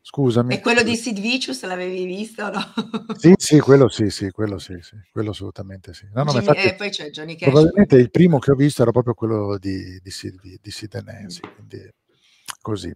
Scusami. 0.00 0.54
e 0.54 0.60
quello 0.60 0.82
di 0.82 0.96
Sid 0.96 1.20
Vicious 1.20 1.62
l'avevi 1.64 2.04
visto 2.06 2.50
no? 2.50 2.60
Sì, 3.18 3.34
sì, 3.36 3.58
quello 3.60 3.88
sì, 3.88 4.08
sì, 4.10 4.30
quello 4.30 4.58
sì, 4.58 4.78
sì, 4.80 4.96
quello 5.12 5.30
assolutamente 5.30 5.92
sì. 5.92 6.06
No, 6.14 6.22
no, 6.22 6.30
Jimmy- 6.32 6.46
infatti 6.46 6.66
e 6.68 6.74
poi 6.74 6.90
c'è 6.90 7.10
Johnny 7.10 7.36
Cash. 7.36 7.50
probabilmente 7.50 7.96
il 7.96 8.10
primo 8.10 8.38
che 8.38 8.50
ho 8.52 8.54
visto 8.54 8.82
era 8.82 8.90
proprio 8.90 9.14
quello 9.14 9.58
di, 9.58 10.00
di, 10.02 10.10
Sid, 10.10 10.40
di 10.60 10.70
Sid 10.70 10.94
e 10.94 11.02
Nancy, 11.02 11.40
quindi 11.54 11.92
così. 12.62 12.94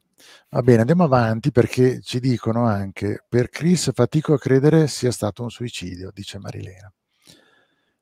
Va 0.48 0.62
bene, 0.62 0.80
andiamo 0.80 1.04
avanti 1.04 1.50
perché 1.50 2.00
ci 2.00 2.18
dicono 2.20 2.64
anche 2.66 3.24
per 3.28 3.48
Chris 3.50 3.90
fatico 3.92 4.32
a 4.34 4.38
credere 4.38 4.86
sia 4.88 5.10
stato 5.10 5.42
un 5.42 5.50
suicidio, 5.50 6.10
dice 6.14 6.38
Marilena. 6.38 6.90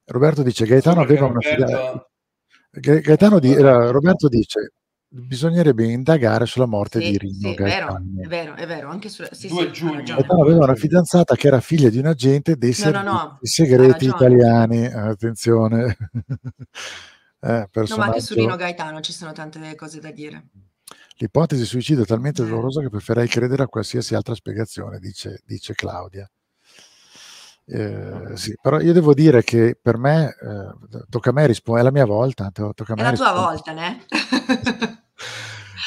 Roberto 0.06 0.43
dice 0.43 0.66
Gaetano 0.66 1.05
Perché 1.05 1.12
aveva 1.18 1.27
una. 1.27 1.40
Roberto- 1.40 2.10
Ga- 2.72 2.98
Gaetano 3.01 3.39
di- 3.40 3.52
era- 3.52 3.90
Roberto 3.90 4.28
dice 4.28 4.72
bisognerebbe 5.12 5.85
indagare 5.87 6.47
sulla 6.47 6.66
morte 6.66 7.01
di 7.01 7.07
Sì, 7.12 7.19
Rino 7.19 7.35
sì, 7.39 7.55
è 7.55 7.55
vero, 7.57 7.87
Gaetano. 7.87 8.23
è 8.23 8.27
vero, 8.28 8.55
è 8.55 8.66
vero, 8.66 8.89
anche 8.89 9.09
su, 9.09 9.24
sì, 9.32 9.49
2 9.49 9.65
sì, 9.66 9.73
giugno. 9.73 10.03
Gaetano 10.03 10.43
aveva 10.43 10.65
una 10.65 10.74
fidanzata 10.74 11.35
che 11.35 11.49
era 11.49 11.61
figlia 11.61 11.89
di 11.91 11.99
un 11.99 12.07
agente 12.07 12.57
dei 12.57 12.74
No, 12.78 12.91
no, 12.91 12.93
servizi 12.93 13.07
no, 13.07 13.39
segreti 13.43 14.07
italiani. 14.07 14.87
Attenzione, 14.87 15.97
eh, 17.41 17.49
No, 17.49 17.49
ma 17.49 17.57
anche 17.57 17.66
su 17.66 17.70
personaggio. 17.70 18.35
Rino 18.35 18.57
Gaetano 18.57 19.01
ci 19.01 19.12
sono 19.12 19.32
tante 19.32 19.74
cose 19.74 19.99
da 20.01 20.11
dire. 20.12 20.45
L'ipotesi 21.16 21.62
di 21.62 21.66
suicidio 21.66 22.03
è 22.03 22.05
Eh. 22.05 22.09
talmente 22.09 22.45
dolorosa 22.45 22.81
che 22.81 22.89
preferirei 22.89 23.28
credere 23.28 23.65
a 23.65 23.66
qualsiasi 23.66 24.15
altra 24.15 24.35
spiegazione, 24.35 24.99
dice, 25.01 25.41
dice 25.45 25.74
Claudia. 25.74 26.31
Eh, 27.66 28.37
sì, 28.37 28.53
però 28.61 28.81
io 28.81 28.93
devo 28.93 29.15
dire 29.15 29.45
che 29.45 29.78
per 29.81 29.97
me, 29.97 30.28
eh, 30.31 31.05
tocca 31.09 31.31
a 31.31 31.32
me 31.32 31.47
rispondere, 31.47 31.87
è 31.87 31.91
la 31.93 31.97
mia 31.97 32.07
volta, 32.07 32.51
to- 32.51 32.73
tocca 32.74 32.95
a 32.95 32.97
È 32.97 33.03
me 33.03 33.11
la 33.11 33.16
tua 33.16 33.32
volta, 33.32 33.73
né? 33.73 34.05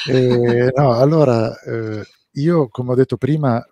Eh, 0.07 0.71
no, 0.75 0.93
allora, 0.93 1.57
eh, 1.61 2.03
io 2.31 2.67
come 2.69 2.91
ho 2.91 2.95
detto 2.95 3.17
prima, 3.17 3.63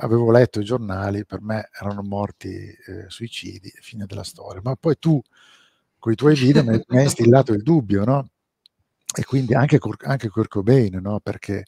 avevo 0.00 0.30
letto 0.30 0.60
i 0.60 0.64
giornali, 0.64 1.24
per 1.26 1.40
me 1.42 1.68
erano 1.78 2.02
morti 2.02 2.48
eh, 2.48 3.04
suicidi, 3.08 3.70
fine 3.80 4.06
della 4.06 4.24
storia, 4.24 4.60
ma 4.62 4.76
poi 4.76 4.98
tu 4.98 5.20
con 5.98 6.12
i 6.12 6.16
tuoi 6.16 6.34
video 6.34 6.62
mi, 6.64 6.80
mi 6.88 6.96
hai 6.98 7.04
instillato 7.04 7.52
il 7.52 7.62
dubbio, 7.62 8.04
no? 8.04 8.30
E 9.14 9.24
quindi 9.24 9.54
anche, 9.54 9.78
anche 10.04 10.28
Kurt 10.28 10.48
Cobain, 10.48 10.98
no? 11.00 11.20
Perché 11.20 11.64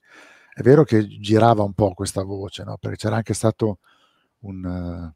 è 0.53 0.63
vero 0.63 0.85
che 0.85 1.07
girava 1.07 1.63
un 1.63 1.73
po' 1.73 1.95
questa 1.95 2.23
voce, 2.23 2.65
no? 2.65 2.77
Perché 2.79 2.97
c'era 2.97 3.17
anche 3.17 3.35
stato 3.35 3.79
un, 4.41 4.65
eh, 4.65 5.15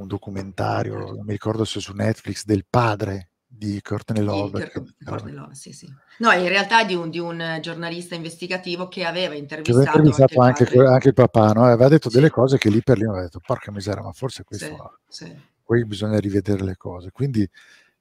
un 0.00 0.06
documentario, 0.06 0.98
non 0.98 1.24
mi 1.24 1.32
ricordo 1.32 1.64
se 1.64 1.80
su 1.80 1.92
Netflix, 1.94 2.44
del 2.44 2.66
padre 2.68 3.27
di 3.50 3.80
Courtney 3.80 4.22
Love. 4.22 4.68
Che- 4.68 4.84
Courtney 5.04 5.32
Love, 5.32 5.54
sì, 5.54 5.72
sì. 5.72 5.88
No, 6.18 6.30
in 6.32 6.48
realtà 6.48 6.84
di 6.84 6.94
un, 6.94 7.08
di 7.10 7.18
un 7.18 7.58
giornalista 7.62 8.14
investigativo 8.14 8.88
che 8.88 9.04
aveva 9.04 9.32
che 9.32 9.38
aveva 9.38 9.40
intervistato, 9.40 9.98
intervistato 9.98 10.40
anche 10.40 10.62
anche, 10.64 10.76
il 10.76 10.86
anche 10.86 11.08
il 11.08 11.14
papà, 11.14 11.52
no? 11.52 11.64
aveva 11.64 11.88
detto 11.88 12.08
delle 12.10 12.30
cose 12.30 12.58
che 12.58 12.68
lì 12.70 12.82
per 12.82 12.98
lì 12.98 13.04
aveva 13.04 13.22
detto 13.22 13.40
porca 13.44 13.70
miseria, 13.72 14.02
ma 14.02 14.12
forse 14.12 14.44
questo 14.44 15.00
Sì, 15.08 15.24
sì. 15.24 15.36
poi 15.64 15.84
bisogna 15.86 16.18
rivedere 16.18 16.62
le 16.62 16.76
cose. 16.76 17.10
Quindi 17.10 17.48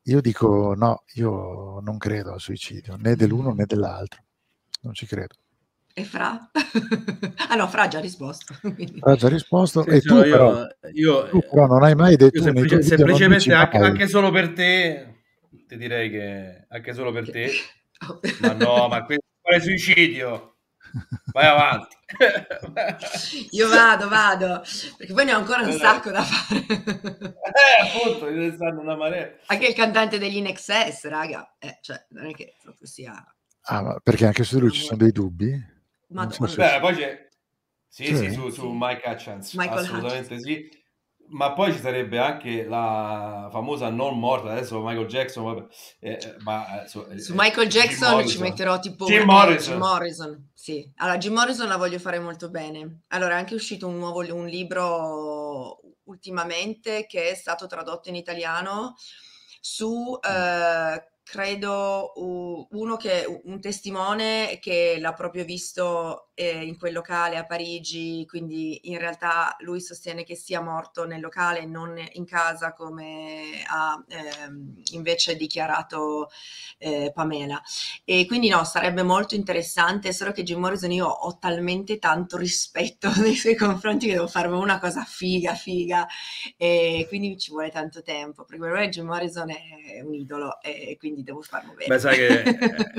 io 0.03 0.21
dico 0.21 0.73
no, 0.75 1.03
io 1.13 1.79
non 1.79 1.97
credo 1.97 2.33
al 2.33 2.39
suicidio, 2.41 2.95
né 2.97 3.15
dell'uno 3.15 3.53
né 3.53 3.65
dell'altro, 3.65 4.23
non 4.81 4.93
ci 4.93 5.05
credo. 5.05 5.35
E 5.93 6.03
Fra? 6.03 6.49
ah 7.49 7.55
no, 7.55 7.67
Fra 7.67 7.83
ha 7.83 7.87
già 7.87 7.99
risposto. 7.99 8.53
quindi- 8.61 8.99
Ha 9.01 9.15
già 9.15 9.29
risposto 9.29 9.81
Sì, 9.83 9.89
e 9.89 10.01
tu 10.01 10.15
l'ho 10.15 10.21
però, 10.21 10.61
io, 10.93 11.23
io, 11.25 11.27
tu 11.29 11.39
però 11.39 11.65
non 11.65 11.83
hai 11.83 11.95
mai 11.95 12.15
detto 12.15 12.37
io 12.37 12.43
semplice- 12.43 12.81
semplicemente 12.83 13.51
anche, 13.53 13.77
anche 13.77 14.07
solo 14.07 14.29
per 14.29 14.53
te, 14.53 15.16
ti 15.67 15.77
direi 15.77 16.09
che 16.09 16.65
anche 16.69 16.93
solo 16.93 17.11
per 17.11 17.29
te, 17.29 17.51
ma 18.41 18.53
no, 18.53 18.87
ma 18.87 19.03
questo 19.05 19.23
è 19.41 19.59
suicidio. 19.59 20.53
Vai 21.33 21.45
avanti. 21.45 21.95
Io 23.51 23.67
vado, 23.67 24.07
vado, 24.07 24.63
perché 24.97 25.13
poi 25.13 25.25
ne 25.25 25.33
ho 25.33 25.37
ancora 25.37 25.61
un 25.61 25.69
Eh, 25.69 25.73
sacco 25.73 26.11
da 26.11 26.23
fare. 26.23 26.65
Eh, 27.47 27.81
appunto, 27.81 28.29
ne 28.29 28.51
stanno 28.51 28.81
una 28.81 28.95
marea. 28.95 29.33
Anche 29.47 29.67
il 29.67 29.73
cantante 29.73 30.17
degli 30.19 30.37
INXS, 30.37 31.07
raga, 31.07 31.55
eh, 31.59 31.79
cioè, 31.81 32.05
non 32.09 32.27
è 32.27 32.33
che 32.33 32.55
proprio 32.61 32.87
sia... 32.87 33.13
Ah, 33.69 33.81
ma 33.81 33.99
perché 34.01 34.25
anche 34.25 34.43
su 34.43 34.55
di 34.55 34.61
lui 34.61 34.71
ci 34.71 34.81
sono 34.83 34.97
dei 34.97 35.11
dubbi? 35.11 35.51
Non 36.09 36.31
so 36.31 36.45
se- 36.47 36.55
Beh, 36.57 36.79
poi 36.79 36.95
c'è... 36.95 37.27
Sì, 37.89 38.05
Sì? 38.05 38.15
sì, 38.15 38.31
su, 38.31 38.49
su 38.49 38.69
Mike 38.71 39.01
Hutchins, 39.09 39.53
Michael 39.53 39.79
assolutamente 39.79 40.39
sì. 40.39 40.69
Ma 41.29 41.53
poi 41.53 41.73
ci 41.73 41.79
sarebbe 41.79 42.19
anche 42.19 42.63
la 42.63 43.49
famosa 43.51 43.89
non 43.89 44.17
morta, 44.17 44.51
adesso 44.51 44.81
Michael 44.81 45.07
Jackson, 45.07 45.43
vabbè, 45.43 45.65
eh, 45.99 46.11
eh, 46.11 46.35
ma 46.39 46.83
eh, 46.83 46.87
su, 46.87 47.05
eh, 47.09 47.19
Su 47.19 47.33
Michael 47.35 47.67
Jim 47.67 47.81
Jackson 47.81 48.27
ci 48.27 48.39
metterò 48.39 48.79
tipo 48.79 49.05
Jim 49.05 49.21
eh, 49.21 49.25
Morrison. 49.25 49.73
Jim 49.73 49.81
Morrison, 49.81 50.49
sì. 50.53 50.91
Allora, 50.97 51.17
Jim 51.17 51.33
Morrison 51.33 51.67
la 51.67 51.77
voglio 51.77 51.99
fare 51.99 52.19
molto 52.19 52.49
bene. 52.49 53.01
Allora, 53.09 53.35
è 53.35 53.37
anche 53.37 53.55
uscito 53.55 53.87
un 53.87 53.97
nuovo 53.97 54.23
un 54.33 54.45
libro 54.45 55.79
ultimamente 56.05 57.05
che 57.05 57.31
è 57.31 57.35
stato 57.35 57.67
tradotto 57.67 58.09
in 58.09 58.15
italiano 58.15 58.95
su, 59.59 60.17
eh, 60.21 61.03
credo, 61.27 62.13
uno 62.15 62.95
che, 62.95 63.25
un 63.43 63.59
testimone 63.59 64.59
che 64.61 64.97
l'ha 64.99 65.13
proprio 65.13 65.43
visto 65.43 66.29
eh, 66.33 66.63
in 66.63 66.77
quel 66.77 66.93
locale 66.93 67.37
a 67.37 67.45
Parigi, 67.45 68.25
quindi 68.25 68.89
in 68.89 68.97
realtà 68.97 69.55
lui 69.59 69.81
sostiene 69.81 70.23
che 70.23 70.35
sia 70.35 70.61
morto 70.61 71.05
nel 71.05 71.19
locale 71.19 71.65
non 71.65 71.97
in 72.13 72.25
casa 72.25 72.73
come 72.73 73.63
ha 73.67 74.01
ehm, 74.07 74.81
invece 74.93 75.35
dichiarato 75.35 76.29
eh, 76.77 77.11
Pamela. 77.13 77.61
E 78.05 78.25
quindi 78.25 78.49
no, 78.49 78.63
sarebbe 78.63 79.03
molto 79.03 79.35
interessante, 79.35 80.13
solo 80.13 80.31
che 80.31 80.43
Jim 80.43 80.59
Morrison 80.59 80.91
io 80.91 81.07
ho 81.07 81.37
talmente 81.37 81.99
tanto 81.99 82.37
rispetto 82.37 83.09
nei 83.19 83.35
suoi 83.35 83.55
confronti 83.55 84.07
che 84.07 84.13
devo 84.13 84.27
fare 84.27 84.47
una 84.47 84.79
cosa 84.79 85.03
figa, 85.03 85.55
figa, 85.55 86.07
e 86.55 87.05
quindi 87.09 87.37
ci 87.37 87.51
vuole 87.51 87.69
tanto 87.69 88.01
tempo, 88.01 88.45
perché 88.45 88.61
per 88.63 88.71
me 88.71 88.89
Jim 88.89 89.05
Morrison 89.05 89.49
è 89.49 90.01
un 90.01 90.13
idolo 90.13 90.61
e 90.61 90.95
quindi 90.97 91.16
devo 91.23 91.41
farlo 91.41 91.73
bene. 91.73 91.87
Beh, 91.87 91.99
sai 91.99 92.15
che 92.15 92.41
eh, 92.41 92.57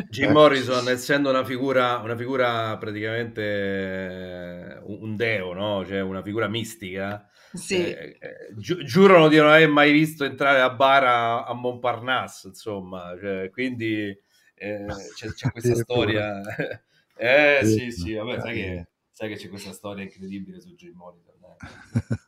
Jim 0.09 0.31
Morrison, 0.32 0.89
essendo 0.89 1.31
una 1.31 1.45
figura, 1.45 1.99
una 1.99 2.16
figura 2.16 2.77
praticamente 2.78 3.43
eh, 3.43 4.78
un 4.85 5.16
deo, 5.16 5.53
no? 5.53 5.85
Cioè 5.86 6.01
una 6.01 6.23
figura 6.23 6.49
mistica, 6.49 7.28
Sì. 7.53 7.77
eh, 7.77 8.16
eh, 8.20 8.55
giu- 8.57 8.82
giurano 8.82 9.28
di 9.28 9.36
non 9.36 9.49
aver 9.49 9.69
mai 9.69 9.93
visto 9.93 10.24
entrare 10.24 10.61
a 10.61 10.70
bar 10.70 11.05
a, 11.47 11.53
Montparnasse, 11.55 12.49
insomma, 12.49 13.16
cioè, 13.20 13.51
quindi 13.51 14.16
eh, 14.55 14.86
c'è, 15.15 15.28
c'è 15.28 15.51
questa 15.53 15.74
storia. 15.74 16.40
eh 17.16 17.61
sì, 17.65 17.90
sì, 17.90 18.15
vabbè, 18.15 18.40
sai 18.40 18.55
che, 18.55 18.86
sai 19.12 19.28
che 19.28 19.36
c'è 19.36 19.49
questa 19.49 19.73
storia 19.73 20.03
incredibile 20.05 20.61
su 20.61 20.74
Jim 20.74 20.95
Morrison. 20.95 21.35
eh. 21.43 22.27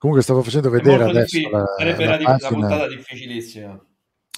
Comunque 0.00 0.24
stavo 0.24 0.42
facendo 0.42 0.70
vedere 0.70 0.96
molto 0.96 1.10
adesso 1.10 1.36
difficile, 1.36 1.58
la, 1.58 1.74
sarebbe 1.76 2.04
la 2.06 2.18
la, 2.18 2.36
la 2.40 2.48
puntata 2.48 2.88
difficilissima. 2.88 3.84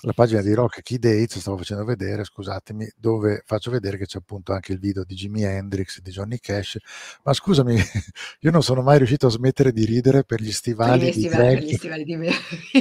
La 0.05 0.12
pagina 0.12 0.43
di 0.43 0.53
Rock 0.53 0.83
Key 0.83 0.99
Dates, 0.99 1.39
stavo 1.39 1.57
facendo 1.57 1.85
vedere, 1.85 2.24
scusatemi, 2.24 2.93
dove 2.97 3.43
faccio 3.47 3.70
vedere 3.70 3.97
che 3.97 4.07
c'è 4.07 4.19
appunto 4.19 4.53
anche 4.53 4.73
il 4.73 4.81
video 4.81 5.05
di 5.05 5.15
Jimi 5.15 5.45
Hendrix, 5.45 6.01
di 6.01 6.11
Johnny 6.11 6.39
Cash, 6.39 6.79
ma 7.23 7.33
scusami, 7.33 7.77
io 8.41 8.51
non 8.51 8.62
sono 8.62 8.83
mai 8.83 8.99
riuscito 8.99 9.29
a 9.29 9.31
smettere 9.31 9.73
di 9.73 9.85
ridere 9.85 10.24
per 10.24 10.41
gli 10.41 10.47
Per 10.47 10.55
stivali 10.55 11.01
miei 11.03 11.12
di 11.12 11.20
stivali, 11.20 11.55
per 11.55 11.65
gli 11.65 11.74
stivali 11.74 12.05
di 12.05 12.16
me. 12.16 12.33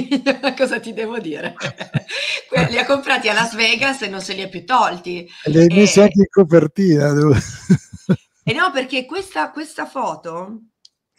Cosa 0.56 0.80
ti 0.80 0.92
devo 0.92 1.18
dire? 1.18 1.54
Li 2.68 2.78
ha 2.78 2.84
comprati 2.84 3.28
a 3.28 3.34
Las 3.34 3.54
Vegas 3.54 4.02
e 4.02 4.08
non 4.08 4.20
se 4.20 4.34
li 4.34 4.42
ha 4.42 4.48
più 4.48 4.64
tolti. 4.64 5.26
Li 5.44 5.58
hai 5.58 5.68
messi 5.68 6.00
anche 6.00 6.18
in 6.18 6.26
copertina. 6.28 7.12
E 8.44 8.52
no, 8.52 8.70
perché 8.72 9.06
questa, 9.06 9.50
questa 9.52 9.86
foto, 9.86 10.71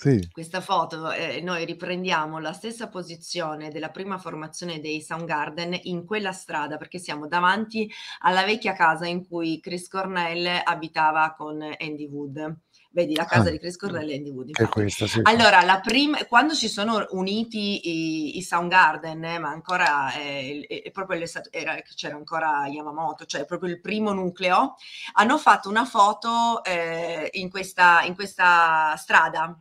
sì, 0.03 0.29
questa 0.31 0.59
foto, 0.61 1.11
eh, 1.11 1.39
noi 1.41 1.63
riprendiamo 1.65 2.39
la 2.39 2.53
stessa 2.53 2.89
posizione 2.89 3.69
della 3.69 3.89
prima 3.89 4.17
formazione 4.17 4.79
dei 4.79 5.01
Soundgarden 5.01 5.79
in 5.83 6.05
quella 6.05 6.31
strada, 6.33 6.77
perché 6.77 6.99
siamo 6.99 7.27
davanti 7.27 7.89
alla 8.19 8.43
vecchia 8.43 8.73
casa 8.73 9.07
in 9.07 9.25
cui 9.25 9.59
Chris 9.61 9.87
Cornell 9.87 10.61
abitava 10.63 11.33
con 11.37 11.61
Andy 11.61 12.07
Wood. 12.07 12.57
Vedi, 12.91 13.15
la 13.15 13.25
casa 13.25 13.47
Ah, 13.47 13.51
di 13.51 13.57
Chris 13.57 13.75
Cornell 13.75 14.07
e 14.09 14.15
Andy 14.17 14.29
Wood. 14.29 14.51
questa, 14.69 15.07
sì. 15.07 15.19
Allora, 15.23 15.63
la 15.63 15.79
prima, 15.79 16.23
quando 16.25 16.53
si 16.53 16.69
sono 16.69 17.07
uniti 17.11 17.89
i, 17.89 18.37
i 18.37 18.41
Soundgarden, 18.43 19.23
eh, 19.23 19.39
ma 19.39 19.49
ancora 19.49 20.13
eh, 20.13 20.47
il- 20.47 20.65
è 20.67 20.91
proprio 20.91 21.17
le- 21.17 21.29
era- 21.49 21.81
c'era 21.95 22.15
ancora 22.15 22.67
Yamamoto, 22.67 23.25
cioè 23.25 23.45
proprio 23.45 23.71
il 23.71 23.81
primo 23.81 24.11
nucleo, 24.13 24.75
hanno 25.13 25.39
fatto 25.39 25.69
una 25.69 25.85
foto 25.85 26.63
eh, 26.63 27.29
in, 27.33 27.49
questa, 27.49 28.03
in 28.03 28.13
questa 28.13 28.93
strada 28.97 29.59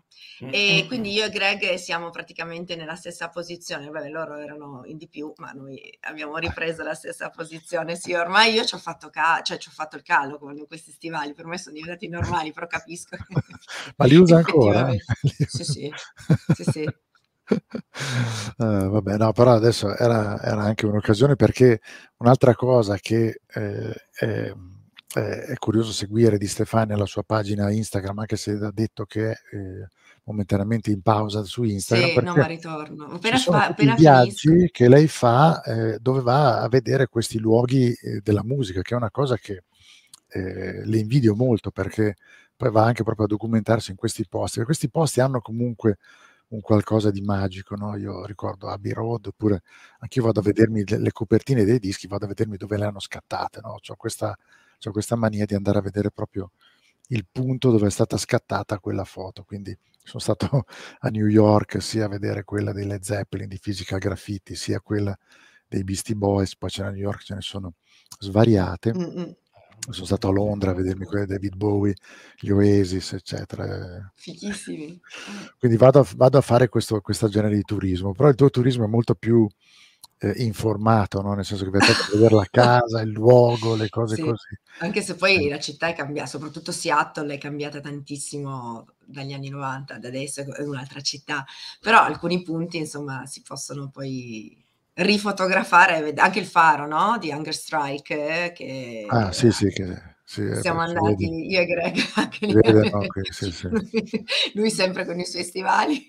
E 0.50 0.84
quindi 0.88 1.12
io 1.12 1.24
e 1.24 1.30
Greg 1.30 1.74
siamo 1.74 2.10
praticamente 2.10 2.74
nella 2.76 2.96
stessa 2.96 3.28
posizione. 3.28 3.88
Vabbè, 3.88 4.08
loro 4.08 4.36
erano 4.36 4.82
in 4.84 4.96
di 4.96 5.08
più, 5.08 5.32
ma 5.36 5.52
noi 5.52 5.80
abbiamo 6.00 6.36
ripreso 6.36 6.82
la 6.82 6.94
stessa 6.94 7.30
posizione. 7.30 7.96
Sì, 7.96 8.12
ormai 8.14 8.52
io 8.52 8.64
ci 8.64 8.74
ho 8.74 8.78
fatto, 8.78 9.08
ca- 9.08 9.40
cioè, 9.42 9.58
ci 9.58 9.68
ho 9.68 9.72
fatto 9.72 9.96
il 9.96 10.02
callo 10.02 10.38
con 10.38 10.66
questi 10.66 10.90
stivali, 10.90 11.32
per 11.32 11.46
me 11.46 11.58
sono 11.58 11.74
diventati 11.76 12.08
normali, 12.08 12.52
però 12.52 12.66
capisco. 12.66 13.16
Ma 13.96 14.04
li 14.06 14.16
usa 14.16 14.36
ancora? 14.36 14.90
Sì, 15.48 15.64
sì, 15.64 15.92
sì, 16.54 16.64
sì. 16.64 16.88
Eh, 18.56 18.64
vabbè, 18.88 19.16
no, 19.16 19.32
però 19.32 19.52
adesso 19.52 19.94
era, 19.96 20.40
era 20.40 20.62
anche 20.62 20.86
un'occasione 20.86 21.36
perché 21.36 21.80
un'altra 22.18 22.54
cosa 22.54 22.96
che 22.98 23.40
eh, 23.46 23.94
è, 24.12 24.52
è- 25.14 25.18
è 25.20 25.54
curioso 25.58 25.92
seguire 25.92 26.38
di 26.38 26.46
Stefani 26.46 26.92
alla 26.92 27.04
sua 27.06 27.22
pagina 27.24 27.70
Instagram, 27.70 28.20
anche 28.20 28.36
se 28.36 28.52
ha 28.52 28.70
detto 28.72 29.04
che 29.04 29.30
eh, 29.30 29.88
momentaneamente 30.24 30.90
in 30.90 31.02
pausa 31.02 31.42
su 31.44 31.62
Instagram, 31.64 32.08
Sì, 32.10 32.14
no, 32.16 32.20
perché 32.20 32.38
ma 32.38 32.46
ritorno. 32.46 33.04
ci 33.06 33.14
Appena, 33.16 33.38
sono 33.38 33.58
fa- 33.58 33.66
appena 33.66 33.96
finisco. 33.96 34.52
viaggi 34.52 34.70
che 34.70 34.88
lei 34.88 35.08
fa 35.08 35.62
eh, 35.62 35.98
dove 36.00 36.20
va 36.22 36.60
a 36.60 36.68
vedere 36.68 37.08
questi 37.08 37.38
luoghi 37.38 37.92
eh, 37.92 38.20
della 38.22 38.42
musica, 38.44 38.82
che 38.82 38.94
è 38.94 38.96
una 38.96 39.10
cosa 39.10 39.36
che 39.36 39.64
eh, 40.28 40.84
le 40.84 40.98
invidio 40.98 41.34
molto 41.34 41.70
perché 41.70 42.16
poi 42.56 42.70
va 42.70 42.84
anche 42.84 43.02
proprio 43.02 43.26
a 43.26 43.28
documentarsi 43.28 43.90
in 43.90 43.96
questi 43.96 44.26
posti. 44.28 44.60
E 44.60 44.64
questi 44.64 44.88
posti 44.90 45.20
hanno 45.20 45.40
comunque 45.40 45.98
un 46.48 46.60
qualcosa 46.60 47.10
di 47.10 47.20
magico, 47.22 47.74
no? 47.76 47.96
Io 47.96 48.24
ricordo 48.26 48.68
Abbey 48.68 48.92
Road, 48.92 49.26
oppure 49.28 49.62
anch'io 50.00 50.22
vado 50.24 50.40
a 50.40 50.42
vedermi 50.42 50.84
le, 50.86 50.98
le 50.98 51.12
copertine 51.12 51.64
dei 51.64 51.78
dischi, 51.78 52.06
vado 52.06 52.26
a 52.26 52.28
vedermi 52.28 52.56
dove 52.56 52.76
le 52.76 52.84
hanno 52.84 53.00
scattate, 53.00 53.60
no? 53.62 53.78
C'ho 53.80 53.96
questa, 53.96 54.36
c'ho 54.78 54.90
questa 54.92 55.16
mania 55.16 55.46
di 55.46 55.54
andare 55.54 55.78
a 55.78 55.82
vedere 55.82 56.10
proprio 56.10 56.50
il 57.12 57.26
punto 57.30 57.70
dove 57.70 57.86
è 57.86 57.90
stata 57.90 58.16
scattata 58.16 58.78
quella 58.78 59.04
foto. 59.04 59.44
Quindi 59.44 59.76
sono 60.02 60.20
stato 60.20 60.64
a 61.00 61.08
New 61.08 61.26
York 61.26 61.80
sia 61.80 62.06
a 62.06 62.08
vedere 62.08 62.44
quella 62.44 62.72
dei 62.72 62.86
Led 62.86 63.02
Zeppelin 63.02 63.48
di 63.48 63.58
Physical 63.60 63.98
Graffiti, 63.98 64.54
sia 64.54 64.80
quella 64.80 65.16
dei 65.68 65.84
Beastie 65.84 66.14
Boys, 66.14 66.56
poi 66.56 66.70
c'è 66.70 66.84
a 66.84 66.90
New 66.90 67.00
York, 67.00 67.22
ce 67.22 67.34
ne 67.34 67.40
sono 67.40 67.74
svariate. 68.18 68.92
Mm-mm. 68.92 69.36
Sono 69.90 70.06
stato 70.06 70.28
a 70.28 70.30
Londra 70.30 70.70
a 70.70 70.74
vedermi 70.74 71.04
quelle 71.06 71.26
di 71.26 71.32
David 71.32 71.56
Bowie, 71.56 71.96
gli 72.38 72.50
Oasis, 72.50 73.14
eccetera. 73.14 74.12
Fichissimi. 74.14 75.00
Quindi 75.58 75.76
vado 75.76 75.98
a, 76.00 76.06
vado 76.14 76.38
a 76.38 76.40
fare 76.40 76.68
questo, 76.68 77.00
questo 77.00 77.28
genere 77.28 77.56
di 77.56 77.62
turismo, 77.62 78.12
però 78.12 78.28
il 78.28 78.36
tuo 78.36 78.48
turismo 78.48 78.84
è 78.84 78.88
molto 78.88 79.16
più 79.16 79.44
eh, 80.22 80.32
informato, 80.44 81.20
no? 81.22 81.34
nel 81.34 81.44
senso 81.44 81.64
che 81.64 81.70
vai 81.70 81.82
proprio 81.82 82.06
a 82.06 82.16
vedere 82.16 82.34
la 82.34 82.46
casa, 82.50 83.00
il 83.02 83.10
luogo, 83.10 83.74
le 83.76 83.88
cose 83.88 84.16
Sì, 84.16 84.22
così. 84.22 84.56
anche 84.78 85.02
se 85.02 85.14
poi 85.16 85.48
la 85.48 85.58
città 85.58 85.88
è 85.88 85.94
cambiata, 85.94 86.28
soprattutto 86.28 86.72
Seattle 86.72 87.34
è 87.34 87.38
cambiata 87.38 87.80
tantissimo 87.80 88.86
dagli 89.04 89.32
anni 89.32 89.48
90 89.48 89.94
ad 89.94 90.04
adesso 90.04 90.40
è 90.40 90.62
un'altra 90.62 91.00
città, 91.00 91.44
però 91.80 92.00
alcuni 92.00 92.42
punti 92.42 92.78
insomma 92.78 93.26
si 93.26 93.42
possono 93.42 93.90
poi 93.90 94.56
rifotografare, 94.94 96.12
anche 96.16 96.38
il 96.40 96.46
faro 96.46 96.86
no? 96.86 97.16
di 97.18 97.30
Hunger 97.30 97.54
Strike 97.54 98.44
eh, 98.46 98.52
che 98.52 99.06
Ah, 99.10 99.32
sì, 99.32 99.50
sì, 99.52 99.68
che 99.68 100.11
sì, 100.32 100.42
eh, 100.48 100.56
siamo 100.56 100.80
si 100.86 100.96
andati 100.96 101.28
vede, 101.28 101.36
io 101.46 101.60
e 101.60 101.66
Greg 101.66 101.96
anche 102.16 102.46
lì 102.46 102.58
vede, 102.60 102.88
no, 102.90 103.06
qui, 103.06 103.22
sì, 103.30 103.50
sì. 103.52 103.68
lui, 103.70 103.90
lui 104.54 104.70
sempre 104.70 105.04
con 105.04 105.18
i 105.20 105.26
suoi 105.26 105.44
stivali 105.44 106.06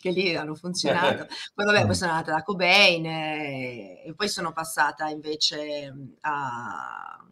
che 0.00 0.10
lì 0.10 0.34
hanno 0.36 0.54
funzionato 0.54 1.26
poi 1.54 1.66
vabbè 1.66 1.86
poi 1.86 1.88
Mm. 1.90 1.92
sono 1.94 2.10
andata 2.12 2.32
da 2.32 2.42
Cobain 2.42 3.06
eh, 3.06 4.02
e 4.06 4.14
poi 4.14 4.28
sono 4.28 4.52
passata 4.52 5.08
invece 5.08 5.92
a 6.20 7.24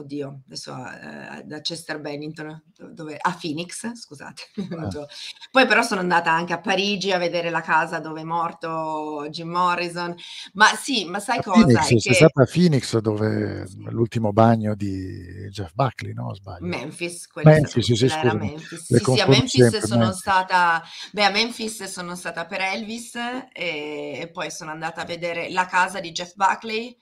oddio 0.00 0.40
adesso 0.46 0.74
eh, 0.76 1.42
da 1.44 1.60
Chester 1.60 2.00
Bennington 2.00 2.62
do- 2.76 2.92
dove, 2.92 3.16
a 3.20 3.36
Phoenix 3.40 3.92
scusate 3.94 4.42
venuto- 4.68 5.06
poi 5.50 5.66
però 5.66 5.82
sono 5.82 6.00
andata 6.00 6.30
anche 6.30 6.52
a 6.52 6.60
Parigi 6.60 7.12
a 7.12 7.18
vedere 7.18 7.50
la 7.50 7.60
casa 7.60 8.00
dove 8.00 8.20
è 8.20 8.24
morto 8.24 9.26
Jim 9.30 9.48
Morrison 9.48 10.14
ma 10.54 10.66
sì 10.74 11.04
ma 11.04 11.20
sai 11.20 11.38
A 11.38 11.42
cosa 11.42 11.50
Phoenix, 11.50 11.92
è 11.92 11.96
sei 11.96 12.12
che 12.12 12.14
stata 12.14 12.42
a 12.42 12.46
Phoenix 12.46 12.98
dove 12.98 13.66
l'ultimo 13.90 14.32
bagno 14.32 14.74
di 14.74 15.48
Jeff 15.50 15.72
Buckley, 15.72 16.12
no? 16.12 16.34
Sbaglio? 16.34 16.66
Memphis, 16.66 17.26
Memphis, 17.40 17.84
sì, 17.84 17.94
sì, 17.94 18.08
scusami, 18.08 18.50
Memphis. 18.50 18.90
Sì, 18.90 19.04
sì, 19.04 19.20
a 19.20 19.26
Memphis 19.26 19.60
sempre, 19.70 19.80
sono 19.80 19.98
Memphis. 20.00 20.18
stata, 20.18 20.82
beh, 21.12 21.24
a 21.24 21.30
Memphis 21.30 21.84
sono 21.84 22.16
stata 22.16 22.46
per 22.46 22.60
Elvis 22.62 23.14
e, 23.14 24.18
e 24.20 24.30
poi 24.32 24.50
sono 24.50 24.72
andata 24.72 25.02
a 25.02 25.04
vedere 25.04 25.50
la 25.50 25.66
casa 25.66 26.00
di 26.00 26.10
Jeff 26.10 26.34
Buckley 26.34 26.96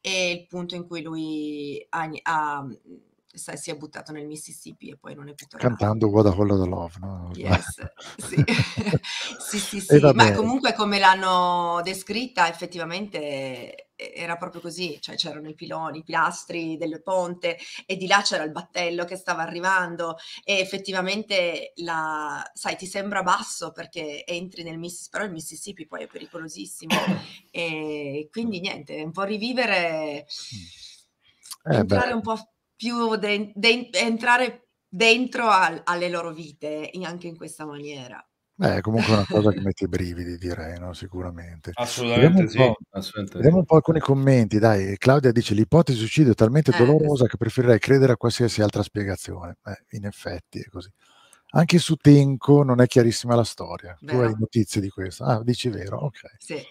e 0.00 0.30
il 0.30 0.46
punto 0.46 0.74
in 0.74 0.86
cui 0.86 1.02
lui 1.02 1.84
ha, 1.90 2.08
ha- 2.22 2.41
sai, 3.34 3.56
si 3.56 3.70
è 3.70 3.76
buttato 3.76 4.12
nel 4.12 4.26
Mississippi 4.26 4.90
e 4.90 4.96
poi 4.96 5.14
non 5.14 5.28
è 5.28 5.34
più 5.34 5.46
tornato. 5.46 5.74
Cantando 5.74 6.08
What 6.08 6.26
a 6.26 6.36
Hole 6.36 6.52
of 6.52 6.66
Love, 6.66 6.94
no? 7.00 7.30
Yes, 7.36 7.80
sì. 8.16 8.44
sì, 9.38 9.58
sì, 9.58 9.80
sì, 9.80 9.98
ma 10.14 10.32
comunque 10.32 10.74
come 10.74 10.98
l'hanno 10.98 11.80
descritta 11.82 12.48
effettivamente 12.48 13.88
era 14.14 14.36
proprio 14.36 14.60
così, 14.60 14.98
cioè 15.00 15.14
c'erano 15.14 15.48
i 15.48 15.54
piloni, 15.54 15.98
i 15.98 16.02
pilastri 16.02 16.76
del 16.76 17.02
ponte 17.02 17.56
e 17.86 17.96
di 17.96 18.06
là 18.06 18.20
c'era 18.22 18.42
il 18.42 18.50
battello 18.50 19.04
che 19.04 19.16
stava 19.16 19.42
arrivando 19.42 20.16
e 20.44 20.58
effettivamente 20.58 21.72
la, 21.76 22.42
sai, 22.52 22.76
ti 22.76 22.86
sembra 22.86 23.22
basso 23.22 23.70
perché 23.70 24.24
entri 24.26 24.62
nel 24.62 24.78
Mississippi, 24.78 25.10
però 25.10 25.24
il 25.24 25.32
Mississippi 25.32 25.86
poi 25.86 26.02
è 26.02 26.06
pericolosissimo 26.06 26.94
e 27.50 28.28
quindi 28.30 28.60
niente, 28.60 29.00
un 29.02 29.12
po' 29.12 29.22
rivivere, 29.22 30.26
Eh, 31.64 31.78
entrare 31.78 32.12
beh. 32.12 32.14
un 32.14 32.20
po' 32.22 32.36
più 32.76 33.16
den- 33.16 33.52
den- 33.54 33.88
entrare 33.92 34.68
dentro 34.88 35.48
al- 35.48 35.80
alle 35.84 36.08
loro 36.08 36.32
vite 36.32 36.90
in- 36.92 37.06
anche 37.06 37.26
in 37.28 37.36
questa 37.36 37.64
maniera. 37.64 38.24
Beh, 38.54 38.76
è 38.76 38.80
comunque 38.80 39.12
una 39.14 39.26
cosa 39.26 39.50
che 39.50 39.60
mette 39.60 39.84
i 39.84 39.88
brividi, 39.88 40.36
direi, 40.36 40.78
no? 40.78 40.92
Sicuramente. 40.92 41.72
Assolutamente 41.74 42.20
Vediamo 42.20 42.40
un 42.40 42.48
sì, 42.48 42.56
po', 42.56 42.76
assolutamente 42.90 43.36
vediamo 43.36 43.56
sì. 43.56 43.60
un 43.60 43.64
po' 43.64 43.76
alcuni 43.76 43.98
commenti, 44.00 44.58
dai. 44.58 44.96
Claudia 44.98 45.32
dice: 45.32 45.54
L'ipotesi 45.54 45.98
di 45.98 46.04
suicidio 46.04 46.32
è 46.32 46.34
talmente 46.34 46.70
Eh, 46.70 46.76
dolorosa 46.76 47.26
che 47.26 47.36
preferirei 47.38 47.78
credere 47.78 48.12
a 48.12 48.16
qualsiasi 48.16 48.62
altra 48.62 48.82
spiegazione. 48.82 49.56
Eh, 49.64 49.96
in 49.96 50.04
effetti 50.06 50.60
è 50.60 50.68
così. 50.68 50.90
Anche 51.54 51.78
su 51.78 51.96
Tenco 51.96 52.62
non 52.62 52.80
è 52.80 52.86
chiarissima 52.86 53.34
la 53.34 53.44
storia. 53.44 53.98
Tu 54.04 54.16
Vero. 54.16 54.26
hai 54.26 54.34
notizie 54.38 54.80
di 54.80 54.88
questo? 54.88 55.24
Ah, 55.24 55.42
dici 55.42 55.68
vero? 55.70 55.98
Ok. 55.98 56.20
Sì. 56.38 56.62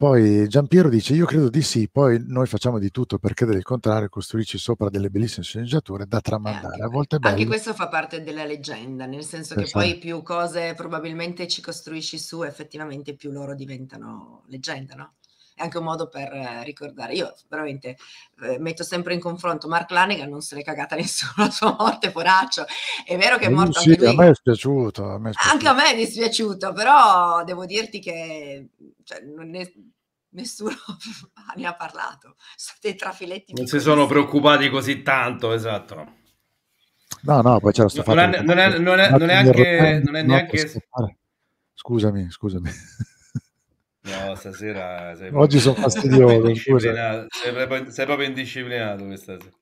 Poi 0.00 0.46
Giampiero 0.46 0.88
dice: 0.88 1.14
Io 1.14 1.26
credo 1.26 1.48
di 1.50 1.60
sì, 1.60 1.88
poi 1.90 2.22
noi 2.24 2.46
facciamo 2.46 2.78
di 2.78 2.90
tutto 2.92 3.18
per 3.18 3.34
credere 3.34 3.58
il 3.58 3.64
contrario, 3.64 4.08
costruirci 4.08 4.56
sopra 4.56 4.88
delle 4.90 5.10
bellissime 5.10 5.44
sceneggiature 5.44 6.06
da 6.06 6.20
tramandare. 6.20 6.84
A 6.84 6.88
volte 6.88 7.16
è 7.16 7.18
Anche 7.20 7.46
questo 7.46 7.74
fa 7.74 7.88
parte 7.88 8.22
della 8.22 8.44
leggenda, 8.44 9.04
nel 9.04 9.24
senso 9.24 9.56
Eh, 9.56 9.62
che 9.62 9.66
sai. 9.66 9.92
poi 9.92 9.98
più 9.98 10.22
cose 10.22 10.74
probabilmente 10.74 11.48
ci 11.48 11.60
costruisci 11.60 12.16
su, 12.18 12.42
effettivamente 12.42 13.16
più 13.16 13.32
loro 13.32 13.54
diventano 13.56 14.44
leggenda, 14.46 14.94
no? 14.94 15.14
È 15.58 15.62
anche 15.62 15.78
un 15.78 15.84
modo 15.84 16.08
per 16.08 16.32
eh, 16.32 16.62
ricordare. 16.62 17.14
Io 17.14 17.34
veramente 17.48 17.96
eh, 18.42 18.58
metto 18.60 18.84
sempre 18.84 19.12
in 19.14 19.18
confronto 19.20 19.66
Mark 19.66 19.90
Lanigan, 19.90 20.28
non 20.28 20.40
se 20.40 20.54
l'è 20.54 20.62
cagata 20.62 20.94
nessuno 20.96 21.32
la 21.36 21.50
sua 21.50 21.74
morte, 21.76 22.12
poraccio. 22.12 22.64
È 23.04 23.16
vero 23.16 23.36
che 23.38 23.46
è 23.46 23.48
morto 23.48 23.80
sì, 23.80 23.90
anche 23.90 24.04
a 24.04 24.08
lui. 24.08 24.16
me 24.16 24.28
è 24.30 24.34
spiaciuto. 24.34 25.04
A 25.10 25.18
me 25.18 25.30
è 25.30 25.32
Anche 25.34 25.66
spiaciuto. 25.66 25.68
a 25.68 25.74
me 25.74 25.90
è 25.92 25.96
dispiaciuto, 25.96 26.72
però 26.72 27.42
devo 27.44 27.66
dirti 27.66 27.98
che 28.00 28.68
cioè, 29.02 29.20
non 29.22 29.54
è- 29.56 29.72
nessuno 30.30 30.70
ne 31.56 31.66
ha 31.66 31.74
parlato. 31.74 32.36
Sono 32.54 32.78
dei 32.80 32.94
trafiletti 32.94 33.52
Non 33.54 33.66
si 33.66 33.80
sono 33.80 34.06
preoccupati 34.06 34.70
così 34.70 35.02
tanto, 35.02 35.52
esatto. 35.52 36.14
No, 37.22 37.40
no, 37.40 37.58
poi 37.58 37.72
c'era 37.72 37.88
sto 37.88 38.04
Non 38.06 38.30
non 38.44 38.58
è- 38.58 38.78
non 38.78 38.82
non 39.18 39.28
anche- 39.30 40.02
neanche-. 40.22 40.86
Scusami, 41.74 42.30
scusami. 42.30 42.70
No, 44.08 44.34
stasera 44.34 45.14
sei 45.16 45.30
Oggi 45.32 45.58
sono 45.58 45.74
fastidioso. 45.80 46.54
Sei 46.54 47.52
proprio, 47.52 47.90
sei 47.90 48.06
proprio 48.06 48.26
indisciplinato 48.26 49.04
questa 49.04 49.36
sera. 49.38 49.56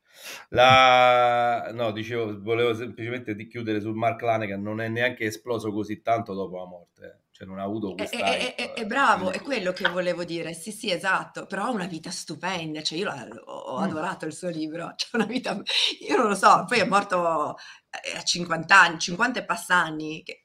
La... 0.50 1.70
No, 1.72 1.92
dicevo, 1.92 2.40
volevo 2.42 2.74
semplicemente 2.74 3.34
di 3.34 3.46
chiudere 3.46 3.80
sul 3.80 3.94
Mark 3.94 4.20
Lanegan, 4.22 4.60
non 4.62 4.80
è 4.80 4.88
neanche 4.88 5.24
esploso 5.24 5.72
così 5.72 6.02
tanto 6.02 6.34
dopo 6.34 6.56
la 6.56 6.66
morte, 6.66 7.04
eh. 7.04 7.28
cioè 7.30 7.46
non 7.46 7.58
ha 7.58 7.62
avuto 7.62 7.92
È, 7.92 7.94
questa 7.96 8.16
è- 8.16 8.20
hype, 8.20 8.54
è- 8.54 8.72
è 8.72 8.80
eh. 8.80 8.86
bravo, 8.86 9.30
è 9.30 9.40
quello 9.40 9.72
che 9.72 9.88
volevo 9.88 10.24
dire. 10.24 10.52
Sì, 10.54 10.72
sì, 10.72 10.90
esatto. 10.90 11.46
Però 11.46 11.64
ha 11.66 11.70
una 11.70 11.86
vita 11.86 12.10
stupenda. 12.10 12.82
Cioè, 12.82 12.98
io 12.98 13.10
ho, 13.44 13.78
Mm. 13.78 13.82
adorato 13.82 14.26
il 14.26 14.32
suo 14.32 14.48
libro. 14.48 14.94
C'è 14.96 15.08
una 15.12 15.26
vita, 15.26 15.60
io 16.08 16.16
non 16.16 16.28
lo 16.28 16.34
so. 16.34 16.64
Poi 16.66 16.78
è 16.80 16.84
morto 16.86 17.56
eh, 17.90 18.16
a 18.16 18.22
50 18.22 18.80
anni, 18.80 18.98
50 18.98 19.40
e 19.40 19.44
passanni. 19.44 20.22
Che 20.24 20.42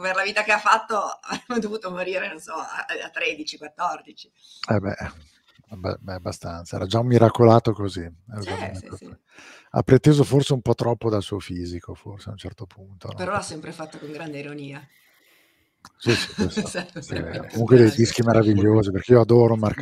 per 0.00 0.14
la 0.14 0.22
vita 0.22 0.42
che 0.42 0.52
ha 0.52 0.58
fatto 0.58 0.96
avremmo 1.22 1.60
dovuto 1.60 1.90
morire, 1.90 2.28
non 2.28 2.40
so, 2.40 2.54
a, 2.54 2.86
a 3.04 3.10
13, 3.10 3.58
14. 3.58 4.32
Eh 4.70 4.78
beh, 4.78 5.96
beh, 6.00 6.12
abbastanza. 6.12 6.76
Era 6.76 6.86
già 6.86 6.98
un 6.98 7.06
miracolato 7.06 7.72
così. 7.72 8.00
un 8.00 8.74
Sì, 8.74 8.88
sì. 8.96 9.16
Ha 9.74 9.82
preteso 9.82 10.24
forse 10.24 10.52
un 10.52 10.60
po' 10.60 10.74
troppo 10.74 11.08
dal 11.08 11.22
suo 11.22 11.38
fisico, 11.38 11.94
forse 11.94 12.28
a 12.28 12.32
un 12.32 12.38
certo 12.38 12.66
punto. 12.66 13.08
no? 13.08 13.14
Però 13.14 13.32
l'ha 13.32 13.42
sempre 13.42 13.72
fatto 13.72 13.98
con 13.98 14.10
grande 14.12 14.38
ironia. 14.38 14.86
Sì, 15.96 16.14
sì, 16.14 16.48
Sempre, 16.48 17.02
sì, 17.02 17.48
comunque 17.50 17.76
dei 17.76 17.90
dischi 17.90 18.22
meravigliosi 18.22 18.90
perché 18.90 19.12
io 19.12 19.20
adoro 19.20 19.56
Mark 19.56 19.80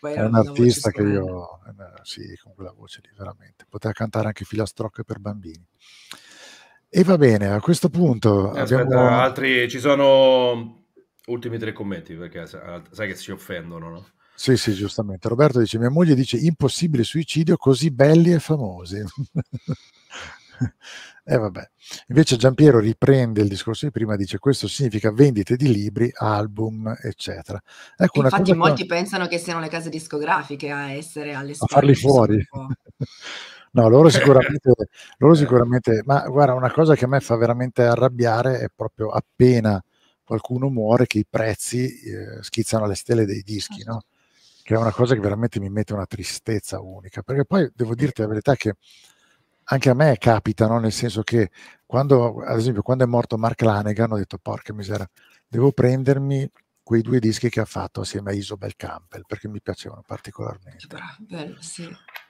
poi 0.00 0.14
È 0.14 0.22
un 0.22 0.34
artista 0.34 0.90
che 0.90 1.02
io, 1.02 1.60
eh, 1.66 2.00
sì, 2.02 2.38
con 2.42 2.54
quella 2.54 2.72
voce 2.72 3.00
lì, 3.02 3.10
veramente. 3.16 3.66
Poteva 3.68 3.92
cantare 3.94 4.26
anche 4.26 4.44
filastrocche 4.44 5.04
per 5.04 5.18
bambini. 5.18 5.66
E 6.88 7.02
va 7.04 7.16
bene, 7.18 7.48
a 7.48 7.60
questo 7.60 7.88
punto 7.90 8.54
Eh, 8.54 8.60
Aspetta, 8.60 8.82
abbiamo... 8.82 9.08
altri 9.20 9.68
ci 9.68 9.78
sono 9.80 10.84
ultimi 11.26 11.58
tre 11.58 11.72
commenti 11.72 12.14
perché 12.14 12.46
sa- 12.46 12.82
sai 12.90 13.08
che 13.08 13.14
si 13.16 13.30
offendono, 13.30 13.90
no? 13.90 14.06
Sì, 14.34 14.56
sì, 14.56 14.72
giustamente. 14.74 15.28
Roberto 15.28 15.58
dice, 15.58 15.78
mia 15.78 15.90
moglie 15.90 16.14
dice 16.14 16.36
impossibile 16.36 17.04
suicidio, 17.04 17.56
così 17.56 17.90
belli 17.90 18.32
e 18.32 18.38
famosi. 18.38 19.02
E 21.28 21.36
vabbè. 21.36 21.68
Invece 22.06 22.36
Giampiero 22.36 22.78
riprende 22.78 23.40
il 23.42 23.48
discorso 23.48 23.84
di 23.84 23.90
prima, 23.90 24.14
dice 24.14 24.38
questo 24.38 24.68
significa 24.68 25.10
vendite 25.10 25.56
di 25.56 25.70
libri, 25.72 26.08
album, 26.14 26.96
eccetera. 27.02 27.60
Ecco 27.96 28.20
una 28.20 28.28
Infatti 28.28 28.42
cosa 28.42 28.52
che- 28.52 28.58
molti 28.58 28.86
pensano 28.86 29.26
che 29.26 29.38
siano 29.38 29.58
le 29.58 29.66
case 29.68 29.88
discografiche 29.90 30.70
a 30.70 30.92
essere 30.92 31.34
alle 31.34 31.50
a 31.50 31.54
spalle. 31.56 31.72
farli 31.72 31.90
insomma, 31.90 32.12
fuori. 32.14 32.46
No, 33.76 33.90
loro 33.90 34.08
sicuramente, 34.08 34.72
loro 35.18 35.34
sicuramente, 35.34 36.02
ma 36.06 36.26
guarda, 36.28 36.54
una 36.54 36.72
cosa 36.72 36.94
che 36.94 37.04
a 37.04 37.08
me 37.08 37.20
fa 37.20 37.36
veramente 37.36 37.82
arrabbiare 37.82 38.60
è 38.60 38.68
proprio 38.74 39.10
appena 39.10 39.82
qualcuno 40.24 40.70
muore 40.70 41.06
che 41.06 41.18
i 41.18 41.26
prezzi 41.28 42.00
eh, 42.00 42.42
schizzano 42.42 42.84
alle 42.84 42.94
stelle 42.94 43.26
dei 43.26 43.42
dischi, 43.42 43.84
no? 43.84 44.04
Che 44.62 44.74
è 44.74 44.78
una 44.78 44.92
cosa 44.92 45.14
che 45.14 45.20
veramente 45.20 45.60
mi 45.60 45.68
mette 45.68 45.92
una 45.92 46.06
tristezza 46.06 46.80
unica, 46.80 47.20
perché 47.22 47.44
poi 47.44 47.70
devo 47.74 47.94
dirti 47.94 48.22
la 48.22 48.28
verità 48.28 48.56
che 48.56 48.76
anche 49.64 49.90
a 49.90 49.94
me 49.94 50.16
capita, 50.16 50.66
no? 50.66 50.78
Nel 50.78 50.92
senso 50.92 51.22
che 51.22 51.50
quando, 51.84 52.40
ad 52.42 52.56
esempio, 52.56 52.80
quando 52.80 53.04
è 53.04 53.06
morto 53.06 53.36
Mark 53.36 53.60
Lanegan, 53.60 54.10
ho 54.10 54.16
detto, 54.16 54.38
porca 54.38 54.72
misera, 54.72 55.06
devo 55.46 55.70
prendermi 55.72 56.50
quei 56.82 57.02
due 57.02 57.18
dischi 57.18 57.50
che 57.50 57.60
ha 57.60 57.66
fatto 57.66 58.00
assieme 58.00 58.30
a 58.30 58.34
Isobel 58.34 58.74
Campbell, 58.74 59.24
perché 59.26 59.48
mi 59.48 59.60
piacevano 59.60 60.02
particolarmente. 60.06 60.86
Bravo, 60.86 61.16
bello, 61.18 61.56
sì. 61.60 61.86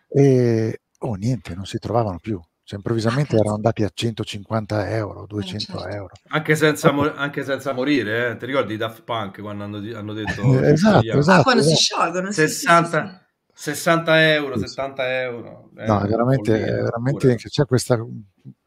E 0.08 0.80
oh, 1.00 1.14
niente, 1.14 1.54
non 1.54 1.66
si 1.66 1.78
trovavano 1.78 2.18
più. 2.18 2.40
Cioè, 2.62 2.76
improvvisamente 2.78 3.36
Ah, 3.36 3.38
erano 3.38 3.54
andati 3.54 3.84
a 3.84 3.90
150 3.92 4.90
euro, 4.90 5.26
200 5.26 5.78
certo. 5.78 5.88
euro. 5.88 6.20
Anche 6.28 6.56
senza, 6.56 6.90
mo- 6.92 7.12
anche 7.14 7.44
senza 7.44 7.72
morire, 7.72 8.30
eh. 8.32 8.36
ti 8.36 8.46
ricordi 8.46 8.74
i 8.74 8.76
Daft 8.76 9.02
Punk 9.04 9.40
quando 9.40 9.64
hanno, 9.64 9.78
di- 9.80 9.92
hanno 9.92 10.12
detto 10.12 10.60
Eh, 10.62 10.70
esatto, 10.72 11.18
esatto, 11.18 11.38
Ah, 11.38 11.42
quando 11.42 11.62
si 11.62 11.74
esatto. 11.74 11.76
sciolgono, 11.76 12.32
sì, 12.32 12.48
sì, 12.48 12.66
sì, 12.68 12.72
60, 12.72 13.26
60 13.52 14.32
euro, 14.32 14.56
Sì, 14.56 14.64
sì. 14.66 14.66
70 14.66 15.20
euro. 15.22 15.70
eh, 15.76 15.84
No, 15.86 16.00
veramente, 16.06 16.52
follia, 16.54 16.76
veramente 16.82 17.36
c'è 17.36 17.64
questa, 17.64 17.96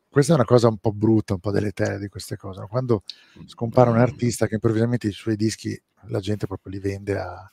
questa 0.09 0.31
è 0.33 0.35
una 0.35 0.45
cosa 0.45 0.67
un 0.69 0.77
po' 0.77 0.93
brutta, 0.93 1.33
un 1.33 1.39
po' 1.39 1.51
deleteria 1.51 1.97
di 1.97 2.07
queste 2.07 2.37
cose. 2.37 2.65
Quando 2.69 3.03
scompare 3.45 3.89
un 3.89 3.97
artista 3.97 4.47
che 4.47 4.55
improvvisamente 4.55 5.07
i 5.07 5.11
suoi 5.11 5.35
dischi 5.35 5.79
la 6.07 6.19
gente 6.19 6.47
proprio 6.47 6.71
li 6.73 6.79
vende 6.79 7.17
a... 7.19 7.51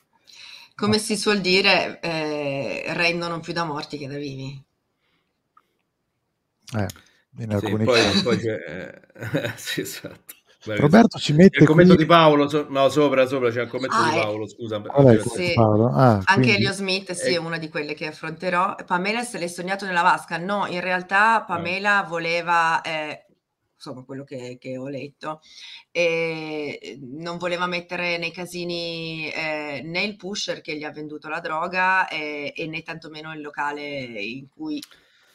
Come 0.77 0.99
si 1.01 1.17
suol 1.17 1.41
dire, 1.41 1.99
eh, 2.01 2.85
rendono 2.95 3.41
più 3.41 3.53
da 3.53 3.65
morti 3.65 3.99
che 3.99 4.07
da 4.07 4.17
vivi. 4.17 4.65
Eh, 6.75 6.87
in 7.39 7.59
Sì, 7.61 7.71
poi, 7.85 7.85
casi. 7.85 8.23
poi 8.23 8.41
eh, 8.41 9.03
sì, 9.57 9.81
esatto. 9.83 10.35
Roberto 10.69 11.19
ci 11.19 11.33
mette 11.33 11.61
il 11.61 11.67
commento 11.67 11.95
qui- 11.95 12.03
di 12.03 12.09
Paolo, 12.09 12.49
so- 12.49 12.67
no, 12.69 12.89
sopra, 12.89 13.25
sopra 13.27 13.51
c'è 13.51 13.63
il 13.63 13.69
commento 13.69 13.95
Ah, 13.95 14.11
di 14.11 14.17
eh. 14.17 14.21
Paolo, 14.21 14.49
scusa. 14.49 14.81
Qual 14.81 15.07
è 15.07 15.13
il 15.13 15.19
aspetta. 15.19 15.31
commento, 15.37 15.61
Paolo? 15.61 15.87
Ah, 15.95 16.13
Anche 16.15 16.25
quindi- 16.35 16.51
Elio 16.55 16.73
Smith, 16.73 17.13
sì, 17.13 17.29
Eh. 17.29 17.35
è 17.35 17.37
una 17.39 17.59
di 17.59 17.69
quelle 17.69 17.95
che 17.95 18.07
affronterò. 18.07 18.75
Pamela 18.85 19.23
se 19.23 19.39
l'è 19.39 19.47
sognato 19.47 19.85
nella 19.85 20.03
vasca. 20.03 20.39
No, 20.39 20.67
in 20.67 20.81
realtà 20.81 21.43
Pamela 21.47 22.03
voleva, 22.09 22.81
eh, 22.81 23.27
insomma, 23.77 24.03
quello 24.03 24.25
che, 24.25 24.57
che 24.59 24.77
ho 24.77 24.89
letto, 24.89 25.41
eh, 25.93 26.99
non 27.01 27.39
voleva 27.39 27.67
mettere 27.67 28.19
nei 28.19 28.33
casini 28.33 29.31
eh, 29.31 29.83
né 29.85 30.03
il 30.03 30.17
pusher 30.17 30.63
che 30.63 30.77
gli 30.77 30.83
ha 30.83 30.91
venduto 30.91 31.29
la 31.29 31.39
droga 31.39 32.09
eh, 32.09 32.53
e 32.57 32.67
né 32.67 32.83
tantomeno 32.83 33.33
il 33.33 33.41
locale 33.41 33.83
in 33.85 34.49
cui 34.49 34.83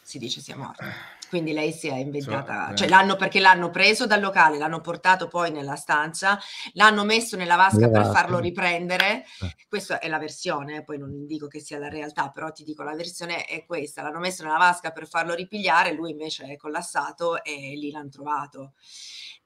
si 0.01 0.17
dice 0.19 0.41
sia 0.41 0.57
morto. 0.57 0.83
Quindi 1.31 1.53
lei 1.53 1.71
si 1.71 1.87
è 1.87 1.95
inventata, 1.95 2.71
eh. 2.71 2.75
cioè 2.75 2.89
l'hanno 2.89 3.15
perché 3.15 3.39
l'hanno 3.39 3.69
preso 3.69 4.05
dal 4.05 4.19
locale, 4.19 4.57
l'hanno 4.57 4.81
portato 4.81 5.29
poi 5.29 5.49
nella 5.49 5.77
stanza, 5.77 6.37
l'hanno 6.73 7.05
messo 7.05 7.37
nella 7.37 7.55
vasca 7.55 7.87
Nella 7.87 8.01
per 8.01 8.11
farlo 8.11 8.39
riprendere. 8.39 9.23
Eh. 9.39 9.55
Questa 9.69 9.99
è 9.99 10.09
la 10.09 10.19
versione, 10.19 10.79
eh, 10.79 10.83
poi 10.83 10.97
non 10.97 11.25
dico 11.25 11.47
che 11.47 11.61
sia 11.61 11.79
la 11.79 11.87
realtà, 11.87 12.31
però 12.31 12.51
ti 12.51 12.65
dico 12.65 12.83
la 12.83 12.95
versione 12.95 13.45
è 13.45 13.65
questa. 13.65 14.01
L'hanno 14.01 14.19
messo 14.19 14.43
nella 14.43 14.57
vasca 14.57 14.91
per 14.91 15.07
farlo 15.07 15.33
ripigliare, 15.33 15.93
lui 15.93 16.11
invece 16.11 16.43
è 16.47 16.57
collassato 16.57 17.41
e 17.45 17.77
lì 17.77 17.91
l'hanno 17.91 18.09
trovato. 18.09 18.73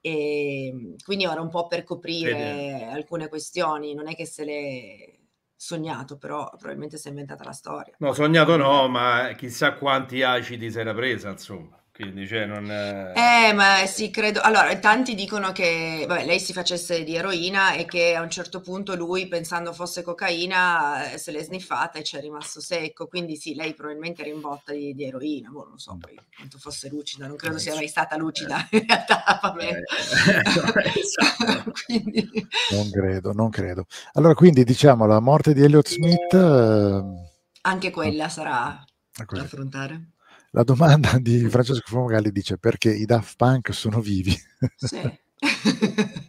E 0.00 0.96
quindi 1.04 1.24
ora 1.26 1.40
un 1.40 1.50
po' 1.50 1.68
per 1.68 1.84
coprire 1.84 2.32
Vedi. 2.32 2.82
alcune 2.82 3.28
questioni, 3.28 3.94
non 3.94 4.08
è 4.08 4.16
che 4.16 4.26
se 4.26 4.44
l'è 4.44 5.15
sognato, 5.56 6.18
però 6.18 6.48
probabilmente 6.50 6.96
si 6.98 7.08
è 7.08 7.10
inventata 7.10 7.44
la 7.44 7.52
storia. 7.52 7.94
No, 7.98 8.12
sognato 8.12 8.56
no, 8.56 8.88
ma 8.88 9.32
chissà 9.36 9.74
quanti 9.74 10.22
acidi 10.22 10.70
si 10.70 10.78
era 10.78 10.94
presa, 10.94 11.30
insomma. 11.30 11.80
Quindi, 11.96 12.26
cioè, 12.26 12.44
non... 12.44 12.70
Eh, 12.70 13.54
ma 13.54 13.86
sì, 13.86 14.10
credo. 14.10 14.42
Allora, 14.42 14.76
tanti 14.76 15.14
dicono 15.14 15.50
che 15.52 16.04
vabbè, 16.06 16.26
lei 16.26 16.38
si 16.38 16.52
facesse 16.52 17.02
di 17.04 17.16
eroina 17.16 17.72
e 17.72 17.86
che 17.86 18.14
a 18.14 18.20
un 18.20 18.28
certo 18.28 18.60
punto 18.60 18.94
lui, 18.94 19.28
pensando 19.28 19.72
fosse 19.72 20.02
cocaina, 20.02 21.12
eh, 21.12 21.16
se 21.16 21.30
l'è 21.30 21.42
sniffata 21.42 21.98
e 21.98 22.02
ci 22.04 22.18
è 22.18 22.20
rimasto 22.20 22.60
secco. 22.60 23.06
Quindi 23.06 23.36
sì, 23.36 23.54
lei 23.54 23.72
probabilmente 23.72 24.20
era 24.20 24.30
in 24.30 24.42
botta 24.42 24.72
di, 24.72 24.92
di 24.92 25.06
eroina. 25.06 25.48
Boh, 25.48 25.68
non 25.68 25.78
so 25.78 25.96
poi 25.98 26.14
quanto 26.36 26.58
fosse 26.58 26.90
lucida, 26.90 27.26
non 27.26 27.36
credo 27.36 27.56
sia 27.56 27.74
mai 27.74 27.88
stata 27.88 28.18
lucida 28.18 28.68
in 28.72 28.84
realtà. 28.86 29.38
Pamela. 29.40 29.80
esatto. 30.94 31.72
Quindi, 31.86 32.28
Non 32.72 32.90
credo, 32.90 33.32
non 33.32 33.48
credo. 33.48 33.86
Allora, 34.12 34.34
quindi 34.34 34.64
diciamo 34.64 35.06
la 35.06 35.20
morte 35.20 35.54
di 35.54 35.62
Elliot 35.62 35.88
Smith. 35.88 36.34
ehm, 36.34 37.24
anche 37.62 37.90
quella 37.90 38.28
sarà 38.28 38.84
è 39.16 39.24
da 39.24 39.40
affrontare. 39.40 40.10
La 40.56 40.62
domanda 40.64 41.18
di 41.18 41.46
Francesco 41.50 41.82
Fumagalli 41.84 42.30
dice 42.30 42.56
perché 42.56 42.90
i 42.90 43.04
Daft 43.04 43.34
Punk 43.36 43.74
sono 43.74 44.00
vivi. 44.00 44.34
Sì. 44.74 44.98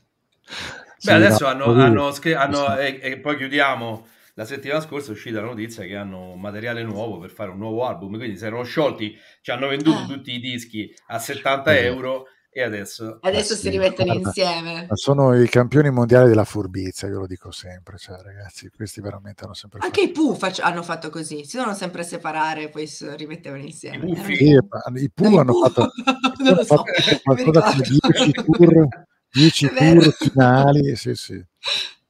Beh, 1.01 1.11
adesso 1.13 1.45
no, 1.45 1.49
hanno, 1.49 1.63
hanno 1.81 2.11
hanno- 2.35 2.77
e, 2.77 2.99
e 3.01 3.19
poi 3.19 3.37
chiudiamo. 3.37 4.05
La 4.33 4.43
settimana 4.43 4.81
scorsa 4.81 5.09
è 5.09 5.13
uscita 5.13 5.39
la 5.39 5.45
notizia 5.47 5.85
che 5.85 5.95
hanno 5.95 6.35
materiale 6.35 6.83
nuovo 6.83 7.19
per 7.19 7.29
fare 7.29 7.51
un 7.51 7.57
nuovo 7.57 7.85
album. 7.87 8.17
Quindi 8.17 8.37
si 8.37 8.45
erano 8.45 8.63
sciolti, 8.63 9.17
ci 9.41 9.51
hanno 9.51 9.67
venduto 9.69 9.99
Ah. 9.99 10.05
tutti 10.05 10.33
i 10.33 10.39
dischi 10.41 10.93
a 11.07 11.19
70 11.19 11.73
Eh. 11.73 11.85
euro 11.85 12.25
e 12.57 12.63
adesso 12.63 13.19
Adesso 13.21 13.53
Eh 13.53 13.55
si 13.55 13.61
sì, 13.61 13.69
rimettono 13.69 14.13
guarda, 14.13 14.27
insieme. 14.29 14.87
Sono 14.93 15.39
i 15.39 15.47
campioni 15.47 15.91
mondiali 15.91 16.27
della 16.27 16.43
furbizia, 16.43 17.07
io 17.07 17.19
lo 17.19 17.27
dico 17.27 17.51
sempre. 17.51 17.97
Cioè, 17.97 18.19
ragazzi, 18.21 18.69
questi 18.75 18.99
veramente 18.99 19.43
hanno 19.43 19.53
sempre 19.53 19.79
Anche 19.81 20.01
i 20.01 20.09
Pooh 20.11 20.33
fac- 20.33 20.59
hanno 20.61 20.81
fatto 20.81 21.09
così, 21.11 21.45
si 21.45 21.57
devono 21.57 21.75
sempre 21.75 22.03
separare 22.03 22.63
e 22.63 22.69
poi 22.69 22.87
si 22.87 23.07
rimettevano 23.15 23.61
insieme. 23.61 24.07
I 24.09 24.13
Pooh, 24.15 24.23
Erano- 24.23 24.97
sì. 24.97 25.03
I 25.03 25.11
Pooh 25.11 25.39
hanno 25.39 25.51
Pooh, 25.51 25.69
fatto, 25.69 25.91
non 26.39 26.47
lo 26.47 26.49
hanno 26.53 26.63
so, 26.63 26.75
fatto 26.77 27.21
qualcosa 27.23 27.61
come 27.61 27.83
ricordo. 27.83 28.23
10 28.23 28.31
tour, 28.41 28.87
10 29.29 29.65
È 29.67 29.73
vero. 29.73 29.99
tour 30.01 30.13
finali. 30.13 30.95
Sì, 30.95 31.13
sì, 31.15 31.33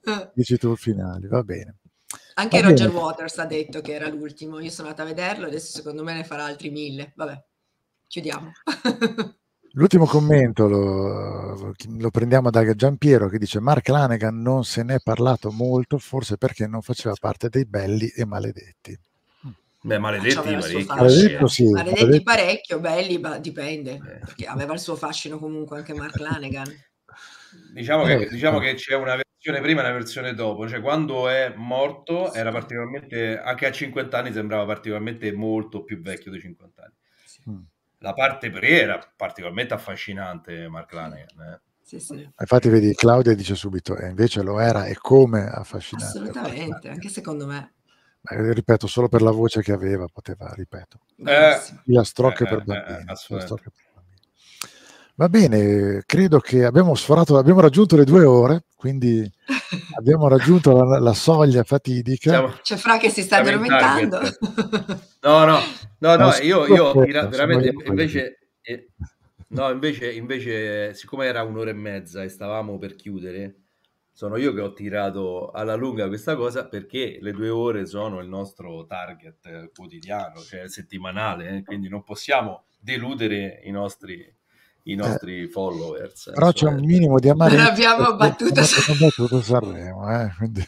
Eh. 0.05 0.31
10 0.33 0.57
tour 0.57 0.77
finali, 0.77 1.27
va 1.27 1.43
bene. 1.43 1.75
Anche 2.35 2.61
Va 2.61 2.69
Roger 2.69 2.87
bene. 2.87 2.99
Waters 3.01 3.37
ha 3.39 3.45
detto 3.45 3.81
che 3.81 3.93
era 3.93 4.07
l'ultimo. 4.07 4.59
Io 4.59 4.69
sono 4.69 4.87
andata 4.89 5.03
a 5.03 5.13
vederlo, 5.13 5.47
adesso 5.47 5.75
secondo 5.75 6.03
me 6.03 6.13
ne 6.13 6.23
farà 6.23 6.45
altri 6.45 6.69
mille. 6.69 7.11
Vabbè, 7.15 7.43
chiudiamo. 8.07 8.51
L'ultimo 9.77 10.05
commento 10.07 10.67
lo, 10.67 11.71
lo 11.99 12.09
prendiamo 12.09 12.49
da 12.49 12.73
Giampiero 12.73 13.29
che 13.29 13.37
dice 13.37 13.59
Mark 13.59 13.87
Lanegan 13.89 14.41
non 14.41 14.63
se 14.63 14.81
n'è 14.81 14.97
parlato 15.03 15.51
molto, 15.51 15.99
forse 15.99 16.35
perché 16.35 16.65
non 16.65 16.81
faceva 16.81 17.13
parte 17.19 17.47
dei 17.47 17.63
belli 17.65 18.07
e 18.07 18.25
maledetti. 18.25 18.99
Beh, 19.79 19.99
maledetti. 19.99 20.35
Maledetto 20.35 21.47
sì, 21.47 21.69
Maledetti 21.69 22.01
maledetto- 22.01 22.23
parecchio, 22.23 22.79
belli, 22.79 23.19
ma 23.19 23.37
dipende, 23.37 23.91
Eh. 23.91 24.19
perché 24.25 24.45
aveva 24.47 24.73
il 24.73 24.79
suo 24.79 24.95
fascino 24.95 25.37
comunque 25.37 25.77
anche 25.77 25.93
Mark 25.93 26.17
Lanegan. 26.17 26.73
Diciamo 27.71 28.03
che, 28.03 28.13
Eh, 28.13 28.29
diciamo 28.29 28.59
eh. 28.59 28.61
che 28.65 28.73
c'è 28.73 28.95
una 28.95 29.15
versione 29.15 29.61
prima 29.61 29.81
e 29.81 29.83
una 29.83 29.93
versione 29.93 30.33
dopo, 30.33 30.67
cioè 30.67 30.81
quando 30.81 31.29
è 31.29 31.53
morto 31.55 32.33
era 32.33 32.51
particolarmente, 32.51 33.39
anche 33.39 33.67
a 33.67 33.71
50 33.71 34.17
anni 34.17 34.33
sembrava 34.33 34.65
particolarmente 34.65 35.31
molto 35.31 35.83
più 35.83 36.01
vecchio 36.01 36.31
dei 36.31 36.41
50 36.41 36.81
anni. 36.81 37.55
Mm. 37.55 37.61
La 37.99 38.13
parte 38.13 38.51
pre 38.51 38.81
era 38.81 38.99
particolarmente 39.15 39.73
affascinante 39.73 40.67
Mark 40.67 40.91
Lanegan. 40.93 41.41
eh. 41.53 41.61
Sì, 41.81 41.99
sì, 41.99 42.29
Infatti 42.39 42.69
vedi, 42.69 42.93
Claudia 42.93 43.33
dice 43.33 43.55
subito, 43.55 43.97
e 43.97 44.07
invece 44.09 44.43
lo 44.43 44.59
era 44.59 44.85
e 44.85 44.95
come 44.95 45.47
affascinante. 45.47 46.05
assolutamente, 46.05 46.89
anche 46.89 47.09
secondo 47.09 47.47
me. 47.47 47.73
Eh, 48.29 48.53
ripeto, 48.53 48.87
solo 48.87 49.07
per 49.07 49.21
la 49.21 49.31
voce 49.31 49.61
che 49.61 49.71
aveva 49.71 50.05
poteva, 50.11 50.51
ripeto, 50.53 50.99
Eh, 51.17 51.25
per 52.45 52.59
eh, 52.59 52.63
bambini. 52.65 52.99
eh, 52.99 53.03
la 53.05 53.13
assolutamente. 53.13 53.45
strocche 53.45 53.69
per 53.71 53.71
bambini. 53.71 53.86
Va 55.19 55.29
bene, 55.29 56.03
credo 56.05 56.39
che 56.39 56.63
abbiamo 56.63 56.93
sforato, 56.93 57.39
abbiamo 57.39 57.59
raggiunto 57.59 57.95
le 57.95 58.03
due 58.03 58.23
ore, 58.23 58.65
quindi 58.75 59.27
abbiamo 59.97 60.27
raggiunto 60.27 60.83
la, 60.83 60.99
la 60.99 61.13
soglia 61.13 61.63
fatidica. 61.63 62.29
Siamo- 62.29 62.53
C'è 62.61 62.75
Fra 62.75 62.97
che 62.99 63.09
si 63.09 63.23
sta 63.23 63.37
addormentando. 63.37 64.19
No, 65.21 65.43
no, 65.43 65.59
no, 65.97 66.15
no, 66.17 66.31
io, 66.43 66.67
io 66.67 66.93
veramente, 66.93 67.73
invece, 67.87 68.51
eh, 68.61 68.89
no, 69.47 69.71
invece, 69.71 70.11
invece, 70.11 70.93
siccome 70.93 71.25
era 71.25 71.41
un'ora 71.41 71.71
e 71.71 71.73
mezza 71.73 72.21
e 72.21 72.29
stavamo 72.29 72.77
per 72.77 72.93
chiudere, 72.93 73.55
sono 74.11 74.37
io 74.37 74.53
che 74.53 74.61
ho 74.61 74.71
tirato 74.73 75.49
alla 75.49 75.73
lunga 75.73 76.07
questa 76.07 76.35
cosa 76.35 76.67
perché 76.67 77.17
le 77.21 77.31
due 77.31 77.49
ore 77.49 77.87
sono 77.87 78.19
il 78.19 78.27
nostro 78.27 78.85
target 78.85 79.45
eh, 79.47 79.71
quotidiano, 79.73 80.41
cioè 80.41 80.69
settimanale, 80.69 81.57
eh, 81.57 81.63
quindi 81.63 81.89
non 81.89 82.03
possiamo 82.03 82.65
deludere 82.79 83.61
i 83.63 83.71
nostri, 83.71 84.23
i 84.91 84.95
nostri 84.95 85.47
followers. 85.47 86.27
Eh. 86.27 86.31
Però 86.31 86.51
c'è 86.51 86.67
un 86.67 86.79
minimo 86.83 87.19
di 87.19 87.29
amarezza. 87.29 87.61
Non 87.63 87.71
abbiamo 87.71 88.15
battuto 88.15 88.59
abbiamo 88.59 88.99
battuto 88.99 89.41
Sanremo, 89.41 90.21
eh, 90.21 90.33
quindi... 90.37 90.67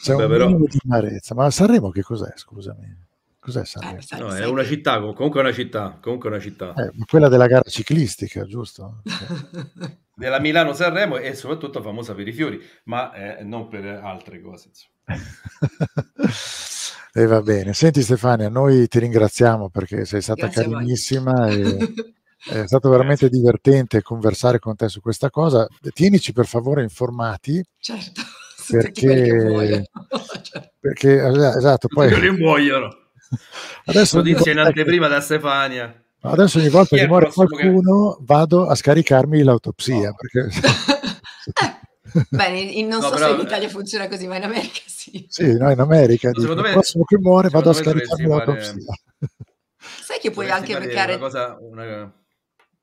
c'è 0.00 0.12
Vabbè, 0.12 0.24
un 0.24 0.30
però- 0.30 0.46
minimo 0.46 0.66
di 0.66 0.78
amarezza. 0.84 1.34
Ma 1.34 1.50
Sanremo 1.50 1.90
che 1.90 2.02
cos'è, 2.02 2.32
scusami? 2.34 3.02
Cos'è 3.38 3.64
Sanremo? 3.64 3.98
No, 4.18 4.34
è 4.34 4.46
una 4.46 4.64
città, 4.64 5.00
com- 5.00 5.14
comunque 5.14 5.40
è 5.40 5.44
una 5.44 5.52
città, 5.52 5.98
comunque 6.00 6.30
è 6.30 6.32
una 6.32 6.40
città. 6.42 6.72
Eh, 6.74 6.90
quella 7.06 7.28
della 7.28 7.46
gara 7.46 7.68
ciclistica, 7.68 8.44
giusto? 8.44 9.02
Della 10.16 10.38
Milano 10.38 10.72
Sanremo 10.74 11.16
e 11.16 11.34
soprattutto 11.34 11.82
famosa 11.82 12.14
per 12.14 12.28
i 12.28 12.32
fiori, 12.32 12.60
ma 12.84 13.12
eh, 13.12 13.42
non 13.42 13.66
per 13.66 13.84
altre 13.84 14.40
cose. 14.40 14.70
E 17.12 17.26
va 17.26 17.42
bene. 17.42 17.74
Senti 17.74 18.00
Stefania, 18.00 18.48
noi 18.48 18.88
ti 18.88 18.98
ringraziamo 18.98 19.70
perché 19.70 20.04
sei 20.04 20.20
stata 20.22 20.46
Grazie 20.46 20.62
carinissima 20.62 21.48
e 21.48 21.92
è 22.50 22.66
stato 22.66 22.88
veramente 22.90 23.28
divertente 23.28 24.02
conversare 24.02 24.58
con 24.58 24.76
te 24.76 24.88
su 24.88 25.00
questa 25.00 25.30
cosa. 25.30 25.66
Tienici 25.92 26.32
per 26.32 26.46
favore 26.46 26.82
informati 26.82 27.62
Certo, 27.78 28.20
che 28.92 28.92
perché, 29.90 30.72
perché 30.80 31.26
esatto, 31.26 31.88
poi 31.88 32.08
Quelli 32.10 32.36
muoiono. 32.36 32.88
adesso 33.86 34.18
Notizie 34.18 34.52
in 34.52 34.58
che, 34.58 34.64
anteprima 34.64 35.08
da 35.08 35.20
Stefania. 35.20 36.02
adesso 36.20 36.58
ogni 36.58 36.68
volta 36.68 36.96
che 36.96 37.06
muore 37.06 37.24
prossimo 37.26 37.46
che- 37.46 37.56
qualcuno 37.56 38.18
vado 38.20 38.66
a 38.66 38.74
scaricarmi 38.74 39.42
l'autopsia 39.42 40.12
perché 40.12 40.48
Bene, 42.28 42.80
non 42.82 43.00
No, 43.00 43.00
so 43.00 43.10
però- 43.10 43.26
se 43.28 43.34
in 43.34 43.40
Italia 43.40 43.68
funziona 43.68 44.06
così, 44.08 44.26
ma 44.28 44.36
in 44.36 44.44
America 44.44 44.80
sì. 44.86 45.26
sì, 45.28 45.56
no, 45.56 45.70
in 45.70 45.80
America 45.80 46.28
dico, 46.28 46.40
secondo 46.42 46.60
il 46.62 46.68
me- 46.68 46.72
prossimo 46.74 47.02
che 47.04 47.18
muore 47.18 47.48
vado 47.48 47.70
a 47.70 47.72
me 47.72 47.78
scaricarmi 47.78 48.26
l'autopsia. 48.28 48.74
Sai 49.78 50.18
che 50.20 50.30
puoi 50.30 50.48
anche 50.48 50.74
fare 50.74 50.86
beccare... 50.86 51.14
una 51.14 51.20
cosa... 51.22 51.56
Una... 51.60 52.12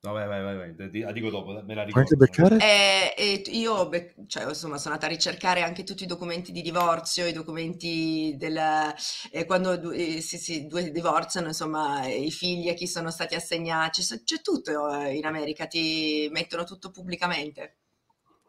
No, 0.04 0.14
vai, 0.14 0.28
vai, 0.28 0.42
vai, 0.44 0.56
vai. 0.58 1.02
La 1.02 1.12
dico 1.12 1.30
dopo, 1.30 1.62
me 1.64 1.76
la 1.76 1.84
ricordo. 1.84 2.00
anche 2.00 2.16
beccare? 2.16 2.58
Eh, 2.58 3.14
e 3.18 3.42
io, 3.52 3.88
beh, 3.90 4.16
cioè, 4.28 4.48
insomma, 4.48 4.78
sono 4.78 4.94
andata 4.96 5.06
a 5.06 5.10
ricercare 5.16 5.62
anche 5.62 5.84
tutti 5.84 6.04
i 6.04 6.06
documenti 6.08 6.52
di 6.52 6.62
divorzio, 6.62 7.26
i 7.28 7.34
documenti 7.34 8.36
del, 8.38 8.58
eh, 9.32 9.46
quando 9.46 9.78
du- 9.78 9.92
eh, 9.92 10.22
sì, 10.22 10.38
sì, 10.38 10.68
due 10.68 10.92
divorziano, 10.92 11.48
insomma, 11.48 12.06
eh, 12.06 12.24
i 12.26 12.32
figli 12.32 12.70
a 12.70 12.74
chi 12.74 12.88
sono 12.88 13.10
stati 13.12 13.36
assegnati, 13.36 14.02
c'è, 14.02 14.24
c'è 14.24 14.42
tutto 14.42 14.90
eh, 15.02 15.16
in 15.16 15.26
America, 15.26 15.68
ti 15.68 16.30
mettono 16.32 16.64
tutto 16.64 16.92
pubblicamente. 16.92 17.78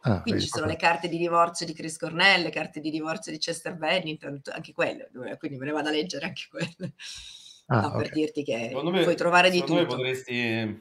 Ah, 0.05 0.23
Quindi 0.23 0.41
ci 0.41 0.49
sono 0.49 0.66
le 0.66 0.77
carte 0.77 1.09
di 1.09 1.19
divorzio 1.19 1.66
di 1.66 1.74
Chris 1.74 1.97
Cornell, 1.99 2.43
le 2.43 2.51
carte 2.51 2.81
di 2.81 2.91
divorzio 2.91 3.33
di 3.33 3.39
Chester 3.39 3.74
Bennington, 3.77 4.41
anche 4.53 4.73
quelle, 4.73 5.11
quindi 5.39 5.59
me 5.59 5.66
ne 5.66 5.73
vado 5.73 5.89
a 5.89 5.93
leggere 5.93 6.27
anche 6.27 6.45
quelle. 6.49 6.95
Ah, 7.69 7.83
No, 7.83 7.95
per 7.95 8.09
ok. 8.09 8.11
dirti 8.11 8.45
che 8.45 8.69
Secondo 8.69 8.91
me, 8.91 9.03
puoi 9.03 9.16
trovare 9.16 9.51
di 9.51 9.65
secondo 9.65 9.74
me 9.74 9.85
tutto. 9.87 9.87
potresti, 9.87 10.81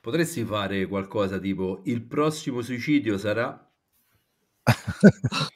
potresti 0.00 0.44
fare 0.44 0.86
qualcosa 0.86 1.38
tipo 1.38 1.80
il 1.84 2.02
prossimo 2.02 2.60
suicidio 2.62 3.18
sarà... 3.18 3.64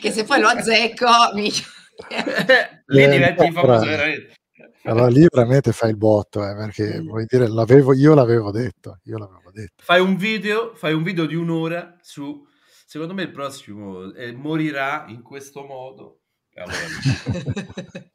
Che 0.00 0.10
se 0.12 0.24
poi 0.24 0.40
lo 0.40 0.48
azzecco, 0.48 1.06
mi... 1.34 1.50
Lì 2.86 3.02
Eh, 3.02 3.08
diventi 3.10 3.46
no, 3.46 3.52
famoso 3.52 3.84
però- 3.84 3.96
veramente. 3.96 4.34
Allora 4.84 5.08
lì 5.08 5.26
veramente 5.28 5.72
fai 5.72 5.90
il 5.90 5.96
botto, 5.96 6.48
eh, 6.48 6.54
perché 6.54 7.00
Mm. 7.02 7.06
vuoi 7.08 7.24
dire, 7.26 7.48
l'avevo, 7.48 7.92
io 7.92 8.14
l'avevo 8.14 8.52
detto, 8.52 9.00
io 9.04 9.18
l'avevo 9.18 9.50
detto. 9.52 9.82
Fai 9.82 10.00
un 10.00 10.16
video, 10.16 10.72
fai 10.76 10.92
un 10.94 11.02
video 11.02 11.26
di 11.26 11.34
un'ora 11.34 11.96
su... 12.00 12.46
Secondo 12.86 13.12
me 13.14 13.22
il 13.22 13.32
prossimo 13.32 14.12
eh, 14.14 14.32
morirà 14.32 15.06
in 15.08 15.22
questo 15.22 15.64
modo. 15.64 16.20
Allora 16.54 16.76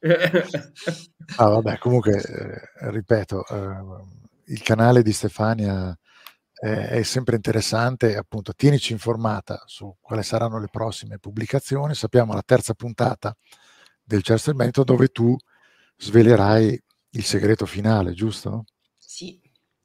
Ah, 1.36 1.48
vabbè, 1.48 1.76
comunque, 1.78 2.20
eh, 2.22 2.90
ripeto, 2.90 3.44
eh, 3.46 4.21
il 4.52 4.62
canale 4.62 5.02
di 5.02 5.12
Stefania 5.12 5.96
è, 6.52 6.68
è 6.68 7.02
sempre 7.02 7.36
interessante, 7.36 8.16
appunto, 8.16 8.52
tienici 8.54 8.92
informata 8.92 9.62
su 9.66 9.96
quali 10.00 10.22
saranno 10.22 10.58
le 10.58 10.68
prossime 10.70 11.18
pubblicazioni. 11.18 11.94
Sappiamo 11.94 12.34
la 12.34 12.42
terza 12.44 12.74
puntata 12.74 13.34
del 14.02 14.22
Chester 14.22 14.54
Bennington 14.54 14.84
dove 14.84 15.08
tu 15.08 15.36
svelerai 15.96 16.80
il 17.10 17.24
segreto 17.24 17.66
finale, 17.66 18.12
giusto? 18.12 18.64
Sì. 18.96 19.40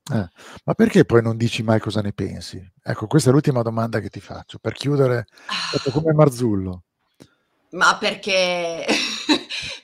Eh, 0.10 0.28
ma 0.64 0.74
perché 0.74 1.04
poi 1.04 1.22
non 1.22 1.36
dici 1.36 1.64
mai 1.64 1.80
cosa 1.80 2.02
ne 2.02 2.14
pensi? 2.14 2.62
Ecco, 2.82 3.08
questa 3.08 3.30
è 3.30 3.34
l'ultima 3.34 3.62
domanda 3.62 4.00
che 4.00 4.10
ti 4.10 4.22
faccio, 4.22 4.58
per 4.60 4.74
chiudere, 4.74 5.26
proprio 5.72 5.92
come 5.92 6.14
Marzullo. 6.14 6.84
Ma 7.72 7.98
perché, 7.98 8.86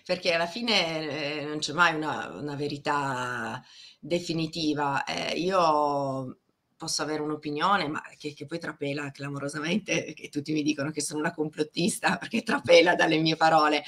perché 0.06 0.34
alla 0.34 0.48
fine 0.48 1.42
eh, 1.42 1.46
non 1.46 1.60
c'è 1.60 1.74
mai 1.74 1.96
una, 1.96 2.30
una 2.34 2.56
verità 2.56 3.64
definitiva. 4.00 5.04
Eh, 5.06 5.38
io 5.40 6.40
posso 6.76 7.02
avere 7.02 7.22
un'opinione, 7.22 7.88
ma 7.88 8.02
che, 8.18 8.34
che 8.34 8.46
poi 8.46 8.60
trapela 8.60 9.12
clamorosamente, 9.12 10.14
che 10.14 10.30
tutti 10.30 10.52
mi 10.54 10.62
dicono 10.64 10.92
che 10.92 11.02
sono 11.02 11.20
una 11.20 11.34
complottista 11.34 12.18
perché 12.20 12.44
trapela 12.44 12.96
dalle 12.96 13.18
mie 13.20 13.36
parole. 13.36 13.84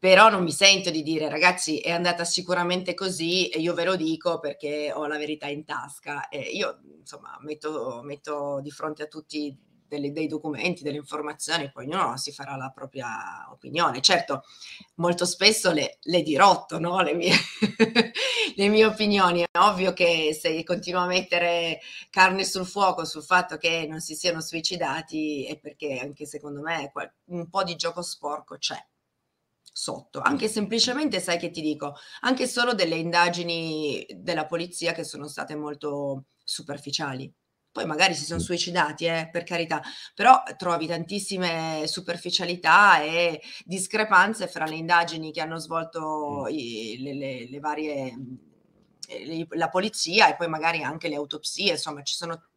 Però 0.00 0.28
non 0.30 0.44
mi 0.44 0.52
sento 0.52 0.90
di 0.90 1.02
dire, 1.02 1.28
ragazzi, 1.28 1.80
è 1.80 1.90
andata 1.90 2.24
sicuramente 2.24 2.94
così 2.94 3.48
e 3.48 3.58
io 3.58 3.74
ve 3.74 3.82
lo 3.84 3.96
dico 3.96 4.38
perché 4.38 4.92
ho 4.94 5.06
la 5.06 5.18
verità 5.18 5.48
in 5.48 5.64
tasca. 5.64 6.28
E 6.28 6.38
io, 6.40 6.80
insomma, 7.00 7.36
metto, 7.40 8.00
metto 8.04 8.60
di 8.62 8.70
fronte 8.70 9.02
a 9.02 9.06
tutti 9.06 9.56
delle- 9.88 10.12
dei 10.12 10.26
documenti, 10.26 10.82
delle 10.82 10.98
informazioni, 10.98 11.70
poi 11.72 11.86
ognuno 11.86 12.16
si 12.16 12.32
farà 12.32 12.56
la 12.56 12.70
propria 12.74 13.48
opinione. 13.50 14.00
Certo, 14.00 14.42
molto 14.96 15.24
spesso 15.24 15.72
le, 15.72 15.98
le 16.02 16.22
dirotto, 16.22 16.78
no? 16.78 17.00
le, 17.00 17.14
mie, 17.14 17.32
le 18.56 18.68
mie 18.68 18.84
opinioni. 18.84 19.42
È 19.42 19.58
ovvio 19.58 19.92
che 19.92 20.36
se 20.38 20.62
continuo 20.64 21.00
a 21.02 21.06
mettere 21.06 21.80
carne 22.10 22.44
sul 22.44 22.66
fuoco 22.66 23.04
sul 23.04 23.22
fatto 23.22 23.56
che 23.56 23.86
non 23.88 24.00
si 24.00 24.14
siano 24.14 24.40
suicidati 24.40 25.46
è 25.46 25.58
perché 25.58 25.98
anche 25.98 26.26
secondo 26.26 26.60
me 26.60 26.92
un 27.26 27.48
po' 27.48 27.62
di 27.64 27.76
gioco 27.76 28.02
sporco 28.02 28.56
c'è 28.58 28.76
sotto, 29.72 30.20
anche 30.20 30.48
semplicemente, 30.48 31.20
sai 31.20 31.38
che 31.38 31.50
ti 31.50 31.60
dico, 31.60 31.94
anche 32.22 32.46
solo 32.48 32.74
delle 32.74 32.96
indagini 32.96 34.04
della 34.16 34.46
polizia 34.46 34.92
che 34.92 35.04
sono 35.04 35.28
state 35.28 35.54
molto 35.54 36.24
superficiali. 36.42 37.32
Poi 37.78 37.86
magari 37.86 38.12
si 38.14 38.24
sono 38.24 38.40
suicidati, 38.40 39.04
eh, 39.04 39.28
per 39.30 39.44
carità, 39.44 39.80
però 40.12 40.42
trovi 40.56 40.88
tantissime 40.88 41.84
superficialità 41.86 43.00
e 43.04 43.40
discrepanze 43.64 44.48
fra 44.48 44.64
le 44.64 44.74
indagini 44.74 45.30
che 45.30 45.40
hanno 45.40 45.58
svolto 45.58 46.48
i- 46.48 46.96
le, 47.00 47.14
le- 47.14 47.48
le 47.48 47.60
varie, 47.60 48.16
le- 49.06 49.46
la 49.50 49.68
polizia 49.68 50.28
e 50.28 50.34
poi 50.34 50.48
magari 50.48 50.82
anche 50.82 51.06
le 51.08 51.14
autopsie, 51.14 51.70
insomma, 51.72 52.02
ci 52.02 52.14
sono 52.16 52.48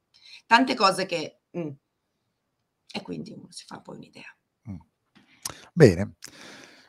tante 0.47 0.73
cose 0.73 1.05
che... 1.05 1.41
mh, 1.51 1.69
e 2.93 3.01
quindi 3.01 3.31
uno 3.31 3.47
si 3.49 3.63
fa 3.65 3.79
poi 3.79 3.97
un'idea. 3.97 4.35
Bene, 5.73 6.15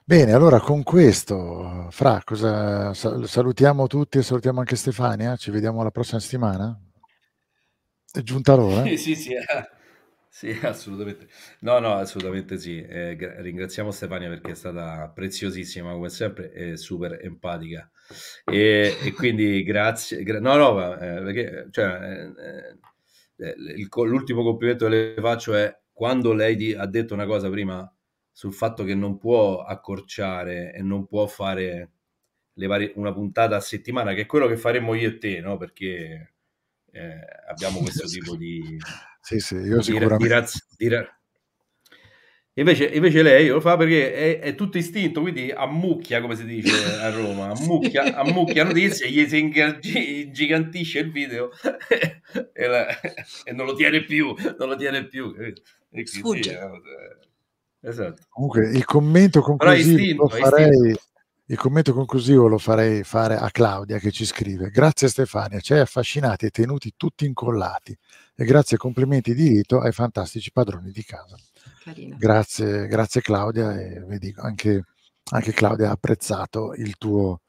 bene, 0.05 0.33
allora 0.33 0.61
con 0.61 0.83
questo, 0.83 1.89
Fra, 1.91 2.21
cosa, 2.25 2.93
sal- 2.95 3.29
salutiamo 3.29 3.87
tutti 3.87 4.19
e 4.19 4.23
salutiamo 4.23 4.61
anche 4.61 4.77
Stefania, 4.77 5.37
ci 5.37 5.51
vediamo 5.51 5.83
la 5.83 5.91
prossima 5.91 6.21
settimana? 6.21 6.79
È 8.13 8.23
giunta 8.23 8.55
l'ora? 8.55 8.89
Sì, 8.89 8.97
sì, 8.97 9.15
sì, 9.17 9.33
eh. 9.35 9.45
Sì, 10.29 10.51
assolutamente. 10.63 11.29
No, 11.61 11.79
no, 11.79 11.93
assolutamente 11.95 12.59
sì. 12.59 12.81
Eh, 12.83 13.17
gra- 13.17 13.41
ringraziamo 13.41 13.91
Stefania 13.91 14.29
perché 14.31 14.53
è 14.53 14.55
stata 14.55 15.09
preziosissima 15.11 15.93
come 15.93 16.09
sempre 16.09 16.53
e 16.53 16.77
super 16.79 17.19
empatica. 17.23 17.91
E, 18.45 18.97
e 19.03 19.13
quindi 19.13 19.63
grazie. 19.63 20.23
gra- 20.23 20.41
no, 20.41 20.57
no, 20.57 20.95
eh, 20.95 21.23
perché 21.23 21.69
cioè, 21.71 22.33
eh, 22.39 22.79
eh, 23.37 23.55
il 23.77 23.89
l'ultimo 24.07 24.43
complimento 24.43 24.89
che 24.89 25.15
le 25.15 25.21
faccio 25.21 25.55
è 25.55 25.79
quando 25.93 26.33
lei 26.33 26.75
ha 26.75 26.87
detto 26.87 27.13
una 27.15 27.27
cosa 27.27 27.51
prima 27.51 27.91
sul 28.31 28.55
fatto 28.55 28.85
che 28.85 28.95
non 28.95 29.19
può 29.19 29.59
accorciare 29.63 30.73
e 30.73 30.81
non 30.83 31.07
può 31.07 31.27
fare 31.27 31.91
varie- 32.55 32.93
una 32.97 33.13
puntata 33.13 33.57
a 33.57 33.61
settimana, 33.61 34.15
che 34.15 34.23
è 34.23 34.27
quello 34.27 34.47
che 34.47 34.57
faremmo 34.57 34.95
io 34.95 35.09
e 35.11 35.19
te, 35.19 35.41
no? 35.41 35.57
Perché 35.59 36.32
eh, 36.93 37.19
abbiamo 37.51 37.81
questo 37.81 38.07
tipo 38.09 38.37
di, 38.37 38.77
Sì, 39.21 39.39
sì, 39.41 39.55
io 39.57 39.61
di, 39.63 39.69
ra- 39.71 39.77
di 39.79 39.83
sicuramente. 39.83 40.29
raz- 40.29 40.67
di 40.77 40.89
ra- 40.89 41.17
Invece, 42.55 42.85
invece 42.85 43.23
lei 43.23 43.49
lo 43.49 43.63
fa 43.63 43.79
perché 43.79 44.13
è, 44.13 44.39
è 44.41 44.55
tutto 44.55 44.77
istinto, 44.77 45.23
quindi 45.23 45.51
ammucchia, 45.51 46.21
come 46.21 46.37
si 46.37 46.45
dice 46.45 46.85
a 47.01 47.09
Roma, 47.09 47.47
ammucchia, 47.57 48.15
ammucchia 48.15 48.65
notizie, 48.65 49.09
gli 49.11 49.27
si 49.27 49.39
ingigantisce 49.39 50.99
il 50.99 51.11
video 51.11 51.51
e, 52.53 52.67
la- 52.67 53.01
e 53.01 53.53
non 53.53 53.65
lo 53.65 53.73
tiene 53.75 54.05
più, 54.05 54.35
non 54.59 54.69
lo 54.69 54.77
tiene 54.77 55.07
più. 55.07 55.35
Sfugge. 56.05 56.53
eh, 56.53 57.89
esatto. 57.89 58.21
Comunque 58.29 58.69
il 58.69 58.85
commento 58.85 59.41
conclusivo 59.41 59.99
istinto, 59.99 60.23
lo 60.25 60.29
farei, 60.29 60.69
istinto. 60.69 61.01
Il 61.53 61.59
commento 61.59 61.93
conclusivo 61.93 62.49
lo 62.49 62.57
farei 62.57 63.05
fare 63.05 63.37
a 63.37 63.51
Claudia 63.51 63.99
che 63.99 64.11
ci 64.11 64.25
scrive. 64.25 64.71
Grazie 64.71 65.09
Stefania, 65.09 65.61
ci 65.61 65.75
hai 65.75 65.81
affascinati 65.81 66.47
e 66.47 66.51
tenuti 66.51 66.95
tutti 66.97 67.27
incollati 67.27 67.95
e 68.35 68.45
grazie 68.47 68.77
ai 68.77 68.83
complimenti 68.83 69.35
di 69.35 69.49
rito 69.49 69.79
ai 69.79 69.93
fantastici 69.93 70.51
padroni 70.51 70.91
di 70.91 71.05
casa. 71.05 71.37
Carina. 71.85 72.17
Grazie, 72.19 72.87
grazie 72.87 73.21
Claudia 73.21 73.79
e 73.79 74.01
vedi 74.01 74.33
anche, 74.39 74.85
anche 75.31 75.53
Claudia 75.53 75.89
ha 75.89 75.93
apprezzato 75.93 76.73
il 76.73 76.97
tuo, 76.97 77.43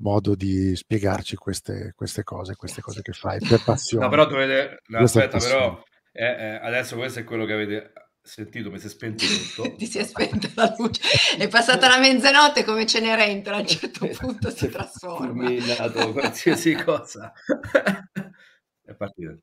modo 0.00 0.34
di 0.34 0.76
spiegarci 0.76 1.36
queste, 1.36 1.94
queste 1.96 2.24
cose, 2.24 2.56
queste 2.56 2.82
cose 2.82 3.00
che 3.00 3.12
fai 3.12 3.38
per 3.40 3.62
passione. 3.64 4.04
No, 4.04 4.10
però 4.10 4.26
dovete... 4.26 4.82
no, 4.88 4.98
aspetta, 4.98 5.38
passione. 5.38 5.58
però... 5.58 5.82
eh, 6.12 6.26
eh, 6.26 6.60
adesso 6.60 6.96
questo 6.96 7.20
è 7.20 7.24
quello 7.24 7.46
che 7.46 7.52
avete 7.54 7.92
sentito, 8.26 8.70
mi 8.70 8.78
si 8.78 8.86
è 8.86 8.88
spento 8.88 9.24
tutto. 9.54 9.74
Ti 9.76 9.86
si 9.86 9.98
è 9.98 10.04
spenta 10.04 10.48
la 10.54 10.74
luce. 10.78 11.00
È 11.38 11.48
passata 11.48 11.88
la 11.88 11.98
mezzanotte 11.98 12.64
come 12.64 12.86
Cenerentola, 12.86 13.56
a 13.56 13.60
un 13.60 13.66
certo 13.66 14.06
punto 14.18 14.50
si 14.50 14.68
trasforma. 14.68 15.48
Illuminato, 15.48 16.12
qualsiasi 16.12 16.74
cosa. 16.82 17.32
è 18.84 18.94
partita. 18.94 19.34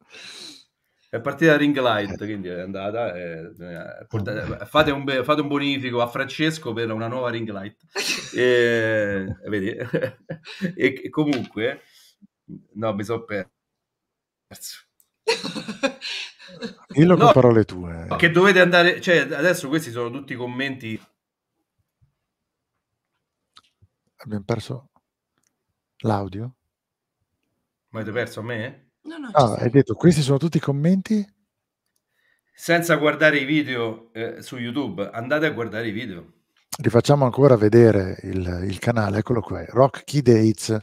È 1.09 1.21
partita 1.21 1.51
la 1.51 1.57
ring 1.57 1.77
light, 1.79 2.17
quindi 2.17 2.47
è 2.47 2.59
andata. 2.59 3.15
e- 3.15 3.51
eh, 3.59 4.05
portate- 4.07 4.65
fate, 4.65 4.91
un, 4.91 5.03
be- 5.03 5.23
fate 5.23 5.41
un 5.41 5.47
bonifico 5.47 6.01
a 6.01 6.07
Francesco 6.07 6.73
per 6.73 6.91
una 6.91 7.07
nuova 7.07 7.29
ring 7.29 7.47
light. 7.51 7.77
E, 8.35 9.27
vedi? 9.47 9.69
e, 10.75 11.01
e 11.03 11.09
comunque, 11.09 11.81
no, 12.73 12.93
mi 12.93 13.03
sono 13.03 13.23
perso. 13.25 14.85
Dillo 16.87 17.15
con 17.15 17.25
No, 17.25 17.31
parole 17.31 17.63
tue. 17.65 18.07
Che 18.17 18.31
dovete 18.31 18.59
andare, 18.59 19.01
cioè 19.01 19.19
adesso 19.19 19.67
questi 19.67 19.91
sono 19.91 20.09
tutti 20.09 20.35
commenti. 20.35 20.99
Abbiamo 24.17 24.43
perso 24.43 24.89
l'audio? 25.99 26.55
Ma 27.89 27.99
avete 27.99 28.13
perso 28.13 28.39
a 28.39 28.43
me? 28.43 28.91
No, 29.01 29.17
no, 29.17 29.29
Ah, 29.33 29.55
hai 29.55 29.69
detto, 29.69 29.95
questi 29.95 30.21
sono 30.21 30.37
tutti 30.37 30.57
i 30.57 30.61
commenti? 30.61 31.25
Senza 32.55 32.95
guardare 32.95 33.37
i 33.39 33.45
video 33.45 34.11
eh, 34.13 34.41
su 34.41 34.57
YouTube, 34.57 35.09
andate 35.11 35.45
a 35.45 35.51
guardare 35.51 35.87
i 35.87 35.91
video. 35.91 36.31
Rifacciamo 36.77 37.25
ancora 37.25 37.55
vedere 37.55 38.19
il, 38.23 38.61
il 38.63 38.79
canale, 38.79 39.19
eccolo 39.19 39.41
qua, 39.41 39.63
Rock 39.65 40.03
Key 40.05 40.21
Dates 40.21 40.77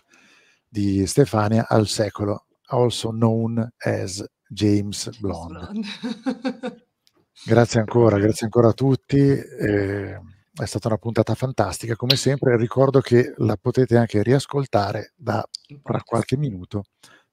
di 0.68 1.06
Stefania 1.06 1.66
al 1.68 1.86
secolo, 1.88 2.46
also 2.66 3.10
known 3.10 3.66
as 3.78 4.24
James 4.52 5.16
Blonde. 5.20 5.68
Grazie 7.46 7.80
ancora, 7.80 8.18
grazie 8.18 8.44
ancora 8.46 8.68
a 8.68 8.72
tutti. 8.72 9.16
eh, 9.16 10.20
è 10.52 10.64
stata 10.66 10.88
una 10.88 10.98
puntata 10.98 11.34
fantastica, 11.34 11.94
come 11.96 12.16
sempre. 12.16 12.56
Ricordo 12.56 13.00
che 13.00 13.32
la 13.38 13.56
potete 13.56 13.96
anche 13.96 14.22
riascoltare 14.22 15.12
da 15.16 15.42
tra 15.82 16.02
qualche 16.02 16.36
minuto 16.36 16.82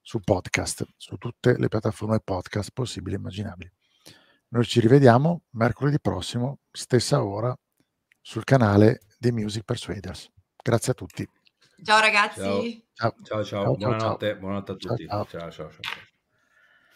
su 0.00 0.20
podcast, 0.20 0.86
su 0.96 1.16
tutte 1.16 1.58
le 1.58 1.68
piattaforme 1.68 2.20
podcast 2.20 2.70
possibili 2.72 3.16
e 3.16 3.18
immaginabili. 3.18 3.70
Noi 4.50 4.64
ci 4.64 4.80
rivediamo 4.80 5.42
mercoledì 5.50 6.00
prossimo, 6.00 6.60
stessa 6.70 7.22
ora, 7.22 7.54
sul 8.22 8.44
canale 8.44 9.00
dei 9.18 9.32
Music 9.32 9.64
Persuaders. 9.64 10.30
Grazie 10.62 10.92
a 10.92 10.94
tutti. 10.94 11.28
Ciao 11.84 12.00
ragazzi. 12.00 12.86
Ciao, 12.94 13.14
ciao, 13.22 13.44
ciao, 13.44 13.44
Ciao, 13.44 13.44
ciao, 13.44 13.74
buonanotte, 13.76 14.30
ciao. 14.30 14.38
buonanotte 14.38 14.72
a 14.72 14.76
Ciao, 14.76 14.90
tutti. 14.96 15.06
ciao. 15.06 15.26
ciao, 15.26 15.50
ciao. 15.50 15.70
ciao. 15.70 16.07